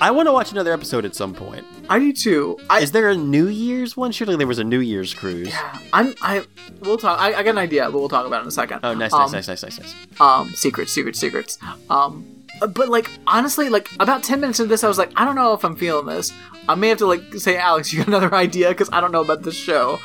I 0.00 0.10
want 0.10 0.26
to 0.26 0.32
watch 0.32 0.50
another 0.50 0.72
episode 0.72 1.04
at 1.04 1.14
some 1.14 1.32
point. 1.32 1.64
I 1.88 1.98
do 2.00 2.12
too. 2.12 2.58
I 2.68 2.80
Is 2.80 2.90
there 2.90 3.08
a 3.08 3.14
New 3.16 3.46
Year's 3.46 3.96
one? 3.96 4.10
Surely 4.10 4.34
there 4.36 4.46
was 4.48 4.58
a 4.58 4.64
New 4.64 4.80
Year's 4.80 5.14
cruise. 5.14 5.48
Yeah, 5.48 5.78
I'm 5.92 6.14
I 6.22 6.44
we'll 6.80 6.98
talk. 6.98 7.20
I, 7.20 7.34
I 7.34 7.42
got 7.44 7.50
an 7.50 7.58
idea, 7.58 7.84
but 7.90 7.98
we'll 8.00 8.08
talk 8.08 8.26
about 8.26 8.38
it 8.38 8.42
in 8.42 8.48
a 8.48 8.52
second. 8.52 8.80
Oh, 8.82 8.94
nice, 8.94 9.12
Um, 9.12 9.30
nice, 9.30 9.46
nice, 9.46 9.62
nice, 9.62 9.78
nice, 9.78 9.94
nice. 9.94 10.20
um 10.20 10.50
secrets 10.54 10.92
secrets 10.92 11.18
secrets 11.20 11.58
um 11.88 12.26
Uh, 12.60 12.66
but 12.66 12.88
like 12.88 13.10
honestly 13.26 13.68
like 13.68 13.90
about 13.98 14.22
10 14.22 14.40
minutes 14.40 14.60
into 14.60 14.68
this 14.68 14.84
i 14.84 14.88
was 14.88 14.98
like 14.98 15.10
i 15.16 15.24
don't 15.24 15.34
know 15.34 15.52
if 15.54 15.64
i'm 15.64 15.76
feeling 15.76 16.06
this. 16.06 16.32
I 16.68 16.74
may 16.74 16.88
have 16.88 16.98
to 16.98 17.06
like 17.06 17.34
say 17.34 17.56
alex 17.56 17.92
you 17.92 17.98
got 18.00 18.08
another 18.08 18.34
idea 18.46 18.68
because 18.68 18.90
i 18.92 19.00
don't 19.00 19.12
know 19.12 19.22
about 19.22 19.42
this 19.42 19.56
show. 19.56 19.98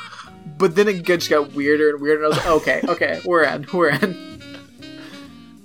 But 0.56 0.74
then 0.74 0.88
it 0.88 1.04
just 1.04 1.30
got 1.30 1.52
weirder 1.52 1.90
and 1.90 2.00
weirder 2.00 2.24
and 2.24 2.34
i 2.34 2.36
was 2.36 2.38
like 2.38 2.46
okay 2.46 2.82
okay 2.88 3.20
we're 3.24 3.44
in 3.44 3.66
we're 3.72 3.90
in. 3.90 4.40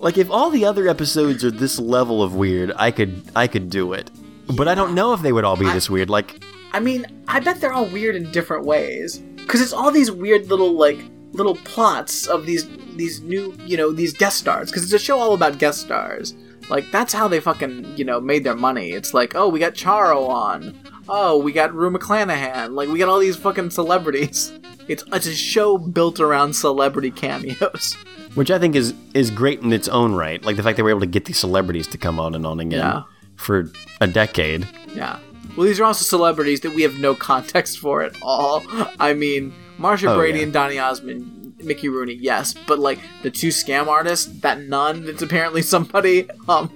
Like 0.03 0.17
if 0.17 0.29
all 0.29 0.49
the 0.49 0.65
other 0.65 0.89
episodes 0.89 1.45
are 1.45 1.51
this 1.51 1.79
level 1.79 2.21
of 2.21 2.35
weird, 2.35 2.73
I 2.75 2.91
could 2.91 3.23
I 3.37 3.47
could 3.47 3.69
do 3.69 3.93
it. 3.93 4.11
But 4.57 4.67
I 4.67 4.75
don't 4.75 4.93
know 4.93 5.13
if 5.13 5.21
they 5.21 5.31
would 5.31 5.45
all 5.45 5.55
be 5.55 5.65
this 5.65 5.89
weird. 5.89 6.09
Like 6.09 6.43
i 6.73 6.79
mean 6.79 7.05
i 7.27 7.39
bet 7.39 7.61
they're 7.61 7.71
all 7.73 7.85
weird 7.85 8.15
in 8.15 8.29
different 8.31 8.65
ways. 8.65 9.17
Because 9.17 9.61
it's 9.61 9.73
all 9.73 9.91
these 9.91 10.11
weird 10.11 10.47
little 10.47 10.73
like 10.73 10.99
little 11.31 11.55
plots 11.55 12.27
of 12.27 12.45
these 12.45 12.67
these 12.97 13.21
new 13.21 13.55
you 13.65 13.77
know 13.77 13.91
these 13.93 14.13
guest 14.13 14.37
stars. 14.37 14.69
Because 14.69 14.83
it's 14.83 14.93
a 14.93 14.99
show 14.99 15.17
all 15.17 15.33
about 15.33 15.57
guest 15.57 15.79
stars 15.79 16.33
like 16.69 16.89
that's 16.91 17.13
how 17.13 17.27
they 17.27 17.39
fucking 17.39 17.97
you 17.97 18.05
know 18.05 18.19
made 18.21 18.43
their 18.43 18.55
money 18.55 18.91
it's 18.91 19.13
like 19.13 19.35
oh 19.35 19.47
we 19.47 19.59
got 19.59 19.73
charo 19.73 20.27
on 20.29 20.77
oh 21.09 21.37
we 21.37 21.51
got 21.51 21.73
rue 21.73 21.91
mcclanahan 21.91 22.73
like 22.73 22.89
we 22.89 22.97
got 22.99 23.09
all 23.09 23.19
these 23.19 23.35
fucking 23.37 23.69
celebrities 23.69 24.51
it's 24.87 25.03
it's 25.13 25.25
a 25.27 25.33
show 25.35 25.77
built 25.77 26.19
around 26.19 26.53
celebrity 26.53 27.11
cameos 27.11 27.95
which 28.35 28.49
I 28.49 28.57
think 28.59 28.75
is 28.75 28.93
is 29.13 29.29
great 29.29 29.61
in 29.61 29.71
its 29.71 29.87
own 29.87 30.15
right. 30.15 30.43
Like 30.43 30.55
the 30.55 30.63
fact 30.63 30.75
they 30.77 30.81
were 30.81 30.89
able 30.89 31.01
to 31.01 31.05
get 31.05 31.25
these 31.25 31.37
celebrities 31.37 31.85
to 31.87 31.99
come 31.99 32.19
on 32.19 32.33
and 32.33 32.47
on 32.47 32.59
again 32.59 32.79
Yeah. 32.79 33.03
for 33.35 33.69
a 34.01 34.07
decade. 34.07 34.67
yeah 34.95 35.19
well 35.55 35.67
these 35.67 35.79
are 35.79 35.83
also 35.83 36.03
celebrities 36.03 36.61
that 36.61 36.73
we 36.73 36.81
have 36.81 36.97
no 36.99 37.13
context 37.13 37.77
for 37.79 38.01
at 38.01 38.15
all 38.23 38.63
i 38.99 39.13
mean 39.13 39.53
marcia 39.77 40.09
Oh, 40.09 40.17
brady 40.17 40.39
yeah. 40.39 40.45
and 40.45 40.53
donny 40.53 40.79
osmond 40.79 41.42
mickey 41.63 41.89
rooney 41.89 42.13
yes 42.13 42.53
but 42.67 42.79
like 42.79 42.99
the 43.23 43.31
two 43.31 43.49
scam 43.49 43.87
artists 43.87 44.25
that 44.41 44.59
nun 44.61 45.05
that's 45.05 45.21
apparently 45.21 45.61
somebody 45.61 46.29
um 46.47 46.69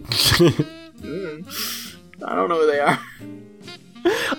mm, 1.01 1.97
i 2.26 2.35
don't 2.35 2.49
know 2.49 2.59
who 2.61 2.68
they 2.68 2.80
are 2.80 2.99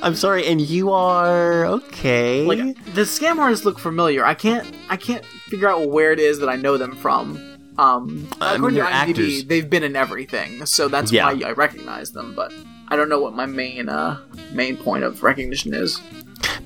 I'm 0.03 0.15
sorry, 0.15 0.47
and 0.47 0.62
you 0.62 0.93
are 0.93 1.66
okay. 1.66 2.43
like 2.47 2.59
the 2.95 3.03
scam 3.03 3.37
artists 3.39 3.66
look 3.66 3.79
familiar 3.79 4.25
i 4.25 4.33
can't 4.33 4.66
i 4.89 4.97
can't 4.97 5.25
figure 5.27 5.69
out 5.69 5.91
where 5.91 6.11
it 6.12 6.19
is 6.20 6.39
that 6.39 6.49
i 6.49 6.57
know 6.57 6.79
them 6.79 6.97
from 6.97 7.37
um 7.77 8.27
I 8.41 8.57
mean, 8.57 8.73
they're 8.75 8.85
to 8.85 8.91
IMDb, 8.91 8.93
actors. 9.11 9.45
they've 9.45 9.69
been 9.69 9.83
in 9.83 9.95
everything 9.95 10.65
so 10.65 10.89
that's 10.89 11.12
Yeah. 11.12 11.31
why 11.33 11.43
i 11.47 11.53
recognize 11.53 12.12
them 12.12 12.35
but 12.35 12.53
i 12.89 12.97
don't 12.97 13.11
know 13.11 13.20
what 13.20 13.35
my 13.35 13.45
main 13.45 13.91
uh 13.91 14.19
main 14.53 14.77
point 14.79 15.05
of 15.05 15.23
recognition 15.23 15.75
is 15.75 16.01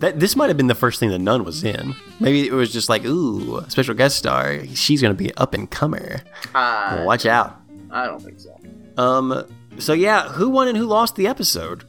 that 0.01 0.19
this 0.21 0.37
might 0.37 0.49
have 0.49 0.57
been 0.57 0.67
the 0.67 0.75
first 0.75 0.99
thing 1.01 1.11
that 1.11 1.19
Nun 1.19 1.45
was 1.45 1.63
in. 1.65 1.95
Maybe 2.21 2.47
it 2.47 2.53
was 2.53 2.73
just 2.73 2.89
like, 2.89 3.05
ooh, 3.05 3.65
special 3.69 3.95
guest 3.95 4.17
star. 4.17 4.65
She's 4.75 5.01
gonna 5.03 5.15
be 5.15 5.35
up 5.37 5.55
and 5.55 5.71
comer. 5.71 6.23
uh, 6.55 7.03
Watch 7.05 7.27
out. 7.27 7.61
i 7.91 8.07
don't 8.07 8.21
think 8.21 8.41
so 8.41 8.59
Um. 8.97 9.45
So 9.79 9.93
yeah, 9.95 10.29
who 10.29 10.51
won 10.51 10.69
and 10.69 10.77
who 10.77 10.85
lost 10.85 11.17
the 11.17 11.27
episode? 11.27 11.85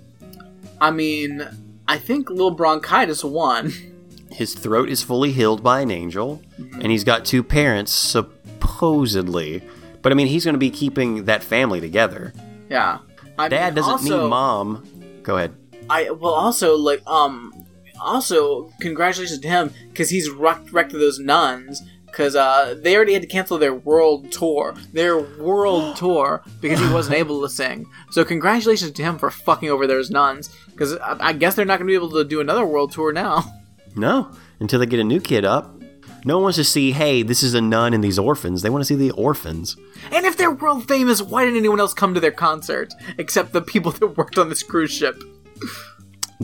I 0.80 0.92
mean, 0.92 1.46
I 1.88 1.98
think 1.98 2.30
Lil 2.30 2.52
Bronchitis 2.52 3.24
won. 3.24 3.74
His 4.32 4.54
throat 4.56 4.90
is 4.90 5.04
fully 5.04 5.32
healed 5.32 5.62
by 5.62 5.82
an 5.82 5.92
angel, 5.92 6.42
and 6.58 6.86
he's 6.92 7.04
got 7.04 7.24
two 7.26 7.44
parents, 7.44 7.92
supposedly. 7.94 9.62
But 10.02 10.12
I 10.12 10.16
mean, 10.16 10.28
he's 10.28 10.44
going 10.46 10.54
to 10.56 10.60
be 10.60 10.70
keeping 10.72 11.26
that 11.26 11.44
family 11.44 11.80
together. 11.80 12.34
Yeah. 12.70 13.00
I 13.38 13.48
Dad 13.48 13.68
mean, 13.68 13.76
doesn't 13.76 13.92
also, 13.92 14.24
need 14.24 14.30
mom. 14.30 15.20
Go 15.24 15.38
ahead. 15.38 15.56
I 15.90 16.10
well 16.12 16.34
also 16.34 16.78
like 16.78 17.02
um 17.08 17.63
also 18.04 18.70
congratulations 18.80 19.40
to 19.40 19.48
him 19.48 19.74
because 19.90 20.10
he's 20.10 20.30
wrecked, 20.30 20.72
wrecked 20.72 20.92
those 20.92 21.20
nuns 21.20 21.82
because 22.06 22.36
uh 22.36 22.76
they 22.80 22.96
already 22.96 23.14
had 23.14 23.24
to 23.24 23.28
cancel 23.28 23.58
their 23.58 23.74
world 23.74 24.32
tour 24.32 24.76
their 24.94 25.18
world 25.20 25.96
tour 26.04 26.44
because 26.62 26.80
he 26.80 26.94
wasn't 26.94 27.16
able 27.16 27.42
to 27.42 27.50
sing. 27.50 27.88
So 28.12 28.24
congratulations 28.24 28.92
to 28.92 29.04
him 29.04 29.18
for 29.18 29.32
fucking 29.32 29.70
over 29.70 29.88
those 29.88 30.12
nuns 30.12 30.50
because 30.72 30.96
I, 30.98 31.30
I 31.30 31.34
guess 31.34 31.56
they're 31.56 31.66
not 31.66 31.80
going 31.80 31.88
to 31.88 31.92
be 31.92 31.96
able 31.96 32.12
to 32.12 32.24
do 32.24 32.40
another 32.40 32.66
world 32.66 32.92
tour 32.92 33.12
now. 33.12 33.44
No, 33.96 34.32
until 34.60 34.80
they 34.80 34.88
get 34.88 35.00
a 35.00 35.04
new 35.04 35.20
kid 35.20 35.46
up. 35.46 35.80
No 36.26 36.38
one 36.38 36.44
wants 36.44 36.56
to 36.58 36.64
see, 36.64 36.94
hey, 36.94 37.22
this 37.22 37.44
is 37.44 37.54
a 37.54 37.62
nun 37.62 37.94
and 37.94 38.04
these 38.04 38.18
orphans. 38.18 38.62
They 38.62 38.70
want 38.70 38.82
to 38.82 38.86
see 38.86 38.96
the 38.96 39.12
orphans. 39.12 39.76
And 40.12 40.26
if 40.26 40.38
they're 40.38 40.52
world 40.52 40.88
famous, 40.88 41.22
why 41.22 41.44
didn't 41.44 41.60
anyone 41.60 41.80
else 41.80 41.94
come 41.94 42.14
to 42.14 42.20
their 42.20 42.32
concert 42.32 42.94
except 43.18 43.52
the 43.52 43.62
people 43.62 43.92
that 43.92 44.18
worked 44.18 44.38
on 44.38 44.50
this 44.50 44.64
cruise 44.64 44.92
ship? 44.92 45.22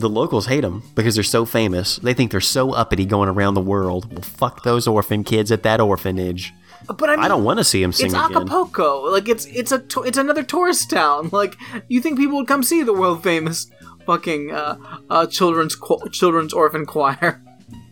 The 0.00 0.08
locals 0.08 0.46
hate 0.46 0.62
them 0.62 0.82
because 0.94 1.14
they're 1.14 1.22
so 1.22 1.44
famous. 1.44 1.96
They 1.96 2.14
think 2.14 2.30
they're 2.30 2.40
so 2.40 2.72
uppity 2.72 3.04
going 3.04 3.28
around 3.28 3.52
the 3.54 3.60
world. 3.60 4.10
Well, 4.10 4.22
fuck 4.22 4.62
those 4.62 4.88
orphan 4.88 5.24
kids 5.24 5.52
at 5.52 5.62
that 5.64 5.78
orphanage. 5.78 6.54
But 6.86 7.10
I, 7.10 7.16
mean, 7.16 7.24
I 7.26 7.28
don't 7.28 7.44
want 7.44 7.58
to 7.58 7.64
see 7.64 7.82
them 7.82 7.92
sing 7.92 8.06
It's 8.06 8.14
again. 8.14 8.36
Acapulco. 8.36 9.02
Like 9.10 9.28
it's 9.28 9.44
it's 9.44 9.72
a 9.72 9.84
it's 10.00 10.16
another 10.16 10.42
tourist 10.42 10.88
town. 10.90 11.28
Like 11.40 11.56
you 11.88 12.00
think 12.00 12.18
people 12.18 12.38
would 12.38 12.48
come 12.48 12.62
see 12.62 12.82
the 12.82 12.94
world 12.94 13.22
famous 13.22 13.70
fucking 14.06 14.50
uh, 14.52 14.76
uh, 15.10 15.26
children's 15.26 15.76
cho- 15.76 16.06
children's 16.10 16.54
orphan 16.54 16.86
choir? 16.86 17.42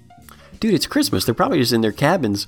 Dude, 0.60 0.74
it's 0.74 0.86
Christmas. 0.86 1.26
They're 1.26 1.34
probably 1.34 1.58
just 1.58 1.72
in 1.72 1.82
their 1.82 1.92
cabins 1.92 2.46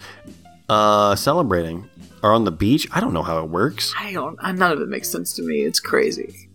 uh, 0.68 1.14
celebrating. 1.16 1.88
Or 2.22 2.32
on 2.32 2.44
the 2.44 2.52
beach. 2.52 2.86
I 2.92 3.00
don't 3.00 3.14
know 3.14 3.22
how 3.22 3.42
it 3.42 3.48
works. 3.48 3.94
I 3.98 4.12
don't. 4.12 4.36
None 4.42 4.72
of 4.72 4.80
it 4.80 4.88
makes 4.88 5.08
sense 5.08 5.32
to 5.36 5.42
me. 5.42 5.62
It's 5.62 5.80
crazy. 5.80 6.50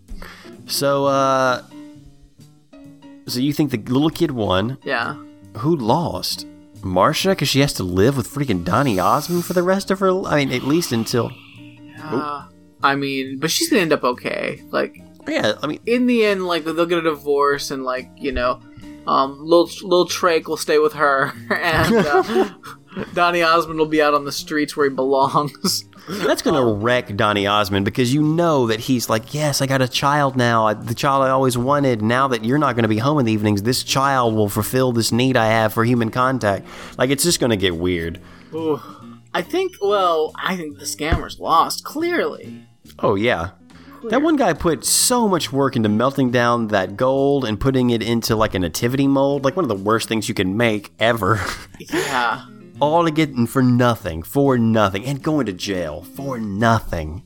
So, 0.68 1.06
uh. 1.06 1.64
So 3.28 3.40
you 3.40 3.54
think 3.54 3.72
the 3.72 3.78
little 3.78 4.10
kid 4.10 4.32
won? 4.32 4.78
Yeah. 4.84 5.16
Who 5.58 5.76
lost? 5.76 6.48
Marcia, 6.84 7.30
because 7.30 7.48
she 7.50 7.62
has 7.62 7.74
to 7.74 7.84
live 7.84 8.16
with 8.18 8.28
freaking 8.28 8.64
Donny 8.64 9.00
Osmond 9.00 9.46
for 9.46 9.54
the 9.54 9.64
rest 9.64 9.90
of 9.90 10.00
her. 10.00 10.10
I 10.26 10.46
mean, 10.46 10.52
at 10.54 10.64
least 10.64 10.92
until. 10.92 11.32
Uh, 12.02 12.46
I 12.84 12.96
mean, 12.96 13.40
but 13.40 13.50
she's 13.50 13.70
gonna 13.70 13.82
end 13.82 13.94
up 13.94 14.04
okay. 14.04 14.62
Like 14.70 15.02
Yeah, 15.28 15.54
I 15.64 15.68
mean, 15.68 15.80
in 15.88 16.06
the 16.06 16.24
end, 16.26 16.46
like 16.46 16.64
they'll 16.64 16.86
get 16.86 17.00
a 17.00 17.02
divorce, 17.02 17.72
and 17.72 17.84
like 17.84 18.10
you 18.16 18.32
know, 18.32 18.62
um, 19.08 19.40
little 19.40 19.66
little 19.88 20.06
Trake 20.06 20.48
will 20.48 20.58
stay 20.58 20.78
with 20.78 20.94
her, 20.94 21.34
and 21.50 21.96
uh, 21.96 22.50
Donny 23.14 23.42
Osmond 23.44 23.80
will 23.80 23.86
be 23.86 24.02
out 24.02 24.14
on 24.14 24.26
the 24.26 24.32
streets 24.32 24.76
where 24.76 24.90
he 24.90 24.96
belongs. 24.96 25.86
that's 26.10 26.42
gonna 26.42 26.62
um, 26.68 26.82
wreck 26.82 27.16
Donny 27.16 27.48
Osmond 27.48 27.84
because 27.86 28.14
you 28.14 28.22
know 28.22 28.68
that 28.68 28.80
he's 28.80 29.10
like, 29.10 29.34
yes, 29.34 29.62
I 29.62 29.66
got 29.68 29.82
a 29.82 29.88
child 29.88 30.36
now, 30.36 30.68
I- 30.68 30.74
the 30.76 30.96
child 30.96 31.24
I 31.24 31.30
always 31.30 31.58
wanted. 31.58 32.02
Now 32.02 32.28
that 32.30 32.46
you're 32.46 32.58
not 32.58 32.76
gonna 32.76 32.88
be 32.88 32.98
home 33.00 33.20
in 33.20 33.26
the 33.26 33.32
evenings, 33.34 33.64
this 33.64 33.84
child 33.84 34.36
will 34.36 34.50
fulfill 34.50 34.92
this 34.92 35.12
need 35.12 35.36
I 35.38 35.48
have 35.48 35.74
for 35.74 35.84
human 35.84 36.12
contact. 36.12 36.68
Like, 36.98 37.10
it's 37.10 37.24
just 37.24 37.40
gonna 37.40 37.58
get 37.58 37.76
weird. 37.76 38.20
Ooh. 38.54 38.80
I 39.34 39.42
think. 39.42 39.74
Well, 39.82 40.32
I 40.36 40.56
think 40.56 40.78
the 40.80 40.86
scammers 40.86 41.40
lost 41.40 41.84
clearly. 41.84 42.66
Oh 43.00 43.16
yeah. 43.16 43.52
That 44.10 44.22
one 44.22 44.36
guy 44.36 44.54
put 44.54 44.86
so 44.86 45.28
much 45.28 45.52
work 45.52 45.76
into 45.76 45.90
melting 45.90 46.30
down 46.30 46.68
that 46.68 46.96
gold 46.96 47.44
and 47.44 47.60
putting 47.60 47.90
it 47.90 48.04
into 48.04 48.36
like 48.36 48.54
a 48.54 48.60
nativity 48.60 49.08
mold, 49.08 49.44
like 49.44 49.56
one 49.56 49.66
of 49.66 49.70
the 49.70 49.84
worst 49.84 50.08
things 50.08 50.30
you 50.30 50.36
can 50.36 50.56
make 50.58 50.94
ever. 51.00 51.42
Yeah. 51.80 52.46
All 52.82 53.06
to 53.06 53.12
get 53.12 53.34
for 53.48 53.62
nothing, 53.64 54.22
for 54.24 54.58
nothing, 54.58 55.06
and 55.06 55.22
going 55.22 55.46
to 55.46 55.54
jail 55.54 56.02
for 56.04 56.38
nothing. 56.40 57.24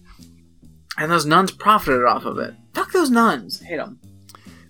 And 0.98 1.12
those 1.12 1.26
nuns 1.26 1.52
profited 1.52 2.04
off 2.06 2.26
of 2.26 2.38
it. 2.38 2.54
Fuck 2.74 2.92
those 2.92 3.10
nuns. 3.10 3.62
Hate 3.62 3.78
them. 3.78 4.00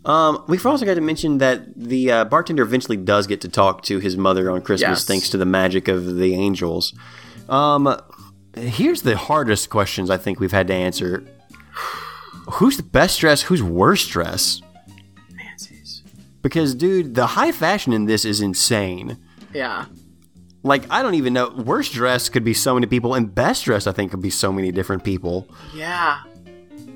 Um, 0.06 0.43
we've 0.47 0.65
also 0.65 0.85
got 0.85 0.93
to 0.93 1.01
mention 1.01 1.39
that 1.39 1.76
the 1.76 2.11
uh, 2.11 2.26
bartender 2.26 2.64
eventually 2.64 2.97
does 2.97 3.27
get 3.27 3.41
to 3.41 3.49
talk 3.49 3.84
to 3.84 3.99
his 3.99 4.15
mother 4.15 4.49
on 4.49 4.61
Christmas 4.61 4.99
Yes. 4.99 5.06
thanks 5.06 5.30
to 5.31 5.38
the 5.38 5.45
magic 5.45 5.88
of 5.88 6.15
the 6.15 6.34
angels. 6.35 6.93
Um, 7.49 7.99
here's 8.56 9.01
the 9.01 9.18
hardest 9.18 9.69
questions 9.69 10.10
I 10.10 10.18
think 10.18 10.39
we've 10.39 10.51
had 10.51 10.68
to 10.68 10.73
answer 10.73 11.26
Who's 12.53 12.77
the 12.77 12.84
best 12.84 13.19
dress? 13.19 13.43
Who's 13.43 13.61
worst 13.61 14.10
dress? 14.10 14.61
Nancy's. 15.31 16.03
Because, 16.41 16.73
dude, 16.73 17.14
the 17.15 17.27
high 17.27 17.51
fashion 17.51 17.91
in 17.93 18.06
this 18.06 18.23
is 18.26 18.39
insane. 18.41 19.18
Yeah. 19.53 19.85
Like, 20.64 20.84
I 20.91 21.02
don't 21.02 21.15
even 21.15 21.34
know. 21.34 21.49
Worst 21.49 21.94
dress 21.94 22.27
could 22.30 22.44
be 22.44 22.53
so 22.53 22.73
many 22.73 22.86
people, 22.88 23.14
and 23.14 23.34
best 23.34 23.64
dress, 23.65 23.88
I 23.88 23.91
think, 23.94 24.11
could 24.11 24.22
be 24.22 24.30
so 24.30 24.52
many 24.52 24.72
different 24.72 25.03
people. 25.03 25.48
Yeah. 25.73 26.19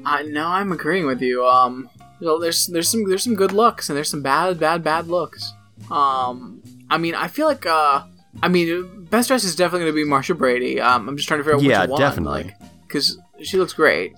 I 0.05 0.23
know. 0.23 0.47
I'm 0.47 0.71
agreeing 0.73 1.05
with 1.05 1.21
you. 1.21 1.45
Um, 1.47 1.89
there's 2.19 2.67
there's 2.67 2.89
some 2.89 3.07
there's 3.09 3.23
some 3.23 3.35
good 3.35 3.51
looks 3.53 3.89
and 3.89 3.95
there's 3.97 4.09
some 4.09 4.21
bad 4.21 4.59
bad 4.59 4.83
bad 4.83 5.07
looks. 5.07 5.53
Um, 5.89 6.61
I 6.89 6.97
mean, 6.97 7.15
I 7.15 7.27
feel 7.27 7.47
like 7.47 7.65
uh, 7.65 8.03
I 8.41 8.47
mean, 8.49 9.05
best 9.05 9.29
dress 9.29 9.43
is 9.45 9.55
definitely 9.55 9.85
going 9.85 9.93
to 9.93 10.03
be 10.03 10.09
Marcia 10.09 10.35
Brady. 10.35 10.81
Um, 10.81 11.07
I'm 11.07 11.15
just 11.15 11.27
trying 11.27 11.39
to 11.39 11.43
figure 11.45 11.55
out 11.57 11.61
Yeah, 11.63 11.81
which 11.83 11.89
one, 11.91 11.99
definitely. 12.01 12.43
like, 12.43 12.55
because 12.87 13.17
she 13.43 13.57
looks 13.57 13.73
great. 13.73 14.13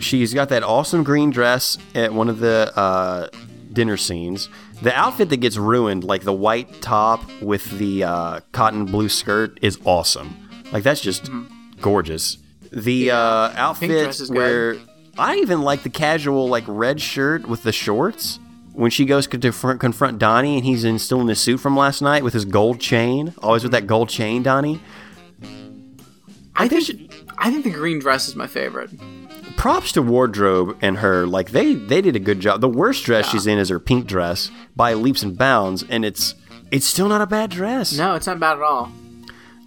She's 0.00 0.32
got 0.34 0.48
that 0.48 0.62
awesome 0.62 1.04
green 1.04 1.30
dress 1.30 1.76
at 1.94 2.12
one 2.12 2.28
of 2.28 2.38
the 2.40 2.72
uh, 2.76 3.28
dinner 3.72 3.96
scenes. 3.96 4.48
The 4.82 4.94
outfit 4.94 5.28
that 5.28 5.38
gets 5.38 5.56
ruined, 5.56 6.04
like 6.04 6.22
the 6.22 6.32
white 6.32 6.80
top 6.80 7.22
with 7.42 7.78
the 7.78 8.04
uh, 8.04 8.40
cotton 8.52 8.86
blue 8.86 9.08
skirt, 9.08 9.58
is 9.60 9.78
awesome. 9.84 10.48
Like 10.72 10.82
that's 10.82 11.00
just 11.00 11.30
gorgeous. 11.80 12.38
The 12.72 13.10
uh, 13.10 13.52
outfit 13.56 13.90
is 13.90 14.28
good. 14.28 14.36
where 14.36 14.76
I 15.18 15.36
even 15.36 15.62
like 15.62 15.82
the 15.82 15.90
casual 15.90 16.48
like 16.48 16.64
red 16.66 17.00
shirt 17.00 17.46
with 17.46 17.62
the 17.62 17.72
shorts 17.72 18.38
when 18.72 18.90
she 18.90 19.04
goes 19.04 19.26
to 19.26 19.38
confront, 19.38 19.80
confront 19.80 20.18
Donny 20.18 20.56
and 20.56 20.64
he's 20.64 20.84
in 20.84 20.98
still 20.98 21.20
in 21.20 21.28
his 21.28 21.40
suit 21.40 21.58
from 21.58 21.76
last 21.76 22.00
night 22.00 22.24
with 22.24 22.32
his 22.32 22.44
gold 22.44 22.80
chain, 22.80 23.34
always 23.42 23.62
with 23.62 23.72
that 23.72 23.86
gold 23.86 24.08
chain, 24.08 24.42
Donny. 24.42 24.80
I 26.56 26.68
think 26.68 26.86
think 26.86 27.12
I 27.38 27.50
think 27.50 27.64
the 27.64 27.70
green 27.70 27.98
dress 27.98 28.28
is 28.28 28.36
my 28.36 28.46
favorite. 28.46 28.90
Props 29.60 29.92
to 29.92 30.00
wardrobe 30.00 30.74
and 30.80 30.96
her 30.98 31.26
like 31.26 31.50
they 31.50 31.74
they 31.74 32.00
did 32.00 32.16
a 32.16 32.18
good 32.18 32.40
job 32.40 32.62
the 32.62 32.68
worst 32.68 33.04
dress 33.04 33.28
she's 33.28 33.46
in 33.46 33.58
is 33.58 33.68
her 33.68 33.78
pink 33.78 34.06
dress 34.06 34.50
by 34.74 34.94
leaps 34.94 35.22
and 35.22 35.36
bounds 35.36 35.84
and 35.90 36.02
it's 36.02 36.34
it's 36.70 36.86
still 36.86 37.08
not 37.08 37.20
a 37.20 37.26
bad 37.26 37.50
dress 37.50 37.92
No, 37.96 38.14
it's 38.14 38.26
not 38.26 38.40
bad 38.40 38.56
at 38.56 38.62
all. 38.62 38.90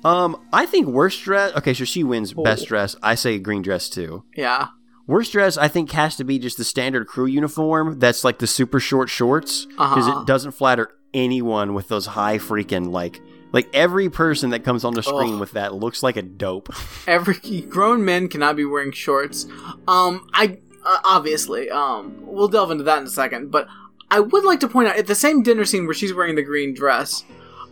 um 0.04 0.36
i 0.52 0.66
think 0.66 0.88
worst 0.88 1.22
dress 1.24 1.56
okay 1.56 1.76
so 1.76 1.86
she 1.86 2.04
wins 2.04 2.34
best 2.34 2.68
dress 2.68 2.96
i 3.04 3.14
say 3.14 3.38
green 3.38 3.62
dress 3.62 3.88
too 3.88 4.24
Yeah. 4.36 4.70
worst 5.06 5.32
dress 5.32 5.58
i 5.58 5.68
think 5.68 5.92
has 5.92 6.16
to 6.16 6.24
be 6.24 6.40
just 6.40 6.58
the 6.58 6.64
standard 6.64 7.06
crew 7.06 7.28
uniform 7.28 8.00
that's 8.00 8.24
like 8.24 8.40
the 8.40 8.48
super 8.48 8.80
short 8.80 9.10
shorts 9.10 9.66
because 9.68 10.08
Uh-huh. 10.08 10.22
it 10.22 10.26
doesn't 10.28 10.54
flatter 10.54 10.90
anyone 11.14 11.76
with 11.76 11.88
those 11.90 12.08
high 12.08 12.40
freaking 12.40 12.90
like 12.92 13.22
like 13.54 13.70
every 13.74 14.10
person 14.10 14.50
that 14.50 14.66
comes 14.66 14.84
on 14.84 14.94
the 14.94 15.04
screen 15.04 15.36
Ugh. 15.36 15.40
with 15.40 15.52
that 15.54 15.74
looks 15.74 16.04
like 16.04 16.18
a 16.18 16.22
dope 16.22 16.70
Every 17.08 17.62
grown 17.62 18.04
men 18.04 18.28
cannot 18.28 18.58
be 18.58 18.66
wearing 18.66 18.92
shorts. 18.92 19.46
Um, 19.88 20.28
I 20.34 20.58
uh, 20.86 21.00
obviously 21.06 21.70
um 21.70 22.18
we'll 22.22 22.50
delve 22.50 22.72
into 22.72 22.84
that 22.84 23.00
in 23.00 23.06
a 23.06 23.10
second, 23.10 23.52
but 23.52 23.68
I 24.12 24.20
would 24.20 24.44
like 24.44 24.60
to 24.60 24.68
point 24.68 24.90
out 24.90 24.98
at 24.98 25.08
the 25.08 25.16
same 25.16 25.42
dinner 25.42 25.64
scene 25.66 25.86
where 25.86 25.94
she's 25.94 26.14
wearing 26.14 26.36
the 26.36 26.44
green 26.44 26.74
dress, 26.74 27.24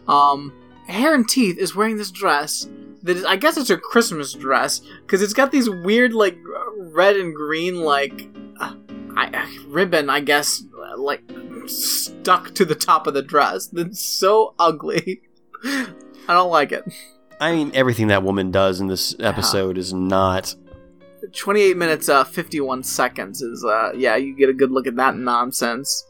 um, 0.07 0.53
Hair 0.87 1.13
and 1.13 1.27
Teeth 1.27 1.57
is 1.57 1.75
wearing 1.75 1.97
this 1.97 2.11
dress 2.11 2.67
that 3.03 3.17
is 3.17 3.25
I 3.25 3.35
guess 3.35 3.57
it's 3.57 3.69
her 3.69 3.77
Christmas 3.77 4.33
dress 4.33 4.81
because 5.01 5.21
it's 5.21 5.33
got 5.33 5.51
these 5.51 5.69
weird 5.69 6.13
like 6.13 6.37
red 6.77 7.15
and 7.15 7.35
green 7.35 7.81
like 7.81 8.29
uh, 8.59 8.75
I, 9.15 9.27
uh, 9.27 9.47
ribbon 9.67 10.09
I 10.09 10.21
guess 10.21 10.63
uh, 10.77 10.97
like 10.97 11.23
stuck 11.67 12.53
to 12.55 12.65
the 12.65 12.75
top 12.75 13.07
of 13.07 13.13
the 13.13 13.21
dress. 13.21 13.67
That's 13.73 13.99
so 13.99 14.53
ugly. 14.59 15.21
I 16.27 16.33
don't 16.33 16.49
like 16.51 16.71
it. 16.71 16.83
i 17.39 17.51
mean 17.51 17.71
everything 17.73 18.07
that 18.07 18.23
woman 18.23 18.51
does 18.51 18.79
in 18.79 18.87
this 18.87 19.15
episode 19.19 19.77
is 19.77 19.93
not 19.93 20.55
28 21.33 21.77
minutes 21.77 22.09
uh 22.09 22.23
51 22.23 22.83
seconds 22.83 23.41
is 23.41 23.63
uh 23.63 23.91
yeah 23.95 24.15
you 24.15 24.35
get 24.35 24.49
a 24.49 24.53
good 24.53 24.71
look 24.71 24.87
at 24.87 24.95
that 24.95 25.15
nonsense 25.15 26.03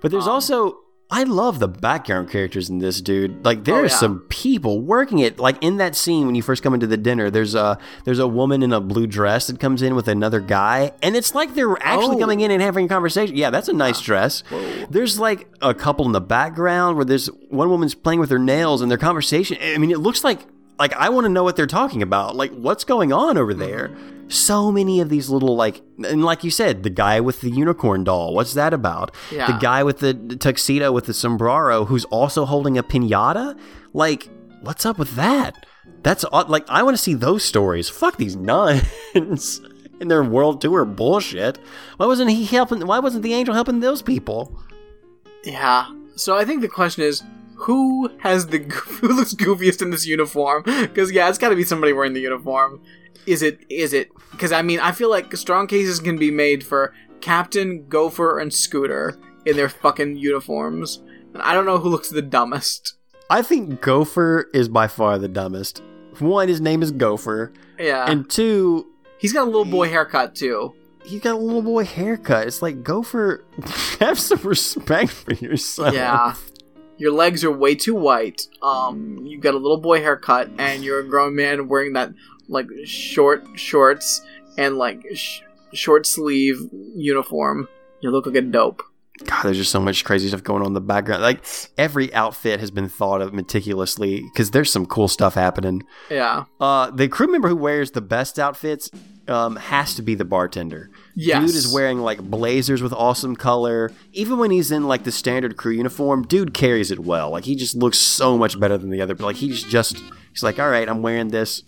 But 0.00 0.10
there's 0.10 0.26
Um, 0.26 0.34
also 0.34 0.78
I 1.08 1.22
love 1.22 1.60
the 1.60 1.68
background 1.68 2.30
characters 2.30 2.68
in 2.68 2.78
this 2.78 3.00
dude. 3.00 3.44
Like 3.44 3.58
oh, 3.58 3.62
there 3.62 3.74
Oh, 3.76 3.78
are 3.78 3.82
yeah. 3.82 3.88
some 3.88 4.20
people 4.28 4.80
working 4.80 5.20
it. 5.20 5.38
Like 5.38 5.56
in 5.62 5.76
that 5.76 5.94
scene 5.94 6.26
when 6.26 6.34
you 6.34 6.42
first 6.42 6.64
come 6.64 6.74
into 6.74 6.88
the 6.88 6.96
dinner, 6.96 7.30
there's 7.30 7.54
a 7.54 7.78
there's 8.04 8.18
a 8.18 8.26
woman 8.26 8.60
in 8.64 8.72
a 8.72 8.80
blue 8.80 9.06
dress 9.06 9.46
that 9.46 9.60
comes 9.60 9.82
in 9.82 9.94
with 9.94 10.08
another 10.08 10.40
guy, 10.40 10.90
and 11.02 11.14
it's 11.14 11.32
like 11.32 11.54
they're 11.54 11.80
actually 11.80 12.16
Oh. 12.16 12.18
coming 12.18 12.40
in 12.40 12.50
and 12.50 12.60
having 12.60 12.86
a 12.86 12.88
conversation. 12.88 13.36
Yeah, 13.36 13.50
that's 13.50 13.68
a 13.68 13.72
nice 13.72 14.00
dress. 14.00 14.42
There's 14.90 15.20
like 15.20 15.46
a 15.62 15.74
couple 15.74 16.06
in 16.06 16.12
the 16.12 16.20
background 16.20 16.96
where 16.96 17.04
there's 17.04 17.28
one 17.50 17.70
woman's 17.70 17.94
playing 17.94 18.18
with 18.18 18.30
her 18.30 18.38
nails 18.40 18.82
and 18.82 18.90
their 18.90 18.98
conversation. 18.98 19.58
I 19.62 19.78
mean, 19.78 19.92
it 19.92 19.98
looks 20.00 20.24
like 20.24 20.40
like 20.80 20.92
I 20.94 21.08
want 21.10 21.24
to 21.26 21.28
know 21.28 21.44
what 21.44 21.54
they're 21.54 21.68
talking 21.68 22.02
about. 22.02 22.34
Like 22.34 22.50
what's 22.50 22.82
going 22.82 23.12
on 23.12 23.38
over 23.38 23.54
there? 23.54 23.96
So 24.28 24.72
many 24.72 25.00
of 25.00 25.08
these 25.08 25.30
little 25.30 25.54
like 25.56 25.82
and 26.04 26.24
like 26.24 26.42
you 26.42 26.50
said, 26.50 26.82
the 26.82 26.90
guy 26.90 27.20
with 27.20 27.40
the 27.40 27.50
unicorn 27.50 28.04
doll. 28.04 28.34
What's 28.34 28.54
that 28.54 28.74
about? 28.74 29.14
Yeah. 29.30 29.46
The 29.46 29.58
guy 29.58 29.82
with 29.82 29.98
the 30.00 30.14
tuxedo 30.14 30.90
with 30.92 31.06
the 31.06 31.14
sombrero 31.14 31.84
who's 31.84 32.04
also 32.06 32.44
holding 32.44 32.76
a 32.76 32.82
pinata. 32.82 33.58
Like, 33.92 34.28
what's 34.62 34.84
up 34.84 34.98
with 34.98 35.14
that? 35.14 35.64
That's 36.02 36.24
like 36.32 36.64
I 36.68 36.82
want 36.82 36.96
to 36.96 37.02
see 37.02 37.14
those 37.14 37.44
stories. 37.44 37.88
Fuck 37.88 38.16
these 38.16 38.36
nuns 38.36 39.60
and 40.00 40.10
their 40.10 40.24
world 40.24 40.60
tour 40.60 40.84
bullshit. 40.84 41.58
Why 41.96 42.06
wasn't 42.06 42.30
he 42.30 42.44
helping? 42.46 42.84
Why 42.86 42.98
wasn't 42.98 43.22
the 43.22 43.34
angel 43.34 43.54
helping 43.54 43.80
those 43.80 44.02
people? 44.02 44.60
yeah 45.44 45.86
so 46.16 46.36
i 46.36 46.44
think 46.44 46.60
the 46.60 46.68
question 46.68 47.04
is 47.04 47.22
who 47.66 48.08
has 48.20 48.46
the 48.46 48.58
who 49.00 49.08
looks 49.08 49.34
goofiest 49.34 49.82
in 49.82 49.90
this 49.90 50.06
uniform 50.06 50.62
because 50.64 51.10
yeah 51.10 51.28
it's 51.28 51.38
got 51.38 51.48
to 51.48 51.56
be 51.56 51.64
somebody 51.64 51.92
wearing 51.92 52.12
the 52.12 52.20
uniform 52.20 52.80
is 53.26 53.42
it 53.42 53.58
is 53.68 53.92
it 53.92 54.08
because 54.30 54.52
i 54.52 54.62
mean 54.62 54.78
i 54.80 54.92
feel 54.92 55.10
like 55.10 55.34
strong 55.36 55.66
cases 55.66 55.98
can 55.98 56.16
be 56.16 56.30
made 56.30 56.64
for 56.64 56.94
captain 57.20 57.84
gopher 57.88 58.38
and 58.38 58.54
scooter 58.54 59.18
in 59.44 59.56
their 59.56 59.68
fucking 59.68 60.16
uniforms 60.16 61.02
and 61.34 61.42
i 61.42 61.52
don't 61.52 61.66
know 61.66 61.78
who 61.78 61.88
looks 61.88 62.08
the 62.08 62.22
dumbest 62.22 62.94
I 63.28 63.42
think 63.42 63.80
Gopher 63.80 64.48
is 64.54 64.68
by 64.68 64.86
far 64.86 65.18
the 65.18 65.26
dumbest. 65.26 65.82
One, 66.20 66.46
his 66.46 66.60
name 66.60 66.80
is 66.80 66.92
Gopher, 66.92 67.52
yeah 67.76 68.08
and 68.08 68.30
two, 68.30 68.86
he's 69.18 69.32
got 69.32 69.42
a 69.42 69.50
little 69.50 69.64
boy 69.64 69.88
haircut 69.88 70.36
too 70.36 70.72
He's 71.04 71.20
got 71.20 71.34
a 71.34 71.38
little 71.38 71.62
boy 71.62 71.84
haircut. 71.84 72.48
It's 72.48 72.62
like 72.62 72.82
Gopher, 72.82 73.44
have 74.00 74.18
some 74.18 74.40
respect 74.40 75.10
for 75.10 75.34
yourself. 75.34 75.94
Yeah. 75.94 76.34
Your 76.98 77.12
legs 77.12 77.44
are 77.44 77.50
way 77.50 77.74
too 77.74 77.94
white. 77.94 78.48
Um, 78.62 79.26
you 79.26 79.38
got 79.38 79.54
a 79.54 79.58
little 79.58 79.80
boy 79.80 80.00
haircut, 80.00 80.50
and 80.58 80.82
you're 80.82 81.00
a 81.00 81.08
grown 81.08 81.34
man 81.34 81.68
wearing 81.68 81.92
that 81.92 82.12
like 82.48 82.68
short 82.84 83.46
shorts 83.54 84.22
and 84.56 84.78
like 84.78 85.04
sh- 85.14 85.40
short 85.72 86.06
sleeve 86.06 86.68
uniform. 86.94 87.68
You 88.00 88.10
look 88.10 88.26
like 88.26 88.36
a 88.36 88.42
dope. 88.42 88.82
God, 89.24 89.44
there's 89.44 89.56
just 89.56 89.70
so 89.70 89.80
much 89.80 90.04
crazy 90.04 90.28
stuff 90.28 90.42
going 90.42 90.60
on 90.60 90.68
in 90.68 90.74
the 90.74 90.80
background. 90.80 91.22
Like 91.22 91.42
every 91.78 92.12
outfit 92.12 92.60
has 92.60 92.70
been 92.70 92.88
thought 92.88 93.22
of 93.22 93.32
meticulously 93.32 94.20
because 94.20 94.50
there's 94.50 94.70
some 94.70 94.84
cool 94.84 95.08
stuff 95.08 95.34
happening. 95.34 95.84
Yeah. 96.10 96.44
Uh, 96.60 96.90
the 96.90 97.08
crew 97.08 97.26
member 97.30 97.48
who 97.48 97.56
wears 97.56 97.92
the 97.92 98.02
best 98.02 98.38
outfits 98.38 98.90
um, 99.26 99.56
has 99.56 99.94
to 99.94 100.02
be 100.02 100.14
the 100.14 100.26
bartender. 100.26 100.90
Yes. 101.18 101.46
Dude 101.46 101.56
is 101.56 101.72
wearing 101.72 102.00
like 102.00 102.20
blazers 102.20 102.82
with 102.82 102.92
awesome 102.92 103.36
color. 103.36 103.90
Even 104.12 104.38
when 104.38 104.50
he's 104.50 104.70
in 104.70 104.86
like 104.86 105.04
the 105.04 105.10
standard 105.10 105.56
crew 105.56 105.72
uniform, 105.72 106.26
dude 106.26 106.52
carries 106.52 106.90
it 106.90 106.98
well. 106.98 107.30
Like 107.30 107.44
he 107.44 107.56
just 107.56 107.74
looks 107.74 107.96
so 107.98 108.36
much 108.36 108.60
better 108.60 108.76
than 108.76 108.90
the 108.90 109.00
other. 109.00 109.14
Like 109.14 109.36
he's 109.36 109.62
just 109.62 109.96
he's 110.30 110.42
like, 110.42 110.58
all 110.58 110.68
right, 110.68 110.86
I'm 110.86 111.00
wearing 111.00 111.28
this. 111.28 111.62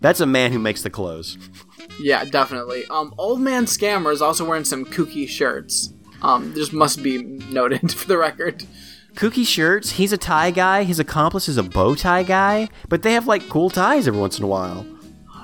That's 0.00 0.20
a 0.20 0.26
man 0.26 0.50
who 0.52 0.58
makes 0.58 0.80
the 0.80 0.88
clothes. 0.88 1.36
Yeah, 2.00 2.24
definitely. 2.24 2.86
Um, 2.86 3.14
old 3.18 3.40
man 3.40 3.66
scammer 3.66 4.14
is 4.14 4.22
also 4.22 4.46
wearing 4.46 4.64
some 4.64 4.86
kooky 4.86 5.28
shirts. 5.28 5.92
Um, 6.22 6.54
this 6.54 6.72
must 6.72 7.02
be 7.02 7.22
noted 7.22 7.92
for 7.94 8.08
the 8.08 8.16
record. 8.16 8.64
Kooky 9.12 9.46
shirts. 9.46 9.90
He's 9.92 10.12
a 10.12 10.18
tie 10.18 10.50
guy. 10.50 10.84
His 10.84 10.98
accomplice 10.98 11.50
is 11.50 11.58
a 11.58 11.62
bow 11.62 11.94
tie 11.94 12.22
guy. 12.22 12.70
But 12.88 13.02
they 13.02 13.12
have 13.12 13.26
like 13.26 13.46
cool 13.50 13.68
ties 13.68 14.08
every 14.08 14.20
once 14.20 14.38
in 14.38 14.44
a 14.44 14.48
while. 14.48 14.86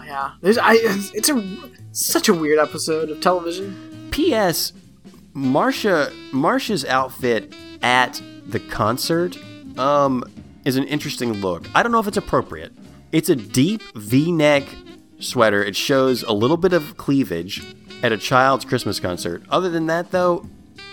Yeah. 0.07 0.33
There's 0.41 0.59
I. 0.59 0.77
It's 1.15 1.29
a 1.29 1.71
such 1.93 2.29
a 2.29 2.35
weird 2.35 2.59
episode 2.59 3.11
of 3.11 3.21
television. 3.21 4.09
P.S. 4.11 4.73
Marcia 5.35 6.13
Marcia's 6.33 6.85
outfit 6.85 7.55
at 7.83 8.21
the 8.47 8.61
concert 8.61 9.37
um 9.79 10.25
is 10.65 10.77
an 10.77 10.85
interesting 10.85 11.35
look. 11.35 11.69
I 11.75 11.83
don't 11.83 11.93
know 11.93 12.01
if 12.01 12.07
it's 12.07 12.17
appropriate. 12.17 12.73
It's 13.13 13.29
a 13.29 13.37
deep 13.37 13.83
V-neck 13.95 14.65
sweater. 15.21 15.63
It 15.63 15.77
shows 15.77 16.23
a 16.23 16.33
little 16.33 16.57
bit 16.57 16.73
of 16.73 16.97
cleavage 16.97 17.63
at 18.03 18.13
a 18.13 18.19
child's 18.19 18.65
Christmas 18.65 18.99
concert. 18.99 19.43
Other 19.49 19.69
than 19.71 19.87
that 19.87 20.11
though, 20.11 20.47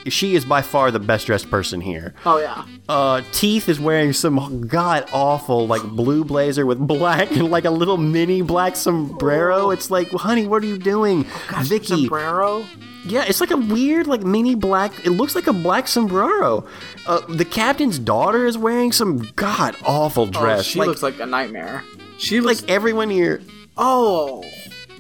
she 0.10 0.36
is 0.36 0.46
by 0.46 0.62
far 0.62 0.92
the 0.92 1.00
best 1.00 1.28
dressed 1.28 1.50
person 1.50 1.82
here. 1.82 2.14
Oh 2.26 2.40
yeah. 2.40 2.66
Uh, 2.90 3.22
Teeth 3.32 3.70
is 3.70 3.80
wearing 3.80 4.14
some 4.14 4.68
god 4.68 5.08
awful 5.14 5.68
like 5.68 5.84
blue 5.84 6.24
blazer 6.24 6.66
with 6.66 6.80
black 6.80 7.32
and 7.32 7.50
like 7.52 7.66
a 7.66 7.70
little 7.72 7.98
mini 7.98 8.42
black 8.42 8.76
sombrero. 8.76 9.70
It's 9.70 9.90
like, 9.92 10.10
honey, 10.12 10.48
what 10.48 10.64
are 10.64 10.68
you 10.68 10.78
doing, 10.78 11.26
Vicky? 11.62 11.86
Sombrero. 12.08 12.66
Yeah, 13.06 13.26
it's 13.28 13.42
like 13.42 13.52
a 13.52 13.58
weird, 13.58 14.08
like 14.08 14.24
mini 14.24 14.56
black. 14.56 15.06
It 15.06 15.10
looks 15.12 15.36
like 15.36 15.48
a 15.48 15.54
black 15.54 15.88
sombrero. 15.90 16.66
Uh, 17.06 17.20
the 17.28 17.44
captain's 17.46 18.00
daughter 18.00 18.46
is 18.46 18.58
wearing 18.58 18.92
some 18.94 19.18
god 19.36 19.76
awful 19.86 20.26
dress. 20.26 20.60
Oh, 20.60 20.64
she 20.64 20.80
like, 20.80 20.88
looks 20.88 21.04
like 21.04 21.20
a 21.20 21.26
nightmare. 21.26 21.84
She 22.18 22.40
looks 22.40 22.62
like 22.62 22.70
everyone 22.72 23.10
here, 23.10 23.42
Oh, 23.76 24.46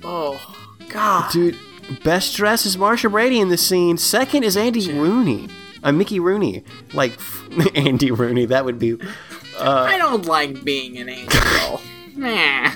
oh, 0.04 0.56
God. 0.90 1.32
dude. 1.32 1.58
Best 2.04 2.36
dressed 2.36 2.66
is 2.66 2.78
Marcia 2.78 3.10
Brady 3.10 3.40
in 3.40 3.50
the 3.50 3.58
scene. 3.58 3.98
Second 3.98 4.44
is 4.44 4.56
Andy 4.58 4.92
Rooney. 4.92 5.50
Uh, 5.84 5.92
Mickey 5.92 6.20
Rooney. 6.20 6.64
Like, 6.94 7.18
Andy 7.76 8.12
Rooney, 8.12 8.46
that 8.46 8.66
would 8.66 8.80
be. 8.80 8.98
I 9.60 9.98
don't 9.98 10.26
like 10.26 10.64
being 10.64 10.98
an 10.98 11.10
angel. 11.10 11.82
nah. 12.16 12.72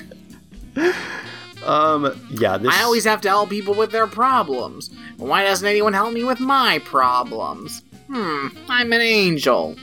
Um, 1.65 2.19
yeah, 2.31 2.57
this. 2.57 2.73
I 2.73 2.84
always 2.84 3.03
have 3.06 3.22
to 3.22 3.30
help 3.30 3.49
people 3.49 3.73
with 3.73 3.91
their 3.91 4.07
problems. 4.07 4.89
Why 5.18 5.44
doesn't 5.44 5.68
anyone 5.68 5.94
help 5.94 6.14
me 6.14 6.23
with 6.23 6.39
my 6.39 6.80
problems? 6.80 7.81
Hmm, 8.07 8.48
I'm 8.69 8.94
an 8.94 9.02
angel. 9.02 9.76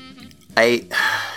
I. 0.56 0.84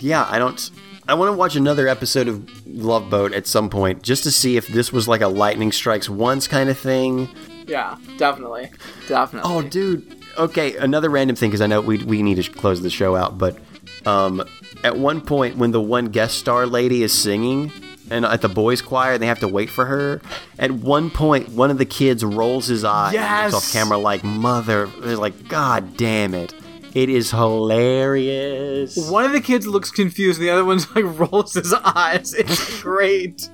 Yeah, 0.00 0.26
I 0.28 0.40
don't. 0.40 0.70
I 1.08 1.14
want 1.14 1.32
to 1.32 1.36
watch 1.36 1.54
another 1.54 1.86
episode 1.86 2.26
of 2.26 2.66
Love 2.66 3.08
Boat 3.08 3.32
at 3.32 3.46
some 3.46 3.70
point 3.70 4.02
just 4.02 4.24
to 4.24 4.32
see 4.32 4.56
if 4.56 4.66
this 4.66 4.92
was 4.92 5.06
like 5.06 5.20
a 5.20 5.28
lightning 5.28 5.70
strikes 5.70 6.08
once 6.08 6.48
kind 6.48 6.68
of 6.68 6.76
thing. 6.76 7.28
Yeah, 7.66 7.96
definitely. 8.18 8.70
Definitely. 9.06 9.50
Oh, 9.52 9.62
dude. 9.62 10.16
Okay, 10.36 10.76
another 10.76 11.08
random 11.08 11.36
thing 11.36 11.50
because 11.50 11.60
I 11.60 11.66
know 11.66 11.80
we 11.80 11.98
we 12.04 12.22
need 12.22 12.42
to 12.42 12.50
close 12.50 12.82
the 12.82 12.90
show 12.90 13.14
out, 13.16 13.38
but 13.38 13.58
um, 14.04 14.44
at 14.84 14.98
one 14.98 15.20
point 15.20 15.56
when 15.56 15.70
the 15.70 15.80
one 15.80 16.06
guest 16.06 16.38
star 16.38 16.66
lady 16.66 17.02
is 17.02 17.12
singing 17.12 17.72
and 18.10 18.24
at 18.24 18.42
the 18.42 18.48
boys' 18.48 18.82
choir, 18.82 19.16
they 19.18 19.26
have 19.26 19.40
to 19.40 19.48
wait 19.48 19.70
for 19.70 19.86
her. 19.86 20.20
At 20.58 20.70
one 20.72 21.10
point, 21.10 21.50
one 21.50 21.70
of 21.70 21.78
the 21.78 21.86
kids 21.86 22.24
rolls 22.24 22.66
his 22.66 22.84
eye 22.84 23.14
and 23.14 23.52
looks 23.52 23.66
off 23.66 23.72
camera 23.72 23.98
like 23.98 24.22
mother. 24.24 24.86
They're 24.86 25.16
like, 25.16 25.48
God 25.48 25.96
damn 25.96 26.34
it! 26.34 26.52
It 26.96 27.10
is 27.10 27.30
hilarious. 27.30 28.96
One 29.10 29.26
of 29.26 29.32
the 29.32 29.40
kids 29.42 29.66
looks 29.66 29.90
confused, 29.90 30.40
the 30.40 30.48
other 30.48 30.64
one's 30.64 30.88
like 30.96 31.04
rolls 31.18 31.52
his 31.52 31.74
eyes. 31.74 32.32
It's 32.32 32.80
great. 32.82 33.50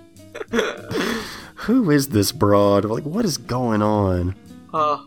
Who 1.56 1.90
is 1.90 2.08
this 2.10 2.30
broad? 2.30 2.84
Like, 2.84 3.02
what 3.04 3.24
is 3.24 3.38
going 3.38 3.82
on? 3.82 4.36
Oh, 4.72 5.06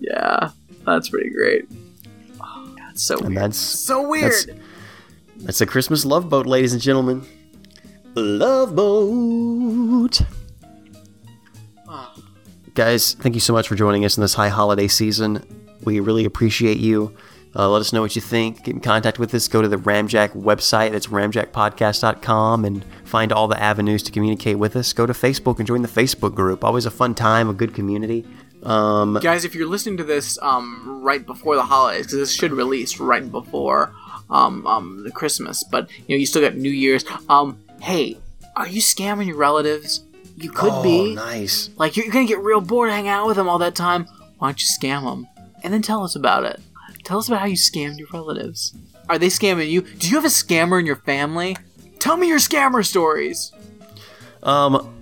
yeah, 0.00 0.50
that's 0.86 1.08
pretty 1.08 1.30
great. 1.30 1.64
Oh, 2.40 2.74
that's 2.78 3.02
so 3.02 3.16
And 3.18 3.28
weird. 3.30 3.38
that's 3.38 3.58
so 3.58 4.08
weird. 4.08 4.32
that's- 4.32 4.46
That's 5.38 5.60
a 5.60 5.66
Christmas 5.66 6.04
love 6.04 6.28
boat, 6.28 6.46
ladies 6.46 6.72
and 6.72 6.80
gentlemen. 6.82 7.26
Love 8.14 8.74
boat. 8.76 10.20
Ah. 11.88 12.14
Guys, 12.74 13.14
thank 13.14 13.34
you 13.34 13.40
so 13.40 13.52
much 13.52 13.66
for 13.68 13.74
joining 13.74 14.04
us 14.04 14.16
in 14.16 14.20
this 14.20 14.34
high 14.34 14.48
holiday 14.48 14.86
season. 14.88 15.42
We 15.84 16.00
really 16.00 16.24
appreciate 16.24 16.78
you. 16.78 17.14
Uh, 17.56 17.68
let 17.68 17.80
us 17.80 17.92
know 17.92 18.02
what 18.02 18.14
you 18.14 18.22
think. 18.22 18.64
Get 18.64 18.74
in 18.74 18.80
contact 18.80 19.18
with 19.18 19.34
us. 19.34 19.48
Go 19.48 19.62
to 19.62 19.68
the 19.68 19.76
Ramjack 19.76 20.30
website. 20.30 20.92
That's 20.92 21.06
ramjackpodcast.com 21.06 22.64
and 22.64 22.84
find 23.04 23.32
all 23.32 23.48
the 23.48 23.60
avenues 23.60 24.02
to 24.04 24.12
communicate 24.12 24.58
with 24.58 24.76
us. 24.76 24.92
Go 24.92 25.06
to 25.06 25.12
Facebook 25.12 25.58
and 25.58 25.66
join 25.66 25.82
the 25.82 25.88
Facebook 25.88 26.34
group. 26.34 26.62
Always 26.62 26.86
a 26.86 26.90
fun 26.90 27.14
time, 27.14 27.48
a 27.48 27.54
good 27.54 27.74
community. 27.74 28.26
Um, 28.62 29.18
Guys, 29.22 29.44
if 29.44 29.54
you're 29.54 29.68
listening 29.68 29.96
to 29.98 30.04
this 30.04 30.38
um, 30.42 31.00
right 31.02 31.24
before 31.24 31.54
the 31.54 31.62
holidays, 31.62 32.06
because 32.06 32.18
this 32.18 32.34
should 32.34 32.52
release 32.52 32.98
right 32.98 33.30
before 33.30 33.94
um, 34.30 34.66
um, 34.66 35.04
the 35.04 35.10
Christmas, 35.10 35.62
but 35.62 35.88
you 36.06 36.16
know 36.16 36.18
you 36.18 36.26
still 36.26 36.42
got 36.42 36.56
New 36.56 36.70
Year's. 36.70 37.04
Um, 37.28 37.58
hey, 37.80 38.18
are 38.56 38.68
you 38.68 38.80
scamming 38.80 39.26
your 39.26 39.36
relatives? 39.36 40.04
You 40.36 40.50
could 40.50 40.72
oh, 40.72 40.82
be. 40.82 41.14
nice. 41.14 41.70
Like 41.76 41.96
you're 41.96 42.10
gonna 42.10 42.26
get 42.26 42.40
real 42.40 42.60
bored 42.60 42.90
hanging 42.90 43.08
out 43.08 43.26
with 43.26 43.36
them 43.36 43.48
all 43.48 43.58
that 43.58 43.74
time. 43.74 44.06
Why 44.38 44.48
don't 44.48 44.60
you 44.60 44.68
scam 44.68 45.04
them 45.04 45.28
and 45.62 45.72
then 45.72 45.82
tell 45.82 46.04
us 46.04 46.14
about 46.16 46.44
it? 46.44 46.60
Tell 47.08 47.20
us 47.20 47.28
about 47.28 47.40
how 47.40 47.46
you 47.46 47.56
scammed 47.56 47.98
your 47.98 48.08
relatives. 48.12 48.74
Are 49.08 49.18
they 49.18 49.28
scamming 49.28 49.70
you? 49.70 49.80
Do 49.80 50.10
you 50.10 50.16
have 50.16 50.26
a 50.26 50.28
scammer 50.28 50.78
in 50.78 50.84
your 50.84 50.96
family? 50.96 51.56
Tell 52.00 52.18
me 52.18 52.28
your 52.28 52.38
scammer 52.38 52.84
stories. 52.84 53.50
Um, 54.42 54.94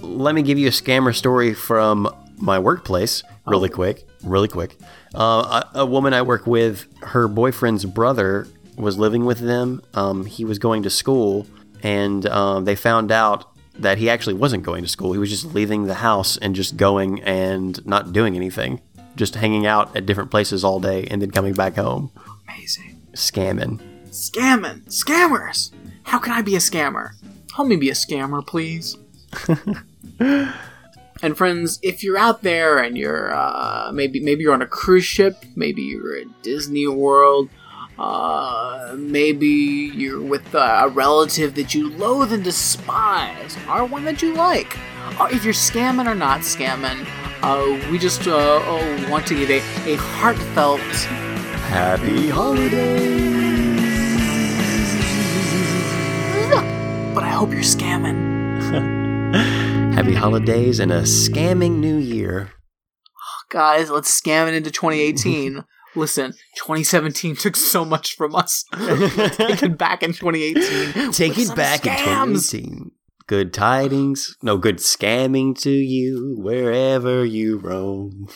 let 0.00 0.34
me 0.34 0.42
give 0.42 0.58
you 0.58 0.66
a 0.66 0.72
scammer 0.72 1.14
story 1.14 1.54
from 1.54 2.12
my 2.36 2.58
workplace, 2.58 3.22
really 3.46 3.68
quick, 3.68 4.08
really 4.24 4.48
quick. 4.48 4.76
Uh, 5.14 5.62
a, 5.72 5.78
a 5.82 5.86
woman 5.86 6.12
I 6.12 6.22
work 6.22 6.48
with, 6.48 6.88
her 7.00 7.28
boyfriend's 7.28 7.84
brother 7.84 8.48
was 8.76 8.98
living 8.98 9.24
with 9.24 9.38
them. 9.38 9.82
Um, 9.94 10.26
he 10.26 10.44
was 10.44 10.58
going 10.58 10.82
to 10.82 10.90
school, 10.90 11.46
and 11.80 12.26
um, 12.26 12.64
they 12.64 12.74
found 12.74 13.12
out 13.12 13.48
that 13.74 13.98
he 13.98 14.10
actually 14.10 14.34
wasn't 14.34 14.64
going 14.64 14.82
to 14.82 14.88
school. 14.88 15.12
He 15.12 15.18
was 15.20 15.30
just 15.30 15.54
leaving 15.54 15.84
the 15.84 15.94
house 15.94 16.36
and 16.38 16.56
just 16.56 16.76
going 16.76 17.22
and 17.22 17.86
not 17.86 18.12
doing 18.12 18.34
anything, 18.34 18.80
just 19.16 19.34
hanging 19.34 19.66
out 19.66 19.94
at 19.96 20.06
different 20.06 20.30
places 20.30 20.64
all 20.64 20.80
day 20.80 21.06
and 21.10 21.20
then 21.20 21.30
coming 21.30 21.54
back 21.54 21.76
home, 21.76 22.10
Amazing. 22.48 23.00
scamming. 23.12 23.80
Scamming. 24.10 24.84
Scammers. 24.86 25.70
How 26.04 26.18
can 26.18 26.32
I 26.32 26.42
be 26.42 26.54
a 26.54 26.58
scammer? 26.58 27.10
Help 27.54 27.68
me 27.68 27.76
be 27.76 27.90
a 27.90 27.94
scammer, 27.94 28.46
please. 28.46 28.96
and 31.22 31.36
friends, 31.36 31.78
if 31.82 32.02
you're 32.02 32.18
out 32.18 32.42
there 32.42 32.78
and 32.78 32.96
you're 32.98 33.34
uh, 33.34 33.90
maybe 33.92 34.20
maybe 34.20 34.42
you're 34.42 34.54
on 34.54 34.62
a 34.62 34.66
cruise 34.66 35.04
ship, 35.04 35.44
maybe 35.56 35.82
you're 35.82 36.16
at 36.16 36.42
Disney 36.42 36.86
World, 36.86 37.48
uh, 37.98 38.94
maybe 38.96 39.46
you're 39.94 40.20
with 40.20 40.54
uh, 40.54 40.82
a 40.84 40.88
relative 40.88 41.54
that 41.54 41.74
you 41.74 41.90
loathe 41.90 42.32
and 42.32 42.42
despise, 42.44 43.56
or 43.68 43.84
one 43.84 44.04
that 44.04 44.22
you 44.22 44.34
like. 44.34 44.76
Or 45.20 45.30
if 45.30 45.44
you're 45.44 45.54
scamming 45.54 46.06
or 46.06 46.14
not 46.14 46.40
scamming, 46.40 47.06
we 47.90 47.98
just 47.98 48.26
uh, 48.26 48.60
oh, 48.64 49.10
want 49.10 49.26
to 49.26 49.34
give 49.34 49.50
a, 49.50 49.58
a 49.92 49.96
heartfelt 49.96 50.80
Happy 51.72 52.28
holidays! 52.28 53.32
but 57.14 57.24
I 57.24 57.30
hope 57.30 57.50
you're 57.50 57.60
scamming. 57.60 58.62
Happy 59.94 60.14
holidays 60.14 60.80
and 60.80 60.92
a 60.92 61.02
scamming 61.02 61.78
new 61.78 61.96
year. 61.96 62.50
Guys, 63.48 63.90
let's 63.90 64.20
scam 64.20 64.48
it 64.48 64.54
into 64.54 64.70
2018. 64.70 65.64
Listen, 65.94 66.32
2017 66.56 67.36
took 67.36 67.56
so 67.56 67.84
much 67.84 68.16
from 68.16 68.34
us. 68.34 68.64
Take 68.72 69.62
it 69.62 69.78
back 69.78 70.02
in 70.02 70.12
2018. 70.12 71.12
Take 71.12 71.38
it 71.38 71.54
back 71.54 71.86
in 71.86 71.92
2018. 71.96 72.90
Good 73.28 73.52
tidings, 73.54 74.36
no 74.42 74.58
good 74.58 74.78
scamming 74.78 75.58
to 75.62 75.70
you 75.70 76.36
wherever 76.38 77.24
you 77.24 77.56
roam. 77.58 78.28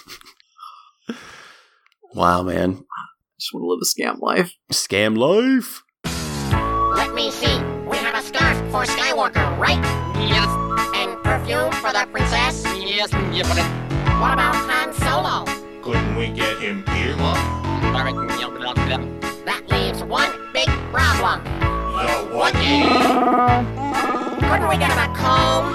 wow, 2.14 2.42
man. 2.42 2.70
I 2.72 3.04
Just 3.38 3.52
want 3.52 3.64
to 3.64 3.68
live 3.68 3.80
a 3.82 3.84
scam 3.84 4.20
life. 4.20 4.52
Scam 4.72 5.16
life. 5.18 5.82
Let 6.96 7.14
me 7.14 7.30
see. 7.30 7.58
We 7.90 7.96
have 7.98 8.14
a 8.14 8.22
scarf 8.22 8.56
for 8.70 8.84
Skywalker, 8.84 9.58
right? 9.58 9.82
Yes, 10.28 10.48
And 10.94 11.20
perfume 11.22 11.72
for 11.82 11.92
the 11.92 12.06
princess? 12.10 12.64
yes, 12.64 13.10
yeah, 13.12 13.42
but 13.42 13.58
it, 13.58 13.66
What 14.20 14.32
about 14.32 14.54
Han 14.54 14.92
Solo? 14.94 15.44
Couldn't 15.82 16.16
we 16.16 16.28
get 16.28 16.58
him 16.58 16.84
earmuffs? 16.88 17.40
alright, 17.94 18.14
yeah, 18.40 18.48
but 18.48 18.62
it, 18.62 18.76
yeah. 18.88 19.02
That 19.44 19.62
leaves 19.68 20.02
one 20.04 20.30
big 20.52 20.68
problem. 20.92 21.42
The 21.44 22.34
what? 22.34 22.54
Couldn't 24.48 24.68
we 24.68 24.76
get 24.78 24.92
him 24.92 24.98
a 24.98 25.14
comb? 25.16 25.74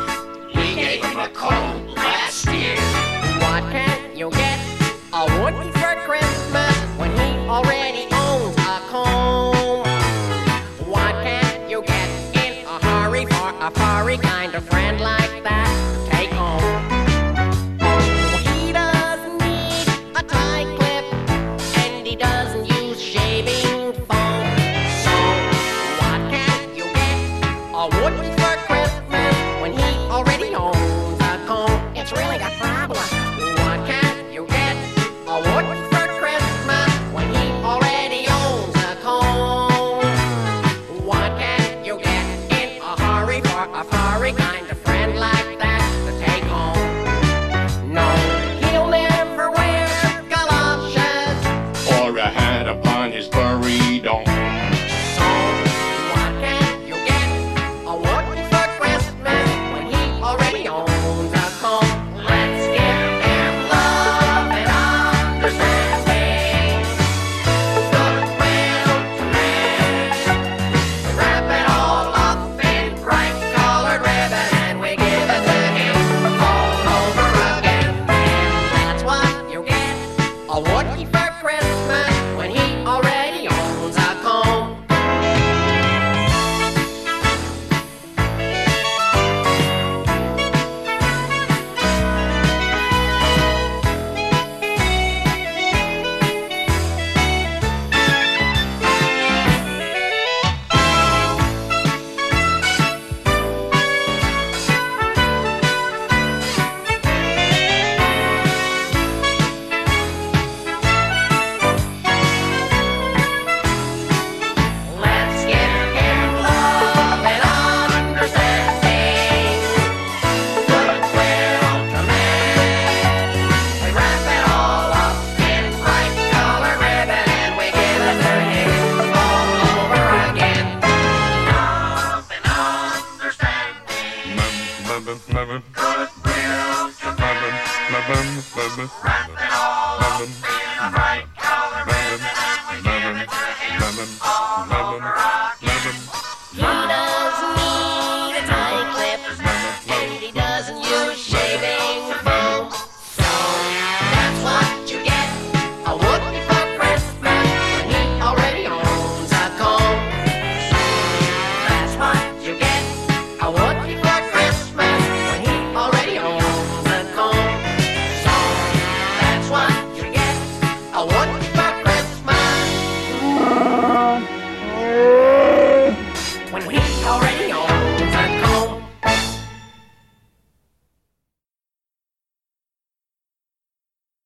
We 0.56 0.76
gave 0.76 1.04
him 1.04 1.20
a 1.20 1.30
comb 1.30 1.88
last 1.96 2.46
year. 2.48 2.91